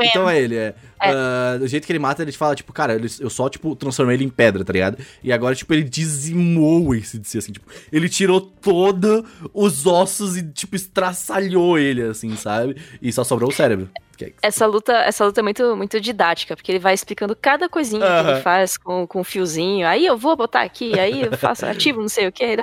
Então 0.00 0.28
é 0.28 0.40
ele, 0.40 0.56
é. 0.56 0.74
Ah, 0.98 1.56
do 1.58 1.66
jeito 1.68 1.86
que 1.86 1.92
ele 1.92 1.98
mata, 1.98 2.22
ele 2.22 2.32
fala, 2.32 2.54
tipo, 2.54 2.72
cara, 2.72 2.94
ele- 2.94 3.10
eu 3.20 3.28
só, 3.30 3.48
tipo, 3.48 3.76
transformei 3.76 4.16
ele 4.16 4.24
em 4.24 4.28
pedra, 4.28 4.64
tá 4.64 4.72
ligado? 4.72 4.98
E 5.22 5.32
agora, 5.32 5.54
tipo, 5.54 5.72
ele 5.74 5.84
dizimou 5.84 6.94
esse 6.94 7.18
DC, 7.18 7.38
assim, 7.38 7.52
tipo, 7.52 7.66
ele 7.92 8.08
tirou 8.08 8.40
todos 8.40 9.22
os 9.52 9.86
ossos 9.86 10.36
e, 10.36 10.42
tipo, 10.42 10.74
estraçalhou 10.76 11.78
ele, 11.78 12.02
assim, 12.02 12.34
sabe? 12.36 12.76
E 13.00 13.12
só 13.12 13.22
sobrou 13.24 13.50
o 13.50 13.52
cérebro. 13.52 13.88
Que 14.16 14.26
é- 14.26 14.32
Essa 14.42 14.64
luta, 14.66 14.92
essa 14.92 15.24
luta 15.24 15.40
é 15.40 15.42
muito, 15.42 15.76
muito 15.76 16.00
didática, 16.00 16.54
porque 16.56 16.70
ele 16.72 16.78
vai 16.78 16.94
explicando 16.94 17.34
cada 17.36 17.68
coisinha 17.68 18.00
que 18.00 18.06
Aham. 18.06 18.30
ele 18.32 18.40
faz 18.42 18.76
com, 18.76 19.06
com 19.06 19.20
um 19.20 19.24
fiozinho. 19.24 19.86
Aí 19.86 20.06
eu 20.06 20.16
vou 20.16 20.36
botar 20.36 20.62
aqui, 20.62 20.98
aí 20.98 21.22
eu 21.22 21.32
faço 21.36 21.66
ativo, 21.66 22.00
não 22.00 22.08
sei 22.08 22.28
o 22.28 22.32
que. 22.32 22.56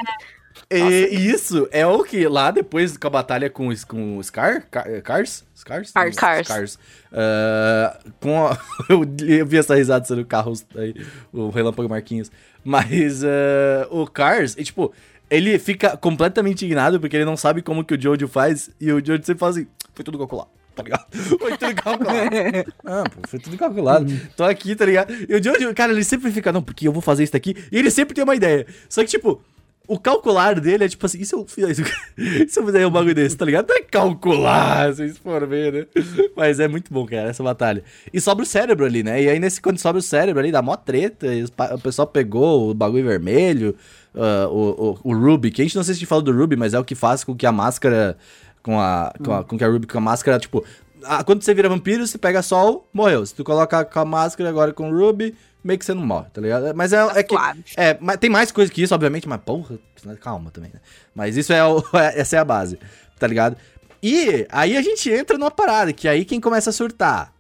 E, 0.71 1.15
e 1.17 1.29
isso 1.31 1.67
é 1.71 1.85
o 1.85 2.03
que 2.03 2.27
lá 2.27 2.49
depois 2.51 2.95
com 2.97 3.07
a 3.07 3.09
batalha 3.09 3.49
com, 3.49 3.67
o- 3.69 3.87
com 3.87 4.17
o 4.17 4.23
Scar? 4.23 4.65
Car- 4.71 5.01
Cars? 5.03 5.43
Scars? 5.55 5.91
Cars. 5.91 6.15
Cars. 6.15 6.47
Scars. 6.47 6.79
Ah, 7.11 7.99
com 8.19 8.47
a- 8.47 8.57
eu, 8.89 9.45
vi 9.45 9.57
essa 9.57 9.75
risada 9.75 10.05
sendo 10.05 10.21
o 10.21 10.25
carro 10.25 10.53
aí, 10.75 10.95
o 11.31 11.49
Relâmpago 11.49 11.89
Marquinhos. 11.89 12.31
Mas 12.63 13.23
ah, 13.23 13.87
o 13.89 14.05
Cars, 14.07 14.55
e, 14.57 14.63
tipo, 14.63 14.93
ele 15.29 15.57
fica 15.59 15.95
completamente 15.97 16.65
indignado 16.65 16.99
porque 16.99 17.15
ele 17.15 17.25
não 17.25 17.37
sabe 17.37 17.61
como 17.61 17.83
que 17.83 17.93
o 17.95 18.01
Jojo 18.01 18.27
faz. 18.27 18.69
E 18.79 18.91
o 18.91 19.03
Jojo 19.03 19.23
sempre 19.23 19.39
fala 19.39 19.51
assim: 19.51 19.67
foi 19.93 20.03
tudo 20.05 20.17
calculado. 20.17 20.49
Tá 20.73 20.83
ligado? 20.83 21.05
Foi 21.37 21.57
tudo 21.57 21.75
calculado. 21.75 22.29
Ah, 22.85 23.03
pô, 23.03 23.27
foi 23.27 23.39
tudo 23.39 23.57
calculado. 23.57 24.05
Tô 24.37 24.43
aqui, 24.45 24.73
tá 24.73 24.85
ligado? 24.85 25.13
E 25.27 25.35
o 25.35 25.43
Jojo, 25.43 25.73
cara, 25.75 25.91
ele 25.91 26.03
sempre 26.03 26.31
fica, 26.31 26.49
não, 26.49 26.61
porque 26.63 26.87
eu 26.87 26.93
vou 26.93 27.01
fazer 27.01 27.23
isso 27.25 27.33
daqui. 27.33 27.57
E 27.69 27.77
ele 27.77 27.91
sempre 27.91 28.15
tem 28.15 28.23
uma 28.23 28.33
ideia. 28.35 28.65
Só 28.87 29.01
que, 29.01 29.09
tipo, 29.09 29.43
o 29.91 29.99
calcular 29.99 30.57
dele 30.57 30.85
é 30.85 30.87
tipo 30.87 31.05
assim, 31.05 31.19
e 31.19 31.25
se 31.25 31.35
eu 31.35 31.45
fizer 31.45 31.73
se 32.47 32.57
eu 32.57 32.65
fizer 32.65 32.87
um 32.87 32.89
bagulho 32.89 33.13
desse, 33.13 33.35
tá 33.35 33.43
ligado? 33.43 33.67
Não 33.67 33.75
é 33.75 33.81
calcular, 33.81 34.87
vocês 34.93 35.17
foram 35.17 35.45
ver, 35.45 35.73
né? 35.73 35.85
Mas 36.33 36.61
é 36.61 36.67
muito 36.69 36.93
bom, 36.93 37.05
cara, 37.05 37.29
essa 37.29 37.43
batalha. 37.43 37.83
E 38.13 38.21
sobra 38.21 38.43
o 38.43 38.45
cérebro 38.45 38.85
ali, 38.85 39.03
né? 39.03 39.21
E 39.21 39.27
aí, 39.27 39.37
nesse, 39.37 39.59
quando 39.59 39.79
sobra 39.79 39.99
o 39.99 40.01
cérebro 40.01 40.41
ali, 40.41 40.49
dá 40.49 40.61
mó 40.61 40.77
treta. 40.77 41.27
o 41.75 41.79
pessoal 41.79 42.07
pegou 42.07 42.69
o 42.71 42.73
bagulho 42.73 43.03
vermelho, 43.03 43.75
ah, 44.15 44.47
o, 44.49 44.99
o, 45.03 45.11
o 45.11 45.13
Ruby, 45.13 45.51
que 45.51 45.61
a 45.61 45.65
gente 45.65 45.75
não 45.75 45.83
sei 45.83 45.93
se 45.93 45.97
a 45.97 45.99
gente 45.99 46.07
fala 46.07 46.21
do 46.21 46.31
Ruby, 46.31 46.55
mas 46.55 46.73
é 46.73 46.79
o 46.79 46.85
que 46.85 46.95
faz 46.95 47.25
com 47.25 47.35
que 47.35 47.45
a 47.45 47.51
máscara. 47.51 48.17
Com 48.63 48.79
a, 48.79 49.11
com, 49.21 49.33
a, 49.33 49.43
com 49.43 49.57
que 49.57 49.63
a 49.63 49.67
Ruby 49.67 49.87
com 49.87 49.97
a 49.97 50.01
máscara, 50.01 50.39
tipo, 50.39 50.63
ah, 51.03 51.23
quando 51.23 51.41
você 51.41 51.53
vira 51.53 51.67
vampiro, 51.67 52.05
você 52.05 52.17
pega 52.17 52.41
sol, 52.41 52.87
morreu. 52.93 53.25
Se 53.25 53.33
tu 53.33 53.43
coloca 53.43 53.83
com 53.83 53.99
a 53.99 54.05
máscara 54.05 54.49
agora 54.49 54.71
com 54.71 54.89
o 54.89 54.97
Ruby, 54.97 55.35
meio 55.63 55.77
que 55.77 55.85
você 55.85 55.93
não 55.93 56.05
morre, 56.05 56.29
tá 56.31 56.41
ligado? 56.41 56.73
Mas 56.75 56.93
é, 56.93 56.97
é 57.15 57.23
que. 57.23 57.35
Suave. 57.35 57.63
É, 57.77 57.97
mas 57.99 58.17
tem 58.17 58.29
mais 58.29 58.51
coisa 58.51 58.71
que 58.71 58.81
isso, 58.81 58.93
obviamente, 58.93 59.27
mas 59.27 59.41
porra, 59.41 59.79
calma 60.19 60.51
também, 60.51 60.71
né? 60.73 60.79
Mas 61.13 61.37
isso 61.37 61.53
é 61.53 61.65
o, 61.65 61.83
essa 62.15 62.35
é 62.35 62.39
a 62.39 62.45
base, 62.45 62.79
tá 63.19 63.27
ligado? 63.27 63.57
E 64.01 64.47
aí 64.51 64.75
a 64.75 64.81
gente 64.81 65.09
entra 65.11 65.37
numa 65.37 65.51
parada, 65.51 65.93
que 65.93 66.07
aí 66.07 66.25
quem 66.25 66.39
começa 66.39 66.71
a 66.71 66.73
surtar? 66.73 67.33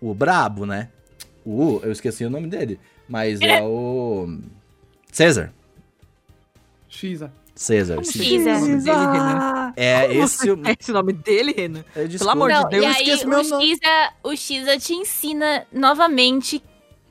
O 0.00 0.12
brabo, 0.12 0.66
né? 0.66 0.88
O, 1.44 1.80
eu 1.82 1.92
esqueci 1.92 2.24
o 2.24 2.30
nome 2.30 2.48
dele, 2.48 2.78
mas 3.08 3.40
é 3.40 3.62
o 3.62 4.38
César. 5.10 5.52
Xisa. 6.88 7.32
César. 7.54 8.02
Sim. 8.04 8.22
Xisa? 8.22 8.50
Esse 8.50 8.70
nome 8.70 8.80
dele, 8.82 9.12
Renan. 9.12 9.72
É 9.76 10.08
Como 10.08 10.24
esse 10.24 10.50
o. 10.50 10.56
conhece 10.56 10.90
o 10.90 10.94
nome 10.94 11.12
dele, 11.12 11.52
Renan? 11.52 11.84
É, 11.94 12.08
Pelo 12.08 12.30
amor 12.30 12.48
de 12.50 12.54
Não, 12.54 12.68
Deus, 12.68 12.82
e 12.82 12.86
eu 12.86 12.92
aí 12.92 13.02
esqueço 13.02 13.28
meu 13.28 13.40
o 13.40 13.48
nome. 13.48 13.66
Xisa, 13.66 14.12
o 14.22 14.36
Xisa 14.36 14.78
te 14.78 14.94
ensina 14.94 15.66
novamente 15.72 16.62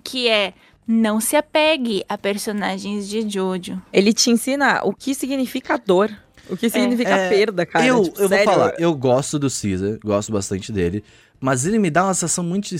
que 0.03 0.27
é 0.27 0.53
não 0.87 1.21
se 1.21 1.35
apegue 1.35 2.03
a 2.09 2.17
personagens 2.17 3.07
de 3.07 3.29
Jojo. 3.29 3.81
Ele 3.93 4.11
te 4.13 4.29
ensina 4.29 4.81
o 4.83 4.93
que 4.93 5.13
significa 5.15 5.77
dor. 5.77 6.11
O 6.49 6.57
que 6.57 6.69
significa 6.69 7.11
É, 7.11 7.29
perda, 7.29 7.65
cara. 7.65 7.85
eu, 7.85 8.03
Tipo, 8.03 8.15
eu 8.21 8.27
vou 8.27 8.37
sério, 8.37 8.51
falar, 8.51 8.73
eu 8.79 8.93
gosto 8.95 9.39
do 9.39 9.47
Caesar, 9.49 9.97
gosto 10.03 10.31
bastante 10.33 10.71
dele, 10.71 11.01
mas 11.39 11.65
ele 11.65 11.79
me 11.79 11.89
dá 11.89 12.03
uma 12.03 12.13
sensação 12.13 12.43
muito. 12.43 12.75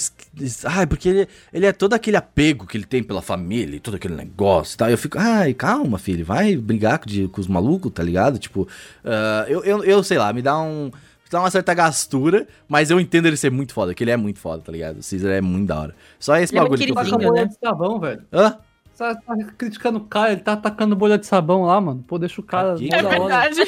Ai, 0.65 0.86
porque 0.86 1.07
ele, 1.07 1.28
ele 1.53 1.65
é 1.65 1.72
todo 1.72 1.93
aquele 1.93 2.17
apego 2.17 2.65
que 2.67 2.76
ele 2.76 2.86
tem 2.86 3.01
pela 3.01 3.22
família 3.22 3.78
e 3.78 3.80
todo 3.80 3.95
aquele 3.95 4.15
negócio 4.15 4.74
e 4.74 4.78
tal. 4.78 4.89
Eu 4.89 4.97
fico, 4.97 5.17
ai, 5.17 5.53
calma, 5.53 5.97
filho, 5.97 6.26
vai 6.26 6.55
brigar 6.57 6.99
com, 6.99 7.05
de- 7.05 7.28
com 7.30 7.39
os 7.39 7.47
malucos, 7.47 7.91
tá 7.93 8.03
ligado? 8.03 8.38
Tipo, 8.39 8.67
ah, 9.05 9.45
eu, 9.47 9.63
eu, 9.63 9.84
eu 9.86 10.03
sei 10.03 10.17
lá, 10.17 10.34
me 10.34 10.41
dá 10.41 10.59
um. 10.59 10.91
Dá 11.32 11.39
uma 11.39 11.49
certa 11.49 11.73
gastura, 11.73 12.45
mas 12.67 12.91
eu 12.91 12.99
entendo 12.99 13.25
ele 13.27 13.38
ser 13.38 13.49
muito 13.51 13.73
foda, 13.73 13.93
que 13.93 14.03
ele 14.03 14.11
é 14.11 14.17
muito 14.17 14.39
foda, 14.39 14.61
tá 14.61 14.71
ligado? 14.71 14.99
O 14.99 15.09
Caesar 15.09 15.32
é 15.32 15.41
muito 15.41 15.67
da 15.67 15.79
hora. 15.79 15.95
Só 16.19 16.36
esse 16.38 16.53
Ele 16.53 16.59
é 16.59 16.61
bagulho 16.63 16.79
que 16.84 16.91
eu 16.91 16.95
Tá 16.95 17.03
Queridinho, 17.03 17.29
bolha 17.29 17.41
né? 17.43 17.47
de 17.47 17.55
sabão, 17.57 17.99
velho. 17.99 18.21
Hã? 18.34 18.57
Você 18.93 19.15
tá 19.15 19.36
criticando 19.57 19.97
o 19.97 20.01
cara, 20.01 20.34
ele 20.34 20.41
tá 20.41 20.53
atacando 20.53 20.95
bolha 20.95 21.17
de 21.17 21.25
sabão 21.25 21.63
lá, 21.63 21.79
mano. 21.82 22.03
Pô, 22.07 22.19
deixa 22.19 22.39
o 22.39 22.43
cara. 22.43 22.73
Aqui? 22.73 22.89
É 22.93 23.01
da 23.01 23.19
hora. 23.19 23.49
Ele 23.49 23.61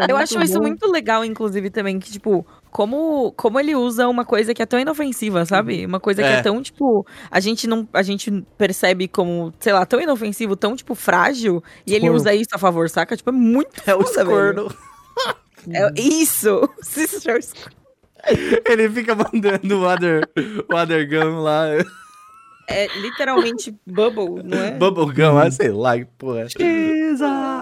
é 0.00 0.10
Eu 0.10 0.16
acho 0.16 0.42
isso 0.42 0.54
bom. 0.54 0.62
muito 0.62 0.90
legal, 0.90 1.24
inclusive, 1.24 1.70
também, 1.70 2.00
que, 2.00 2.10
tipo, 2.10 2.44
como, 2.70 3.30
como 3.32 3.60
ele 3.60 3.76
usa 3.76 4.08
uma 4.08 4.24
coisa 4.24 4.52
que 4.54 4.62
é 4.62 4.66
tão 4.66 4.80
inofensiva, 4.80 5.44
sabe? 5.44 5.84
Uma 5.86 6.00
coisa 6.00 6.22
que 6.22 6.28
É. 6.28 6.32
é 6.38 6.42
tão, 6.42 6.60
tipo, 6.62 7.06
a 7.30 7.38
gente 7.38 7.66
não. 7.68 7.86
A 7.92 8.02
gente 8.02 8.30
percebe 8.58 9.06
como, 9.06 9.52
sei 9.60 9.72
lá, 9.72 9.84
tão 9.86 10.00
inofensivo, 10.00 10.56
tão, 10.56 10.74
tipo, 10.74 10.94
frágil, 10.96 11.62
e 11.86 11.94
ele 11.94 12.08
usa 12.10 12.34
isso 12.34 12.50
a 12.54 12.58
favor, 12.58 12.88
saca? 12.88 13.16
Tipo, 13.16 13.30
é 13.30 13.32
muito 13.32 13.70
É 13.86 13.94
o. 13.94 14.02
Squirtle. 14.04 14.72
É, 15.70 15.92
isso! 16.00 16.68
Sister 16.82 17.40
Ele 18.68 18.90
fica 18.90 19.14
mandando 19.14 19.78
o 19.80 19.86
Other, 19.86 20.28
o 20.68 20.74
other 20.74 21.08
Gun 21.08 21.40
lá. 21.42 21.66
É 22.68 22.86
literalmente 22.98 23.74
bubble, 23.86 24.42
não 24.44 24.58
é? 24.58 24.70
Bubblegum, 24.72 25.36
ah, 25.36 25.50
sei 25.50 25.70
lá, 25.70 25.98
que 25.98 26.04
porra. 26.16 26.46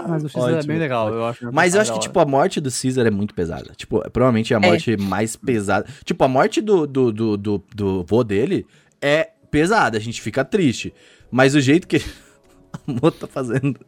Mas 0.09 0.25
o 0.25 0.29
Xisa 0.29 0.59
é 0.59 0.63
bem 0.63 0.79
legal, 0.79 1.13
eu 1.13 1.25
acho. 1.25 1.53
Mas 1.53 1.75
eu 1.75 1.81
acho 1.81 1.93
que, 1.95 2.01
tipo, 2.01 2.21
a 2.21 2.27
morte 2.27 2.61
do 2.61 2.71
Caesar 2.71 3.07
é 3.07 3.11
muito 3.11 3.35
pesada. 3.35 3.73
Tipo, 3.75 4.09
provavelmente 4.11 4.53
é 4.53 4.57
a 4.57 4.61
É. 4.61 4.67
morte 4.67 4.97
mais 4.97 5.37
pesada. 5.37 5.87
Tipo, 6.05 6.25
a 6.25 6.29
morte 6.29 6.61
do, 6.61 6.87
do, 6.87 7.11
do, 7.13 7.37
do, 7.37 7.65
do 7.75 8.05
vô 8.05 8.23
dele 8.23 8.67
é 9.01 9.31
pesada, 9.51 9.97
a 9.97 10.01
gente 10.01 10.21
fica 10.21 10.45
triste. 10.45 10.93
Mas 11.31 11.55
o 11.55 11.61
jeito 11.61 11.89
que 11.89 11.97
a 12.73 12.79
Mo 12.87 13.11
tá 13.11 13.27
fazendo. 13.27 13.81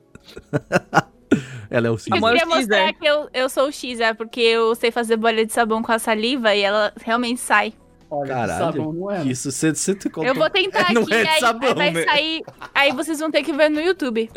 Ela 1.73 1.87
é 1.87 1.91
o 1.91 1.95
Eu 1.95 1.97
Caesar. 1.97 2.19
Amor, 2.19 2.33
queria 2.33 2.47
mostrar 2.47 2.93
que 2.93 3.07
eu, 3.07 3.29
eu 3.33 3.49
sou 3.49 3.69
o 3.69 3.73
Xisa, 3.73 4.15
porque 4.15 4.41
eu 4.41 4.75
sei 4.75 4.91
fazer 4.91 5.17
bolha 5.17 5.47
de 5.47 5.53
sabão 5.55 5.83
com 5.83 5.91
a 5.91 5.99
saliva 5.99 6.55
e 6.55 6.61
ela 6.61 6.93
realmente 7.03 7.41
sai. 7.41 7.73
Olha, 8.11 8.35
Caralho, 8.35 8.59
sabão 8.59 8.93
não 8.93 9.11
é. 9.11 9.25
Isso, 9.25 9.51
você, 9.51 9.75
você 9.75 9.95
te 9.95 10.11
Eu 10.23 10.35
vou 10.35 10.51
tentar 10.51 10.93
Não 10.93 11.03
aqui, 11.03 11.15
é 11.15 11.23
de 11.23 11.29
aí, 11.31 11.41
sabão, 11.41 11.71
aí 11.71 11.75
vai 11.75 11.91
né? 11.93 12.05
sair. 12.05 12.43
Aí 12.75 12.93
vocês 12.93 13.19
vão 13.19 13.31
ter 13.31 13.43
que 13.43 13.55
ver 13.55 13.71
no 13.71 13.81
YouTube. 13.81 14.31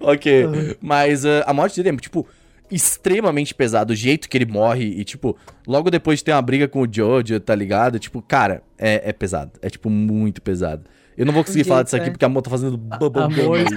Ok. 0.00 0.46
Mas 0.80 1.24
ah, 1.24 1.44
a 1.46 1.54
morte 1.54 1.80
dele 1.80 1.94
é, 1.94 2.00
tipo, 2.00 2.26
extremamente 2.68 3.54
pesada. 3.54 3.92
O 3.92 3.96
jeito 3.96 4.28
que 4.28 4.36
ele 4.36 4.46
morre 4.46 4.84
e, 4.84 5.04
tipo, 5.04 5.36
logo 5.68 5.92
depois 5.92 6.18
de 6.18 6.24
ter 6.24 6.32
uma 6.32 6.42
briga 6.42 6.66
com 6.66 6.82
o 6.82 6.88
Jojo, 6.90 7.38
tá 7.38 7.54
ligado? 7.54 8.00
Tipo, 8.00 8.20
cara, 8.20 8.64
é, 8.76 9.10
é 9.10 9.12
pesado. 9.12 9.52
É, 9.62 9.70
tipo, 9.70 9.88
muito 9.88 10.42
pesado. 10.42 10.82
Eu 11.16 11.24
não 11.24 11.32
vou 11.32 11.44
conseguir 11.44 11.64
falar 11.64 11.84
disso 11.84 11.94
aqui 11.94 12.08
é. 12.08 12.10
porque 12.10 12.24
a 12.24 12.28
Mo 12.28 12.42
tá 12.42 12.50
fazendo 12.50 12.76
bubble 12.76 13.22
Amor 13.22 13.60
e 13.60 13.76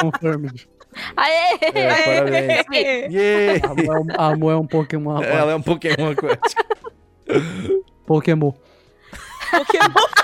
confirmed. 0.00 0.68
Aê! 1.16 1.58
É, 1.62 2.04
parabéns. 2.04 3.12
Yeah! 3.12 3.66
Amor 3.70 3.96
é 3.96 4.00
um- 4.00 4.20
Amor 4.20 4.52
é 4.52 4.56
um 4.56 4.66
Pokémon, 4.66 5.12
rapaz. 5.14 5.34
Ela 5.34 5.52
é 5.52 5.54
um 5.54 5.62
Pokémon 5.62 6.10
aquático. 6.10 6.64
Pokémon. 8.06 8.52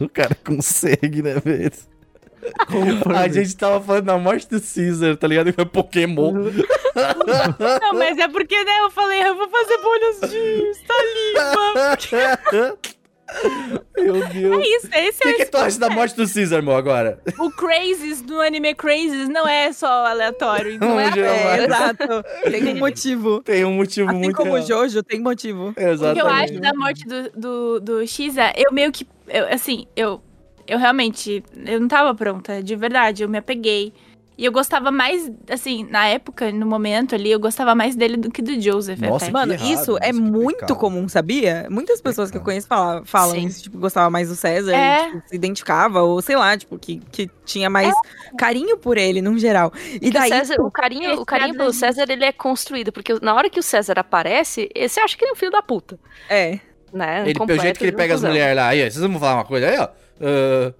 O 0.00 0.08
cara 0.08 0.32
consegue, 0.46 1.22
né, 1.22 1.34
velho? 1.44 1.72
A 3.16 3.28
gente 3.28 3.56
tava 3.56 3.80
falando 3.84 4.04
da 4.04 4.16
morte 4.16 4.48
do 4.48 4.60
Caesar, 4.60 5.16
tá 5.16 5.26
ligado? 5.26 5.52
Que 5.52 5.60
é 5.60 5.64
Pokémon. 5.64 6.32
Não, 7.82 7.94
mas 7.94 8.16
é 8.16 8.28
porque, 8.28 8.62
né, 8.62 8.78
eu 8.82 8.90
falei, 8.92 9.22
eu 9.22 9.34
vou 9.36 9.48
fazer 9.48 9.76
bolhas 9.78 10.20
de 10.20 10.72
saliva. 10.86 12.78
Meu 13.96 14.26
Deus. 14.28 14.64
É 14.64 14.68
isso, 14.76 14.88
esse 14.94 15.26
O 15.26 15.28
é 15.28 15.32
que, 15.34 15.44
que 15.44 15.50
tu 15.50 15.56
acha 15.58 15.78
da 15.78 15.90
morte 15.90 16.16
do 16.16 16.26
Caesar, 16.32 16.62
Mo, 16.62 16.72
agora? 16.72 17.20
o 17.38 17.50
Crazes 17.50 18.22
do 18.22 18.40
anime 18.40 18.74
Crazes 18.74 19.28
não 19.28 19.46
é 19.46 19.72
só 19.72 20.06
aleatório. 20.06 20.78
Não 20.78 20.98
é 20.98 21.10
Não, 21.10 21.22
É, 21.24 21.54
apenas. 21.54 21.76
exato. 21.76 22.24
Tem 22.50 22.74
um 22.74 22.78
motivo. 22.78 23.42
Tem 23.42 23.64
um 23.64 23.72
motivo 23.72 24.08
Assim 24.10 24.18
muito... 24.18 24.36
como 24.36 24.52
o 24.52 24.54
real. 24.54 24.66
Jojo, 24.66 25.02
tem 25.02 25.20
motivo. 25.20 25.68
O 25.70 25.74
que 25.74 25.80
eu 25.80 25.88
Exatamente. 25.90 26.52
acho 26.52 26.60
da 26.60 26.72
morte 26.74 27.04
do, 27.06 27.30
do, 27.30 27.80
do 27.80 28.00
eu 28.00 28.72
meio 28.72 28.90
que. 28.92 29.06
eu, 29.28 29.46
assim, 29.52 29.86
eu, 29.94 30.22
eu 30.66 30.78
realmente. 30.78 31.42
Eu 31.66 31.80
não 31.80 31.88
tava 31.88 32.14
pronta, 32.14 32.62
de 32.62 32.76
verdade. 32.76 33.22
Eu 33.22 33.28
me 33.28 33.38
apeguei. 33.38 33.92
E 34.38 34.44
eu 34.44 34.52
gostava 34.52 34.92
mais, 34.92 35.28
assim, 35.50 35.84
na 35.90 36.06
época, 36.06 36.52
no 36.52 36.64
momento 36.64 37.12
ali, 37.16 37.28
eu 37.32 37.40
gostava 37.40 37.74
mais 37.74 37.96
dele 37.96 38.16
do 38.16 38.30
que 38.30 38.40
do 38.40 38.58
Joseph. 38.60 39.00
Nossa, 39.00 39.24
até. 39.24 39.32
Mano, 39.32 39.52
errado, 39.54 39.66
isso 39.68 39.98
é 40.00 40.12
nossa, 40.12 40.12
que 40.12 40.30
muito 40.30 40.58
pecado. 40.60 40.76
comum, 40.76 41.08
sabia? 41.08 41.66
Muitas 41.68 42.00
pessoas 42.00 42.30
que 42.30 42.36
eu 42.36 42.40
conheço 42.40 42.68
falam, 42.68 43.04
falam 43.04 43.34
Sim. 43.34 43.46
isso, 43.46 43.64
tipo, 43.64 43.76
gostava 43.78 44.08
mais 44.08 44.28
do 44.28 44.36
César, 44.36 44.72
É. 44.72 45.00
e, 45.00 45.06
tipo, 45.06 45.22
se 45.28 45.34
identificava, 45.34 46.02
ou 46.02 46.22
sei 46.22 46.36
lá, 46.36 46.56
tipo, 46.56 46.78
que, 46.78 47.00
que 47.10 47.28
tinha 47.44 47.68
mais 47.68 47.92
carinho 48.38 48.78
por 48.78 48.96
ele, 48.96 49.20
num 49.20 49.36
geral. 49.36 49.72
E 50.00 50.08
daí, 50.08 50.30
o, 50.30 50.34
César, 50.34 50.56
o 50.60 50.70
carinho, 50.70 51.20
o 51.20 51.26
carinho 51.26 51.56
pelo 51.56 51.72
César, 51.72 52.06
ele 52.08 52.24
é 52.24 52.30
construído. 52.30 52.92
Porque 52.92 53.14
na 53.20 53.34
hora 53.34 53.50
que 53.50 53.58
o 53.58 53.62
César 53.62 53.98
aparece, 53.98 54.70
você 54.88 55.00
acha 55.00 55.16
que 55.16 55.24
ele 55.24 55.30
é 55.30 55.32
um 55.32 55.36
filho 55.36 55.50
da 55.50 55.62
puta. 55.62 55.98
é. 56.30 56.60
Né? 56.90 57.16
Ele, 57.22 57.24
pelo 57.34 57.38
Completo 57.40 57.62
jeito 57.62 57.78
que 57.78 57.84
ele 57.84 57.92
pega 57.92 58.14
as 58.14 58.22
mulheres 58.22 58.56
lá. 58.56 58.68
Aí, 58.68 58.80
ó, 58.80 58.90
vocês 58.90 58.96
vão 59.04 59.18
falar 59.18 59.34
uma 59.34 59.44
coisa 59.44 59.68
aí, 59.68 59.78
ó. 59.78 59.88
Ah, 60.22 60.72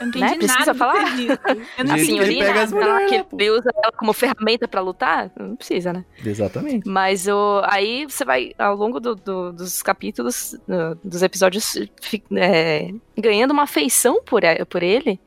Eu 0.00 0.06
não 0.06 0.12
Né? 0.20 0.28
entendi 0.28 0.38
Precisa 0.38 0.58
nada 0.58 0.72
do 0.72 0.78
falar? 0.78 0.94
A 1.90 1.94
as 1.94 2.00
senhorina, 2.06 2.46
mulheres, 2.48 2.72
ela 2.72 3.06
que 3.06 3.14
ele 3.38 3.50
usa 3.50 3.70
ela 3.82 3.92
como 3.92 4.12
ferramenta 4.12 4.68
pra 4.68 4.80
lutar, 4.80 5.30
não 5.38 5.56
precisa, 5.56 5.92
né? 5.92 6.04
exatamente. 6.24 6.88
Mas 6.88 7.26
o, 7.26 7.62
aí 7.64 8.04
você 8.04 8.24
vai, 8.24 8.52
ao 8.58 8.74
longo 8.76 9.00
do- 9.00 9.14
do- 9.14 9.52
dos 9.52 9.82
capítulos, 9.82 10.52
uh, 10.68 10.98
dos 11.02 11.22
episódios, 11.22 11.76
é, 12.36 12.90
ganhando 13.16 13.52
uma 13.52 13.62
afeição 13.64 14.22
por, 14.22 14.44
e- 14.44 14.64
por 14.64 14.82
ele. 14.82 15.18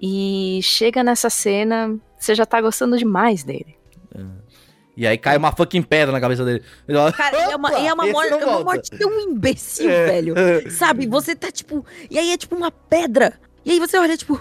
E 0.00 0.60
chega 0.62 1.02
nessa 1.02 1.28
cena, 1.30 1.96
você 2.18 2.34
já 2.34 2.46
tá 2.46 2.60
gostando 2.60 2.96
demais 2.96 3.42
dele. 3.42 3.76
E 4.96 5.06
aí 5.06 5.16
cai 5.16 5.36
uma 5.36 5.52
fucking 5.52 5.82
pedra 5.82 6.10
na 6.10 6.20
cabeça 6.20 6.44
dele. 6.44 6.62
Cara, 7.16 7.36
é 7.36 7.54
uma, 7.56 7.68
"Opa, 7.68 7.78
é 7.80 7.92
uma, 7.92 8.06
morte, 8.06 8.32
é 8.32 8.36
uma 8.36 8.46
volta." 8.46 8.64
morte 8.64 8.90
tão 8.90 9.20
imbecil, 9.20 9.88
É. 9.88 10.06
velho. 10.06 10.34
Sabe? 10.72 11.06
Você 11.06 11.36
tá, 11.36 11.52
tipo... 11.52 11.86
E 12.10 12.18
aí 12.18 12.32
é 12.32 12.36
tipo 12.36 12.56
uma 12.56 12.70
pedra. 12.72 13.34
E 13.68 13.72
aí 13.72 13.78
você 13.78 13.98
olha, 13.98 14.16
tipo... 14.16 14.40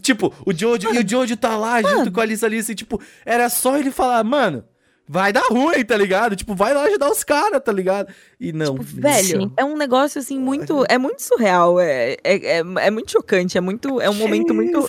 Tipo, 0.00 0.32
o 0.46 0.52
Jojo, 0.52 0.94
e 0.94 0.98
o 0.98 1.08
Jojo 1.08 1.36
tá 1.36 1.56
lá 1.56 1.82
junto 1.82 2.12
com 2.12 2.20
a 2.20 2.22
Alissa 2.22 2.46
Alice, 2.46 2.70
e 2.70 2.74
tipo, 2.74 3.00
era 3.24 3.48
só 3.48 3.76
ele 3.76 3.90
falar, 3.90 4.22
mano, 4.24 4.64
vai 5.08 5.32
dar 5.32 5.44
ruim, 5.48 5.84
tá 5.84 5.96
ligado? 5.96 6.36
Tipo, 6.36 6.54
vai 6.54 6.72
lá 6.72 6.82
ajudar 6.84 7.10
os 7.10 7.22
caras, 7.22 7.62
tá 7.62 7.72
ligado? 7.72 8.12
E 8.40 8.52
não. 8.52 8.78
Tipo, 8.78 9.00
velho, 9.00 9.52
é 9.56 9.64
um 9.64 9.76
negócio 9.76 10.18
assim 10.18 10.38
muito. 10.38 10.84
É 10.88 10.96
muito 10.96 11.20
surreal. 11.22 11.78
É, 11.78 12.16
é, 12.24 12.58
é, 12.58 12.58
é 12.58 12.90
muito 12.90 13.10
chocante. 13.10 13.58
É 13.58 13.60
muito. 13.60 14.00
É 14.00 14.08
um 14.08 14.14
momento 14.14 14.54
muito. 14.54 14.86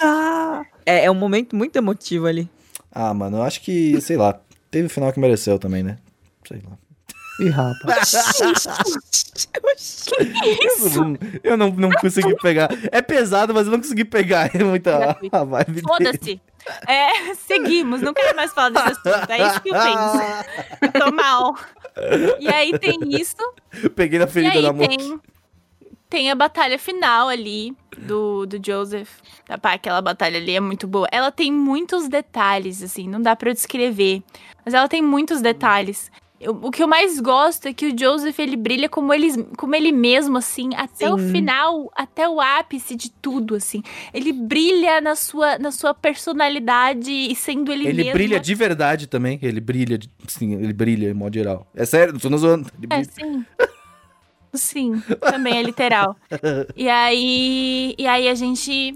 É, 0.86 1.06
é 1.06 1.12
um 1.12 1.16
momento 1.16 1.56
muito 1.56 1.76
emotivo 1.76 2.28
ali. 2.28 2.50
Ah, 2.90 3.14
mano, 3.14 3.38
eu 3.38 3.44
acho 3.44 3.62
que, 3.62 4.00
sei 4.00 4.16
lá, 4.16 4.40
teve 4.72 4.88
o 4.88 4.90
final 4.90 5.12
que 5.12 5.20
mereceu 5.20 5.60
também, 5.60 5.84
né? 5.84 5.98
Sei 6.48 6.62
lá. 6.64 6.78
Ih, 7.40 7.50
rapaz. 7.50 8.14
Eu, 10.64 10.92
não, 10.96 11.18
eu 11.44 11.58
não, 11.58 11.70
não 11.72 11.90
consegui 11.92 12.36
pegar. 12.36 12.70
É 12.92 13.02
pesado, 13.02 13.54
mas 13.54 13.66
eu 13.66 13.72
não 13.72 13.80
consegui 13.80 14.06
pegar. 14.06 14.52
É 14.54 14.64
muita 14.64 15.18
a 15.32 15.44
vibe. 15.44 15.82
Foda-se. 15.82 16.42
É, 16.88 17.34
seguimos, 17.36 18.02
não 18.02 18.14
quero 18.14 18.36
mais 18.36 18.54
falar 18.54 18.70
desse 18.70 18.88
assunto. 18.88 19.32
É 19.32 19.48
isso 19.48 19.62
que 19.62 19.70
eu 19.70 19.74
penso. 19.74 21.00
Tô 21.00 21.12
mal. 21.12 21.56
E 22.40 22.48
aí 22.48 22.78
tem 22.78 22.98
isso. 23.10 23.36
Peguei 23.96 24.20
na 24.20 24.28
ferida 24.28 24.62
da 24.62 24.74
mão. 24.74 24.88
tem, 24.88 25.20
tem 26.10 26.32
a 26.32 26.36
batalha 26.36 26.78
final 26.80 27.28
ali 27.28 27.76
do, 27.98 28.46
do 28.46 28.60
Joseph. 28.64 29.10
Rapaz, 29.50 29.76
aquela 29.76 30.02
batalha 30.02 30.38
ali 30.38 30.56
é 30.56 30.60
muito 30.60 30.88
boa. 30.88 31.08
Ela 31.12 31.32
tem 31.32 31.52
muitos 31.52 32.08
detalhes, 32.08 32.82
assim, 32.82 33.08
não 33.08 33.22
dá 33.22 33.36
pra 33.36 33.50
eu 33.50 33.54
descrever. 33.54 34.24
Mas 34.64 34.74
ela 34.74 34.88
tem 34.88 35.02
muitos 35.02 35.42
detalhes. 35.42 36.12
Eu- 36.44 36.60
o 36.62 36.70
que 36.70 36.84
eu 36.84 36.88
mais 36.88 37.20
gosto 37.20 37.68
é 37.68 37.74
que 37.74 37.88
o 37.88 37.98
Joseph 37.98 38.38
ele 38.40 38.56
brilha 38.56 38.88
como 38.90 39.14
ele, 39.14 39.44
como 39.58 39.74
ele 39.76 39.92
mesmo, 39.92 40.38
assim, 40.38 40.70
até 40.76 41.10
o 41.12 41.18
Sim. 41.18 41.32
final, 41.32 41.92
até 41.96 42.28
o 42.30 42.40
ápice 42.42 42.96
de 42.96 43.10
tudo, 43.10 43.56
assim. 43.56 43.82
Ele 44.14 44.32
brilha 44.34 45.02
na 45.02 45.16
sua, 45.16 45.58
na 45.58 45.72
sua 45.72 45.94
personalidade 45.94 47.12
e 47.12 47.36
sendo 47.36 47.72
ele, 47.72 47.88
Ele 47.88 47.98
mesmo. 48.04 48.14
brilha 48.14 48.40
de 48.40 48.54
verdade 48.56 49.08
também. 49.08 49.40
Ele 49.42 49.60
brilha, 49.60 49.98
de- 49.98 50.10
sim, 50.28 50.54
ele 50.54 50.74
brilha 50.74 51.10
em 51.10 51.14
modo 51.14 51.34
geral. 51.34 51.66
É 51.76 51.86
sério, 51.86 52.14
não 52.14 52.20
tô 52.20 52.38
zoando. 52.38 52.70
Ele 52.82 52.88
É, 52.94 53.04
sim. 53.04 53.46
Sim, 54.54 55.02
também 55.22 55.58
é 55.58 55.64
literal. 55.64 56.16
E 56.76 56.88
aí, 56.90 57.96
e 57.98 58.06
aí 58.08 58.28
a 58.30 58.36
gente. 58.36 58.96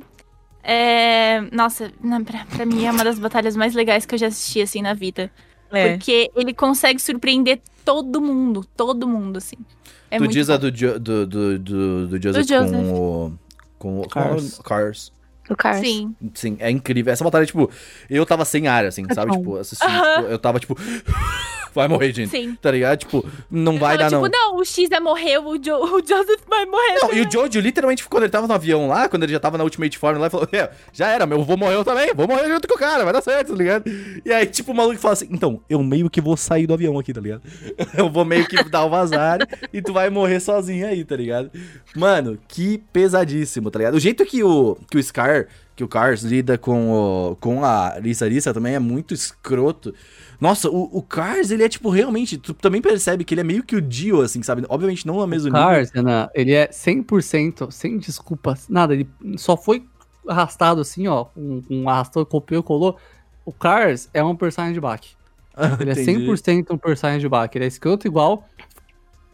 é, 0.63 1.41
nossa, 1.51 1.91
pra, 2.25 2.45
pra 2.45 2.65
mim 2.65 2.85
é 2.85 2.91
uma 2.91 3.03
das 3.03 3.17
batalhas 3.17 3.55
mais 3.55 3.73
legais 3.73 4.05
que 4.05 4.13
eu 4.13 4.19
já 4.19 4.27
assisti, 4.27 4.61
assim, 4.61 4.81
na 4.81 4.93
vida. 4.93 5.31
É. 5.71 5.93
Porque 5.97 6.31
ele 6.35 6.53
consegue 6.53 6.99
surpreender 6.99 7.59
todo 7.83 8.21
mundo, 8.21 8.65
todo 8.75 9.07
mundo, 9.07 9.37
assim. 9.37 9.55
É 10.09 10.17
tu 10.17 10.21
muito 10.21 10.31
diz 10.33 10.47
bom. 10.47 10.53
a 10.53 10.57
do, 10.57 10.71
Jo- 10.71 10.99
do, 10.99 11.27
do, 11.27 11.59
do, 11.59 12.07
do 12.07 12.21
Joseph, 12.21 12.47
Joseph. 12.47 12.71
com 12.71 13.27
o... 13.27 13.39
Com 13.77 13.99
o 14.01 14.07
Cars. 14.09 14.59
Cars. 14.63 15.11
Do 15.47 15.55
Cars. 15.55 15.79
Sim. 15.79 16.15
Sim, 16.33 16.57
é 16.59 16.71
incrível. 16.71 17.11
Essa 17.13 17.23
batalha, 17.23 17.45
tipo, 17.45 17.69
eu 18.09 18.25
tava 18.25 18.43
sem 18.45 18.67
ar, 18.67 18.85
assim, 18.85 19.05
É 19.09 19.13
sabe? 19.13 19.31
bom. 19.31 19.37
Tipo, 19.37 19.55
assistindo, 19.57 19.91
tipo, 19.91 20.27
eu 20.29 20.39
tava, 20.39 20.59
tipo... 20.59 20.75
Vai 21.77 21.87
morrer, 21.87 22.13
gente. 22.13 22.29
Sim. 22.29 22.57
Tá 22.61 22.71
ligado? 22.71 22.99
Tipo, 22.99 23.25
não 23.49 23.73
Eu 23.73 23.79
vai 23.79 23.97
tava, 23.97 24.09
dar, 24.09 24.17
tipo, 24.17 24.29
não. 24.29 24.51
não, 24.53 24.57
o 24.59 24.65
X 24.65 24.89
é 24.91 24.99
morreu, 24.99 25.45
o, 25.47 25.57
Jo- 25.57 25.77
o 25.77 25.99
Joseph 25.99 26.41
vai 26.49 26.65
morrer. 26.65 26.99
Não, 27.01 27.13
e 27.13 27.21
o 27.21 27.31
Jojo, 27.31 27.59
literalmente, 27.59 28.03
quando 28.07 28.23
ele 28.23 28.31
tava 28.31 28.47
no 28.47 28.53
avião 28.53 28.87
lá, 28.87 29.07
quando 29.07 29.23
ele 29.23 29.31
já 29.33 29.39
tava 29.39 29.57
na 29.57 29.63
Ultimate 29.63 29.97
Form 29.97 30.17
lá, 30.17 30.25
ele 30.25 30.29
falou, 30.31 30.47
"É, 30.51 30.69
já 30.91 31.07
era, 31.07 31.25
meu, 31.25 31.37
eu 31.39 31.43
vou 31.43 31.55
morrer 31.57 31.75
eu 31.75 31.85
também, 31.85 32.13
vou 32.13 32.27
morrer 32.27 32.47
junto 32.49 32.67
com 32.67 32.75
o 32.75 32.77
cara, 32.77 33.03
vai 33.03 33.13
dar 33.13 33.21
certo, 33.21 33.49
tá 33.51 33.55
ligado? 33.57 33.83
E 34.25 34.31
aí, 34.33 34.45
tipo, 34.47 34.71
o 34.71 34.75
maluco 34.75 34.97
fala 34.99 35.13
assim, 35.13 35.27
então, 35.31 35.61
eu 35.69 35.81
meio 35.83 36.09
que 36.09 36.19
vou 36.19 36.35
sair 36.35 36.65
do 36.67 36.73
avião 36.73 36.97
aqui, 36.99 37.13
tá 37.13 37.21
ligado? 37.21 37.41
Eu 37.97 38.09
vou 38.09 38.25
meio 38.25 38.47
que 38.47 38.61
dar 38.69 38.83
o 38.85 38.89
vazar 38.89 39.39
e 39.71 39.81
tu 39.81 39.93
vai 39.93 40.09
morrer 40.09 40.39
sozinho 40.39 40.87
aí, 40.87 41.03
tá 41.05 41.15
ligado? 41.15 41.51
Mano, 41.95 42.37
que 42.47 42.79
pesadíssimo, 42.91 43.69
tá 43.71 43.79
ligado? 43.79 43.95
O 43.95 43.99
jeito 43.99 44.25
que 44.25 44.43
o, 44.43 44.77
que 44.89 44.97
o 44.97 45.03
Scar, 45.03 45.47
que 45.75 45.83
o 45.83 45.87
Cars 45.87 46.21
lida 46.23 46.57
com, 46.57 46.91
o, 46.91 47.35
com 47.37 47.63
a 47.63 47.97
Lisa 47.99 48.27
Lisa 48.27 48.53
também 48.53 48.75
é 48.75 48.79
muito 48.79 49.13
escroto. 49.13 49.93
Nossa, 50.39 50.69
o, 50.69 50.97
o 50.97 51.01
Cars, 51.01 51.49
ele 51.49 51.63
é, 51.63 51.69
tipo, 51.69 51.89
realmente, 51.89 52.37
tu 52.37 52.53
também 52.53 52.81
percebe 52.81 53.23
que 53.23 53.33
ele 53.33 53.41
é 53.41 53.43
meio 53.43 53.63
que 53.63 53.75
o 53.75 53.81
Dio, 53.81 54.21
assim, 54.21 54.43
sabe? 54.43 54.63
Obviamente 54.69 55.05
não 55.05 55.15
no 55.15 55.27
mesmo 55.27 55.49
nível. 55.49 55.67
Cars, 55.67 55.91
Renan, 55.91 56.29
ele 56.33 56.53
é 56.53 56.67
100%, 56.67 57.71
sem 57.71 57.97
desculpas, 57.97 58.69
nada. 58.69 58.93
Ele 58.93 59.09
só 59.35 59.57
foi 59.57 59.83
arrastado 60.27 60.81
assim, 60.81 61.07
ó. 61.07 61.27
Um, 61.35 61.61
um 61.69 61.89
arrastou, 61.89 62.25
copiou, 62.25 62.61
colou. 62.61 62.97
O 63.43 63.51
Cars 63.51 64.09
é 64.13 64.23
um 64.23 64.35
personagem 64.35 64.73
de 64.73 64.81
back. 64.81 65.09
Ele 65.79 65.89
é 65.89 65.93
Entendi. 65.93 66.27
100% 66.27 66.67
um 66.71 66.77
personagem 66.77 67.19
de 67.19 67.29
back. 67.29 67.57
Ele 67.57 67.65
é 67.65 67.67
escroto 67.67 68.05
igual, 68.05 68.47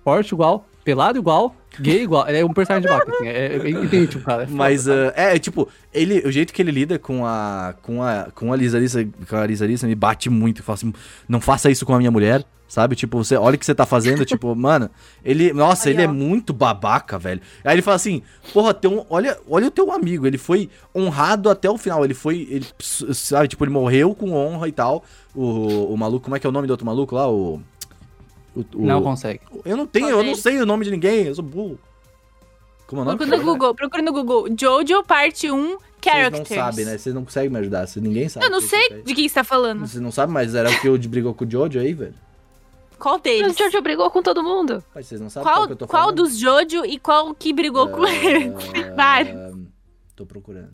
forte 0.03 0.33
igual, 0.33 0.65
pelado 0.83 1.17
igual, 1.17 1.55
gay 1.79 2.03
igual. 2.03 2.27
Ele 2.27 2.39
é 2.39 2.45
um 2.45 2.53
personagem 2.53 2.89
de 2.89 2.95
back. 2.95 3.09
Assim, 3.11 3.27
é, 3.27 3.55
é 3.55 3.69
idêntico, 3.69 4.23
cara. 4.23 4.43
É 4.43 4.45
foda, 4.45 4.57
Mas, 4.57 4.85
cara. 4.85 5.13
ah, 5.15 5.21
é, 5.21 5.39
tipo, 5.39 5.69
ele, 5.93 6.19
o 6.25 6.31
jeito 6.31 6.53
que 6.53 6.61
ele 6.61 6.71
lida 6.71 6.99
com 6.99 7.25
a, 7.25 7.75
com 7.81 8.03
a, 8.03 8.29
com 8.33 8.51
a 8.51 8.55
Lisa 8.55 8.79
Lisa, 8.79 9.07
com 9.27 9.35
a 9.35 9.45
Lisa 9.45 9.65
Lisa, 9.65 9.87
me 9.87 9.95
bate 9.95 10.29
muito. 10.29 10.63
Fala 10.63 10.75
assim, 10.75 10.93
não 11.27 11.39
faça 11.39 11.69
isso 11.69 11.85
com 11.85 11.93
a 11.93 11.97
minha 11.97 12.11
mulher, 12.11 12.43
sabe? 12.67 12.95
Tipo, 12.95 13.23
você, 13.23 13.35
olha 13.35 13.55
o 13.55 13.59
que 13.59 13.65
você 13.65 13.75
tá 13.75 13.85
fazendo, 13.85 14.25
tipo, 14.25 14.55
mano, 14.55 14.89
ele, 15.23 15.53
nossa, 15.53 15.89
Aí, 15.89 15.95
ele 15.95 16.01
é 16.01 16.07
muito 16.07 16.51
babaca, 16.51 17.19
velho. 17.19 17.39
Aí 17.63 17.75
ele 17.75 17.81
fala 17.81 17.95
assim, 17.95 18.21
porra, 18.51 18.73
teu, 18.73 19.05
olha, 19.09 19.37
olha 19.47 19.67
o 19.67 19.71
teu 19.71 19.91
amigo, 19.91 20.25
ele 20.25 20.37
foi 20.37 20.69
honrado 20.95 21.49
até 21.49 21.69
o 21.69 21.77
final, 21.77 22.03
ele 22.03 22.15
foi, 22.15 22.47
ele, 22.49 22.65
sabe, 22.79 23.47
tipo, 23.47 23.63
ele 23.63 23.71
morreu 23.71 24.15
com 24.15 24.33
honra 24.33 24.67
e 24.67 24.71
tal. 24.71 25.03
O, 25.35 25.93
o 25.93 25.97
maluco, 25.97 26.25
como 26.25 26.35
é 26.35 26.39
que 26.39 26.45
é 26.45 26.49
o 26.49 26.53
nome 26.53 26.67
do 26.67 26.71
outro 26.71 26.85
maluco 26.85 27.15
lá? 27.15 27.29
O... 27.29 27.61
o- 28.55 28.65
o- 28.75 28.85
Não 28.85 29.01
consegue. 29.01 29.41
eu 29.65 29.75
não 29.77 29.85
tenho, 29.87 30.07
Qual 30.07 30.19
eu 30.19 30.23
não 30.23 30.35
sei 30.35 30.59
o 30.61 30.65
nome 30.65 30.85
de 30.85 30.91
ninguém, 30.91 31.25
eu 31.25 31.35
sou 31.35 31.43
burro. 31.43 31.79
Como 32.87 33.01
é 33.01 33.03
o 33.03 33.05
nome? 33.05 33.17
Procura 33.17 33.37
no 33.37 33.43
Google, 33.43 33.75
procura 33.75 34.01
no 34.03 34.11
Google. 34.13 34.47
Jojo 34.59 35.03
parte 35.03 35.49
1 35.49 35.77
Vocês 35.77 35.79
Characters. 36.03 36.49
não 36.49 36.55
sabem, 36.57 36.85
né? 36.85 36.97
Vocês 36.97 37.15
não 37.15 37.23
conseguem 37.23 37.49
me 37.49 37.57
ajudar. 37.59 37.87
Vocês, 37.87 38.03
ninguém 38.03 38.27
sabe. 38.29 38.45
Eu 38.45 38.51
não 38.51 38.57
o 38.59 38.61
sei 38.61 38.89
que 38.89 39.01
de 39.03 39.15
quem 39.15 39.27
você 39.27 39.35
tá 39.35 39.43
falando. 39.43 39.79
Vocês 39.87 40.01
não 40.01 40.11
sabem, 40.11 40.33
mas 40.33 40.53
era 40.53 40.69
o 40.69 40.79
que 40.81 40.87
eu 40.87 40.97
brigou 40.99 41.33
com 41.33 41.45
o 41.45 41.49
Jojo 41.49 41.79
aí, 41.79 41.93
velho? 41.93 42.13
Qual 42.99 43.15
O 43.15 43.19
deles? 43.19 43.57
Jojo 43.57 43.81
brigou 43.81 44.09
com 44.11 44.21
todo 44.21 44.43
mundo. 44.43 44.83
Mas 44.93 45.07
vocês 45.07 45.19
não 45.19 45.29
sabem 45.29 45.45
qual, 45.45 45.55
Qual, 45.55 45.67
que 45.67 45.73
eu 45.73 45.77
tô 45.77 45.87
qual 45.87 46.03
falando? 46.03 46.15
dos 46.23 46.37
Jojo 46.37 46.85
e 46.85 46.99
qual 46.99 47.33
que 47.33 47.51
brigou 47.53 47.87
com 47.89 48.05
ele? 48.05 48.53
Ah, 48.91 48.93
Vários. 48.95 49.57
Tô 50.15 50.25
procurando. 50.25 50.73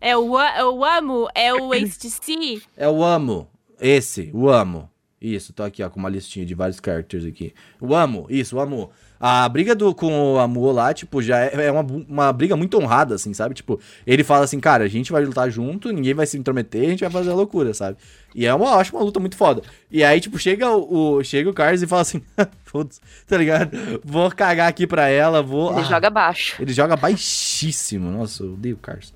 É 0.00 0.16
o, 0.16 0.36
A- 0.36 0.56
é 0.58 0.64
o 0.64 0.84
Amo? 0.84 1.28
É 1.34 1.52
o 1.54 1.72
HTC? 1.72 2.62
É 2.76 2.88
o 2.88 3.02
Amo. 3.04 3.48
Esse, 3.80 4.30
o 4.32 4.48
Amo. 4.48 4.88
Isso, 5.20 5.52
tô 5.52 5.62
aqui, 5.62 5.82
ó, 5.82 5.88
com 5.88 5.98
uma 5.98 6.10
listinha 6.10 6.44
de 6.44 6.54
vários 6.54 6.78
characters 6.84 7.24
aqui. 7.24 7.54
O 7.80 7.94
Amo, 7.94 8.26
isso, 8.28 8.56
o 8.56 8.60
Amo. 8.60 8.90
A 9.18 9.48
briga 9.48 9.74
do, 9.74 9.94
com 9.94 10.34
o 10.34 10.38
Amu 10.38 10.70
lá, 10.72 10.92
tipo, 10.92 11.22
já 11.22 11.40
é, 11.40 11.68
é 11.68 11.72
uma, 11.72 11.80
uma 12.06 12.30
briga 12.34 12.54
muito 12.54 12.76
honrada, 12.78 13.14
assim, 13.14 13.32
sabe? 13.32 13.54
Tipo, 13.54 13.80
ele 14.06 14.22
fala 14.22 14.44
assim, 14.44 14.60
cara, 14.60 14.84
a 14.84 14.88
gente 14.88 15.10
vai 15.10 15.24
lutar 15.24 15.50
junto, 15.50 15.90
ninguém 15.90 16.12
vai 16.12 16.26
se 16.26 16.36
intrometer, 16.36 16.84
a 16.84 16.90
gente 16.90 17.00
vai 17.00 17.08
fazer 17.10 17.30
a 17.30 17.34
loucura, 17.34 17.72
sabe? 17.72 17.96
E 18.34 18.44
é 18.44 18.52
uma, 18.52 18.74
acho 18.74 18.94
uma 18.94 19.02
luta 19.02 19.18
muito 19.18 19.34
foda. 19.34 19.62
E 19.90 20.04
aí, 20.04 20.20
tipo, 20.20 20.38
chega 20.38 20.70
o, 20.70 21.14
o- 21.16 21.24
chega 21.24 21.48
o 21.48 21.54
Cars 21.54 21.80
e 21.80 21.86
fala 21.86 22.02
assim, 22.02 22.20
foda-se, 22.64 23.00
tá 23.26 23.38
ligado? 23.38 23.70
Vou 24.04 24.30
cagar 24.30 24.68
aqui 24.68 24.86
pra 24.86 25.08
ela, 25.08 25.42
vou... 25.42 25.70
Ele 25.72 25.80
Ah, 25.80 25.84
joga 25.84 26.10
baixo. 26.10 26.56
Ele 26.60 26.74
joga 26.74 26.94
baixíssimo. 26.94 28.10
Nossa, 28.10 28.42
eu 28.42 28.52
odeio 28.52 28.74
o 28.76 28.78
Cars. 28.78 29.14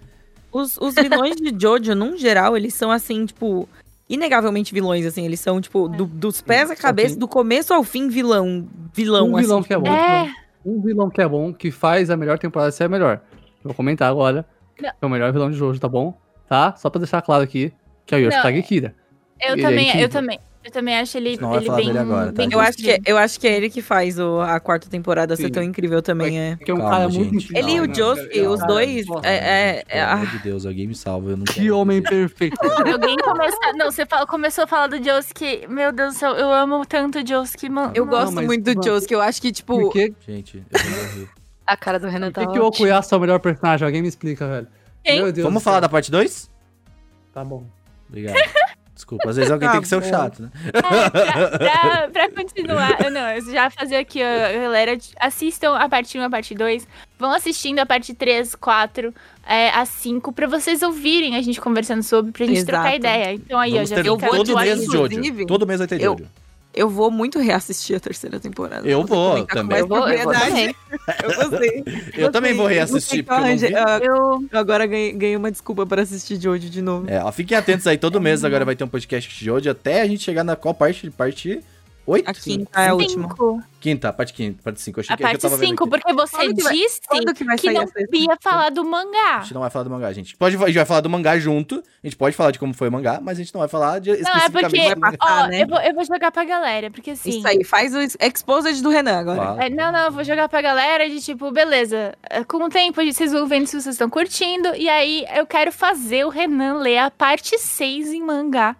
Os, 0.50 0.76
os 0.78 0.94
vilões 0.94 1.36
de 1.36 1.54
Jojo, 1.56 1.94
num 1.94 2.16
geral, 2.16 2.56
eles 2.56 2.74
são 2.74 2.90
assim, 2.90 3.24
tipo, 3.26 3.68
inegavelmente 4.10 4.74
vilões, 4.74 5.06
assim. 5.06 5.24
Eles 5.24 5.40
são, 5.40 5.60
tipo, 5.60 5.88
do- 5.88 6.04
dos 6.04 6.42
pés 6.42 6.70
à 6.70 6.76
cabeça, 6.76 7.16
do 7.18 7.26
começo 7.28 7.72
ao 7.72 7.82
fim, 7.84 8.08
vilão. 8.08 8.68
Vilão, 8.92 9.30
um 9.30 9.36
assim. 9.36 9.46
vilão 9.46 9.62
que 9.62 9.72
é 9.72 9.78
bom. 9.78 9.86
É. 9.86 10.30
Um 10.66 10.80
vilão 10.82 11.08
que 11.08 11.22
é 11.22 11.26
bom, 11.28 11.54
que 11.54 11.70
faz 11.70 12.10
a 12.10 12.16
melhor 12.16 12.38
temporada 12.38 12.70
ser 12.72 12.84
a 12.84 12.88
melhor. 12.88 13.22
Eu 13.32 13.64
vou 13.64 13.74
comentar 13.74 14.10
agora. 14.10 14.44
Não. 14.78 14.90
É 15.00 15.06
o 15.06 15.08
melhor 15.08 15.32
vilão 15.32 15.50
de 15.50 15.56
Jojo, 15.56 15.78
tá 15.80 15.88
bom? 15.88 16.18
Tá? 16.48 16.74
Só 16.76 16.90
pra 16.90 16.98
deixar 16.98 17.22
claro 17.22 17.42
aqui, 17.42 17.72
que 18.04 18.14
é 18.14 18.18
o. 18.18 18.20
Yoshikage 18.20 18.62
Kira. 18.62 18.94
Eu 19.40 19.52
Ele 19.54 19.62
é 19.62 19.64
também, 19.64 19.84
eu 19.84 19.88
incrível. 19.90 20.08
também. 20.10 20.38
Eu 20.62 20.70
também 20.70 20.94
acho 20.98 21.16
ele, 21.16 21.38
Não 21.40 21.54
ele 21.54 21.70
bem, 21.70 21.96
agora, 21.96 22.26
tá? 22.26 22.32
bem 22.32 22.48
Eu 22.52 22.60
acho, 22.60 22.76
que, 22.76 22.82
construído. 22.84 23.08
eu 23.08 23.16
acho 23.16 23.40
que 23.40 23.48
é 23.48 23.56
ele 23.56 23.70
que 23.70 23.80
faz 23.80 24.18
o- 24.18 24.40
a 24.40 24.60
quarta 24.60 24.90
temporada 24.90 25.34
ser 25.34 25.44
Sim. 25.44 25.52
tão 25.52 25.62
incrível 25.62 26.02
também, 26.02 26.38
é. 26.38 26.56
Que 26.56 26.70
é 26.70 26.74
um 26.74 26.76
Calma, 26.76 26.90
cara 26.92 27.10
gente. 27.10 27.30
muito 27.32 27.56
Ele 27.56 27.72
e 27.72 27.80
o 27.80 27.86
né? 27.86 27.94
Josuke, 27.94 28.40
os 28.42 28.60
dois, 28.66 29.06
nossa, 29.06 29.26
é, 29.26 29.32
é, 29.36 29.78
é, 29.78 29.82
Pelo 29.84 30.02
ah, 30.02 30.12
amor 30.12 30.26
de 30.26 30.38
Deus, 30.40 30.66
alguém 30.66 30.86
me 30.86 30.94
salva. 30.94 31.30
Eu 31.30 31.36
não 31.38 31.44
Que 31.46 31.70
homem 31.70 32.02
perfeito. 32.02 32.58
Alguém 32.92 33.16
começa. 33.16 33.56
Não, 33.74 33.90
você 33.90 34.04
fala- 34.04 34.26
começou 34.26 34.64
a 34.64 34.66
falar 34.66 34.88
do 34.88 35.02
Josuke. 35.02 35.66
Meu 35.66 35.92
Deus 35.92 36.12
do 36.14 36.18
céu, 36.18 36.32
eu 36.34 36.52
amo 36.52 36.84
tanto 36.84 37.20
o 37.20 37.26
Josuke, 37.26 37.68
mano. 37.70 37.92
eu 37.94 38.04
gosto 38.04 38.34
mas- 38.34 38.44
muito 38.46 38.74
do 38.74 38.84
Josuke, 38.84 39.14
eu 39.14 39.22
acho 39.22 39.40
que, 39.40 39.50
tipo, 39.52 39.74
Por 39.80 39.92
que, 39.92 40.12
Gente, 40.28 40.58
eu 40.70 40.78
vou 40.78 40.90
morrer. 40.90 41.28
A 41.66 41.76
cara 41.76 41.98
do 41.98 42.06
Renan 42.08 42.32
por 42.32 42.40
tá 42.42 42.46
que, 42.48 42.52
que 42.52 42.58
o. 42.58 42.64
Okuyasu 42.66 43.14
é 43.14 43.16
o 43.18 43.20
melhor 43.20 43.38
personagem? 43.40 43.86
Alguém 43.86 44.02
me 44.02 44.08
explica, 44.08 44.46
velho. 44.46 44.66
Meu 45.06 45.32
Deus 45.32 45.44
Vamos 45.44 45.62
falar 45.62 45.80
da 45.80 45.88
parte 45.88 46.10
2? 46.10 46.50
Tá 47.32 47.42
bom. 47.44 47.64
Obrigado. 48.08 48.36
Desculpa, 49.00 49.30
às 49.30 49.36
vezes 49.36 49.50
alguém 49.50 49.66
Tá 49.66 49.72
tem 49.72 49.80
que 49.82 49.88
ser 49.88 49.96
o 49.96 50.02
chato, 50.02 50.42
né? 50.42 50.50
É, 50.66 50.72
pra, 50.72 51.58
pra- 51.58 52.08
pra 52.10 52.30
continuar, 52.44 53.00
eu 53.02 53.10
não, 53.10 53.28
eu 53.30 53.40
já 53.50 53.70
fazer 53.70 53.96
aqui, 53.96 54.20
ó, 54.22 54.60
galera, 54.62 54.96
assistam 55.18 55.74
a 55.74 55.88
parte 55.88 56.18
1 56.18 56.22
a 56.22 56.28
parte 56.30 56.54
2, 56.54 56.86
vão 57.18 57.32
assistindo 57.32 57.78
a 57.78 57.86
parte 57.86 58.12
3, 58.14 58.54
4, 58.54 59.14
é, 59.46 59.70
a 59.70 59.84
5, 59.86 60.32
pra 60.32 60.46
vocês 60.46 60.82
ouvirem 60.82 61.34
a 61.36 61.42
gente 61.42 61.60
conversando 61.60 62.02
sobre, 62.02 62.30
pra 62.30 62.44
gente 62.44 62.58
Exato. 62.58 62.72
trocar 62.72 62.94
ideia. 62.94 63.32
Então 63.32 63.58
aí, 63.58 63.72
Vamos 63.72 63.90
ó, 63.90 63.94
já 63.96 64.02
ter 64.02 64.10
fica 64.10 64.28
todo 64.30 64.54
mês 64.56 64.80
de 64.80 64.86
Jojo. 64.86 65.46
Todo 65.46 65.66
mês 65.66 65.78
vai 65.78 65.88
ter 65.88 66.00
eu- 66.00 66.12
Jojo. 66.18 66.30
Eu 66.74 66.88
vou 66.88 67.10
muito 67.10 67.38
reassistir 67.38 67.96
a 67.96 68.00
terceira 68.00 68.38
temporada. 68.38 68.88
Eu 68.88 69.04
vou 69.04 69.44
também. 69.46 69.68
mais 69.68 69.80
Eu 69.80 69.88
vou, 69.88 70.08
eu 70.08 70.24
vou 70.24 70.32
também. 70.32 70.74
Eu 71.22 71.34
gostei. 71.34 71.84
Eu 72.16 72.32
também 72.32 72.54
vou 72.54 72.66
reassistir, 72.66 73.24
eu 73.26 73.56
vi. 73.56 73.72
eu 74.04 74.44
ah, 74.52 74.58
Agora 74.58 74.86
ganhei, 74.86 75.12
ganhei 75.12 75.36
uma 75.36 75.50
desculpa 75.50 75.84
para 75.86 76.02
assistir 76.02 76.40
Jojo 76.40 76.68
de 76.68 76.82
novo. 76.82 77.08
É, 77.08 77.22
ó, 77.22 77.30
fiquem 77.32 77.56
atentos 77.56 77.86
aí, 77.86 77.96
todo 77.96 78.20
mês 78.20 78.44
agora 78.44 78.64
vai 78.64 78.76
ter 78.76 78.84
um 78.84 78.88
podcast 78.88 79.28
de 79.32 79.44
Jojo 79.44 79.70
até 79.70 80.02
a 80.02 80.06
gente 80.06 80.22
chegar 80.22 80.44
na 80.44 80.56
qual 80.56 80.74
parte? 80.74 81.10
Parte 81.10 81.60
8? 82.10 82.28
A 82.28 82.34
quinta 82.34 82.80
é 82.80 82.88
a 82.88 82.94
última. 82.94 83.28
5. 83.28 83.62
Quinta, 83.80 84.12
parte 84.12 84.34
quinta, 84.34 84.62
parte 84.62 84.80
5. 84.82 85.00
Achei 85.00 85.14
A 85.14 85.16
que, 85.16 85.24
é 85.24 85.28
que 85.28 85.36
eu 85.36 85.40
parte 85.40 85.42
tava 85.42 85.56
vendo 85.56 85.68
5, 85.70 85.84
aqui. 85.84 85.90
porque 85.90 86.12
você 86.12 86.36
Quando 86.36 86.54
que 86.56 86.62
vai- 86.62 86.74
disse 86.74 87.00
que 87.00 87.44
vai 87.44 87.56
que 87.56 87.62
sair 87.72 87.74
não 87.74 88.20
ia 88.20 88.36
falar 88.42 88.70
do 88.70 88.84
mangá. 88.84 89.36
A 89.36 89.40
gente 89.40 89.54
não 89.54 89.60
vai 89.62 89.70
falar 89.70 89.84
do 89.84 89.90
mangá, 89.90 90.12
gente. 90.12 90.36
Pode, 90.36 90.56
a 90.56 90.66
gente 90.66 90.76
vai 90.76 90.84
falar 90.84 91.00
do 91.00 91.08
mangá 91.08 91.38
junto. 91.38 91.76
A 92.02 92.06
gente 92.06 92.16
pode 92.16 92.36
falar 92.36 92.50
de 92.50 92.58
como 92.58 92.74
foi 92.74 92.88
o 92.88 92.92
mangá, 92.92 93.20
mas 93.22 93.38
a 93.38 93.42
gente 93.42 93.54
não 93.54 93.60
vai 93.60 93.68
falar 93.68 93.98
de 94.00 94.10
Não, 94.20 94.36
é 94.36 94.48
porque, 94.50 94.94
do 94.94 95.00
mangá. 95.00 95.16
passar, 95.18 95.44
ó, 95.44 95.48
né? 95.48 95.62
eu, 95.62 95.66
vou, 95.68 95.78
eu 95.80 95.94
vou 95.94 96.04
jogar 96.04 96.30
pra 96.30 96.44
galera, 96.44 96.90
porque 96.90 97.12
assim... 97.12 97.30
Isso 97.38 97.48
aí, 97.48 97.64
faz 97.64 97.94
o 97.94 98.00
exposed 98.00 98.82
do 98.82 98.90
Renan 98.90 99.18
agora. 99.18 99.40
Fala. 99.42 99.64
É, 99.64 99.70
não, 99.70 99.90
não, 99.90 100.00
eu 100.06 100.12
vou 100.12 100.24
jogar 100.24 100.48
pra 100.48 100.60
galera 100.60 101.08
de 101.08 101.20
tipo, 101.20 101.50
beleza, 101.50 102.14
é, 102.28 102.44
com 102.44 102.58
o 102.58 102.68
tempo 102.68 103.02
vocês 103.02 103.32
vão 103.32 103.46
vendo 103.46 103.66
se 103.66 103.80
vocês 103.80 103.94
estão 103.94 104.10
curtindo, 104.10 104.74
e 104.76 104.88
aí 104.90 105.24
eu 105.34 105.46
quero 105.46 105.72
fazer 105.72 106.26
o 106.26 106.28
Renan 106.28 106.80
ler 106.80 106.98
a 106.98 107.10
parte 107.10 107.56
6 107.58 108.08
em 108.12 108.22
mangá. 108.22 108.76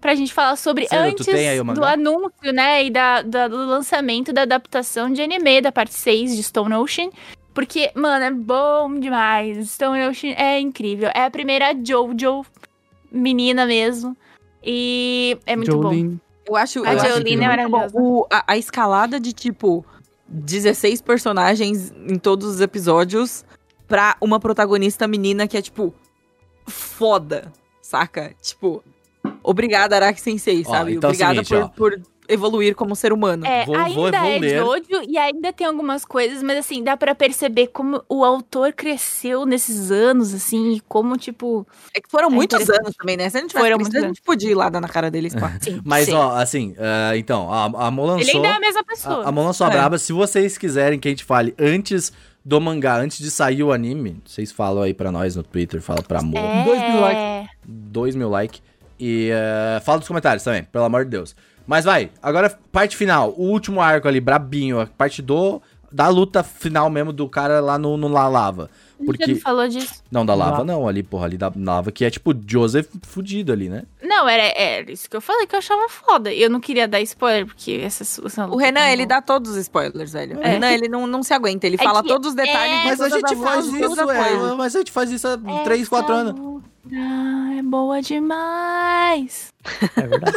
Pra 0.00 0.14
gente 0.14 0.32
falar 0.32 0.56
sobre 0.56 0.86
antes 0.90 1.26
do 1.74 1.84
anúncio, 1.84 2.52
né? 2.54 2.84
E 2.86 2.90
da, 2.90 3.20
da- 3.22 3.48
do 3.48 3.56
lançamento 3.66 4.32
da 4.32 4.42
adaptação 4.42 5.12
de 5.12 5.20
anime 5.20 5.60
da 5.60 5.70
parte 5.70 5.92
6 5.94 6.34
de 6.36 6.42
Stone 6.42 6.74
Ocean. 6.74 7.10
Porque, 7.52 7.90
mano, 7.94 8.24
é 8.24 8.30
bom 8.30 8.98
demais. 8.98 9.68
Stone 9.70 10.06
Ocean 10.08 10.32
é 10.38 10.58
incrível. 10.58 11.10
É 11.14 11.24
a 11.24 11.30
primeira 11.30 11.74
Jojo, 11.84 12.46
menina 13.12 13.66
mesmo. 13.66 14.16
E 14.64 15.36
é 15.46 15.54
muito 15.56 15.78
bom. 15.78 16.16
Eu 16.46 16.56
acho, 16.56 16.82
A 16.84 16.94
eu 16.94 16.98
Jolene 16.98 17.44
é 17.44 17.48
maravilhosa. 17.48 17.98
O- 18.00 18.26
a, 18.30 18.44
a 18.46 18.56
escalada 18.56 19.20
de, 19.20 19.32
tipo, 19.32 19.84
16 20.28 21.02
personagens 21.02 21.92
em 22.08 22.18
todos 22.18 22.46
os 22.48 22.60
episódios 22.60 23.44
pra 23.86 24.16
uma 24.20 24.40
protagonista 24.40 25.06
menina 25.06 25.46
que 25.46 25.56
é, 25.56 25.62
tipo, 25.62 25.92
foda, 26.66 27.52
saca? 27.82 28.34
Tipo, 28.40 28.82
obrigada, 29.42 29.96
Araki 29.96 30.20
Sensei, 30.20 30.62
Ó, 30.66 30.70
sabe? 30.70 30.94
então 30.94 31.10
é 31.10 31.12
obrigada 31.12 31.44
seguinte, 31.44 31.54
ó. 31.54 31.68
por, 31.68 31.92
por 31.92 32.00
evoluir 32.28 32.76
como 32.76 32.94
ser 32.94 33.12
humano. 33.12 33.44
É, 33.44 33.66
Vou- 33.66 33.74
ainda 33.76 33.92
vou- 33.92 34.08
é. 34.08 34.56
Jojo 34.56 35.02
e 35.08 35.18
ainda 35.18 35.52
tem 35.52 35.66
algumas 35.66 36.04
coisas, 36.04 36.44
mas 36.44 36.58
assim, 36.58 36.80
dá 36.84 36.96
pra 36.96 37.12
perceber 37.12 37.66
como 37.68 38.04
o 38.08 38.24
autor 38.24 38.72
cresceu 38.72 39.44
nesses 39.44 39.90
anos, 39.90 40.32
assim, 40.32 40.74
e 40.74 40.80
como, 40.82 41.16
tipo. 41.16 41.66
É 41.92 42.00
que 42.00 42.08
foram 42.08 42.28
É 42.28 42.30
muitos 42.30 42.70
anos 42.70 42.94
também, 42.96 43.16
né? 43.16 43.28
Se 43.28 43.36
a 43.36 43.40
gente 43.40 43.52
Foram 43.52 43.78
muitos 43.78 43.96
a 43.96 44.06
gente 44.06 44.22
podia 44.22 44.48
ir 44.50 44.54
lá 44.54 44.68
dar 44.68 44.80
na 44.80 44.88
cara 44.88 45.10
deles. 45.10 45.32
Sim, 45.60 45.80
Mas, 45.84 46.04
sim. 46.06 46.14
ó, 46.14 46.30
assim, 46.36 46.74
ah, 46.78 47.16
então, 47.16 47.52
a, 47.52 47.64
a 47.64 47.90
Mo 47.90 48.06
lançou... 48.06 48.20
Ele 48.20 48.30
ainda 48.36 48.48
é 48.48 48.52
a 48.52 48.60
mesma 48.60 48.84
pessoa. 48.84 49.24
A, 49.24 49.28
a 49.28 49.32
Mon 49.32 49.44
lançou 49.46 49.66
a 49.66 49.70
É. 49.70 49.72
braba. 49.72 49.98
Se 49.98 50.12
vocês 50.12 50.56
quiserem 50.56 51.00
que 51.00 51.08
a 51.08 51.10
gente 51.10 51.24
fale 51.24 51.52
antes 51.58 52.12
do 52.44 52.60
mangá, 52.60 52.96
antes 52.96 53.18
de 53.18 53.28
sair 53.30 53.64
o 53.64 53.72
anime, 53.72 54.22
vocês 54.24 54.52
falam 54.52 54.84
aí 54.84 54.94
pra 54.94 55.10
nós 55.10 55.34
no 55.34 55.42
Twitter, 55.42 55.82
fala 55.82 56.00
pra 56.00 56.22
Mo. 56.22 56.38
é... 56.38 56.64
Dois 56.64 56.80
mil 56.80 57.00
likes. 57.00 57.50
2 57.66 58.14
mil 58.14 58.28
likes. 58.30 58.62
E 59.00 59.30
eh, 59.32 59.80
fala 59.80 59.98
dos 59.98 60.06
comentários 60.06 60.44
também, 60.44 60.62
pelo 60.64 60.84
amor 60.84 61.04
de 61.04 61.10
Deus. 61.12 61.34
Mas 61.66 61.86
vai, 61.86 62.10
agora 62.22 62.54
parte 62.70 62.96
final, 62.96 63.30
o 63.36 63.44
último 63.44 63.80
arco 63.80 64.06
ali, 64.06 64.20
brabinho, 64.20 64.78
a 64.78 64.86
parte 64.86 65.22
do 65.22 65.62
da 65.90 66.08
luta 66.08 66.42
final 66.42 66.88
mesmo 66.88 67.12
do 67.12 67.28
cara 67.28 67.60
lá 67.60 67.78
no, 67.78 67.96
no 67.96 68.08
La 68.08 68.28
Lava. 68.28 68.70
Porque. 69.04 69.26
não 69.26 69.36
falou 69.40 69.68
disso. 69.68 70.02
Não, 70.10 70.24
da 70.26 70.34
lava 70.34 70.64
não, 70.64 70.86
ali, 70.88 71.02
porra, 71.02 71.24
ali 71.26 71.36
da 71.36 71.52
lava, 71.56 71.90
que 71.92 72.04
é 72.04 72.10
tipo 72.10 72.34
Joseph 72.46 72.86
fudido 73.02 73.52
ali, 73.52 73.68
né? 73.68 73.84
Não, 74.02 74.28
era, 74.28 74.42
era 74.60 74.90
isso 74.92 75.08
que 75.08 75.16
eu 75.16 75.20
falei 75.20 75.46
que 75.46 75.54
eu 75.54 75.58
achava 75.58 75.88
foda. 75.88 76.32
Eu 76.32 76.50
não 76.50 76.60
queria 76.60 76.86
dar 76.88 77.00
spoiler, 77.00 77.46
porque 77.46 77.80
essa, 77.82 78.02
essa 78.26 78.46
O 78.46 78.56
Renan, 78.56 78.88
ele 78.88 79.06
dá 79.06 79.20
todos 79.22 79.52
os 79.52 79.56
spoilers, 79.58 80.12
velho. 80.12 80.38
O 80.38 80.42
É. 80.42 80.48
Renan, 80.52 80.72
ele 80.72 80.88
não, 80.88 81.06
não 81.06 81.22
se 81.22 81.32
aguenta. 81.32 81.66
Ele 81.66 81.76
É 81.80 81.82
fala 81.84 82.02
que- 82.02 82.08
todos 82.08 82.28
os 82.30 82.34
detalhes. 82.34 82.72
é, 82.80 82.84
Mas 82.84 83.00
a 83.00 83.08
gente 83.08 83.36
faz 83.36 83.66
isso, 83.66 84.10
é, 84.10 84.54
mas 84.54 84.74
a 84.74 84.78
gente 84.78 84.92
faz 84.92 85.10
isso 85.10 85.28
há 85.28 85.38
3, 85.64 85.88
4 85.88 86.12
anos. 86.14 86.62
Ah, 86.92 87.54
é 87.58 87.62
boa 87.62 88.00
demais. 88.02 89.48
É 89.96 90.06
verdade. 90.06 90.36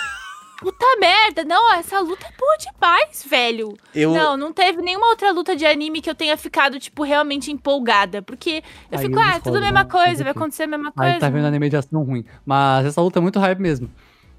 Puta 0.63 0.85
merda, 0.99 1.43
não, 1.43 1.73
essa 1.73 1.99
luta 1.99 2.25
é 2.25 2.31
boa 2.37 2.57
demais, 2.57 3.23
velho. 3.29 3.77
Eu, 3.93 4.13
Não, 4.13 4.37
não 4.37 4.53
teve 4.53 4.81
nenhuma 4.81 5.07
outra 5.07 5.31
luta 5.31 5.55
de 5.55 5.65
anime 5.65 6.01
que 6.01 6.09
eu 6.09 6.15
tenha 6.15 6.35
ficado, 6.37 6.79
tipo, 6.79 7.03
realmente 7.03 7.51
empolgada. 7.51 8.21
Porque 8.21 8.63
eu 8.91 8.97
Aí 8.97 9.05
fico, 9.05 9.15
eu 9.17 9.21
ah, 9.21 9.23
discordo, 9.25 9.43
tudo 9.43 9.57
a 9.57 9.61
mesma 9.61 9.83
não, 9.83 9.89
coisa, 9.89 10.23
vai 10.23 10.31
acontecer 10.31 10.63
a 10.63 10.67
mesma 10.67 10.87
Aí 10.97 11.09
coisa. 11.11 11.19
tá 11.19 11.29
vendo 11.29 11.45
anime 11.45 11.69
de 11.69 11.75
ação 11.77 12.01
ruim. 12.03 12.25
Mas 12.45 12.85
essa 12.85 13.01
luta 13.01 13.19
é 13.19 13.21
muito 13.21 13.39
hype 13.39 13.59
mesmo. 13.59 13.89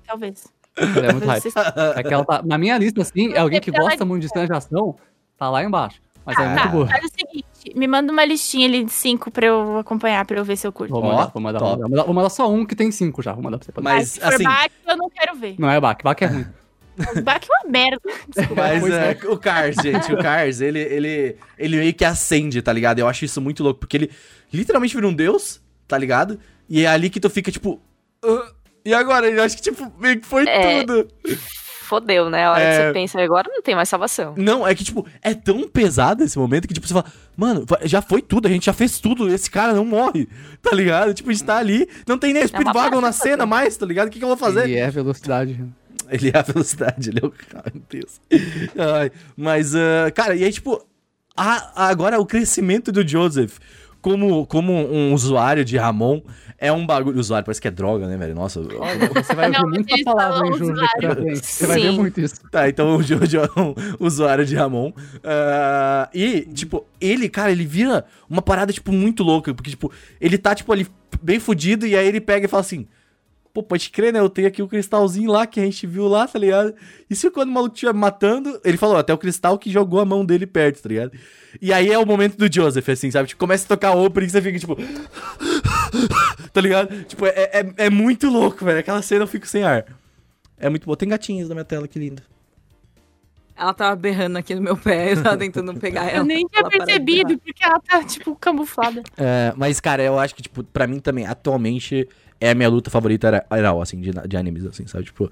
Talvez. 0.07 0.47
Ela 0.77 1.07
é 1.07 1.13
muito 1.13 1.27
hype. 1.27 1.53
É 1.97 2.03
que 2.03 2.13
ela 2.15 2.25
tá, 2.25 2.43
na 2.43 2.59
minha 2.59 2.77
lista, 2.79 3.03
assim, 3.03 3.33
é 3.33 3.39
alguém 3.39 3.61
que 3.61 3.71
gosta 3.71 4.05
muito 4.05 4.23
de 4.23 4.29
cena 4.29 4.47
de 4.47 4.53
ação, 4.53 4.97
tá 5.37 5.49
lá 5.51 5.63
embaixo. 5.63 6.01
Mas 6.25 6.39
é 6.39 6.43
Ah, 6.43 6.47
muito 6.49 6.63
tá, 6.63 6.69
boa. 6.69 6.87
faz 6.89 7.05
o 7.05 7.09
seguinte, 7.09 7.47
me 7.75 7.87
manda 7.87 8.13
uma 8.13 8.25
listinha 8.25 8.67
ali 8.67 8.85
de 8.85 8.93
cinco 8.93 9.31
pra 9.31 9.47
eu 9.47 9.79
acompanhar, 9.79 10.25
pra 10.25 10.37
eu 10.39 10.45
ver 10.45 10.57
se 10.57 10.67
eu 10.67 10.73
curto. 10.73 10.91
Vou 10.93 11.03
mandar, 11.03 11.27
vou 11.33 11.43
mandar, 11.43 11.59
vou 11.59 11.79
mandar. 11.79 12.05
Vou 12.05 12.15
mandar 12.15 12.31
só 12.31 12.51
um 12.51 12.65
que 12.65 12.75
tem 12.77 12.91
cinco 12.91 13.23
já. 13.23 13.33
Vou 13.33 13.43
mandar 13.43 13.59
pra 13.59 13.67
você. 13.67 13.81
Mas, 13.81 14.09
se 14.11 14.21
for 14.21 14.35
assim- 14.35 14.45
Bach, 14.45 14.71
eu 14.89 14.97
não 14.97 15.11
quero 15.11 15.35
ver. 15.37 15.55
Não 15.59 15.71
é 15.71 15.81
Bach, 15.81 15.99
Bach 16.03 16.17
é 16.23 16.27
ruim. 16.27 16.47
Mas 16.97 17.19
Bach 17.25 17.43
é 17.43 17.65
uma 17.67 17.71
merda. 17.73 18.01
Mas 18.57 18.81
Pois 18.81 18.93
é, 18.95 19.19
é. 19.21 19.29
o 19.29 19.37
Cars, 19.37 19.77
gente, 19.83 20.13
o 20.13 20.17
Cars, 20.17 20.61
ele, 20.61 20.79
ele, 20.79 21.37
ele 21.59 21.77
meio 21.77 21.93
que 21.95 22.05
acende, 22.05 22.63
tá 22.63 22.73
ligado? 22.73 23.01
Eu 23.01 23.09
acho 23.09 23.25
isso 23.25 23.41
muito 23.41 23.63
louco, 23.65 23.81
porque 23.81 23.97
ele 23.97 24.11
literalmente 24.53 24.95
vira 24.95 25.09
um 25.09 25.13
deus, 25.15 25.61
tá 25.89 25.99
ligado? 25.99 26.39
E 26.69 26.83
é 26.85 26.87
ali 26.87 27.11
que 27.11 27.19
tu 27.19 27.29
fica, 27.29 27.51
tipo... 27.51 27.83
"Ah, 28.25 28.53
e 28.85 28.95
agora? 28.95 29.29
Eu 29.29 29.43
acho 29.43 29.57
que, 29.57 29.63
tipo, 29.63 29.93
meio 29.99 30.21
que 30.21 30.27
foi 30.27 30.47
É. 30.47 30.85
tudo. 30.85 31.09
Fodeu, 31.85 32.29
né? 32.31 32.45
A 32.45 32.53
hora 32.53 32.61
É. 32.63 32.71
que 32.79 32.87
você 32.89 32.93
pensa, 32.93 33.21
agora 33.23 33.49
não 33.53 33.63
tem 33.63 33.75
mais 33.75 33.89
salvação. 33.89 34.35
Não, 34.37 34.67
é 34.67 34.75
que, 34.75 34.83
tipo, 34.85 35.07
é 35.23 35.35
tão 35.35 35.69
pesado 35.69 36.25
esse 36.25 36.39
momento 36.39 36.67
que, 36.67 36.75
tipo, 36.75 36.87
você 36.87 36.95
fala, 36.95 37.07
mano, 37.37 37.65
já 37.85 38.03
foi 38.03 38.21
tudo, 38.23 38.47
a 38.47 38.51
gente 38.51 38.67
já 38.67 38.73
fez 38.73 38.99
tudo, 38.99 39.29
esse 39.33 39.51
cara 39.51 39.73
não 39.73 39.85
morre, 39.85 40.29
tá 40.63 40.75
ligado? 40.75 41.15
Tipo, 41.15 41.31
a 41.31 41.33
gente 41.33 41.45
tá 41.45 41.57
ali, 41.57 41.89
não 42.07 42.19
tem 42.19 42.33
nem 42.33 42.47
Speedwagon 42.47 43.01
na 43.01 43.13
cena 43.13 43.47
mais, 43.47 43.77
tá 43.77 43.87
ligado? 43.87 44.09
O 44.09 44.11
que, 44.11 44.19
que 44.19 44.25
eu 44.25 44.29
vou 44.29 44.37
fazer? 44.37 44.69
E 44.69 44.77
é 44.77 44.91
velocidade. 44.91 45.65
Ele 46.11 46.31
é 46.35 46.39
a 46.39 46.43
velocidade, 46.43 47.09
ele 47.09 47.21
é 47.23 47.27
o 47.27 47.31
carro, 47.31 47.65
meu 47.73 47.83
Deus. 47.89 48.21
Ai, 48.77 49.11
mas, 49.35 49.75
ah, 49.75 50.11
cara, 50.15 50.37
e 50.37 50.45
aí, 50.45 50.53
tipo, 50.53 50.85
a- 51.35 51.89
agora 51.89 52.21
o 52.21 52.27
crescimento 52.27 52.93
do 52.93 53.07
Joseph 53.09 53.57
como, 54.05 54.47
como 54.47 54.71
um 54.71 55.15
usuário 55.15 55.65
de 55.65 55.79
Ramon 55.79 56.21
é 56.59 56.71
um 56.71 56.85
bagulho. 56.85 57.19
Usuário, 57.19 57.47
parece 57.47 57.59
que 57.59 57.69
é 57.69 57.71
droga, 57.71 58.07
né, 58.07 58.19
velho? 58.19 58.35
Nossa. 58.35 58.61
Você 58.61 59.35
vai 59.35 59.49
ouvir 59.49 59.65
muita 59.65 59.97
palavra 60.05 60.47
em 60.47 60.53
frente. 60.53 61.39
Você 61.39 61.67
vai 61.67 61.81
ver 61.81 61.91
Sim. 61.91 61.97
muito 61.97 62.21
isso. 62.21 62.35
Tá, 62.51 62.69
então 62.69 62.97
o 62.97 63.03
Jojo 63.03 63.39
é 63.39 63.61
um 63.61 63.75
usuário 63.99 64.45
de 64.45 64.55
Ramon. 64.55 64.93
Ah, 65.25 66.11
e, 66.13 66.43
tipo, 66.43 66.85
ele, 67.01 67.31
cara, 67.31 67.51
ele 67.51 67.65
vira 67.65 68.05
uma 68.29 68.43
parada, 68.43 68.75
tipo, 68.75 68.93
muito 68.93 69.23
louca. 69.23 69.55
Porque, 69.55 69.71
tipo, 69.71 69.91
ele 70.21 70.37
tá, 70.37 70.55
tipo, 70.55 70.71
ali 70.71 70.87
bem 71.23 71.41
fudido. 71.41 71.87
E 71.87 71.97
aí 71.97 72.07
ele 72.07 72.21
pega 72.21 72.45
e 72.45 72.49
fala 72.49 72.61
assim: 72.61 72.87
Pô, 73.55 73.63
pode 73.63 73.89
crer, 73.89 74.13
né? 74.13 74.19
Eu 74.19 74.29
tenho 74.29 74.49
aqui 74.49 74.61
o 74.61 74.67
cristalzinho 74.67 75.31
lá 75.31 75.47
que 75.47 75.61
a 75.61 75.65
gente 75.65 75.87
viu 75.87 76.09
lá, 76.09 76.27
tá 76.27 76.41
ligado? 76.41 76.75
E 77.09 77.15
se 77.15 77.31
quando 77.31 77.51
o 77.51 77.53
maluco 77.53 77.73
estiver 77.73 77.95
matando. 77.95 78.61
Ele 78.65 78.77
falou, 78.77 78.97
até 78.97 79.15
o 79.15 79.19
cristal 79.19 79.57
que 79.57 79.71
jogou 79.71 80.01
a 80.01 80.05
mão 80.05 80.27
dele 80.27 80.45
perto, 80.45 80.83
tá 80.83 80.89
ligado? 80.89 81.13
E 81.63 81.73
aí 81.73 81.89
é 81.93 81.97
o 81.97 82.05
momento 82.05 82.37
do 82.37 82.53
Joseph, 82.53 82.89
assim, 82.89 83.13
sabe? 83.13 83.29
Tipo, 83.29 83.39
começa 83.39 83.65
a 83.65 83.69
tocar 83.69 83.95
opening 83.95 84.27
e 84.27 84.31
você 84.31 84.43
fica, 84.43 84.59
tipo. 84.59 84.77
tá 86.53 86.61
ligado? 86.61 87.05
Tipo, 87.05 87.27
é, 87.27 87.31
é, 87.53 87.75
é 87.77 87.91
muito 87.91 88.29
louco, 88.29 88.65
velho. 88.65 88.81
Aquela 88.81 89.01
cena 89.03 89.23
eu 89.23 89.29
fico 89.29 89.47
sem 89.47 89.63
ar. 89.63 89.85
É 90.59 90.69
muito 90.69 90.85
bom. 90.85 90.97
Tem 90.97 91.09
gatinhos 91.09 91.49
na 91.49 91.55
minha 91.55 91.65
tela, 91.65 91.87
que 91.87 91.97
lindo. 91.97 92.23
Ela 93.57 93.73
tava 93.73 93.95
berrando 93.95 94.37
aqui 94.37 94.53
no 94.53 94.61
meu 94.61 94.77
pé, 94.77 95.13
eu 95.13 95.23
tava 95.23 95.37
tentando 95.37 95.73
pegar 95.79 96.09
ela. 96.09 96.19
Eu 96.19 96.25
nem 96.25 96.45
tinha 96.45 96.69
percebido, 96.69 97.39
porque 97.39 97.65
ela 97.65 97.79
tá, 97.79 98.03
tipo, 98.03 98.35
camuflada. 98.35 99.01
É, 99.17 99.53
mas, 99.57 99.79
cara, 99.79 100.03
eu 100.03 100.19
acho 100.19 100.35
que, 100.35 100.43
tipo, 100.43 100.65
pra 100.65 100.89
mim 100.89 100.99
também, 100.99 101.25
atualmente, 101.25 102.09
é 102.47 102.51
a 102.51 102.55
minha 102.55 102.69
luta 102.69 102.91
favorita 102.91 103.27
era- 103.29 103.47
geral, 103.53 103.81
assim, 103.81 104.01
de, 104.01 104.11
de 104.11 104.37
animes, 104.37 104.65
assim, 104.67 104.87
sabe? 104.87 105.05
Tipo, 105.05 105.31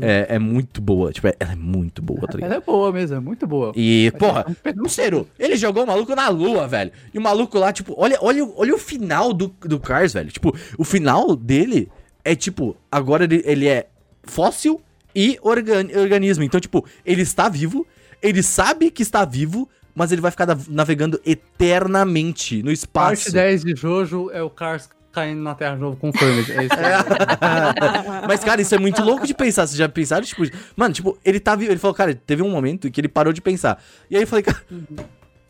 é, 0.00 0.26
é 0.30 0.38
muito 0.38 0.80
boa. 0.80 1.12
Tipo, 1.12 1.28
é- 1.28 1.34
ela 1.38 1.52
é 1.52 1.56
muito 1.56 2.00
boa, 2.02 2.20
tá 2.26 2.34
ligado? 2.34 2.50
Ela 2.52 2.56
é 2.56 2.60
boa 2.64 2.92
mesmo, 2.92 3.16
é 3.16 3.20
muito 3.20 3.46
boa. 3.46 3.72
E, 3.76 4.10
Mas 4.12 4.18
porra, 4.18 4.46
é 4.64 4.70
um 4.70 5.26
ele 5.38 5.56
jogou 5.56 5.84
o 5.84 5.86
maluco 5.86 6.14
na 6.14 6.28
lua, 6.28 6.66
velho. 6.66 6.90
E 7.12 7.18
o 7.18 7.20
maluco 7.20 7.58
lá, 7.58 7.72
tipo, 7.72 7.94
olha, 7.96 8.18
olha, 8.20 8.44
olha 8.56 8.74
o 8.74 8.78
final 8.78 9.32
do, 9.32 9.48
do 9.60 9.78
Cars, 9.78 10.12
velho. 10.12 10.30
Tipo, 10.30 10.56
o 10.78 10.84
final 10.84 11.36
dele 11.36 11.90
é, 12.24 12.34
tipo, 12.34 12.76
agora 12.90 13.24
ele, 13.24 13.42
ele 13.44 13.68
é 13.68 13.86
fóssil 14.22 14.80
e 15.14 15.38
organ- 15.42 15.88
organismo. 16.00 16.42
Então, 16.44 16.58
tipo, 16.60 16.84
ele 17.04 17.22
está 17.22 17.48
vivo, 17.48 17.86
ele 18.22 18.42
sabe 18.42 18.90
que 18.90 19.02
está 19.02 19.24
vivo, 19.24 19.68
mas 19.94 20.10
ele 20.10 20.20
vai 20.20 20.30
ficar 20.30 20.46
nav- 20.46 20.66
navegando 20.68 21.20
eternamente 21.24 22.62
no 22.62 22.70
espaço. 22.72 23.24
Parte 23.24 23.32
10 23.32 23.64
de 23.64 23.74
Jojo 23.76 24.30
é 24.32 24.42
o 24.42 24.50
Cars 24.50 24.88
caindo 25.14 25.42
na 25.42 25.54
Terra 25.54 25.74
de 25.76 25.80
novo 25.80 25.96
com 25.96 26.12
Furmed. 26.12 26.52
É 26.52 26.64
isso. 26.64 26.74
Mas, 28.26 28.42
cara, 28.44 28.60
isso 28.60 28.74
é 28.74 28.78
muito 28.78 29.02
louco 29.02 29.26
de 29.26 29.34
pensar. 29.34 29.66
Vocês 29.66 29.78
já 29.78 29.88
pensaram, 29.88 30.24
tipo, 30.24 30.42
mano, 30.76 30.92
tipo, 30.92 31.16
ele 31.24 31.40
tá 31.40 31.54
vivo. 31.54 31.70
Ele 31.72 31.78
falou, 31.78 31.94
cara, 31.94 32.14
teve 32.14 32.42
um 32.42 32.50
momento 32.50 32.90
que 32.90 33.00
ele 33.00 33.08
parou 33.08 33.32
de 33.32 33.40
pensar. 33.40 33.82
E 34.10 34.16
aí 34.16 34.22
eu 34.22 34.26
falei, 34.26 34.42
cara, 34.42 34.60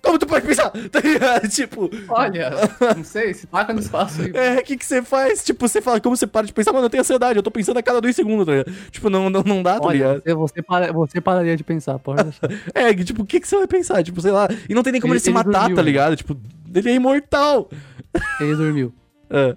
como 0.02 0.18
tu 0.18 0.26
pode 0.26 0.46
pensar? 0.46 0.70
Tá 0.90 1.00
ligado? 1.00 1.48
Tipo, 1.48 1.90
Olha, 2.08 2.50
não 2.94 3.02
sei, 3.04 3.32
se 3.32 3.46
taca 3.46 3.72
no 3.72 3.80
espaço 3.80 4.20
aí. 4.22 4.30
é, 4.34 4.58
o 4.58 4.62
que 4.62 4.76
que 4.76 4.84
você 4.84 5.02
faz? 5.02 5.42
Tipo, 5.42 5.66
você 5.66 5.80
fala, 5.80 5.98
como 6.00 6.14
você 6.16 6.26
para 6.26 6.46
de 6.46 6.52
pensar? 6.52 6.72
Mano, 6.72 6.84
eu 6.86 6.90
tenho 6.90 7.00
ansiedade, 7.00 7.38
eu 7.38 7.42
tô 7.42 7.50
pensando 7.50 7.78
a 7.78 7.82
cada 7.82 8.00
dois 8.00 8.14
segundos, 8.14 8.44
tá 8.44 8.52
ligado? 8.52 8.72
Tipo, 8.90 9.08
não, 9.08 9.30
não, 9.30 9.42
não 9.42 9.62
dá, 9.62 9.80
tá 9.80 9.86
Olha, 9.86 9.96
ligado? 9.96 10.22
você, 10.22 10.34
você, 10.34 10.62
para- 10.62 10.92
você 10.92 11.20
pararia 11.20 11.56
de 11.56 11.64
pensar, 11.64 11.98
pode 11.98 12.22
deixar. 12.22 12.48
É, 12.74 12.92
que, 12.94 13.02
tipo, 13.04 13.22
o 13.22 13.26
que 13.26 13.40
que 13.40 13.48
você 13.48 13.56
vai 13.56 13.66
pensar? 13.66 14.02
Tipo, 14.02 14.20
sei 14.20 14.30
lá. 14.30 14.46
E 14.68 14.74
não 14.74 14.82
tem 14.82 14.92
nem 14.92 15.00
como 15.00 15.14
ele, 15.14 15.18
Ele- 15.18 15.24
se 15.24 15.30
ele 15.30 15.34
matar, 15.38 15.60
dormiu, 15.60 15.76
tá 15.76 15.82
né? 15.82 15.86
ligado? 15.86 16.16
Tipo, 16.16 16.36
ele 16.74 16.90
é 16.90 16.94
imortal. 16.94 17.70
Ele 18.40 18.54
dormiu. 18.56 18.94
É. 19.36 19.56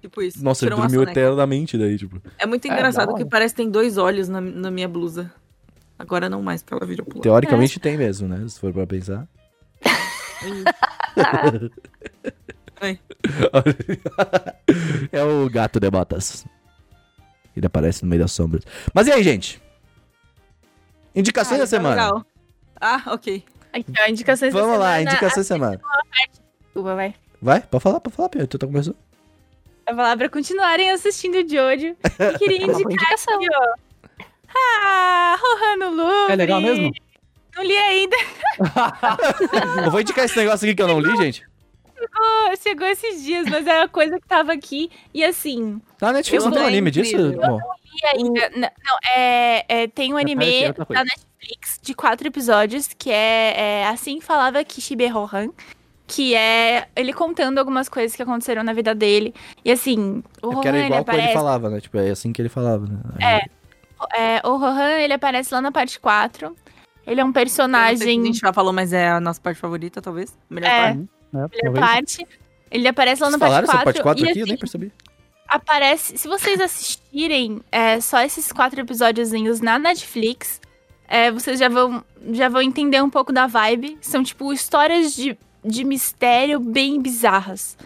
Tipo 0.00 0.22
isso. 0.22 0.42
Nossa, 0.42 0.64
ele 0.64 0.74
dormiu 0.74 1.02
eternamente 1.02 1.76
daí, 1.76 1.98
tipo. 1.98 2.20
É 2.38 2.46
muito 2.46 2.64
É, 2.66 2.72
engraçado 2.72 3.12
da 3.12 3.18
que 3.18 3.24
parece 3.24 3.54
que 3.54 3.62
tem 3.62 3.70
dois 3.70 3.98
olhos 3.98 4.28
na, 4.28 4.40
na 4.40 4.70
minha 4.70 4.88
blusa. 4.88 5.30
Agora 5.98 6.30
não 6.30 6.42
mais, 6.42 6.62
porque 6.62 6.72
ela 6.74 6.86
virou 6.86 7.04
pro. 7.04 7.20
Teoricamente 7.20 7.78
tem 7.78 7.98
mesmo, 7.98 8.26
né? 8.26 8.46
Se 8.48 8.58
for 8.58 8.72
pra 8.72 8.86
pensar. 8.86 9.28
É 15.12 15.22
o 15.22 15.48
gato 15.50 15.78
de 15.80 15.90
botas. 15.90 16.46
Ele 17.56 17.66
aparece 17.66 18.02
no 18.04 18.08
meio 18.08 18.22
das 18.22 18.32
sombras. 18.32 18.64
Mas 18.94 19.06
e 19.06 19.12
aí, 19.12 19.22
gente? 19.22 19.60
Indicações 21.14 21.58
Ah, 21.60 21.64
da 21.64 21.66
semana. 21.66 21.94
legal. 22.02 22.26
Ah, 22.80 23.02
ok. 23.08 23.44
Aqui, 23.72 23.92
ó, 23.98 24.08
indicações 24.08 24.54
da 24.54 24.60
Vamos 24.60 24.78
lá, 24.78 24.94
semana. 24.96 25.10
indicações 25.10 25.48
da 25.48 25.54
semana. 25.54 25.80
Desculpa, 26.64 26.94
vai. 26.94 27.14
Vai, 27.40 27.60
pode 27.62 27.82
falar, 27.82 28.00
pode 28.00 28.16
falar, 28.16 28.28
Pia. 28.28 28.46
Tu 28.46 28.58
tá 28.58 28.66
começando. 28.66 28.96
Eu 29.88 29.94
vou 29.94 30.04
lá 30.04 30.16
pra 30.16 30.28
continuarem 30.28 30.90
assistindo 30.90 31.36
o 31.36 31.48
Jojo. 31.48 31.96
Eu 32.18 32.38
queria 32.38 32.66
boa 32.66 32.80
indicar 32.82 33.12
aqui, 33.12 33.46
ó. 33.54 33.74
Ah, 34.54 35.36
Rohano 35.40 35.90
Lu. 35.96 36.30
É 36.30 36.36
legal 36.36 36.60
mesmo? 36.60 36.92
Não 37.56 37.62
li 37.64 37.76
ainda. 37.76 38.16
Eu 39.84 39.90
vou 39.90 40.00
indicar 40.00 40.24
esse 40.24 40.36
negócio 40.36 40.66
aqui 40.66 40.74
que 40.74 40.82
eu 40.82 40.88
não 40.88 41.00
li, 41.00 41.16
gente. 41.16 41.44
Chegou, 41.98 42.56
chegou 42.62 42.86
esses 42.86 43.22
dias, 43.24 43.46
mas 43.48 43.66
é 43.66 43.78
uma 43.78 43.88
coisa 43.88 44.18
que 44.20 44.26
tava 44.26 44.52
aqui. 44.52 44.90
E 45.12 45.22
assim, 45.24 45.80
Tá 45.98 46.06
na 46.08 46.14
Netflix, 46.14 46.44
Eu 46.44 46.50
não 46.50 46.56
tem 46.56 46.64
um 46.64 46.68
anime 46.68 46.90
disso? 46.90 47.16
vi 47.16 48.06
ainda. 48.14 48.46
N- 48.56 48.70
Não, 48.84 48.98
é, 49.14 49.64
é, 49.68 49.86
tem 49.88 50.14
um 50.14 50.18
É, 50.18 50.22
anime 50.22 50.44
parece 50.44 50.66
outra 50.68 50.86
coisa. 50.86 51.04
da 51.04 51.10
Netflix 51.10 51.78
de 51.82 51.94
quatro 51.94 52.26
episódios 52.28 52.88
que 52.96 53.10
é, 53.10 53.54
é 53.82 53.86
Assim 53.88 54.20
Falava 54.20 54.62
Kishibe 54.64 55.06
Rohan. 55.08 55.48
Que 56.12 56.34
é 56.34 56.88
ele 56.96 57.12
contando 57.12 57.58
algumas 57.58 57.88
coisas 57.88 58.16
que 58.16 58.22
aconteceram 58.22 58.64
na 58.64 58.72
vida 58.72 58.92
dele. 58.94 59.32
E 59.64 59.70
assim, 59.70 60.22
o 60.42 60.50
É 60.50 60.54
Rohan 60.54 60.68
era 60.68 60.76
ele 60.78 60.86
igual 60.86 61.00
ele 61.02 61.10
aparece. 61.10 61.32
falava, 61.34 61.70
né? 61.70 61.80
Tipo, 61.80 61.98
é 61.98 62.10
assim 62.10 62.32
que 62.32 62.42
ele 62.42 62.48
falava, 62.48 62.84
né? 62.86 62.98
É. 63.20 64.36
é, 64.36 64.40
o 64.44 64.56
Rohan 64.56 64.98
ele 64.98 65.12
aparece 65.12 65.54
lá 65.54 65.60
na 65.62 65.70
parte 65.70 66.00
4. 66.00 66.56
Ele 67.06 67.20
é 67.20 67.24
um 67.24 67.28
Eu 67.28 67.32
personagem. 67.32 67.96
se 67.98 68.04
a 68.08 68.24
gente 68.24 68.38
já 68.40 68.52
falou, 68.52 68.72
mas 68.72 68.92
é 68.92 69.08
a 69.08 69.20
nossa 69.20 69.40
parte 69.40 69.58
favorita, 69.60 70.02
talvez. 70.02 70.36
Melhor 70.50 70.68
É. 70.68 70.80
parte. 70.80 70.98
É, 70.98 71.36
Melhor 71.36 71.50
talvez. 71.62 71.80
parte. 71.86 72.26
Ele 72.72 72.88
aparece 72.88 73.22
lá 73.22 73.30
na 73.30 73.38
falaram 73.38 73.66
parte 73.68 73.78
essa 73.78 74.02
4. 74.02 74.02
parte 74.04 74.20
4 74.20 74.24
e, 74.26 74.30
aqui? 74.30 74.38
Eu 74.40 74.42
assim, 74.42 74.50
nem 74.50 74.58
percebi. 74.58 74.92
aparece. 75.48 76.18
Se 76.18 76.26
vocês 76.28 76.60
assistirem 76.60 77.60
é, 77.70 78.00
só 78.00 78.20
esses 78.22 78.50
quatro 78.52 78.80
episódiozinhos 78.80 79.60
na 79.60 79.78
Netflix, 79.78 80.60
é, 81.08 81.30
vocês 81.30 81.58
já 81.58 81.68
vão, 81.68 82.04
já 82.32 82.48
vão 82.48 82.62
entender 82.62 83.00
um 83.02 83.10
pouco 83.10 83.32
da 83.32 83.46
vibe. 83.46 83.98
São, 84.00 84.22
tipo, 84.22 84.52
histórias 84.52 85.14
de, 85.14 85.36
de 85.64 85.84
mistério 85.84 86.58
bem 86.60 87.00
bizarras. 87.00 87.76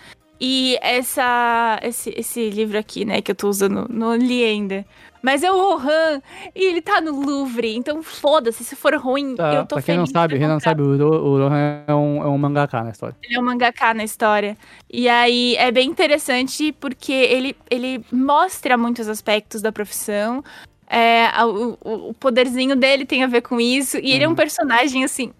E 0.40 0.76
essa, 0.82 1.78
esse, 1.82 2.12
esse 2.16 2.50
livro 2.50 2.76
aqui, 2.76 3.04
né, 3.04 3.22
que 3.22 3.30
eu 3.30 3.34
tô 3.34 3.48
usando, 3.48 3.86
não 3.88 4.14
li 4.16 4.44
ainda. 4.44 4.84
Mas 5.22 5.42
é 5.42 5.50
o 5.50 5.56
Rohan, 5.56 6.20
e 6.54 6.66
ele 6.66 6.82
tá 6.82 7.00
no 7.00 7.18
Louvre, 7.18 7.74
então 7.74 8.02
foda-se, 8.02 8.62
se 8.62 8.76
for 8.76 8.94
ruim, 8.96 9.36
Tá, 9.36 9.54
eu 9.54 9.64
tô 9.64 9.76
pra 9.76 9.82
quem 9.82 9.96
não 9.96 10.06
sabe, 10.06 10.38
quem 10.38 10.46
não 10.46 10.60
sabe, 10.60 10.82
o 10.82 10.88
o 11.02 11.38
Rohan 11.38 11.82
é 11.86 11.94
um, 11.94 12.22
é 12.22 12.26
um 12.26 12.36
mangaka 12.36 12.82
na 12.82 12.90
história. 12.90 13.16
Ele 13.22 13.36
é 13.36 13.40
um 13.40 13.44
mangaká 13.44 13.94
na 13.94 14.04
história. 14.04 14.54
E 14.92 15.08
aí 15.08 15.56
é 15.56 15.70
bem 15.70 15.88
interessante 15.88 16.72
porque 16.72 17.12
ele, 17.12 17.56
ele 17.70 18.04
mostra 18.12 18.76
muitos 18.76 19.08
aspectos 19.08 19.62
da 19.62 19.72
profissão. 19.72 20.44
É, 20.86 21.30
o, 21.42 21.78
o- 21.82 22.08
o 22.10 22.14
poderzinho 22.14 22.76
dele 22.76 23.06
tem 23.06 23.24
a 23.24 23.26
ver 23.26 23.40
com 23.40 23.58
isso. 23.58 23.96
E 23.96 24.12
ele 24.12 24.24
é 24.24 24.28
um 24.28 24.34
personagem, 24.34 25.04
assim, 25.04 25.32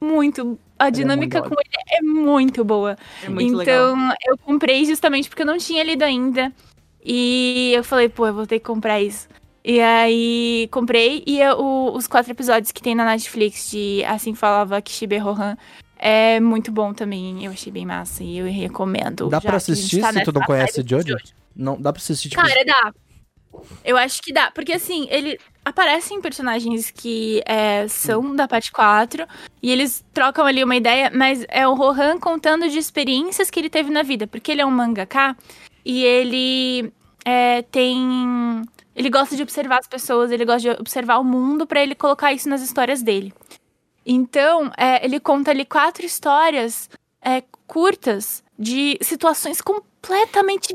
muito. 0.00 0.56
A 0.82 0.88
é 0.88 0.90
dinâmica 0.90 1.40
muito 1.40 1.54
com 1.54 1.60
ele 1.60 1.98
é 1.98 2.02
muito 2.02 2.64
boa. 2.64 2.96
É 3.22 3.28
muito 3.28 3.56
legal. 3.56 3.92
então, 3.94 4.14
eu 4.26 4.38
comprei 4.38 4.84
justamente 4.84 5.28
porque 5.28 5.42
eu 5.42 5.46
não 5.46 5.58
tinha 5.58 5.82
lido 5.84 6.02
ainda. 6.02 6.52
E 7.04 7.72
eu 7.74 7.82
falei, 7.84 8.08
pô, 8.08 8.26
eu 8.26 8.34
vou 8.34 8.46
ter 8.46 8.58
que 8.58 8.64
comprar 8.64 9.00
isso. 9.00 9.28
E 9.64 9.80
aí, 9.80 10.68
comprei. 10.72 11.22
E 11.26 11.40
eu- 11.40 11.58
o- 11.58 11.96
os 11.96 12.06
quatro 12.06 12.32
episódios 12.32 12.72
que 12.72 12.82
tem 12.82 12.94
na 12.94 13.04
Netflix 13.04 13.70
de 13.70 14.04
Assim 14.04 14.34
Falava 14.34 14.80
Kishibe 14.82 15.18
Rohan 15.18 15.56
é 15.98 16.40
muito 16.40 16.72
bom 16.72 16.92
também. 16.92 17.44
Eu 17.44 17.52
achei 17.52 17.72
bem 17.72 17.86
massa 17.86 18.24
e 18.24 18.38
eu 18.38 18.46
recomendo. 18.46 19.28
Dá 19.28 19.36
a 19.38 19.40
gente 19.40 19.54
assistir 19.54 20.00
tá 20.00 20.12
se 20.12 20.24
tu 20.24 20.32
não 20.32 20.42
conhece 20.42 20.82
Jojo? 20.84 21.16
Não, 21.54 21.80
dá 21.80 21.92
pra 21.92 22.00
assistir, 22.00 22.28
tipo... 22.30 22.42
Cara, 22.42 22.64
dá. 22.64 22.92
Eu 23.84 23.96
acho 23.96 24.20
que 24.22 24.32
dá. 24.32 24.50
Porque 24.50 24.72
assim, 24.72 25.06
ele 25.10 25.38
aparecem 25.64 26.20
personagens 26.20 26.90
que 26.90 27.42
é, 27.46 27.86
são 27.88 28.34
da 28.34 28.48
parte 28.48 28.72
4 28.72 29.26
e 29.62 29.70
eles 29.70 30.04
trocam 30.12 30.44
ali 30.44 30.62
uma 30.62 30.76
ideia, 30.76 31.10
mas 31.14 31.44
é 31.48 31.66
o 31.66 31.74
Rohan 31.74 32.18
contando 32.18 32.68
de 32.68 32.78
experiências 32.78 33.50
que 33.50 33.60
ele 33.60 33.70
teve 33.70 33.90
na 33.90 34.02
vida. 34.02 34.26
Porque 34.26 34.52
ele 34.52 34.60
é 34.60 34.66
um 34.66 34.70
mangaka 34.70 35.36
e 35.84 36.04
ele 36.04 36.92
é, 37.24 37.62
tem. 37.62 38.62
Ele 38.94 39.08
gosta 39.08 39.36
de 39.36 39.42
observar 39.42 39.78
as 39.78 39.86
pessoas, 39.86 40.30
ele 40.30 40.44
gosta 40.44 40.60
de 40.60 40.80
observar 40.80 41.18
o 41.18 41.24
mundo 41.24 41.66
pra 41.66 41.82
ele 41.82 41.94
colocar 41.94 42.32
isso 42.32 42.48
nas 42.48 42.60
histórias 42.60 43.02
dele. 43.02 43.32
Então, 44.04 44.70
é, 44.76 45.04
ele 45.04 45.20
conta 45.20 45.50
ali 45.52 45.64
quatro 45.64 46.04
histórias 46.04 46.90
é, 47.22 47.42
curtas 47.66 48.42
de 48.58 48.98
situações 49.00 49.60
completamente 49.60 49.91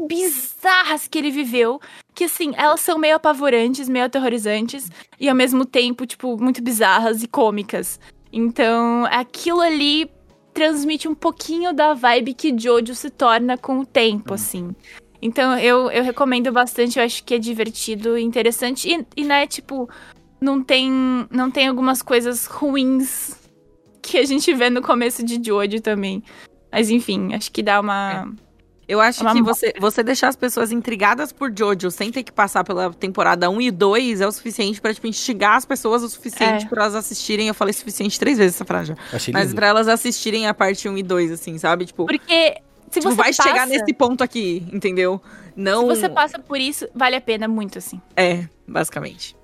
bizarras 0.07 1.07
que 1.07 1.17
ele 1.17 1.31
viveu. 1.31 1.79
Que, 2.13 2.25
assim, 2.25 2.53
elas 2.55 2.79
são 2.79 2.97
meio 2.97 3.15
apavorantes, 3.15 3.89
meio 3.89 4.05
aterrorizantes. 4.05 4.89
E, 5.19 5.27
ao 5.29 5.35
mesmo 5.35 5.65
tempo, 5.65 6.05
tipo, 6.05 6.37
muito 6.41 6.61
bizarras 6.61 7.21
e 7.21 7.27
cômicas. 7.27 7.99
Então, 8.31 9.05
aquilo 9.05 9.61
ali 9.61 10.09
transmite 10.53 11.07
um 11.07 11.13
pouquinho 11.13 11.73
da 11.73 11.93
vibe 11.93 12.33
que 12.33 12.57
Jojo 12.57 12.95
se 12.95 13.09
torna 13.09 13.57
com 13.57 13.79
o 13.79 13.85
tempo, 13.85 14.33
assim. 14.33 14.75
Então, 15.21 15.57
eu, 15.59 15.91
eu 15.91 16.03
recomendo 16.03 16.51
bastante. 16.51 16.97
Eu 16.97 17.05
acho 17.05 17.23
que 17.23 17.35
é 17.35 17.37
divertido 17.37 18.17
e 18.17 18.23
interessante. 18.23 18.89
E, 18.89 19.05
e 19.15 19.23
né, 19.23 19.45
tipo, 19.45 19.89
não 20.39 20.63
tem, 20.63 20.91
não 21.29 21.51
tem 21.51 21.67
algumas 21.67 22.01
coisas 22.01 22.45
ruins 22.45 23.35
que 24.01 24.17
a 24.17 24.25
gente 24.25 24.53
vê 24.53 24.69
no 24.69 24.81
começo 24.81 25.23
de 25.23 25.41
Jojo 25.43 25.81
também. 25.81 26.23
Mas 26.71 26.89
enfim, 26.89 27.33
acho 27.33 27.51
que 27.51 27.61
dá 27.63 27.79
uma. 27.79 28.33
Eu 28.88 29.01
acho 29.01 29.19
que 29.34 29.41
você, 29.41 29.73
você 29.80 30.01
deixar 30.01 30.30
as 30.30 30.35
pessoas 30.35 30.72
intrigadas 30.72 31.31
por 31.34 31.51
Jojo 31.55 31.91
sem 31.91 32.09
ter 32.11 32.23
que 32.23 32.31
passar 32.31 32.64
pela 32.64 32.93
temporada 32.93 33.49
1 33.49 33.61
e 33.61 33.69
2 33.72 34.22
é 34.22 34.27
o 34.27 34.31
suficiente 34.31 34.80
pra, 34.80 34.93
tipo, 34.93 35.05
instigar 35.07 35.55
as 35.57 35.65
pessoas 35.65 36.03
o 36.03 36.09
suficiente 36.09 36.65
É. 36.65 36.68
pra 36.69 36.84
elas 36.84 36.95
assistirem. 36.95 37.47
Eu 37.49 37.53
falei 37.53 37.73
suficiente 37.73 38.18
três 38.19 38.38
vezes 38.38 38.55
essa 38.55 38.65
frase. 38.65 38.95
Achei 39.11 39.34
Mas 39.34 39.45
lindo. 39.49 39.55
pra 39.55 39.68
elas 39.68 39.88
assistirem 39.88 40.47
a 40.47 40.53
parte 40.53 40.88
1 40.88 40.97
e 40.97 41.03
2, 41.03 41.31
assim, 41.31 41.57
sabe? 41.57 41.85
Tipo, 41.85 42.05
Porque 42.05 42.57
se 42.89 42.99
tipo, 42.99 43.09
você 43.11 43.15
vai 43.15 43.34
passa, 43.34 43.43
chegar 43.43 43.68
nesse 43.68 43.93
ponto 43.93 44.23
aqui, 44.23 44.65
entendeu? 44.72 45.22
Não. 45.55 45.81
Se 45.81 45.88
você 46.01 46.09
passa 46.09 46.39
por 46.39 46.59
isso, 46.59 46.88
vale 46.95 47.15
a 47.15 47.22
pena 47.22 47.47
muito, 47.47 47.77
assim. 47.77 48.01
É, 48.15 48.45
basicamente. 48.68 49.35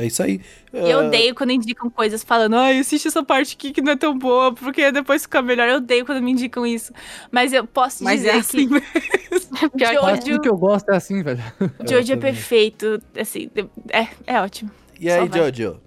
É 0.00 0.06
isso 0.06 0.22
aí. 0.22 0.40
E 0.72 0.78
eu 0.90 1.00
Ah, 1.00 1.06
odeio 1.06 1.34
quando 1.34 1.50
indicam 1.50 1.90
coisas 1.90 2.24
falando, 2.24 2.56
ai, 2.56 2.78
assiste 2.78 3.06
essa 3.06 3.22
parte 3.22 3.54
aqui 3.54 3.70
que 3.70 3.82
não 3.82 3.92
é 3.92 3.96
tão 3.96 4.16
boa, 4.18 4.52
porque 4.54 4.90
depois 4.90 5.22
fica 5.22 5.42
melhor. 5.42 5.68
Eu 5.68 5.76
odeio 5.76 6.06
quando 6.06 6.22
me 6.22 6.30
indicam 6.30 6.64
isso. 6.66 6.90
Mas 7.30 7.52
eu 7.52 7.66
posso 7.66 8.02
Mas 8.02 8.20
dizer 8.20 8.28
é 8.30 8.36
assim 8.38 8.66
mesmo. 8.66 8.80
que 8.80 9.68
Pior 9.76 9.90
que- 9.90 10.00
Mas 10.00 10.18
Jojo, 10.18 10.22
tudo 10.22 10.40
que 10.40 10.48
eu 10.48 10.56
gosto 10.56 10.88
é 10.90 10.96
assim, 10.96 11.22
velho. 11.22 11.42
Jojo 11.86 12.12
é 12.12 12.16
perfeito. 12.16 13.00
Assim, 13.20 13.50
é, 13.90 14.08
é 14.26 14.40
ótimo. 14.40 14.70
E 14.98 15.10
aí. 15.10 15.28
Jojo? 15.32 15.80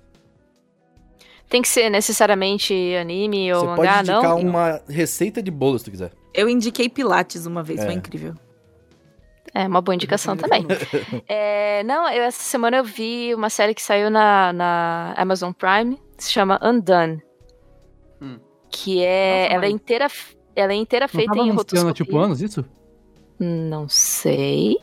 Tem 1.49 1.61
que 1.61 1.67
ser 1.67 1.89
necessariamente 1.89 2.73
anime 2.99 3.53
ou 3.53 3.59
Você 3.61 3.65
mangá, 3.67 3.75
pode 3.97 3.99
indicar 4.11 4.23
não? 4.23 4.39
uma 4.39 4.81
receita 4.87 5.41
de 5.41 5.51
bolo 5.51 5.77
se 5.79 5.85
tu 5.85 5.91
quiser. 5.91 6.11
Eu 6.33 6.49
indiquei 6.49 6.89
Pilates 6.89 7.45
uma 7.45 7.61
vez, 7.61 7.79
É. 7.79 7.85
foi 7.85 7.93
incrível. 7.93 8.33
É 9.53 9.67
uma 9.67 9.81
boa 9.81 9.93
indicação 9.93 10.35
também. 10.35 10.65
É, 11.27 11.83
não, 11.83 12.09
eu, 12.09 12.23
essa 12.23 12.41
semana 12.41 12.77
eu 12.77 12.83
vi 12.83 13.33
uma 13.35 13.49
série 13.49 13.73
que 13.75 13.81
saiu 13.81 14.09
na, 14.09 14.51
na 14.53 15.13
Amazon 15.15 15.51
Prime, 15.51 15.99
se 16.17 16.31
chama 16.31 16.59
Undone. 16.63 17.21
Hum. 18.21 18.39
Que 18.69 19.03
é. 19.03 19.43
Nossa, 19.43 19.53
ela 19.55 19.65
é 19.65 19.69
inteira. 19.69 20.07
Ela 20.55 20.71
é 20.73 20.75
inteira 20.75 21.05
Não 21.05 21.09
feita 21.09 21.33
tava 21.33 21.47
em 21.47 21.51
rotoscopia. 21.51 21.93
tipo, 21.93 22.17
anos 22.17 22.41
isso? 22.41 22.65
Não 23.39 23.87
sei. 23.89 24.77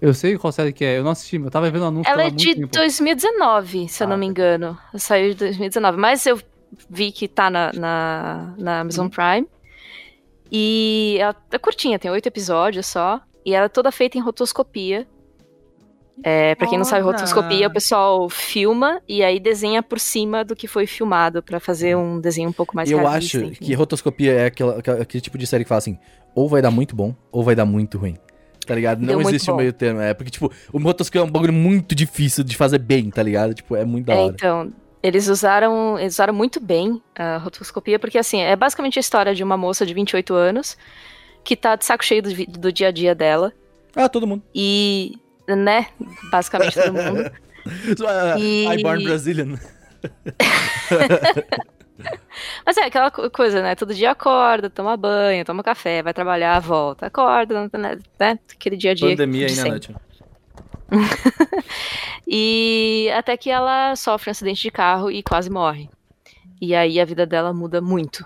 Eu 0.00 0.14
sei 0.14 0.38
qual 0.38 0.52
série 0.52 0.72
que 0.72 0.84
é. 0.84 0.98
Eu 0.98 1.04
não 1.04 1.10
assisti, 1.10 1.36
eu 1.36 1.50
tava 1.50 1.70
vendo 1.70 1.84
anúncio 1.86 2.10
Ela 2.10 2.22
é 2.22 2.26
muito 2.28 2.38
de 2.38 2.54
tempo. 2.54 2.68
2019, 2.72 3.88
se 3.88 4.02
eu 4.02 4.06
Ah, 4.06 4.10
não 4.10 4.16
me 4.16 4.26
tá. 4.26 4.30
engano. 4.30 4.78
Ela 4.92 4.98
saiu 4.98 5.30
de 5.30 5.36
2019. 5.36 5.98
Mas 5.98 6.24
eu 6.26 6.38
vi 6.88 7.10
que 7.12 7.26
tá 7.28 7.50
na, 7.50 7.72
na, 7.72 8.54
na 8.56 8.80
Amazon 8.80 9.06
Uhum. 9.06 9.10
Prime. 9.10 9.46
E 10.50 11.16
ela 11.20 11.34
é 11.50 11.58
curtinha, 11.58 11.98
tem 11.98 12.10
oito 12.10 12.26
episódios 12.26 12.86
só. 12.86 13.20
E 13.44 13.54
ela 13.54 13.66
é 13.66 13.68
toda 13.68 13.90
feita 13.92 14.18
em 14.18 14.20
rotoscopia. 14.20 15.06
É, 16.24 16.56
pra 16.56 16.66
quem 16.66 16.76
não 16.76 16.84
sabe, 16.84 17.02
rotoscopia, 17.02 17.68
o 17.68 17.72
pessoal 17.72 18.28
filma 18.28 19.00
e 19.08 19.22
aí 19.22 19.38
desenha 19.38 19.84
por 19.84 20.00
cima 20.00 20.44
do 20.44 20.56
que 20.56 20.66
foi 20.66 20.84
filmado 20.84 21.40
pra 21.44 21.60
fazer 21.60 21.96
um 21.96 22.20
desenho 22.20 22.48
um 22.48 22.52
pouco 22.52 22.74
mais 22.74 22.90
eu 22.90 22.98
realista, 22.98 23.38
acho 23.38 23.46
enfim. 23.46 23.64
que 23.64 23.72
rotoscopia 23.74 24.32
é 24.32 24.46
aquela- 24.46 24.78
aquela- 24.80 25.00
aquele 25.02 25.20
tipo 25.20 25.38
de 25.38 25.46
série 25.46 25.62
que 25.62 25.68
fala 25.68 25.78
assim, 25.78 25.96
ou 26.34 26.48
vai 26.48 26.60
dar 26.60 26.72
muito 26.72 26.96
bom, 26.96 27.14
ou 27.30 27.44
vai 27.44 27.54
dar 27.54 27.64
muito 27.64 27.98
ruim. 27.98 28.16
Tá 28.66 28.74
ligado? 28.74 28.98
Não 28.98 29.06
Deu 29.06 29.20
existe 29.20 29.48
o 29.48 29.52
bom. 29.52 29.58
meio 29.60 29.72
termo. 29.72 30.00
É 30.00 30.12
porque, 30.12 30.30
tipo, 30.32 30.52
o 30.72 30.78
rotoscopia 30.78 31.20
é 31.20 31.24
um 31.24 31.30
bagulho 31.30 31.52
muito 31.52 31.94
difícil 31.94 32.42
de 32.42 32.56
fazer 32.56 32.78
bem, 32.78 33.08
tá 33.10 33.22
ligado? 33.22 33.54
Tipo, 33.54 33.76
é 33.76 33.84
muito 33.84 34.06
da 34.06 34.14
É, 34.14 34.16
hora. 34.16 34.34
então, 34.34 34.72
eles 35.00 35.28
usaram, 35.28 35.96
eles 36.00 36.14
usaram 36.14 36.34
muito 36.34 36.58
bem 36.58 37.00
a 37.16 37.36
rotoscopia, 37.38 37.96
porque 37.98 38.18
assim, 38.18 38.40
é 38.40 38.56
basicamente 38.56 38.98
a 38.98 39.00
história 39.00 39.32
de 39.36 39.44
uma 39.44 39.56
moça 39.56 39.86
de 39.86 39.94
28 39.94 40.34
anos 40.34 40.76
que 41.44 41.56
tá 41.56 41.76
de 41.76 41.84
saco 41.84 42.04
cheio 42.04 42.22
do, 42.22 42.32
do 42.58 42.72
dia 42.72 42.88
a 42.88 42.90
dia 42.90 43.14
dela. 43.14 43.52
Ah, 43.96 44.08
todo 44.08 44.26
mundo. 44.26 44.42
E, 44.54 45.18
né, 45.48 45.86
basicamente 46.30 46.74
todo 46.74 46.92
mundo. 46.92 47.30
E- 48.38 48.64
I 48.66 48.82
Born 48.82 49.02
Brazilian. 49.04 49.58
Mas 52.64 52.76
é 52.76 52.84
aquela 52.84 53.10
co- 53.10 53.28
coisa, 53.30 53.60
né? 53.60 53.74
Todo 53.74 53.92
dia 53.94 54.12
acorda, 54.12 54.70
toma 54.70 54.96
banho, 54.96 55.44
toma 55.44 55.62
café, 55.62 56.02
vai 56.02 56.14
trabalhar, 56.14 56.60
volta, 56.60 57.06
acorda, 57.06 57.68
né? 57.76 57.98
né, 58.18 58.38
Aquele 58.54 58.76
dia 58.76 58.92
a 58.92 58.94
dia. 58.94 59.08
Pandemia 59.10 59.46
de 59.48 59.60
aí, 59.60 59.70
né, 59.70 59.80
sempre. 59.80 59.96
Nath? 60.90 61.64
E 62.26 63.10
até 63.16 63.36
que 63.36 63.50
ela 63.50 63.94
sofre 63.96 64.30
um 64.30 64.32
acidente 64.32 64.62
de 64.62 64.70
carro 64.70 65.10
e 65.10 65.22
quase 65.22 65.50
morre. 65.50 65.90
E 66.60 66.74
aí 66.74 67.00
a 67.00 67.04
vida 67.04 67.26
dela 67.26 67.52
muda 67.52 67.80
muito. 67.80 68.24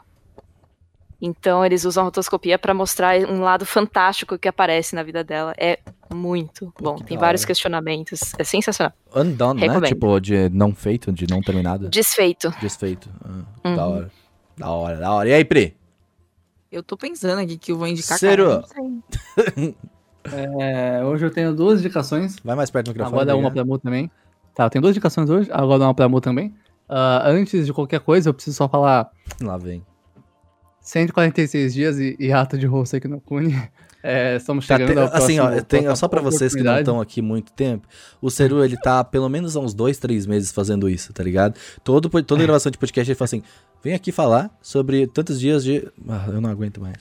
Então 1.24 1.64
eles 1.64 1.84
usam 1.84 2.02
a 2.02 2.04
rotoscopia 2.06 2.58
pra 2.58 2.74
mostrar 2.74 3.16
um 3.30 3.40
lado 3.42 3.64
fantástico 3.64 4.36
que 4.36 4.48
aparece 4.48 4.92
na 4.96 5.04
vida 5.04 5.22
dela. 5.22 5.54
É 5.56 5.78
muito 6.12 6.74
bom. 6.80 6.96
que 6.96 7.04
Tem 7.04 7.16
vários 7.16 7.42
hora. 7.42 7.46
questionamentos. 7.46 8.32
É 8.36 8.42
sensacional. 8.42 8.92
Undone, 9.14 9.60
né? 9.60 9.68
Recomendo. 9.68 9.88
Tipo, 9.94 10.20
de 10.20 10.48
não 10.48 10.74
feito, 10.74 11.12
de 11.12 11.28
não 11.30 11.40
terminado. 11.40 11.88
Desfeito. 11.88 12.52
Desfeito. 12.60 13.08
Ah, 13.24 13.68
Uhum. 13.68 13.76
Da 13.76 13.86
hora. 13.86 14.10
Da 14.58 14.70
hora, 14.70 14.96
da 14.96 15.12
hora. 15.12 15.28
E 15.28 15.32
aí, 15.32 15.44
Pri? 15.44 15.76
Eu 16.72 16.82
tô 16.82 16.96
pensando 16.96 17.38
aqui 17.38 17.56
que 17.56 17.70
eu 17.70 17.78
vou 17.78 17.86
indicar 17.86 18.18
sei. 18.18 18.30
É, 20.24 21.04
hoje 21.04 21.24
eu 21.26 21.30
tenho 21.30 21.54
duas 21.54 21.80
indicações. 21.80 22.36
Vai 22.44 22.54
mais 22.54 22.70
perto 22.70 22.86
do 22.86 22.88
microfone. 22.90 23.14
Agora 23.22 23.30
é 23.30 23.34
uma 23.34 23.48
obrigado. 23.48 23.66
pra 23.66 23.72
Mu 23.74 23.78
também. 23.78 24.10
Tá, 24.54 24.64
eu 24.64 24.70
tenho 24.70 24.82
duas 24.82 24.92
indicações 24.92 25.28
hoje, 25.28 25.50
agora 25.52 25.82
uma 25.84 25.94
pra 25.94 26.08
Mu 26.08 26.20
também. 26.20 26.54
Ah, 26.88 27.22
antes 27.26 27.66
de 27.66 27.72
qualquer 27.72 28.00
coisa, 28.00 28.28
eu 28.28 28.34
preciso 28.34 28.56
só 28.56 28.68
falar 28.68 29.10
Lá 29.40 29.56
vem. 29.56 29.84
146 30.82 31.72
dias 31.74 31.98
e, 31.98 32.16
e 32.18 32.32
ato 32.32 32.58
de 32.58 32.66
Hoseki 32.66 33.08
no 33.08 33.20
Kuni. 33.20 33.56
É, 34.04 34.34
estamos 34.34 34.66
Tá, 34.66 34.76
chegando 34.76 34.94
te- 34.94 34.98
ao 34.98 35.06
assim, 35.22 35.38
ó, 35.38 35.44
próximo- 35.44 35.64
tem, 35.66 35.80
próxima 35.82 35.96
só 35.96 36.08
pra 36.08 36.20
vocês 36.20 36.52
que 36.56 36.62
não 36.62 36.76
estão 36.76 37.00
aqui 37.00 37.22
muito 37.22 37.52
tempo, 37.52 37.86
o 38.20 38.30
Seru, 38.30 38.64
ele 38.64 38.76
tá 38.76 39.04
pelo 39.04 39.28
menos 39.28 39.56
há 39.56 39.60
uns 39.60 39.72
dois, 39.72 39.96
três 39.96 40.26
meses 40.26 40.50
fazendo 40.50 40.88
isso, 40.90 41.12
tá 41.12 41.22
ligado? 41.22 41.54
Todo, 41.84 42.10
toda 42.24 42.42
gravação 42.42 42.72
de 42.72 42.78
podcast 42.78 43.08
ele 43.08 43.16
fala 43.16 43.26
assim, 43.26 43.42
vem 43.80 43.94
aqui 43.94 44.10
falar 44.10 44.50
sobre 44.60 45.06
tantos 45.06 45.38
dias 45.38 45.62
de... 45.62 45.86
Ah, 46.08 46.24
eu 46.26 46.40
não 46.40 46.50
aguento 46.50 46.80
mais. 46.80 46.96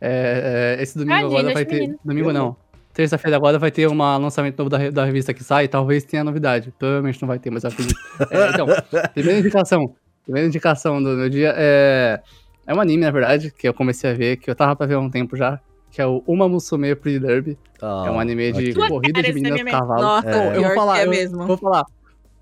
É, 0.00 0.76
é, 0.78 0.82
esse 0.82 0.96
domingo 0.96 1.26
agora 1.26 1.52
vai 1.52 1.64
ter. 1.64 1.80
menino. 1.80 1.98
Domingo 2.04 2.32
não. 2.32 2.56
Terça-feira 2.94 3.36
agora 3.36 3.58
vai 3.58 3.72
ter 3.72 3.88
um 3.88 3.96
lançamento 3.98 4.56
novo 4.56 4.70
da, 4.70 4.88
da 4.90 5.04
revista 5.04 5.34
que 5.34 5.42
sai, 5.42 5.66
talvez 5.66 6.04
tenha 6.04 6.22
novidade. 6.22 6.72
Provavelmente 6.78 7.20
não 7.20 7.26
vai 7.26 7.38
ter, 7.40 7.50
mas 7.50 7.64
eu 7.64 7.70
acredito. 7.70 7.98
É, 8.30 8.50
então, 8.50 8.66
primeira 9.12 9.40
indicação. 9.40 9.92
Primeira 10.24 10.46
indicação 10.48 11.02
do 11.02 11.10
meu 11.10 11.28
dia 11.28 11.52
é. 11.56 12.20
É 12.66 12.74
um 12.74 12.80
anime, 12.80 13.02
na 13.04 13.10
verdade, 13.10 13.50
que 13.56 13.68
eu 13.68 13.74
comecei 13.74 14.10
a 14.10 14.14
ver, 14.14 14.36
que 14.38 14.50
eu 14.50 14.54
tava 14.54 14.74
pra 14.74 14.86
ver 14.86 14.94
há 14.94 14.98
um 15.00 15.08
tempo 15.10 15.36
já, 15.36 15.60
que 15.90 16.00
é 16.02 16.06
o 16.06 16.22
Uma 16.26 16.48
Musume 16.48 16.94
Pretty 16.96 17.20
Derby. 17.20 17.58
é 17.80 18.10
um 18.10 18.18
anime 18.18 18.52
de 18.52 18.58
ok. 18.58 18.74
Tua 18.74 18.88
corrida 18.88 19.22
de 19.22 19.32
meninas 19.32 19.52
anime. 19.60 19.70
cavalos. 19.70 20.02
Nossa, 20.02 20.30
É. 20.30 20.56
eu 20.56 20.62
vou 20.62 20.74
falar, 20.74 20.98
é 21.00 21.06
eu 21.06 21.10
mesmo. 21.10 21.46
vou 21.46 21.56
falar. 21.56 21.84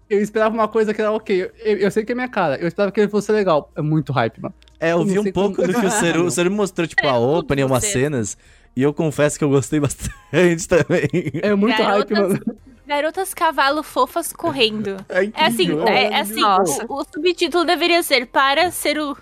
Eu 0.09 0.21
esperava 0.21 0.55
uma 0.55 0.69
coisa 0.69 0.93
que 0.95 1.01
era 1.01 1.11
ok. 1.13 1.51
Eu, 1.65 1.79
eu 1.79 1.91
sei 1.91 2.05
que 2.05 2.13
é 2.13 2.15
minha 2.15 2.29
cara. 2.29 2.57
Eu 2.57 2.69
esperava 2.69 2.93
que 2.93 3.01
ele 3.01 3.09
fosse 3.09 3.33
legal. 3.33 3.71
É 3.75 3.81
muito 3.83 4.13
hype, 4.13 4.41
mano. 4.41 4.55
É, 4.79 4.93
eu 4.93 4.99
Eu 4.99 5.05
vi 5.05 5.19
um 5.19 5.33
pouco 5.33 5.57
como- 5.57 5.67
do 5.69 5.81
que 5.81 5.87
o 5.87 5.91
Seru, 5.91 6.25
o 6.27 6.31
Seru 6.31 6.51
mostrou, 6.51 6.87
tipo, 6.87 7.03
a 7.07 7.11
É, 7.11 7.13
tudo 7.15 7.39
opening, 7.39 7.63
umas 7.65 7.85
cenas, 7.85 8.37
e 8.77 8.83
eu 8.83 8.93
confesso 8.93 9.39
que 9.39 9.45
eu 9.45 9.49
gostei 9.51 9.81
bastante 9.81 10.69
também. 10.69 11.09
É 11.43 11.55
muito 11.55 11.75
hype, 11.83 12.09
Garotas- 12.15 12.19
mano. 12.41 12.57
Garotas 12.87 13.33
cavalo 13.33 13.83
fofas 13.83 14.31
correndo. 14.31 14.97
É 15.09 15.25
É 15.25 15.47
assim, 15.47 15.63
incrível. 15.65 15.89
é, 15.89 16.05
é 16.05 16.21
assim 16.21 16.41
Nossa. 16.41 16.85
o, 16.87 17.01
o 17.01 17.05
subtítulo 17.05 17.65
deveria 17.65 18.03
ser 18.03 18.27
para 18.27 18.71
ser 18.71 18.99
o. 18.99 19.17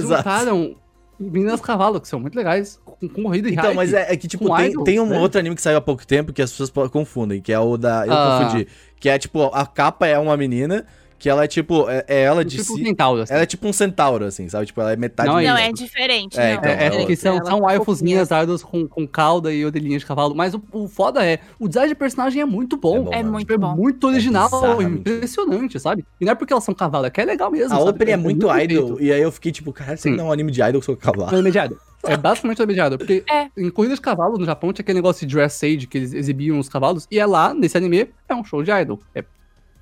Juntaram 0.00 0.76
meninas 1.18 1.60
cavalo, 1.60 2.00
que 2.00 2.08
são 2.08 2.18
muito 2.18 2.34
legais, 2.34 2.80
com, 2.84 3.08
com 3.08 3.22
corrida 3.22 3.48
e 3.48 3.52
Então, 3.52 3.74
mas 3.74 3.92
é, 3.92 4.12
é 4.12 4.16
que, 4.16 4.26
tipo, 4.26 4.54
tem, 4.56 4.70
idol, 4.70 4.84
tem 4.84 5.00
um 5.00 5.06
né? 5.06 5.18
outro 5.18 5.38
anime 5.38 5.54
que 5.54 5.62
saiu 5.62 5.76
há 5.78 5.80
pouco 5.80 6.06
tempo 6.06 6.32
que 6.32 6.42
as 6.42 6.50
pessoas 6.50 6.70
confundem, 6.90 7.40
que 7.40 7.52
é 7.52 7.58
o 7.58 7.76
da. 7.76 8.06
Eu 8.06 8.12
Ah. 8.12 8.40
confundi. 8.42 8.66
Que 8.98 9.08
é, 9.08 9.18
tipo, 9.18 9.42
a 9.44 9.66
capa 9.66 10.06
é 10.06 10.18
uma 10.18 10.36
menina, 10.36 10.84
que 11.24 11.28
ela 11.30 11.42
é, 11.44 11.46
tipo, 11.48 11.88
é, 11.88 12.04
é 12.06 12.20
ela 12.24 12.44
de 12.44 12.58
tipo 12.58 12.74
um 12.74 12.76
si. 12.76 12.84
centauro, 12.84 13.22
assim. 13.22 13.32
Ela 13.32 13.42
é 13.44 13.46
tipo 13.46 13.66
um 13.66 13.72
centauro, 13.72 14.24
assim, 14.26 14.46
sabe? 14.46 14.66
Tipo, 14.66 14.82
ela 14.82 14.92
é 14.92 14.96
metade 14.96 15.26
Não. 15.26 15.36
Não, 15.40 15.56
é 15.56 15.72
diferente. 15.72 16.38
É, 16.38 16.52
não. 16.52 16.58
então, 16.58 16.70
É, 16.70 16.74
é 16.74 16.84
é 16.84 16.90
porque 16.90 17.00
outra. 17.12 17.16
são, 17.16 17.36
Ela 17.38 17.44
são 17.46 17.60
waifuzinhas 17.60 18.28
idols 18.30 18.62
com, 18.62 18.86
com 18.86 19.08
cauda 19.08 19.50
e 19.50 19.64
orelhinha 19.64 19.98
de 19.98 20.04
cavalo. 20.04 20.34
Mas 20.34 20.52
o, 20.52 20.62
o 20.70 20.86
foda 20.86 21.24
é, 21.24 21.38
o 21.58 21.66
design 21.66 21.88
de 21.88 21.94
personagem 21.94 22.42
é 22.42 22.44
muito 22.44 22.76
bom. 22.76 22.96
É 22.98 23.00
bom, 23.00 23.12
É 23.14 23.22
muito 23.22 23.40
Tipo, 23.46 23.52
é 23.54 23.56
bom. 23.56 23.74
muito 23.74 24.06
original, 24.06 24.50
bizarramente. 24.50 24.98
impressionante, 25.00 25.80
sabe? 25.80 26.04
E 26.20 26.26
não 26.26 26.32
é 26.32 26.34
porque 26.34 26.52
elas 26.52 26.62
são 26.64 26.74
cavalo, 26.74 27.06
é 27.06 27.10
que 27.10 27.22
é 27.22 27.24
legal 27.24 27.50
mesmo. 27.50 27.72
A 27.74 27.78
sabe? 27.78 27.88
opening 27.88 28.12
é 28.12 28.16
muito 28.18 28.46
idol, 28.58 28.82
bonito. 28.88 29.02
e 29.02 29.10
aí 29.10 29.22
eu 29.22 29.32
fiquei 29.32 29.50
tipo, 29.50 29.74
aqui 29.78 29.96
Sim. 29.96 30.16
não 30.16 30.26
é 30.26 30.28
um 30.28 30.32
anime 30.32 30.52
de 30.52 30.60
idol 30.62 30.80
que 30.80 30.84
sou 30.84 30.94
cavalo. 30.94 31.34
É 31.34 31.40
mediado. 31.40 31.78
É 32.06 32.18
basicamente 32.18 32.60
mediado. 32.66 32.98
Porque 32.98 33.24
É. 33.32 33.46
em 33.56 33.70
corrida 33.70 33.94
de 33.94 34.00
cavalo 34.02 34.36
no 34.36 34.44
Japão 34.44 34.70
tinha 34.74 34.82
aquele 34.82 34.96
negócio 34.98 35.26
de 35.26 35.34
dress 35.34 35.54
sage 35.58 35.86
que 35.86 35.96
eles 35.96 36.12
exibiam 36.12 36.58
os 36.58 36.68
cavalos. 36.68 37.08
E 37.10 37.18
é 37.18 37.24
lá, 37.24 37.54
nesse 37.54 37.78
anime, 37.78 38.10
é 38.28 38.34
um 38.34 38.44
show 38.44 38.62
de 38.62 38.70
idol. 38.70 39.00
É 39.14 39.24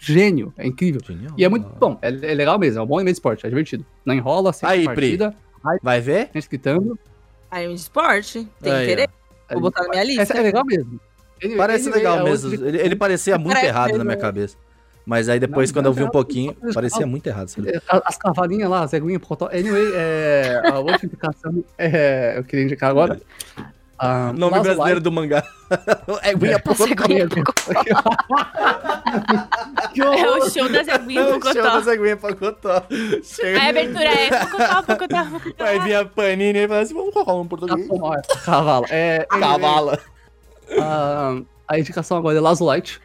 gênio, 0.05 0.53
é 0.59 0.67
incrível. 0.67 1.01
Genial. 1.07 1.35
E 1.39 1.45
é 1.45 1.49
muito 1.49 1.69
bom, 1.79 1.99
é, 2.03 2.09
é 2.09 2.35
legal 2.35 2.59
mesmo, 2.59 2.81
é 2.81 2.83
um 2.83 2.87
bom 2.87 2.97
anime 2.97 3.13
de 3.13 3.17
esporte, 3.17 3.47
é 3.47 3.49
divertido. 3.49 3.85
Não 4.05 4.15
enrola, 4.15 4.53
sempre 4.53 4.75
Aí, 4.77 4.85
partida, 4.85 5.35
Vai 5.83 6.01
ver? 6.01 6.29
gente 6.35 6.49
gritando. 6.49 6.99
Anime 7.51 7.75
de 7.75 7.81
esporte. 7.81 8.49
Tem 8.61 8.73
Aí, 8.73 8.81
ó. 8.81 8.83
interesse. 8.85 9.09
Vou 9.53 9.61
botar 9.61 9.83
na 9.83 9.89
minha 9.91 10.05
lista. 10.05 10.35
É, 10.35 10.39
é 10.39 10.43
legal 10.43 10.65
mesmo. 10.65 11.01
Ele- 11.41 11.57
Parece 11.57 11.89
ele- 11.89 11.97
legal 11.97 12.19
é 12.21 12.25
mesmo. 12.25 12.55
Ele, 12.55 12.79
ele 12.79 12.97
parecia 12.97 13.37
muito 13.39 13.53
Parece 13.55 13.67
errado 13.67 13.87
na 13.89 13.93
mesmo. 13.99 14.05
minha 14.07 14.17
cabeça. 14.17 14.57
Mas 15.05 15.29
aí 15.29 15.39
depois, 15.41 15.71
Não, 15.71 15.75
quando 15.75 15.87
eu 15.87 15.93
vi 15.93 16.03
um 16.03 16.05
não, 16.05 16.11
pouquinho, 16.13 16.57
não, 16.63 16.73
parecia 16.73 17.01
não. 17.01 17.09
muito 17.09 17.27
errado. 17.27 17.49
sabe? 17.49 17.71
É, 17.71 17.81
As 17.89 18.17
cavalinhas 18.17 18.71
lá, 18.71 18.83
as 18.85 18.93
eguinhas. 18.93 19.21
Anyway, 19.53 19.93
é, 19.95 20.63
a 20.65 20.79
outra 20.79 21.05
indicação 21.05 21.65
é, 21.77 22.39
eu 22.39 22.45
queria 22.45 22.65
indicar 22.65 22.91
agora. 22.91 23.21
Ah, 24.05 24.33
Nome 24.33 24.51
Lazo 24.57 24.65
brasileiro 24.65 25.01
do 25.01 25.13
mangá. 25.13 25.45
é 26.23 26.35
Guia 26.35 26.61
Nossa, 26.67 26.89
Pocotó. 26.89 27.07
Que 29.95 30.01
É 30.03 30.29
o 30.29 30.51
show 30.51 30.69
das 30.69 30.89
É 30.89 30.93
aguinhas 30.93 31.37
o 31.37 31.39
do 31.39 31.53
show 31.53 31.63
das 31.63 31.87
Aguinhas 31.87 32.19
Pocotó. 32.19 32.83
Chega. 33.23 33.61
A 33.63 33.69
abertura 33.69 34.05
é 34.05 34.29
Pocotó, 34.45 34.83
Pocotó, 34.83 35.25
Pocotó. 35.31 35.65
Aí 35.65 35.79
vinha 35.79 36.01
a 36.01 36.05
Panini 36.05 36.59
e 36.59 36.67
falava 36.67 36.83
assim, 36.83 36.95
vamos 36.95 37.13
colocar 37.15 37.33
um 37.35 37.47
português. 37.47 37.89
Cavalo. 38.45 38.87
É, 38.91 39.25
Cavala. 39.31 39.99
Ah, 40.81 41.39
a 41.69 41.79
indicação 41.79 42.17
agora 42.17 42.39
é 42.39 42.41
Lazolite, 42.41 42.99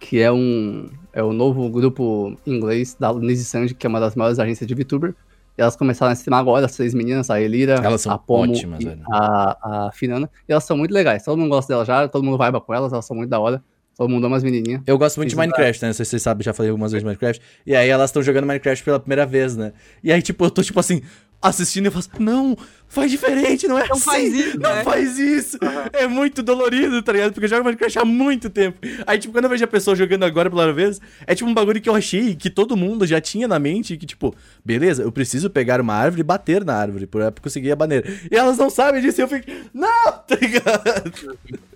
que 0.00 0.20
é 0.20 0.32
um 0.32 0.90
é 1.12 1.22
o 1.22 1.32
novo 1.32 1.68
grupo 1.68 2.36
inglês 2.44 2.96
da 2.98 3.12
Lizzie 3.12 3.44
Sandy, 3.44 3.72
que 3.72 3.86
é 3.86 3.88
uma 3.88 4.00
das 4.00 4.16
maiores 4.16 4.40
agências 4.40 4.66
de 4.66 4.74
VTuber. 4.74 5.14
E 5.56 5.62
elas 5.62 5.74
começaram 5.76 6.10
a 6.10 6.14
streamar 6.14 6.40
agora, 6.40 6.66
as 6.66 6.76
três 6.76 6.92
meninas, 6.92 7.30
a 7.30 7.40
Elira, 7.40 7.74
Elas 7.82 8.02
são 8.02 8.12
a 8.12 8.18
Pomo 8.18 8.52
ótimas, 8.52 8.84
a, 9.10 9.86
a 9.88 9.92
Finana. 9.92 10.28
E 10.48 10.52
elas 10.52 10.64
são 10.64 10.76
muito 10.76 10.92
legais, 10.92 11.24
todo 11.24 11.38
mundo 11.38 11.48
gosta 11.50 11.72
delas 11.72 11.86
já, 11.86 12.06
todo 12.08 12.22
mundo 12.22 12.36
vibe 12.36 12.60
com 12.60 12.74
elas, 12.74 12.92
elas 12.92 13.04
são 13.06 13.16
muito 13.16 13.30
da 13.30 13.40
hora. 13.40 13.62
Todo 13.96 14.10
mundo 14.10 14.26
ama 14.26 14.36
as 14.36 14.42
menininhas. 14.44 14.82
Eu 14.86 14.98
gosto 14.98 15.16
muito 15.16 15.30
de 15.30 15.34
Fiz 15.34 15.38
uma- 15.38 15.44
Minecraft, 15.46 15.80
né? 15.82 15.88
Não 15.88 15.94
sei 15.94 16.04
se 16.04 16.10
vocês 16.10 16.22
sabem, 16.22 16.44
já 16.44 16.52
falei 16.52 16.68
algumas 16.70 16.92
vezes 16.92 17.02
de 17.02 17.06
Minecraft. 17.06 17.42
E 17.66 17.74
aí 17.74 17.88
elas 17.88 18.10
estão 18.10 18.22
jogando 18.22 18.44
Minecraft 18.46 18.84
pela 18.84 19.00
primeira 19.00 19.24
vez, 19.24 19.56
né? 19.56 19.72
E 20.04 20.12
aí, 20.12 20.20
tipo, 20.20 20.44
eu 20.44 20.50
tô, 20.50 20.62
tipo 20.62 20.78
assim, 20.78 21.00
assistindo 21.40 21.84
e 21.84 21.88
eu 21.88 21.92
falo 21.92 22.04
assim, 22.12 22.24
não, 22.24 22.56
faz 22.88 23.10
diferente, 23.10 23.68
não 23.68 23.78
é 23.78 23.86
Não 23.86 23.96
assim. 23.96 24.04
faz 24.04 24.34
isso, 24.34 24.58
Não 24.58 24.74
né? 24.74 24.82
faz 24.84 25.18
isso. 25.18 25.58
É 25.92 26.06
muito 26.06 26.42
dolorido, 26.42 27.02
tá 27.02 27.12
ligado? 27.12 27.32
Porque 27.32 27.44
eu 27.44 27.48
jogo 27.48 27.64
Minecraft 27.64 27.98
há 27.98 28.04
muito 28.04 28.50
tempo. 28.50 28.78
Aí, 29.06 29.18
tipo, 29.18 29.32
quando 29.32 29.44
eu 29.44 29.50
vejo 29.50 29.64
a 29.64 29.68
pessoa 29.68 29.94
jogando 29.94 30.24
agora 30.24 30.48
pela 30.50 30.62
primeira 30.64 30.88
vez, 30.90 31.00
é 31.26 31.34
tipo 31.34 31.48
um 31.48 31.54
bagulho 31.54 31.80
que 31.80 31.88
eu 31.88 31.94
achei 31.94 32.34
que 32.34 32.48
todo 32.50 32.76
mundo 32.76 33.06
já 33.06 33.20
tinha 33.20 33.46
na 33.46 33.58
mente, 33.58 33.96
que 33.96 34.06
tipo, 34.06 34.34
beleza, 34.64 35.02
eu 35.02 35.12
preciso 35.12 35.48
pegar 35.50 35.80
uma 35.80 35.94
árvore 35.94 36.20
e 36.20 36.24
bater 36.24 36.64
na 36.64 36.74
árvore 36.74 37.06
pra 37.06 37.30
conseguir 37.30 37.70
a 37.72 37.76
baneira. 37.76 38.08
E 38.30 38.34
elas 38.36 38.56
não 38.58 38.70
sabem 38.70 39.00
disso 39.00 39.20
e 39.20 39.22
eu 39.22 39.28
fico, 39.28 39.46
não, 39.74 40.12
tá 40.26 40.36
ligado? 40.40 41.38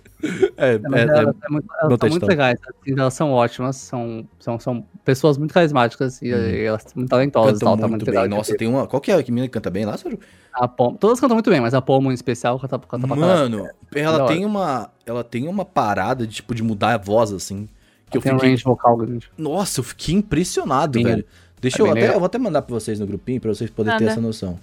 É, 0.57 0.73
é, 0.73 0.79
elas, 1.01 1.35
é, 1.35 1.45
é 1.45 1.49
muito, 1.49 1.67
elas 1.81 1.99
são 1.99 2.09
muito 2.09 2.25
legais, 2.25 2.59
assim, 2.61 2.99
elas 2.99 3.13
são 3.13 3.31
ótimas, 3.31 3.75
são, 3.77 4.27
são, 4.39 4.59
são 4.59 4.85
pessoas 5.03 5.37
muito 5.37 5.53
carismáticas 5.53 6.21
e, 6.21 6.27
e 6.27 6.63
elas 6.63 6.83
são 6.83 6.93
muito 6.95 7.09
talentosas. 7.09 7.57
e 7.57 7.59
Cantam 7.59 7.77
tal, 7.77 7.77
tá 7.77 7.87
muito 7.87 8.05
bem. 8.05 8.21
de 8.21 8.27
Nossa, 8.27 8.55
tem 8.55 8.67
uma. 8.67 8.87
Qual 8.87 9.01
que 9.01 9.11
é 9.11 9.15
a 9.15 9.23
que 9.23 9.31
menina 9.31 9.47
que 9.47 9.53
canta 9.53 9.69
bem 9.69 9.85
lá, 9.85 9.97
Soro? 9.97 10.19
A 10.53 10.67
Pomo, 10.67 10.97
todas 10.97 11.19
cantam 11.19 11.35
muito 11.35 11.49
bem, 11.49 11.59
mas 11.59 11.73
a 11.73 11.81
Pomo 11.81 12.11
em 12.11 12.13
especial 12.13 12.59
canta, 12.59 12.77
canta. 12.79 13.07
Mano, 13.07 13.63
da 13.91 13.99
ela 13.99 14.27
tem 14.27 14.45
uma. 14.45 14.89
Ela 15.05 15.23
tem 15.23 15.47
uma 15.47 15.65
parada 15.65 16.27
de, 16.27 16.35
tipo, 16.35 16.53
de 16.53 16.61
mudar 16.61 16.93
a 16.93 16.97
voz, 16.97 17.31
assim. 17.31 17.67
Que 18.09 18.17
eu 18.17 18.21
tem 18.21 18.33
um 18.33 18.35
fiquei. 18.35 18.49
range 18.51 18.63
vocal 18.63 18.97
grande. 18.97 19.29
Nossa, 19.37 19.79
eu 19.79 19.83
fiquei 19.83 20.15
impressionado, 20.15 20.99
Sim, 20.99 21.05
velho. 21.05 21.25
Deixa 21.61 21.77
é 21.77 21.81
eu 21.81 21.91
até. 21.91 21.99
legal. 22.01 22.13
Eu 22.13 22.19
vou 22.19 22.25
até 22.25 22.37
mandar 22.37 22.61
pra 22.61 22.73
vocês 22.73 22.99
no 22.99 23.07
grupinho 23.07 23.39
pra 23.39 23.53
vocês 23.53 23.69
poderem 23.69 23.97
ter 23.97 24.05
essa 24.05 24.21
noção. 24.21 24.59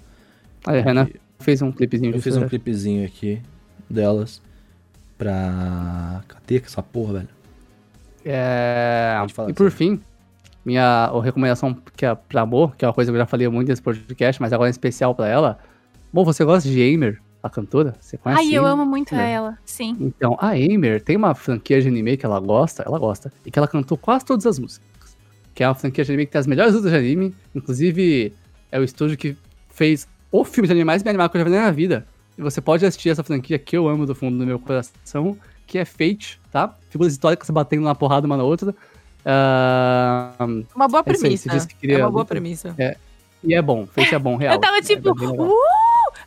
Aí, 0.67 0.81
Renan 0.81 1.09
fez 1.39 1.63
um 1.63 1.71
clipezinho 1.71 2.15
Eu 2.15 2.21
fiz 2.21 2.37
um 2.37 2.49
clipezinho 2.49 3.07
aqui 3.07 3.41
delas. 3.89 4.43
Pra. 5.19 6.23
Cadê 6.29 6.63
essa 6.65 6.83
porra, 6.83 7.15
velho? 7.15 7.29
É... 8.25 9.17
E 9.49 9.53
por 9.53 9.71
Sam. 9.71 9.77
fim, 9.77 10.01
minha 10.65 11.11
recomendação 11.23 11.77
que 11.97 12.07
é 12.07 12.15
pra 12.15 12.43
Amor, 12.43 12.77
que 12.77 12.85
é 12.85 12.89
uma 12.89 12.95
coisa 12.95 13.11
que 13.11 13.17
eu 13.17 13.21
já 13.21 13.27
falei 13.27 13.49
muito 13.49 13.69
nesse 13.69 13.83
podcast, 13.83 14.41
mas 14.41 14.53
agora 14.53 14.69
é 14.69 14.73
especial 14.73 15.15
pra 15.15 15.27
ela. 15.27 15.59
Bom, 16.13 16.25
você 16.25 16.45
gosta 16.45 16.69
de 16.69 16.81
Aimer, 16.81 17.21
a 17.43 17.49
cantora? 17.51 17.95
Você 18.01 18.17
conhece 18.17 18.43
Ai, 18.43 18.49
eu 18.55 18.63
Aimer? 18.65 18.73
amo 18.73 18.87
muito 18.87 19.15
É. 19.15 19.33
ela. 19.33 19.59
Sim. 19.65 19.97
Então, 20.01 20.37
a 20.41 20.49
Aimer 20.51 21.03
tem 21.03 21.17
uma 21.17 21.35
franquia 21.35 21.81
de 21.81 21.89
anime 21.89 22.17
que 22.17 22.25
ela 22.27 22.39
gosta, 22.41 22.83
ela 22.83 22.99
gosta, 22.99 23.33
e 23.45 23.51
que 23.51 23.59
ela 23.59 23.69
cantou 23.69 23.97
quase 23.99 24.25
todas 24.25 24.47
as 24.47 24.59
músicas. 24.59 24.87
Que 25.55 25.65
é 25.65 25.69
uma 25.69 25.75
franquia 25.75 26.05
de 26.05 26.13
anime 26.13 26.27
que 26.27 26.33
tem 26.33 26.39
as 26.39 26.47
melhores 26.47 26.75
lutas 26.75 26.91
de 26.93 26.97
anime, 26.97 27.35
inclusive 27.55 28.33
é 28.71 28.79
o 28.79 28.85
estúdio 28.85 29.17
que 29.17 29.37
fez 29.71 30.07
o 30.31 30.45
filme 30.45 30.67
de 30.67 30.73
anime 30.73 30.85
mais 30.85 31.03
bem 31.03 31.11
animado 31.11 31.31
que 31.31 31.37
eu 31.37 31.41
já 31.41 31.45
vi 31.45 31.51
na 31.51 31.59
minha 31.61 31.73
vida. 31.73 32.07
Você 32.39 32.61
pode 32.61 32.87
assistir 32.87 33.11
essa 33.11 33.23
franquia 33.25 33.59
que 33.59 33.77
eu 33.77 33.89
amo 33.89 34.07
do 34.07 34.15
fundo 34.15 34.39
do 34.39 34.47
meu 34.47 34.59
coração, 34.59 35.37
que 35.67 35.77
é 35.79 35.85
Fate, 35.85 36.41
tá? 36.53 36.75
Figuras 36.89 37.13
históricas 37.13 37.51
batendo 37.51 37.83
uma 37.83 37.95
porrada 37.95 38.27
uma 38.27 38.37
na 38.37 38.45
outra. 38.45 38.75
Ah, 39.25 40.33
Uma 40.75 40.89
boa 40.89 41.03
É 41.07 41.11
aí, 41.11 41.19
premissa. 41.19 41.49
você 41.51 41.55
disse 41.57 41.69
que 41.69 41.75
queria 41.77 41.99
É 41.99 42.03
uma 42.05 42.11
boa 42.11 42.25
premissa. 42.25 42.75
e 43.45 43.55
é 43.55 43.61
bom, 43.63 43.87
Fate 43.87 44.15
é 44.15 44.19
bom, 44.19 44.37
real. 44.37 44.55
Eu 44.55 44.61
tava 44.61 44.79
É 44.79 44.83
tipo, 44.83 45.13
legal. 45.19 45.49
uh! 45.49 45.53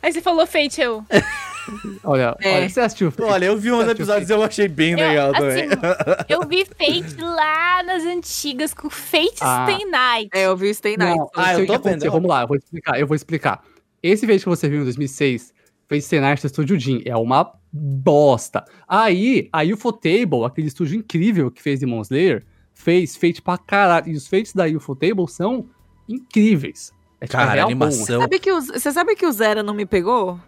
Aí 0.02 0.12
você 0.12 0.20
falou 0.20 0.46
Fate, 0.46 0.80
eu. 0.80 1.04
Olha, 2.02 2.36
É. 2.40 2.56
olha, 2.56 2.68
você 2.68 2.80
assistiu 2.80 3.10
Fate? 3.12 3.30
Olha, 3.30 3.44
eu 3.46 3.56
vi 3.56 3.70
uns 3.70 3.88
episódios 3.88 4.28
e 4.28 4.32
eu 4.32 4.42
achei 4.42 4.66
bem 4.66 4.96
legal 4.96 5.28
eu, 5.28 5.32
também. 5.34 5.64
assim, 5.66 6.24
eu 6.28 6.46
vi 6.46 6.64
Fate 6.64 7.20
lá 7.20 7.82
nas 7.84 8.02
antigas 8.04 8.74
com 8.74 8.90
Fate 8.90 9.36
Ah. 9.40 9.66
Stay 9.70 9.84
Night. 9.88 10.28
É, 10.34 10.46
eu 10.46 10.56
vi 10.56 10.70
o 10.70 10.74
Stay 10.74 10.96
Night. 10.96 11.16
Não, 11.18 11.30
Ah, 11.36 11.54
eu 11.54 11.60
eu 11.60 11.66
tô 11.66 11.78
vendo. 11.78 12.10
Vamos 12.10 12.28
lá, 12.28 12.42
eu 12.42 12.48
vou 12.48 12.56
explicar, 12.56 12.98
eu 13.00 13.06
vou 13.06 13.14
explicar. 13.14 13.62
Esse 14.02 14.26
vídeo 14.26 14.42
que 14.42 14.48
você 14.48 14.68
viu 14.68 14.80
em 14.80 14.84
2006, 14.84 15.52
fez 15.92 16.06
cenário 16.06 16.40
do 16.40 16.46
Estúdio 16.46 16.80
Jin, 16.80 17.02
é 17.04 17.14
uma 17.14 17.52
bosta. 17.70 18.64
Aí, 18.88 19.50
a 19.52 19.62
Ufotable, 19.62 20.44
aquele 20.46 20.68
estúdio 20.68 20.96
incrível 20.98 21.50
que 21.50 21.60
fez 21.62 21.80
Demon 21.80 22.00
Slayer, 22.00 22.46
fez 22.72 23.14
Fate 23.14 23.42
pra 23.42 23.58
caralho. 23.58 24.08
E 24.08 24.14
os 24.16 24.26
Fates 24.26 24.54
da 24.54 24.64
Ufotable 24.66 25.28
são 25.28 25.66
incríveis. 26.08 26.92
É, 27.20 27.26
tipo, 27.26 27.36
é 27.36 27.40
Cara, 27.40 27.52
real 27.52 27.66
animação. 27.66 28.22
Sabe 28.22 28.38
que 28.38 28.50
o- 28.50 28.60
Você 28.62 28.90
sabe 28.90 29.14
que 29.14 29.26
o 29.26 29.32
Zera 29.32 29.62
não 29.62 29.74
me 29.74 29.84
pegou? 29.84 30.40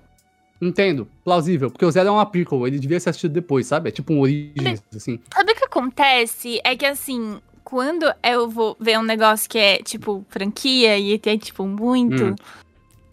Entendo, 0.62 1.06
plausível, 1.22 1.70
porque 1.70 1.84
o 1.84 1.90
Zero 1.90 2.08
é 2.08 2.12
uma 2.12 2.24
prequel, 2.24 2.66
ele 2.66 2.78
devia 2.78 2.98
ser 2.98 3.10
assistido 3.10 3.32
depois, 3.32 3.66
sabe? 3.66 3.90
É 3.90 3.92
tipo 3.92 4.14
um 4.14 4.20
Origins, 4.20 4.82
assim. 4.96 5.20
Sabe 5.34 5.52
o 5.52 5.56
que 5.56 5.64
acontece? 5.64 6.58
É 6.64 6.74
que 6.74 6.86
assim, 6.86 7.38
quando 7.62 8.10
eu 8.22 8.48
vou 8.48 8.74
ver 8.80 8.98
um 8.98 9.02
negócio 9.02 9.50
que 9.50 9.58
é, 9.58 9.78
tipo, 9.82 10.24
franquia 10.30 10.98
e 10.98 11.18
tem, 11.18 11.36
tipo, 11.36 11.66
muito. 11.66 12.24
Hum. 12.24 12.34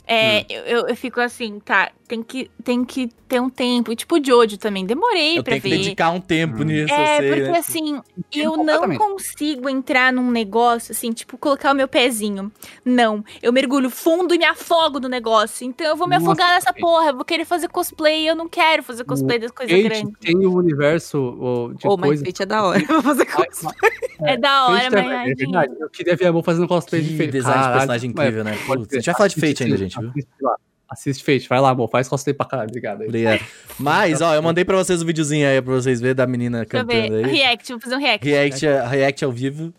É, 0.07 0.41
eu, 0.49 0.63
eu, 0.63 0.87
eu 0.89 0.95
fico 0.95 1.19
assim, 1.21 1.59
tá, 1.59 1.89
tem 2.11 2.21
que, 2.21 2.51
tem 2.61 2.83
que 2.83 3.09
ter 3.25 3.39
um 3.39 3.49
tempo. 3.49 3.89
E, 3.89 3.95
tipo, 3.95 4.17
o 4.19 4.23
Jojo 4.23 4.57
também, 4.57 4.85
demorei 4.85 5.37
Eu 5.39 5.43
pra 5.45 5.51
tenho 5.51 5.61
que 5.61 5.69
ver. 5.69 5.77
dedicar 5.77 6.09
um 6.11 6.19
tempo 6.19 6.61
Hum. 6.61 6.65
nisso, 6.65 6.93
É, 6.93 7.15
eu 7.15 7.19
sei, 7.21 7.29
porque 7.29 7.51
né? 7.51 7.57
assim, 7.57 8.01
eu 8.35 8.57
não 8.57 8.97
consigo 8.97 9.69
entrar 9.69 10.11
num 10.11 10.29
negócio, 10.29 10.91
assim, 10.91 11.13
tipo, 11.13 11.37
colocar 11.37 11.71
o 11.71 11.73
meu 11.75 11.87
pezinho. 11.87 12.51
Não. 12.83 13.23
Eu 13.41 13.53
mergulho 13.53 13.89
fundo 13.89 14.35
e 14.35 14.37
me 14.37 14.43
afogo 14.43 14.99
no 14.99 15.07
negócio. 15.07 15.65
Então 15.65 15.87
eu 15.87 15.95
vou 15.95 16.05
me 16.05 16.15
Nossa, 16.15 16.27
afogar 16.31 16.49
nessa 16.49 16.73
porra. 16.73 17.11
Eu 17.11 17.15
vou 17.15 17.23
querer 17.23 17.45
fazer 17.45 17.69
cosplay. 17.69 18.27
Eu 18.29 18.35
não 18.35 18.49
quero 18.49 18.83
fazer 18.83 19.05
cosplay 19.05 19.39
das 19.39 19.51
coisas 19.51 19.73
Fate 19.73 19.87
grandes. 19.87 20.19
tem 20.19 20.35
o 20.45 20.53
universo 20.53 21.17
o, 21.17 21.73
de 21.73 21.87
Ô, 21.87 21.95
mas 21.95 22.07
coisa. 22.09 22.25
Fate 22.25 22.43
é 22.43 22.45
da 22.45 22.63
hora. 22.65 22.79
Vou 22.91 23.01
fazer 23.01 23.27
Ai, 23.29 23.45
cosplay. 23.45 23.91
É, 24.25 24.37
da 24.37 24.65
hora, 24.67 24.81
Fate 24.91 25.07
mas. 25.07 25.27
é, 25.29 25.31
é 25.31 25.35
verdade. 25.35 25.73
Eu 25.79 25.89
queria 25.89 26.15
ver 26.17 26.25
a 26.25 26.29
Amor 26.29 26.43
fazendo 26.43 26.67
cosplay 26.67 27.01
de 27.01 27.09
Que 27.11 27.15
Fate. 27.17 27.31
design 27.31 27.63
de 27.63 27.69
personagem 27.71 28.11
mas 28.13 28.25
incrível, 28.25 28.43
né? 28.43 28.57
Putz, 28.65 28.87
ver. 28.87 28.97
a 28.97 28.99
gente 28.99 29.05
vai 29.05 29.15
falar 29.15 29.27
de 29.29 29.35
Fate 29.35 29.63
ainda, 29.63 29.77
gente, 29.77 29.97
viu? 29.97 30.11
Lá. 30.41 30.55
Assiste 30.91 31.23
Fate, 31.23 31.47
vai 31.47 31.61
lá, 31.61 31.69
amor, 31.69 31.89
faz 31.89 32.09
cosplay 32.09 32.33
pra 32.33 32.45
caralho, 32.45 32.69
obrigado 32.69 33.01
aí. 33.01 33.07
Obrigado. 33.07 33.41
Mas, 33.79 34.19
ó, 34.19 34.35
eu 34.35 34.41
mandei 34.41 34.65
pra 34.65 34.75
vocês 34.75 35.01
o 35.01 35.05
videozinho 35.05 35.47
aí 35.47 35.61
pra 35.61 35.73
vocês 35.73 36.01
verem 36.01 36.15
da 36.15 36.27
menina 36.27 36.65
Deixa 36.65 36.83
eu 36.83 36.85
ver. 36.85 37.03
cantando 37.03 37.27
aí. 37.27 37.31
React, 37.33 37.71
vou 37.71 37.79
fazer 37.81 37.95
um 37.95 37.99
react. 37.99 38.27
React, 38.27 38.65
react 38.89 39.25
ao 39.25 39.31
vivo 39.31 39.73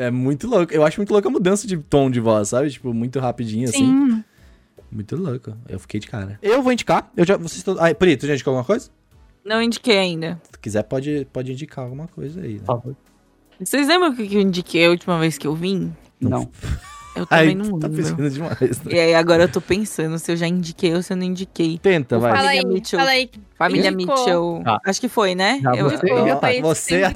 é 0.00 0.10
muito 0.10 0.46
louco. 0.46 0.72
Eu 0.72 0.84
acho 0.84 0.98
muito 0.98 1.12
louco 1.12 1.28
a 1.28 1.30
mudança 1.30 1.66
de 1.66 1.76
tom 1.76 2.10
de 2.10 2.20
voz, 2.20 2.48
sabe? 2.48 2.70
Tipo, 2.70 2.92
muito 2.94 3.18
rapidinho, 3.20 3.68
assim. 3.68 3.78
Sim. 3.84 4.24
Muito 4.90 5.14
louco. 5.14 5.56
Eu 5.68 5.78
fiquei 5.78 6.00
de 6.00 6.08
cara. 6.08 6.38
Eu 6.42 6.62
vou 6.62 6.72
indicar. 6.72 7.10
Eu 7.16 7.24
já. 7.24 7.36
Vocês 7.36 7.58
estão. 7.58 7.76
Ah, 7.78 7.94
Pri, 7.94 8.16
tu 8.16 8.26
já 8.26 8.34
indicou 8.34 8.52
alguma 8.52 8.64
coisa? 8.64 8.90
Não 9.44 9.62
indiquei 9.62 9.98
ainda. 9.98 10.40
Se 10.44 10.52
tu 10.52 10.58
quiser, 10.58 10.82
pode, 10.84 11.26
pode 11.32 11.52
indicar 11.52 11.84
alguma 11.84 12.08
coisa 12.08 12.40
aí, 12.40 12.54
né? 12.54 12.58
Por 12.60 12.66
favor. 12.66 12.96
Vocês 13.58 13.86
lembram 13.86 14.10
o 14.10 14.16
que 14.16 14.26
que 14.26 14.36
eu 14.36 14.40
indiquei 14.40 14.86
a 14.86 14.90
última 14.90 15.18
vez 15.18 15.36
que 15.36 15.46
eu 15.46 15.54
vim? 15.54 15.92
Não. 16.20 16.50
Eu 17.14 17.26
também 17.26 17.48
Aí, 17.48 17.54
não 17.54 17.78
tá 17.78 17.88
lembro. 17.88 17.90
pesquisando 18.02 18.30
demais. 18.30 18.82
Né? 18.82 18.92
E 18.94 18.98
aí 19.00 19.14
agora 19.14 19.44
eu 19.44 19.48
tô 19.50 19.60
pensando 19.60 20.18
se 20.18 20.30
eu 20.32 20.36
já 20.36 20.46
indiquei 20.46 20.94
ou 20.94 21.02
se 21.02 21.12
eu 21.12 21.16
não 21.16 21.24
indiquei. 21.24 21.78
Tenta, 21.78 22.18
vai. 22.18 22.36
Fala 22.36 22.50
aí, 22.50 22.58
Família 22.58 22.74
Mitchell. 22.74 22.98
fala 23.00 23.10
aí. 23.10 23.30
Família 23.58 23.90
Indicou. 23.90 24.16
Mitchell. 24.16 24.60
Tá. 24.64 24.78
Acho 24.86 25.00
que 25.00 25.08
foi, 25.08 25.34
né? 25.34 25.60
Já 25.62 25.74
Eu- 25.74 25.90
você- 25.90 26.10
eu- 26.10 26.16
Ó, 26.36 26.40
Foi 26.40 26.60
você 26.62 27.02
é 27.02 27.10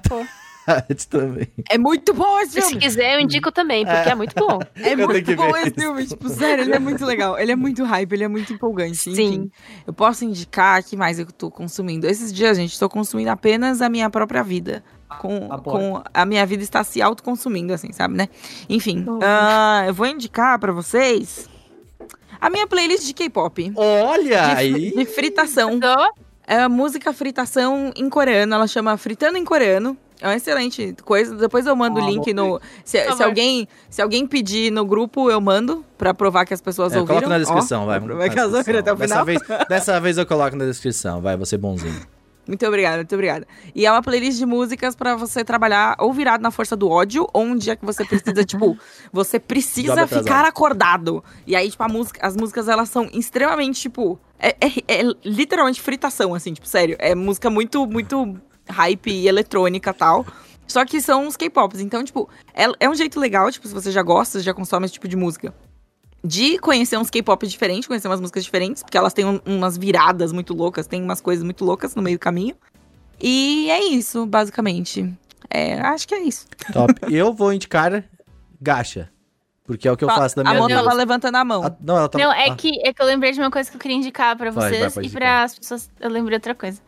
também. 1.11 1.47
É 1.71 1.77
muito 1.79 2.15
bom 2.15 2.41
esse 2.41 2.53
Se 2.53 2.63
filme. 2.63 2.79
quiser, 2.83 3.15
eu 3.17 3.21
indico 3.21 3.53
também, 3.53 3.85
porque 3.85 4.09
é, 4.09 4.15
muito 4.15 4.35
bom. 4.35 4.59
É 4.77 4.95
Eu 4.95 5.07
muito 5.07 5.37
bom 5.37 5.55
esse 5.57 5.69
isso. 5.69 5.75
filme. 5.81 6.07
Tipo, 6.07 6.29
sério, 6.31 6.65
ele 6.65 6.75
é 6.75 6.79
muito 6.79 7.05
legal. 7.05 7.39
Ele 7.39 7.53
é 7.53 7.57
muito 7.57 7.85
hype, 7.85 8.13
ele 8.13 8.25
é 8.25 8.29
muito 8.29 8.53
empolgante. 8.53 8.97
Sim. 8.97 9.13
Enfim, 9.13 9.51
eu 9.87 9.93
posso 9.93 10.25
indicar 10.25 10.83
que 10.83 10.97
mais 10.97 11.19
eu 11.19 11.27
tô 11.27 11.51
consumindo. 11.51 12.07
Esses 12.07 12.33
dias, 12.33 12.57
gente, 12.57 12.79
tô 12.79 12.89
consumindo 12.89 13.31
apenas 13.31 13.83
a 13.83 13.89
minha 13.89 14.09
própria 14.09 14.43
vida. 14.43 14.83
Com, 15.21 15.49
com 15.63 16.03
a 16.13 16.25
minha 16.25 16.45
vida 16.47 16.63
está 16.63 16.83
se 16.83 17.01
autoconsumindo, 17.01 17.73
assim, 17.73 17.93
sabe, 17.93 18.15
né? 18.15 18.29
Enfim, 18.69 19.05
ah, 19.23 19.85
eu 19.87 19.95
vou 19.95 20.07
indicar 20.07 20.59
pra 20.59 20.73
vocês 20.73 21.49
a 22.41 22.51
minha 22.51 22.67
playlist 22.67 23.07
de 23.07 23.15
K-pop. 23.15 23.73
Olha 23.77 24.43
De, 24.49 24.53
aí. 24.57 24.91
de 24.95 25.05
fritação. 25.05 25.79
É 26.47 26.61
a 26.61 26.69
música 26.69 27.13
fritação 27.13 27.91
em 27.97 28.09
coreano. 28.11 28.55
Ela 28.55 28.67
chama 28.67 28.97
Fritando 28.99 29.39
em 29.39 29.45
Coreano. 29.45 29.97
É 30.21 30.27
uma 30.29 30.37
excelente 30.37 30.95
coisa. 31.05 31.35
Depois 31.37 31.67
eu 31.67 31.75
mando 31.75 31.99
o 32.01 32.03
Ah, 32.03 32.07
link 32.07 32.33
no. 32.35 32.61
Se, 32.85 33.03
se 33.15 33.23
alguém, 33.23 33.67
se 33.89 34.03
alguém 34.03 34.27
pedir 34.27 34.71
no 34.71 34.85
grupo, 34.85 35.31
eu 35.31 35.41
mando 35.41 35.85
pra 35.97 36.13
provar 36.13 36.45
que 36.45 36.53
as 36.53 36.61
pessoas 36.61 36.93
É, 36.93 36.99
ouviram. 37.01 37.21
coloca 37.21 37.29
na 37.29 37.39
descrição, 37.39 37.83
Ó, 37.85 37.87
vai. 37.87 38.01
provar 38.01 38.29
que 38.29 38.39
elas 38.39 38.53
ouviram 38.53 38.81
até 38.81 38.93
o 38.93 38.97
dessa 38.97 39.25
final. 39.25 39.25
Vez, 39.25 39.41
dessa 39.69 40.01
vez 40.01 40.19
eu 40.19 40.27
coloco 40.27 40.55
na 40.57 40.65
descrição, 40.67 41.21
vai, 41.23 41.37
você 41.37 41.57
bonzinho. 41.57 42.01
Muito 42.47 42.67
obrigada, 42.67 42.97
muito 42.99 43.15
obrigada. 43.15 43.47
E 43.75 43.87
é 43.87 43.91
uma 43.91 44.03
playlist 44.03 44.37
de 44.39 44.45
músicas 44.45 44.95
pra 44.95 45.17
você 45.17 45.43
trabalhar 45.45 45.97
ou 45.99 46.13
virado 46.13 46.43
na 46.43 46.51
força 46.51 46.77
do 46.77 46.89
ódio, 46.91 47.27
ou 47.33 47.43
um 47.43 47.57
dia 47.57 47.75
que 47.75 47.85
você 47.85 48.05
precisa, 48.05 48.45
tipo, 48.45 48.77
você 49.13 49.39
precisa 49.41 49.95
ficar 50.25 50.45
acordado. 50.45 51.25
E 51.47 51.57
aí, 51.57 51.71
tipo, 51.71 51.83
a 51.83 51.89
música, 51.89 52.27
as 52.27 52.37
músicas, 52.37 52.69
elas 52.69 52.89
são 52.91 53.09
extremamente, 53.13 53.81
tipo, 53.81 54.19
é, 54.39 54.49
é- 54.61 54.99
é 55.01 55.03
literalmente 55.25 55.81
fritação, 55.81 56.35
assim, 56.35 56.53
tipo, 56.53 56.67
sério. 56.69 56.97
É 56.99 57.15
música 57.15 57.49
muito, 57.49 57.87
muito 57.87 58.37
hype 58.69 59.11
e 59.11 59.27
eletrônica 59.29 59.91
e 59.91 59.95
tal. 59.95 60.27
Só 60.67 60.85
que 60.85 61.01
são 61.01 61.27
os 61.27 61.37
K-pops. 61.37 61.81
Então, 61.81 62.03
tipo, 62.03 62.29
é, 62.55 62.65
é 62.81 62.89
um 62.89 62.95
jeito 62.95 63.21
legal, 63.21 63.51
tipo, 63.51 63.67
se 63.69 63.75
você 63.75 63.91
já 63.91 64.03
gosta, 64.03 64.41
já 64.41 64.55
consome 64.55 64.87
esse 64.87 64.95
tipo 64.95 65.07
de 65.09 65.17
música. 65.17 65.55
De 66.25 66.59
conhecer 66.59 66.97
uns 66.97 67.11
K-pop 67.11 67.47
diferentes, 67.47 67.87
conhecer 67.87 68.09
umas 68.09 68.21
músicas 68.21 68.45
diferentes, 68.45 68.83
porque 68.83 68.97
elas 68.97 69.13
têm 69.13 69.27
um- 69.27 69.41
umas 69.45 69.77
viradas 69.77 70.33
muito 70.33 70.55
loucas, 70.55 70.87
tem 70.87 71.03
umas 71.03 71.21
coisas 71.21 71.45
muito 71.45 71.65
loucas 71.65 71.95
no 71.95 72.01
meio 72.01 72.17
do 72.17 72.21
caminho. 72.21 72.57
E 73.21 73.71
é 73.71 73.85
isso, 73.85 74.25
basicamente. 74.25 75.13
É, 75.51 75.79
acho 75.81 76.09
que 76.09 76.15
é 76.15 76.23
isso. 76.23 76.47
Top. 76.73 76.95
Eu 77.11 77.33
vou 77.33 77.53
indicar 77.53 78.05
Gacha. 78.61 79.11
Porque 79.65 79.89
é 79.89 79.93
o 79.93 79.97
que 79.97 80.05
eu 80.05 80.09
faço 80.09 80.37
da 80.37 80.43
a 80.43 80.55
minha 80.55 80.67
vida. 80.67 80.83
tava 80.83 80.95
levantando 80.95 81.37
a 81.37 81.45
mão. 81.45 81.65
Ah, 81.65 81.75
não, 81.81 81.97
ela 81.97 82.09
tá. 82.09 82.19
Não, 82.19 82.33
é 82.33 82.51
ah, 82.51 82.55
que, 82.55 82.71
é 82.87 82.93
que 82.93 83.01
eu 83.01 83.07
lembrei 83.07 83.33
de 83.33 83.41
uma 83.41 83.51
coisa 83.51 83.71
que 83.71 83.77
eu 83.77 83.81
queria 83.81 83.97
indicar 83.97 84.37
pra 84.37 84.51
Vai, 84.51 84.71
vai, 84.71 84.79
vocês 84.79 84.95
pode 84.95 85.07
e 85.07 85.11
para 85.11 85.43
as 85.43 85.59
pessoas. 85.59 85.91
Eu 85.99 86.11
lembrei 86.11 86.37
outra 86.37 86.55
coisa. 86.55 86.81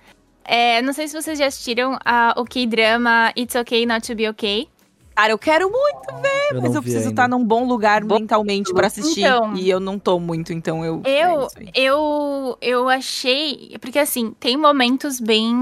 É, 0.44 0.82
não 0.82 0.92
sei 0.92 1.08
se 1.08 1.20
vocês 1.20 1.38
já 1.38 1.46
assistiram 1.46 1.98
a, 2.04 2.34
o 2.36 2.44
K-drama 2.44 3.32
It's 3.36 3.54
Okay 3.54 3.86
Not 3.86 4.06
to 4.06 4.14
Be 4.14 4.28
Okay. 4.28 4.68
Cara, 5.16 5.32
eu 5.32 5.38
quero 5.38 5.70
muito, 5.70 6.10
eu 6.52 6.60
mas 6.60 6.74
eu 6.74 6.82
preciso 6.82 7.08
ainda. 7.08 7.10
estar 7.10 7.28
num 7.28 7.42
bom 7.42 7.66
lugar 7.66 8.04
mentalmente 8.04 8.70
pra 8.74 8.86
assistir. 8.88 9.20
Então. 9.20 9.56
e 9.56 9.68
eu 9.68 9.80
não 9.80 9.98
tô 9.98 10.20
muito, 10.20 10.52
então 10.52 10.84
eu. 10.84 11.00
é 11.04 11.24
Eu, 11.24 11.48
aí. 11.56 11.70
eu, 11.74 12.58
eu 12.60 12.88
achei. 12.88 13.76
Porque 13.80 13.98
assim, 13.98 14.32
tem 14.38 14.58
momentos 14.58 15.18
bem, 15.18 15.56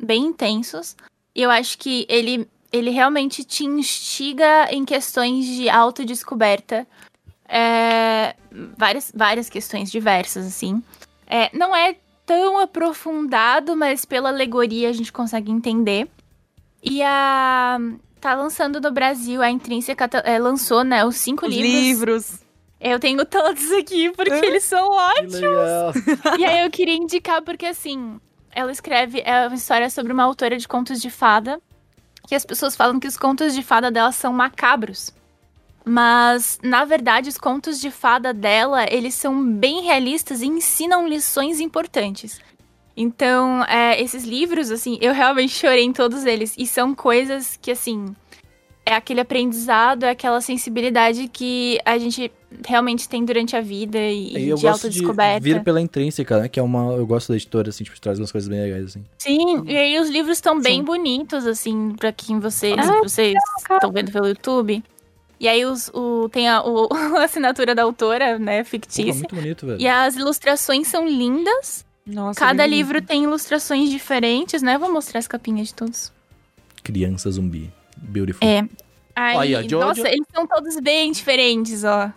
bem 0.00 0.26
intensos. 0.26 0.96
E 1.34 1.42
eu 1.42 1.50
acho 1.50 1.76
que 1.76 2.06
ele, 2.08 2.48
ele 2.72 2.90
realmente 2.90 3.42
te 3.42 3.64
instiga 3.64 4.68
em 4.70 4.84
questões 4.84 5.44
de 5.44 5.68
autodescoberta. 5.68 6.86
É, 7.48 8.36
várias, 8.78 9.10
várias 9.12 9.48
questões 9.50 9.90
diversas, 9.90 10.46
assim. 10.46 10.80
É, 11.26 11.50
não 11.56 11.74
é 11.74 11.96
tão 12.24 12.58
aprofundado, 12.60 13.76
mas 13.76 14.04
pela 14.04 14.28
alegoria 14.28 14.88
a 14.88 14.92
gente 14.92 15.12
consegue 15.12 15.50
entender. 15.50 16.08
E 16.80 17.02
a. 17.02 17.76
Tá 18.24 18.32
lançando 18.34 18.80
no 18.80 18.90
Brasil, 18.90 19.42
a 19.42 19.50
Intrínseca 19.50 20.08
é, 20.24 20.38
lançou, 20.38 20.82
né, 20.82 21.04
os 21.04 21.14
cinco 21.16 21.44
Os 21.44 21.54
livros. 21.54 21.70
livros. 22.30 22.38
Eu 22.80 22.98
tenho 22.98 23.22
todos 23.26 23.70
aqui, 23.72 24.10
porque 24.12 24.32
Ah. 24.32 24.46
eles 24.46 24.64
são 24.64 24.88
ótimos. 24.90 25.34
E 26.40 26.42
aí 26.42 26.64
eu 26.64 26.70
queria 26.70 26.94
indicar, 26.96 27.42
porque 27.42 27.66
assim, 27.66 28.18
ela 28.50 28.72
escreve 28.72 29.20
é 29.26 29.46
uma 29.46 29.54
história 29.54 29.90
sobre 29.90 30.10
uma 30.10 30.22
autora 30.22 30.56
de 30.56 30.66
contos 30.66 31.02
de 31.02 31.10
fada. 31.10 31.60
Que 32.26 32.34
as 32.34 32.46
pessoas 32.46 32.74
falam 32.74 32.98
que 32.98 33.06
os 33.06 33.18
contos 33.18 33.52
de 33.54 33.62
fada 33.62 33.90
dela 33.90 34.10
são 34.10 34.32
macabros. 34.32 35.12
Mas, 35.84 36.58
na 36.62 36.86
verdade, 36.86 37.28
os 37.28 37.36
contos 37.36 37.78
de 37.78 37.90
fada 37.90 38.32
dela, 38.32 38.86
eles 38.90 39.12
são 39.14 39.44
bem 39.52 39.82
realistas 39.82 40.40
e 40.40 40.46
ensinam 40.46 41.06
lições 41.06 41.60
importantes. 41.60 42.40
Então, 42.96 43.64
é, 43.64 44.00
esses 44.00 44.24
livros, 44.24 44.70
assim, 44.70 44.98
eu 45.00 45.12
realmente 45.12 45.52
chorei 45.52 45.82
em 45.84 45.92
todos 45.92 46.24
eles. 46.24 46.54
E 46.56 46.66
são 46.66 46.94
coisas 46.94 47.58
que, 47.60 47.70
assim, 47.72 48.14
é 48.86 48.94
aquele 48.94 49.20
aprendizado, 49.20 50.04
é 50.04 50.10
aquela 50.10 50.40
sensibilidade 50.40 51.26
que 51.28 51.78
a 51.84 51.98
gente 51.98 52.30
realmente 52.64 53.08
tem 53.08 53.24
durante 53.24 53.56
a 53.56 53.60
vida 53.60 53.98
e, 53.98 54.36
E 54.36 54.48
eu 54.48 54.56
de 54.56 54.62
gosto 54.62 54.82
de 54.88 54.98
autodescoberta. 55.00 55.40
vir 55.40 55.64
pela 55.64 55.80
intrínseca, 55.80 56.38
né? 56.38 56.48
Que 56.48 56.60
é 56.60 56.62
uma. 56.62 56.92
Eu 56.92 57.04
gosto 57.06 57.30
da 57.30 57.34
editora, 57.36 57.70
assim, 57.70 57.82
tipo, 57.82 58.00
traz 58.00 58.18
umas 58.20 58.30
coisas 58.30 58.48
bem 58.48 58.60
legais, 58.60 58.84
assim. 58.84 59.04
Sim, 59.18 59.64
e 59.66 59.76
aí 59.76 59.98
os 59.98 60.08
livros 60.08 60.36
estão 60.36 60.60
bem 60.60 60.84
bonitos, 60.84 61.46
assim, 61.48 61.94
pra 61.98 62.12
quem 62.12 62.38
vocês, 62.38 62.78
Ah, 62.78 63.00
vocês 63.02 63.34
estão 63.72 63.90
vendo 63.90 64.12
pelo 64.12 64.28
YouTube. 64.28 64.84
E 65.40 65.48
aí 65.48 65.64
os, 65.66 65.88
o, 65.92 66.28
tem 66.28 66.48
a, 66.48 66.62
o- 66.62 66.88
a 67.18 67.24
assinatura 67.24 67.74
da 67.74 67.82
autora, 67.82 68.38
né, 68.38 68.62
Pô, 68.62 68.68
fictícia. 68.70 69.12
muito 69.14 69.34
bonito, 69.34 69.66
velho. 69.66 69.80
E 69.80 69.88
as 69.88 70.14
ilustrações 70.14 70.86
são 70.86 71.08
lindas. 71.08 71.84
Nossa, 72.06 72.38
Cada 72.38 72.66
livro 72.66 73.00
tem 73.00 73.24
ilustrações 73.24 73.88
diferentes, 73.90 74.60
né? 74.62 74.76
Vou 74.76 74.92
mostrar 74.92 75.18
as 75.18 75.26
capinhas 75.28 75.68
de 75.68 75.74
todos. 75.74 76.12
Criança 76.82 77.30
zumbi. 77.30 77.72
Beautiful. 77.96 78.46
É. 78.46 78.68
Aí, 79.16 79.36
Olha, 79.36 79.62
Jojo- 79.62 79.78
nossa, 79.86 80.08
eles 80.08 80.26
são 80.34 80.46
todos 80.46 80.78
bem 80.80 81.12
diferentes, 81.12 81.82
ó. 81.84 82.10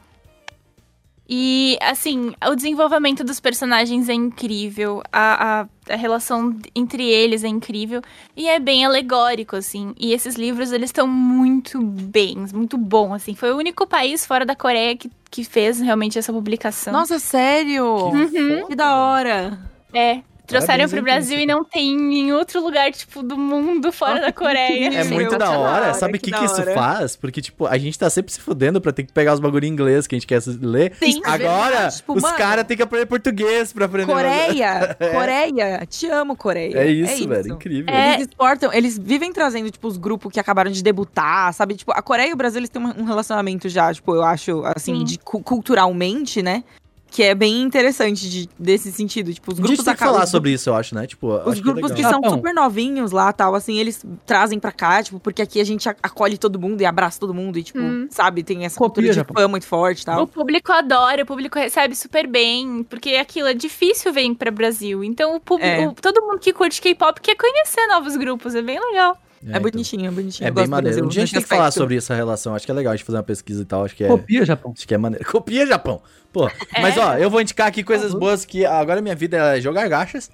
E, 1.29 1.77
assim, 1.81 2.33
o 2.49 2.55
desenvolvimento 2.55 3.21
dos 3.23 3.39
personagens 3.39 4.07
é 4.07 4.13
incrível. 4.13 5.03
A, 5.11 5.61
a, 5.61 5.93
a 5.93 5.95
relação 5.97 6.57
entre 6.73 7.03
eles 7.03 7.43
é 7.43 7.49
incrível. 7.49 8.01
E 8.35 8.47
é 8.47 8.59
bem 8.59 8.85
alegórico, 8.85 9.55
assim. 9.57 9.93
E 9.99 10.13
esses 10.13 10.35
livros, 10.35 10.71
eles 10.71 10.89
estão 10.89 11.05
muito 11.05 11.81
bem, 11.81 12.45
muito 12.53 12.77
bom, 12.77 13.13
assim. 13.13 13.35
Foi 13.35 13.51
o 13.51 13.57
único 13.57 13.85
país 13.85 14.25
fora 14.25 14.45
da 14.45 14.55
Coreia 14.55 14.95
que, 14.95 15.11
que 15.29 15.43
fez 15.43 15.81
realmente 15.81 16.17
essa 16.17 16.31
publicação. 16.31 16.93
Nossa, 16.93 17.19
sério? 17.19 17.85
Uhum. 17.85 18.65
Que 18.67 18.75
da 18.75 18.95
hora. 18.95 19.59
É. 19.93 20.21
Trouxeram 20.47 20.67
Parabéns, 20.77 20.89
pro 20.91 20.99
hein, 20.99 21.03
Brasil 21.03 21.39
e 21.41 21.45
não 21.45 21.61
tem 21.61 21.91
em 22.19 22.31
outro 22.31 22.63
lugar, 22.63 22.89
tipo, 22.93 23.21
do 23.21 23.37
mundo 23.37 23.91
fora 23.91 24.13
Nossa, 24.13 24.25
da 24.27 24.31
Coreia. 24.31 24.93
É 24.97 25.03
muito 25.03 25.37
da 25.37 25.51
hora. 25.51 25.93
Sabe 25.93 26.17
o 26.17 26.21
que 26.21 26.31
que, 26.31 26.37
que, 26.39 26.45
isso 26.45 26.61
hora. 26.61 26.73
faz? 26.73 27.17
Porque, 27.17 27.41
tipo, 27.41 27.65
a 27.65 27.77
gente 27.77 27.99
tá 27.99 28.09
sempre 28.09 28.31
se 28.31 28.39
fudendo 28.39 28.79
pra 28.79 28.93
ter 28.93 29.03
que 29.03 29.11
pegar 29.11 29.33
os 29.33 29.41
bagulho 29.41 29.65
em 29.65 29.67
inglês 29.67 30.07
que 30.07 30.15
a 30.15 30.17
gente 30.17 30.25
quer 30.25 30.41
ler. 30.61 30.93
Sim. 30.99 31.19
Agora, 31.25 31.69
verdade, 31.71 31.97
tipo, 31.97 32.13
os 32.13 32.23
caras 32.31 32.65
têm 32.65 32.77
que 32.77 32.83
aprender 32.83 33.05
português 33.07 33.73
pra 33.73 33.87
aprender. 33.87 34.09
Coreia, 34.13 34.95
Coreia, 35.11 35.85
te 35.85 36.07
amo, 36.07 36.33
Coreia. 36.37 36.77
É 36.77 36.87
isso, 36.87 37.27
velho. 37.27 37.53
Incrível. 37.55 37.93
É. 37.93 38.13
Eles 38.13 38.27
exportam, 38.29 38.71
eles 38.71 38.97
vivem 38.97 39.33
trazendo, 39.33 39.69
tipo, 39.69 39.85
os 39.85 39.97
grupos 39.97 40.31
que 40.31 40.39
acabaram 40.39 40.71
de 40.71 40.81
debutar, 40.81 41.53
sabe? 41.53 41.75
Tipo, 41.75 41.91
a 41.91 42.01
Coreia 42.01 42.29
e 42.29 42.33
o 42.33 42.37
Brasil, 42.37 42.59
eles 42.59 42.69
têm 42.69 42.81
um 42.81 43.03
relacionamento 43.03 43.67
já, 43.67 43.93
tipo, 43.93 44.15
eu 44.15 44.23
acho, 44.23 44.63
assim, 44.63 44.99
Sim. 44.99 45.03
de 45.03 45.19
cu- 45.19 45.43
culturalmente, 45.43 46.41
né? 46.41 46.63
Que 47.09 47.23
é 47.23 47.33
bem 47.33 47.61
interessante 47.61 48.29
de- 48.29 48.49
desse 48.59 48.91
sentido. 48.91 49.33
Tipo, 49.33 49.53
os 49.53 49.59
grupos 49.59 49.83
que 49.83 49.89
acabam- 49.89 50.13
falar 50.13 50.25
os 50.25 50.29
sobre 50.29 50.51
isso, 50.51 50.69
eu 50.69 50.75
acho, 50.75 50.93
né? 50.93 51.07
Tipo, 51.07 51.27
Os 51.27 51.47
acho 51.53 51.61
que 51.63 51.69
é 51.69 51.73
grupos 51.73 51.91
que 51.91 51.97
legal. 51.97 52.11
são 52.11 52.21
Japão. 52.21 52.37
super 52.37 52.53
novinhos 52.53 53.11
lá, 53.11 53.31
tal, 53.31 53.55
assim, 53.55 53.77
eles 53.79 54.03
trazem 54.25 54.59
pra 54.59 54.71
cá, 54.73 55.01
tipo, 55.01 55.19
porque 55.19 55.41
aqui 55.41 55.59
a 55.61 55.63
gente 55.63 55.87
acolhe 55.87 56.37
todo 56.37 56.59
mundo 56.59 56.81
e 56.81 56.85
abraça 56.85 57.17
todo 57.19 57.33
mundo 57.33 57.57
e, 57.57 57.63
tipo, 57.63 57.79
Hum. 57.79 58.07
sabe, 58.11 58.43
tem 58.43 58.65
essa 58.65 58.77
Copia, 58.77 58.89
cultura 58.89 59.07
de 59.07 59.13
Japão. 59.15 59.41
fã 59.41 59.47
muito 59.47 59.65
forte 59.65 59.99
e 59.99 60.03
O 60.03 60.05
tal. 60.05 60.27
público 60.27 60.71
adora, 60.71 61.23
o 61.23 61.25
público 61.25 61.57
recebe 61.57 61.95
super 61.95 62.27
bem, 62.27 62.83
porque 62.83 63.11
aquilo 63.15 63.47
é 63.47 63.53
difícil 63.53 64.11
vir 64.11 64.35
para 64.35 64.51
Brasil. 64.51 65.01
Então 65.03 65.35
o 65.35 65.39
público, 65.39 65.81
É. 65.81 65.87
o- 65.87 65.93
todo 65.93 66.21
mundo 66.21 66.39
que 66.39 66.51
curte 66.51 66.81
K-pop 66.81 67.21
quer 67.21 67.35
conhecer 67.35 67.87
novos 67.87 68.17
grupos, 68.17 68.53
é 68.53 68.61
bem 68.61 68.77
legal. 68.79 69.17
É, 69.45 69.49
então. 69.49 69.61
bonitinho, 69.61 70.07
é 70.07 70.11
bonitinho. 70.11 70.47
É 70.47 70.49
eu 70.49 70.53
bem 70.53 70.67
maneiro. 70.67 71.05
Um 71.05 71.07
dia 71.07 71.23
a 71.23 71.25
gente 71.25 71.33
tem 71.33 71.43
que 71.43 71.47
falar 71.49 71.71
sobre 71.71 71.97
essa 71.97 72.15
relação. 72.15 72.55
Acho 72.55 72.65
que 72.65 72.71
é 72.71 72.75
legal 72.75 72.93
a 72.93 72.95
gente 72.95 73.05
fazer 73.05 73.17
uma 73.17 73.23
pesquisa 73.23 73.61
e 73.61 73.65
tal. 73.65 73.85
Acho 73.85 73.95
que 73.95 74.03
é. 74.03 74.07
Copia, 74.07 74.45
Japão. 74.45 74.73
Acho 74.75 74.87
que 74.87 74.93
é 74.93 74.97
maneiro. 74.97 75.25
Copia 75.25 75.65
Japão. 75.65 76.01
Pô, 76.33 76.49
mas 76.81 76.97
ó, 76.97 77.15
eu 77.17 77.29
vou 77.29 77.41
indicar 77.41 77.67
aqui 77.67 77.83
coisas 77.83 78.13
boas 78.13 78.45
que 78.45 78.65
agora 78.65 79.01
minha 79.01 79.15
vida 79.15 79.57
é 79.57 79.61
jogar 79.61 79.87
gachas 79.87 80.29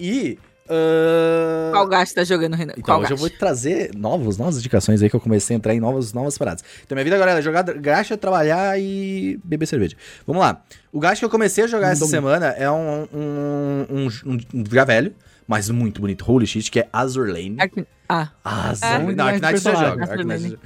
e. 0.00 0.38
ah, 0.68 1.70
Qual 1.72 1.86
gasto 1.86 2.14
tá 2.14 2.24
jogando, 2.24 2.54
Renan? 2.54 2.72
Então, 2.72 2.82
Qual 2.84 3.00
hoje 3.00 3.12
eu 3.12 3.16
gasto? 3.16 3.28
vou 3.28 3.38
trazer 3.38 3.90
novos, 3.94 4.38
novas 4.38 4.56
indicações 4.58 5.02
aí 5.02 5.10
que 5.10 5.16
eu 5.16 5.20
comecei 5.20 5.54
a 5.54 5.58
entrar 5.58 5.74
em 5.74 5.80
novas, 5.80 6.12
novas 6.12 6.36
paradas. 6.38 6.64
Então, 6.84 6.96
minha 6.96 7.04
vida 7.04 7.16
agora 7.16 7.32
é 7.32 7.42
jogar 7.42 7.62
gacha, 7.62 8.16
trabalhar 8.16 8.80
e 8.80 9.38
beber 9.44 9.66
cerveja. 9.66 9.96
Vamos 10.26 10.42
lá. 10.42 10.62
O 10.92 10.98
gacha 11.00 11.18
que 11.20 11.24
eu 11.24 11.30
comecei 11.30 11.64
a 11.64 11.66
jogar 11.66 11.88
essa 11.92 12.04
Mandou 12.04 12.08
semana 12.08 12.46
é 12.56 12.70
um, 12.70 13.06
um, 13.12 13.86
um, 13.90 14.08
um, 14.26 14.38
um 14.54 14.64
já 14.70 14.84
velho, 14.84 15.14
mas 15.46 15.68
muito 15.70 16.00
bonito. 16.00 16.24
Holy 16.30 16.46
shit, 16.46 16.70
que 16.70 16.80
é 16.80 16.88
Azur 16.92 17.26
Lane. 17.28 17.56
Arc- 17.58 17.86
Ah. 18.08 18.28
Azur 18.44 18.86
É. 18.88 18.98
Lane. 18.98 19.14
Não, 19.14 19.24
Ark 19.26 19.40
Knight 19.40 19.56
já 19.62 19.70
Personagem. 19.70 20.48
joga. 20.50 20.56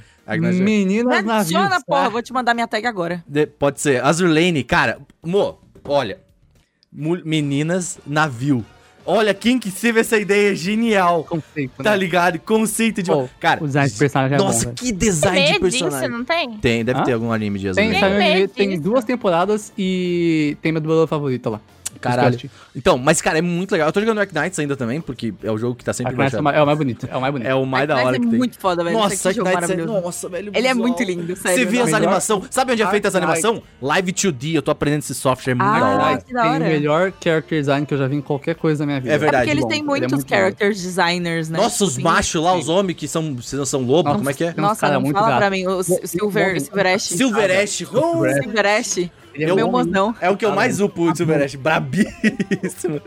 Meninas 0.51 1.25
navios. 1.25 1.55
Adiciona, 1.55 1.81
porra, 1.85 2.03
tá? 2.03 2.09
vou 2.09 2.21
te 2.21 2.31
mandar 2.33 2.53
minha 2.53 2.67
tag 2.67 2.85
agora. 2.85 3.23
De- 3.27 3.47
pode 3.47 3.81
ser. 3.81 4.03
Azur 4.03 4.29
Lane, 4.29 4.63
cara, 4.63 4.99
mo, 5.23 5.57
olha. 5.85 6.19
Meninas, 6.91 7.99
navio. 8.05 8.65
Olha, 9.05 9.33
quem 9.33 9.57
que 9.57 9.71
teve 9.71 10.01
essa 10.01 10.17
ideia 10.17 10.53
genial. 10.55 11.23
Conceito, 11.23 11.81
Tá 11.81 11.91
né? 11.91 11.97
ligado? 11.97 12.37
Conceito 12.39 13.01
de. 13.01 13.09
Pô, 13.09 13.27
cara, 13.39 13.63
O 13.63 13.65
design 13.67 13.89
de 13.89 13.97
personagem 13.97 14.35
é 14.35 14.37
nossa, 14.37 14.57
bom, 14.59 14.63
velho. 14.65 14.75
que 14.75 14.91
design 14.91 15.37
de 15.39 15.45
Tem 15.59 15.69
disso, 15.69 15.83
personagem. 15.85 16.09
não 16.09 16.23
tem? 16.25 16.57
Tem, 16.57 16.85
deve 16.85 16.99
Hã? 16.99 17.03
ter 17.03 17.13
algum 17.13 17.31
anime 17.31 17.57
de 17.57 17.69
Azul 17.69 17.81
Tem, 17.81 18.47
tem 18.49 18.69
disso. 18.69 18.81
duas 18.83 19.03
temporadas 19.03 19.73
e 19.75 20.55
tem 20.61 20.71
meu 20.71 20.81
dublador 20.81 21.07
favorito 21.07 21.49
lá. 21.49 21.59
Caralho. 22.01 22.39
Então, 22.75 22.97
mas 22.97 23.21
cara, 23.21 23.37
é 23.39 23.41
muito 23.41 23.71
legal. 23.71 23.89
Eu 23.89 23.91
tô 23.93 23.99
jogando 23.99 24.17
Dark 24.17 24.31
Knights 24.33 24.57
ainda 24.59 24.75
também, 24.75 25.01
porque 25.01 25.33
é 25.43 25.51
o 25.51 25.57
jogo 25.57 25.75
que 25.75 25.83
tá 25.83 25.91
sempre 25.93 26.13
é 26.13 26.15
o 26.15 26.17
mais- 26.17 26.33
é 26.33 26.61
o 26.61 26.65
mais 26.65 26.77
bonito. 26.77 27.07
É 27.11 27.17
o 27.17 27.21
mais 27.21 27.33
bonito. 27.33 27.47
É 27.49 27.55
o 27.55 27.65
mais 27.65 27.87
da 27.87 27.97
hora 27.97 28.15
é 28.15 28.19
que 28.19 28.27
tem. 28.27 28.37
muito 28.37 28.57
foda, 28.59 28.83
velho. 28.83 28.97
Nossa, 28.97 29.23
Dark 29.33 29.37
Knights 29.37 29.51
é... 29.51 29.53
maravilhoso. 29.75 30.01
Nossa, 30.01 30.29
velho. 30.29 30.51
Ele 30.55 30.67
é 30.67 30.73
muito 30.73 31.03
lindo, 31.03 31.35
sério. 31.35 31.57
Você 31.57 31.65
viu 31.65 31.83
as 31.83 31.93
animações? 31.93 32.43
Sabe 32.51 32.71
onde 32.73 32.81
é 32.81 32.87
feita 32.87 33.07
essa 33.09 33.17
animação? 33.17 33.61
Live 33.81 34.11
2D. 34.13 34.53
Eu 34.55 34.61
tô 34.61 34.71
aprendendo 34.71 35.01
esse 35.01 35.15
software, 35.15 35.51
é 35.51 35.55
muito 35.55 35.67
Ah, 35.69 35.79
da 35.79 35.87
hora. 36.05 36.17
Que 36.21 36.33
da 36.33 36.41
tem 36.41 36.51
hora. 36.51 36.63
o 36.63 36.67
melhor 36.67 37.13
character 37.23 37.59
design 37.59 37.85
que 37.85 37.93
eu 37.93 37.97
já 37.97 38.07
vi 38.07 38.15
em 38.15 38.21
qualquer 38.21 38.55
coisa 38.55 38.79
da 38.79 38.85
minha 38.85 38.99
vida. 38.99 39.13
É 39.13 39.17
verdade. 39.17 39.49
É 39.49 39.53
porque 39.53 39.59
eles 39.59 39.65
têm 39.65 39.79
ele 39.79 40.05
é 40.05 40.07
muitos 40.07 40.25
character 40.27 40.69
designers, 40.73 41.49
né? 41.49 41.57
Nossa, 41.57 41.83
os 41.83 41.95
Tipo, 41.95 42.03
machos 42.09 42.41
lá, 42.43 42.55
os 42.55 42.69
homens 42.69 42.95
que 42.97 43.07
são, 43.07 43.37
são, 43.41 43.65
são 43.65 43.81
lobos, 43.81 44.13
como 44.13 44.29
é 44.29 44.33
que 44.33 44.43
é? 44.43 44.51
Tem 44.53 44.63
Nossa, 44.63 44.81
cara 44.81 44.93
não 44.93 45.01
muito 45.01 45.15
fala 45.17 45.29
gato. 45.29 45.39
pra 45.39 45.49
mim. 45.49 45.67
O 45.67 45.83
Silver, 45.83 46.55
Ash. 46.55 47.03
Silver 47.03 47.51
Ash. 47.63 47.81
oh, 47.93 48.23
Silver 48.41 48.65
Ash. 48.65 49.09
Ele 49.33 49.51
Eu- 49.51 49.55
meu 49.55 49.67
bom, 49.69 49.83
mozão. 49.83 50.15
É 50.19 50.29
o 50.29 50.35
que 50.37 50.45
eu 50.45 50.53
mais 50.53 50.79
upo 50.79 51.11
de 51.11 51.17
Silver 51.17 51.41
Ash. 51.43 51.55
Brabíssimo. 51.55 53.01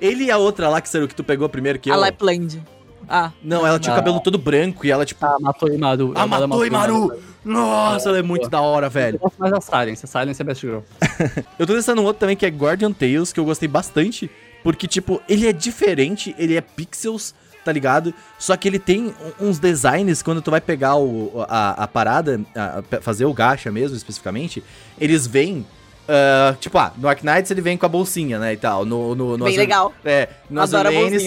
Ele 0.00 0.24
e 0.24 0.30
a 0.30 0.38
outra 0.38 0.68
lá, 0.68 0.80
que 0.80 0.88
será 0.88 1.06
que 1.06 1.14
tu 1.14 1.22
pegou 1.24 1.48
primeiro 1.48 1.78
que 1.78 1.90
eu. 1.90 1.94
A 1.94 1.96
Lapland. 1.96 2.62
Ah, 3.08 3.30
Não, 3.40 3.64
ela 3.64 3.78
tinha 3.78 3.92
o 3.92 3.96
cabelo 3.96 4.18
todo 4.18 4.36
branco 4.36 4.84
e 4.84 4.90
ela, 4.90 5.04
tipo. 5.06 5.24
Ah, 5.24 5.36
matou 5.40 5.68
Imaru. 5.72 6.12
Ah, 6.16 6.26
matou 6.26 6.66
Imaru! 6.66 7.12
Nossa, 7.44 8.08
ela 8.08 8.18
é 8.18 8.22
muito 8.22 8.48
da 8.48 8.60
hora, 8.60 8.86
Eu 8.86 8.90
velho. 8.90 9.18
gosto 9.20 9.36
mais 9.38 9.52
da 9.52 9.60
Silence. 9.60 10.04
A 10.04 10.08
Silence 10.08 10.42
é 10.42 10.44
Best 10.44 10.60
Girl. 10.66 10.80
Eu 11.56 11.66
tô 11.68 11.74
testando 11.74 12.02
um 12.02 12.04
outro 12.04 12.18
também 12.18 12.36
que 12.36 12.44
é 12.44 12.48
Guardian 12.48 12.92
Tales, 12.92 13.32
que 13.32 13.38
eu 13.38 13.44
gostei 13.44 13.68
bastante. 13.68 14.28
Porque, 14.64 14.88
tipo, 14.88 15.22
ele 15.28 15.46
é 15.46 15.52
diferente, 15.52 16.34
ele 16.36 16.56
é 16.56 16.60
pixels, 16.60 17.32
tá 17.66 17.72
ligado? 17.72 18.14
Só 18.38 18.56
que 18.56 18.68
ele 18.68 18.78
tem 18.78 19.12
uns 19.40 19.58
designs, 19.58 20.22
quando 20.22 20.40
tu 20.40 20.50
vai 20.52 20.60
pegar 20.60 20.94
o, 20.96 21.44
a, 21.48 21.82
a 21.82 21.88
parada, 21.88 22.40
a- 22.54 22.82
a- 22.96 23.00
fazer 23.02 23.24
o 23.24 23.34
gacha 23.34 23.70
mesmo, 23.72 23.96
especificamente, 23.96 24.62
eles 24.98 25.26
vêm. 25.26 25.66
ah, 26.08 26.54
tipo, 26.60 26.78
ah, 26.78 26.92
no 26.96 27.08
Ark 27.08 27.24
Knights 27.24 27.50
ele 27.50 27.60
vem 27.60 27.76
com 27.76 27.84
a 27.84 27.88
bolsinha, 27.88 28.38
né, 28.38 28.52
e 28.52 28.56
tal. 28.56 28.84
No, 28.84 29.16
no, 29.16 29.36
no 29.36 29.44
bem 29.44 29.54
Azur- 29.54 29.58
legal. 29.58 29.94
É, 30.04 30.28
no 30.48 30.60
Azulane 30.60 31.18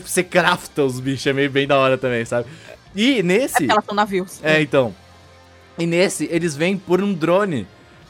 você 0.00 0.22
crafta 0.22 0.84
os 0.84 1.00
bichos, 1.00 1.26
é 1.26 1.32
meio 1.32 1.50
bem 1.50 1.66
da 1.66 1.76
hora 1.76 1.98
também, 1.98 2.24
sabe? 2.24 2.48
E 2.94 3.18
É 3.18 3.22
nesse... 3.24 3.54
porque 3.56 3.72
elas 3.72 3.84
são 3.84 3.94
navios. 3.96 4.38
É, 4.42 4.62
então. 4.62 4.94
E 5.76 5.84
nesse, 5.86 6.28
eles 6.30 6.54
vêm 6.56 6.78
por 6.78 7.02
um 7.02 7.12
drone. 7.12 7.66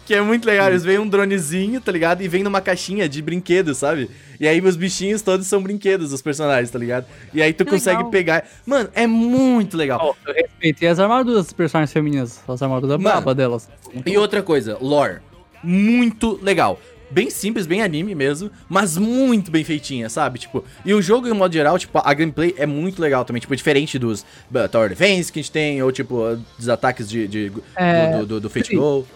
Que 0.08 0.14
é 0.14 0.22
muito 0.22 0.46
legal. 0.46 0.68
Eles 0.68 0.82
vêm 0.84 0.98
um 0.98 1.06
dronezinho, 1.06 1.82
tá 1.82 1.92
ligado? 1.92 2.22
E 2.22 2.28
vem 2.28 2.42
numa 2.42 2.62
caixinha 2.62 3.06
de 3.06 3.20
brinquedos, 3.20 3.76
sabe? 3.76 4.08
E 4.40 4.48
aí 4.48 4.58
os 4.58 4.74
bichinhos 4.74 5.20
todos 5.20 5.46
são 5.46 5.62
brinquedos, 5.62 6.14
os 6.14 6.22
personagens, 6.22 6.70
tá 6.70 6.78
ligado? 6.78 7.04
E 7.34 7.42
aí 7.42 7.52
tu 7.52 7.62
Que 7.64 7.72
consegue 7.72 7.98
legal. 7.98 8.10
pegar. 8.10 8.48
Mano, 8.64 8.88
é 8.94 9.06
muito 9.06 9.76
legal. 9.76 10.00
Ó, 10.02 10.14
eu 10.26 10.32
respeitei 10.34 10.88
as 10.88 10.98
armaduras 10.98 11.44
dos 11.44 11.52
personagens 11.52 11.92
femininas. 11.92 12.40
As 12.48 12.62
armaduras 12.62 12.96
Mano. 12.96 13.02
braba 13.16 13.34
delas. 13.34 13.68
E 14.06 14.16
outra 14.16 14.42
coisa, 14.42 14.78
lore. 14.80 15.18
Muito 15.62 16.38
legal. 16.42 16.80
Bem 17.10 17.28
simples, 17.28 17.66
bem 17.66 17.82
anime 17.82 18.14
mesmo, 18.14 18.50
mas 18.66 18.96
muito 18.96 19.50
bem 19.50 19.62
feitinha, 19.64 20.08
sabe? 20.08 20.38
Tipo, 20.38 20.64
e 20.86 20.94
o 20.94 21.02
jogo, 21.02 21.28
em 21.28 21.32
modo 21.34 21.52
geral, 21.52 21.78
tipo, 21.78 21.98
a 22.02 22.14
gameplay 22.14 22.54
é 22.56 22.64
muito 22.64 23.00
legal 23.02 23.24
também, 23.26 23.40
tipo, 23.40 23.54
diferente 23.56 23.98
dos 23.98 24.22
uh, 24.22 24.68
Tower 24.70 24.88
Defense 24.90 25.30
que 25.30 25.38
a 25.38 25.42
gente 25.42 25.52
tem, 25.52 25.82
ou 25.82 25.92
tipo, 25.92 26.38
dos 26.58 26.68
ataques 26.68 27.08
de, 27.08 27.28
de- 27.28 27.50
do- 27.50 27.62
É, 27.76 28.16
do, 28.18 28.26
do, 28.26 28.40
do 28.40 28.50
Fate. 28.50 28.74
Go. 28.76 29.06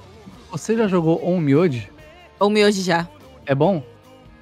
Você 0.52 0.76
já 0.76 0.86
jogou 0.86 1.26
Onmyode? 1.26 1.90
O 2.38 2.48
miojo 2.50 2.82
já. 2.82 3.08
É 3.46 3.54
bom? 3.54 3.82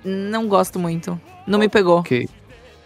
Não 0.04 0.48
gosto 0.48 0.78
muito. 0.78 1.18
Não 1.46 1.58
me 1.58 1.68
pegou. 1.68 1.98
Ok. 2.00 2.28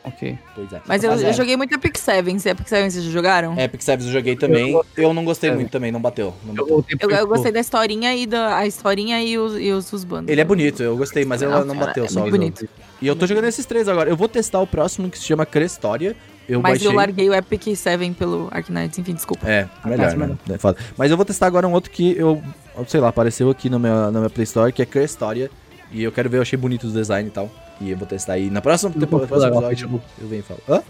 Ok. 0.05 0.39
Pois 0.55 0.73
é. 0.73 0.83
Mas 0.87 1.03
eu, 1.03 1.11
Mas 1.11 1.23
é. 1.23 1.29
eu 1.31 1.33
joguei 1.33 1.57
muito 1.57 1.75
Epic 1.75 1.97
Seven. 1.97 2.39
Se 2.39 2.51
Epic 2.51 2.69
Seven 2.69 2.91
vocês 2.91 3.05
já 3.05 3.11
jogaram? 3.11 3.59
Epic 3.59 3.81
Service 3.81 4.07
eu 4.09 4.13
joguei 4.13 4.37
também. 4.37 4.73
Eu 4.73 4.85
Eu, 4.97 5.15
não 5.15 5.25
gostei 5.25 5.49
É. 5.51 5.55
muito 5.55 5.71
também, 5.71 5.91
não 5.91 6.01
bateu. 6.01 6.35
não 6.45 6.55
Eu 6.55 6.83
bateu. 6.83 6.99
Eu, 7.01 7.11
eu 7.11 7.27
gostei 7.27 7.51
da 7.51 7.61
historinha 7.61 8.15
e 8.15 8.27
da 8.27 8.59
a 8.59 8.67
historinha 8.67 9.23
e 9.23 9.39
os, 9.39 9.59
e 9.59 9.71
os, 9.71 9.91
os 9.93 10.05
bandos. 10.05 10.31
Ele 10.31 10.41
é 10.41 10.45
bonito, 10.45 10.83
eu 10.83 10.95
gostei, 10.97 11.25
mas 11.25 11.41
ela 11.41 11.65
não 11.65 11.77
bateu 11.77 12.05
é 12.05 12.09
só. 12.09 12.21
muito 12.21 12.33
bonito. 12.33 12.69
E 13.01 13.07
eu 13.07 13.17
tô 13.17 13.27
jogando 13.27 13.45
esses 13.47 13.65
três 13.65 13.89
agora. 13.89 14.11
Eu 14.11 14.17
vou 14.17 14.29
testar 14.29 14.61
o 14.61 14.67
próximo 14.67 15.09
que 15.09 15.19
se 15.19 15.25
chama 15.25 15.47
Crestória. 15.47 16.15
Eu 16.49 16.61
Mas 16.61 16.73
baixei. 16.73 16.89
eu 16.89 16.93
larguei 16.93 17.29
o 17.31 17.35
Epic 17.35 17.75
Seven 17.75 18.13
pelo 18.13 18.49
Arknights, 18.51 18.99
enfim, 18.99 19.15
desculpa. 19.15 19.49
É, 19.49 19.69
melhor, 19.85 20.17
né? 20.17 20.37
É 20.51 20.59
foda. 20.59 20.79
Mas 20.97 21.11
eu 21.11 21.17
vou 21.17 21.25
testar 21.25 21.47
agora 21.47 21.67
um 21.67 21.73
outro 21.73 21.91
que 21.91 22.17
eu, 22.17 22.43
sei 22.87 23.01
lá, 23.01 23.09
apareceu 23.09 23.49
aqui 23.51 23.71
no 23.71 23.79
meu, 23.79 24.11
na 24.11 24.19
minha 24.21 24.31
Play 24.31 24.45
Store, 24.45 24.73
que 24.73 24.83
é 24.83 24.87
Crestória. 24.87 25.51
E 25.91 26.03
eu 26.03 26.13
quero 26.13 26.29
ver, 26.29 26.39
eu 26.39 26.43
achei 26.43 26.59
bonito 26.59 26.87
o 26.87 26.91
design 26.91 27.29
e 27.29 27.33
tal. 27.33 27.51
E 27.81 27.91
eu 27.91 27.97
vou 27.97 28.07
testar 28.07 28.35
aí. 28.35 28.51
Na 28.51 28.61
próxima 28.61 28.93
Não 28.95 29.01
temporada, 29.01 29.47
episódio, 29.49 30.03
eu 30.21 30.29
venho 30.29 30.41
e 30.41 30.43
falo. 30.43 30.61
Hã? 30.69 30.83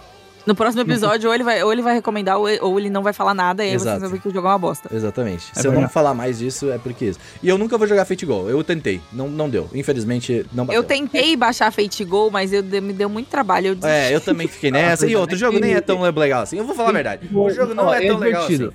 No 0.47 0.55
próximo 0.55 0.83
episódio, 0.83 1.29
ou 1.29 1.35
ele 1.35 1.43
vai, 1.43 1.63
ou 1.63 1.73
ele 1.73 1.81
vai 1.81 1.95
recomendar, 1.95 2.37
ou 2.39 2.79
ele 2.79 2.91
não 2.91 3.03
vai 3.03 3.15
falar 3.15 3.33
nada, 3.33 3.65
e 3.65 3.69
aí 3.69 3.75
Exato. 3.75 3.91
vocês 3.93 4.03
vão 4.03 4.11
ver 4.11 4.21
que 4.21 4.29
o 4.29 4.31
jogo 4.33 4.47
é 4.47 4.51
uma 4.51 4.59
bosta. 4.59 4.95
Exatamente. 4.95 5.47
É 5.57 5.61
Se 5.61 5.67
eu 5.67 5.71
não 5.73 5.79
verdade. 5.81 5.93
falar 5.95 6.13
mais 6.13 6.39
disso, 6.39 6.71
é 6.71 6.77
porque 6.77 7.07
isso. 7.07 7.19
E 7.43 7.49
eu 7.49 7.57
nunca 7.57 7.79
vou 7.79 7.87
jogar 7.87 8.05
Fate 8.05 8.27
Go. 8.27 8.47
Eu 8.49 8.63
tentei. 8.63 9.01
Não, 9.11 9.27
não 9.29 9.49
deu. 9.49 9.71
Infelizmente, 9.73 10.45
não 10.53 10.67
bateu. 10.67 10.83
Eu 10.83 10.87
tentei 10.87 11.35
baixar 11.35 11.73
Fate 11.73 12.05
Go, 12.05 12.31
mas 12.31 12.53
eu, 12.53 12.63
me 12.63 12.93
deu 12.93 13.09
muito 13.09 13.29
trabalho. 13.29 13.69
Eu 13.69 13.75
desisti. 13.75 14.13
É, 14.13 14.15
eu 14.15 14.21
também 14.21 14.47
fiquei 14.47 14.71
nessa. 14.73 15.07
E 15.07 15.17
outro, 15.17 15.35
o 15.35 15.39
jogo 15.39 15.59
nem 15.59 15.73
é 15.73 15.81
tão 15.81 16.01
legal 16.03 16.43
assim. 16.43 16.59
Eu 16.59 16.65
vou 16.67 16.75
falar 16.75 16.91
a 16.91 16.93
verdade. 16.93 17.29
O 17.33 17.49
jogo 17.51 17.73
não 17.75 17.87
Ó, 17.87 17.95
é 17.95 18.07
tão 18.07 18.19
legal 18.19 18.45
assim. 18.45 18.69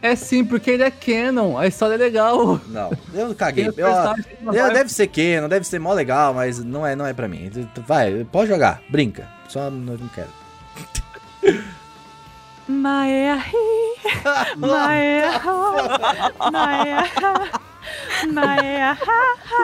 É 0.00 0.14
sim, 0.16 0.44
porque 0.44 0.70
ele 0.70 0.84
é 0.84 0.90
canon. 0.90 1.58
A 1.58 1.66
história 1.66 1.94
é 1.94 1.98
legal. 1.98 2.60
Não, 2.68 2.90
eu 3.12 3.34
caguei. 3.34 3.66
Eu, 3.66 3.72
não 4.40 4.54
eu- 4.54 4.62
vai- 4.66 4.72
deve 4.72 4.90
ser 4.92 5.08
que, 5.08 5.40
não 5.40 5.48
deve 5.48 5.66
ser 5.66 5.78
mó 5.80 5.92
legal, 5.92 6.32
mas 6.32 6.62
não 6.64 6.86
é, 6.86 6.94
não 6.96 7.04
é 7.06 7.12
pra 7.12 7.26
mim. 7.28 7.50
Vai, 7.86 8.24
pode 8.30 8.48
jogar, 8.48 8.80
brinca. 8.88 9.28
Só 9.48 9.68
não, 9.68 9.96
não 9.96 10.08
quero. 10.14 10.28
Maia. 12.68 13.42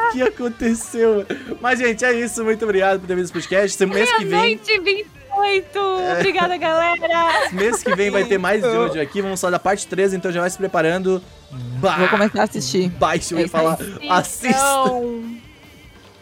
O 0.08 0.12
que 0.12 0.22
aconteceu? 0.22 1.26
Mas, 1.60 1.78
gente, 1.78 2.02
é 2.04 2.12
isso. 2.12 2.42
Muito 2.42 2.64
obrigado 2.64 3.00
por 3.00 3.06
ter 3.06 3.14
visto 3.14 3.24
esse 3.26 3.32
podcast. 3.34 3.76
Esse 3.76 3.86
mês 3.86 4.10
que 4.14 4.24
vem, 4.24 4.56
Noite 4.56 4.80
28. 4.80 5.78
Obrigada, 6.16 6.56
galera. 6.56 7.50
mês 7.52 7.82
que 7.82 7.94
vem 7.94 8.10
vai 8.10 8.24
ter 8.24 8.38
mais 8.38 8.62
de 8.62 8.68
hoje 8.68 8.98
aqui. 9.00 9.20
Vamos 9.20 9.38
falar 9.40 9.52
da 9.52 9.58
parte 9.58 9.86
3, 9.86 10.14
então 10.14 10.32
já 10.32 10.40
vai 10.40 10.48
se 10.48 10.56
preparando. 10.56 11.22
Bah, 11.80 11.96
Vou 11.98 12.08
começar 12.08 12.40
a 12.40 12.44
assistir. 12.44 12.88
Baixe, 12.90 13.34
eu 13.34 13.38
ia 13.40 13.44
É 13.44 13.48
falar. 13.48 13.76
aí. 14.00 14.08
Assista. 14.08 14.64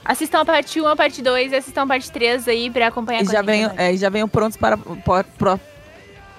Assistam 0.05 0.41
a 0.41 0.45
parte 0.45 0.81
1, 0.81 0.87
a 0.87 0.97
parte 0.97 1.23
2, 1.23 1.53
assistam 1.53 1.83
a 1.83 1.87
parte 1.87 2.11
3 2.11 2.49
aí 2.49 2.71
pra 2.71 2.89
acompanhar 2.89 3.23
E 3.23 3.25
já, 3.27 3.39
gente 3.39 3.47
venham, 3.47 3.71
também. 3.71 3.87
é, 3.87 3.93
e 3.93 3.97
já 3.97 4.09
venham 4.11 4.29
prontos 4.29 4.57
para 4.57 4.77
o 4.77 4.97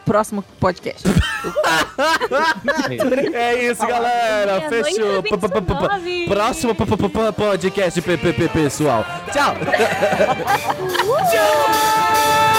próximo 0.06 0.44
podcast. 0.60 1.07
É 3.34 3.64
isso, 3.72 3.88
galera. 3.88 4.57
E 4.57 4.69
Fechou. 4.69 5.23
P- 5.23 5.30
p- 5.30 5.38
p- 5.38 5.48
p- 5.48 5.60
29. 5.61 6.26
Próximo 6.27 6.76
podcast 7.31 8.02
pessoal. 8.49 9.06
Tchau. 9.31 9.56
Tchau! 11.31 12.44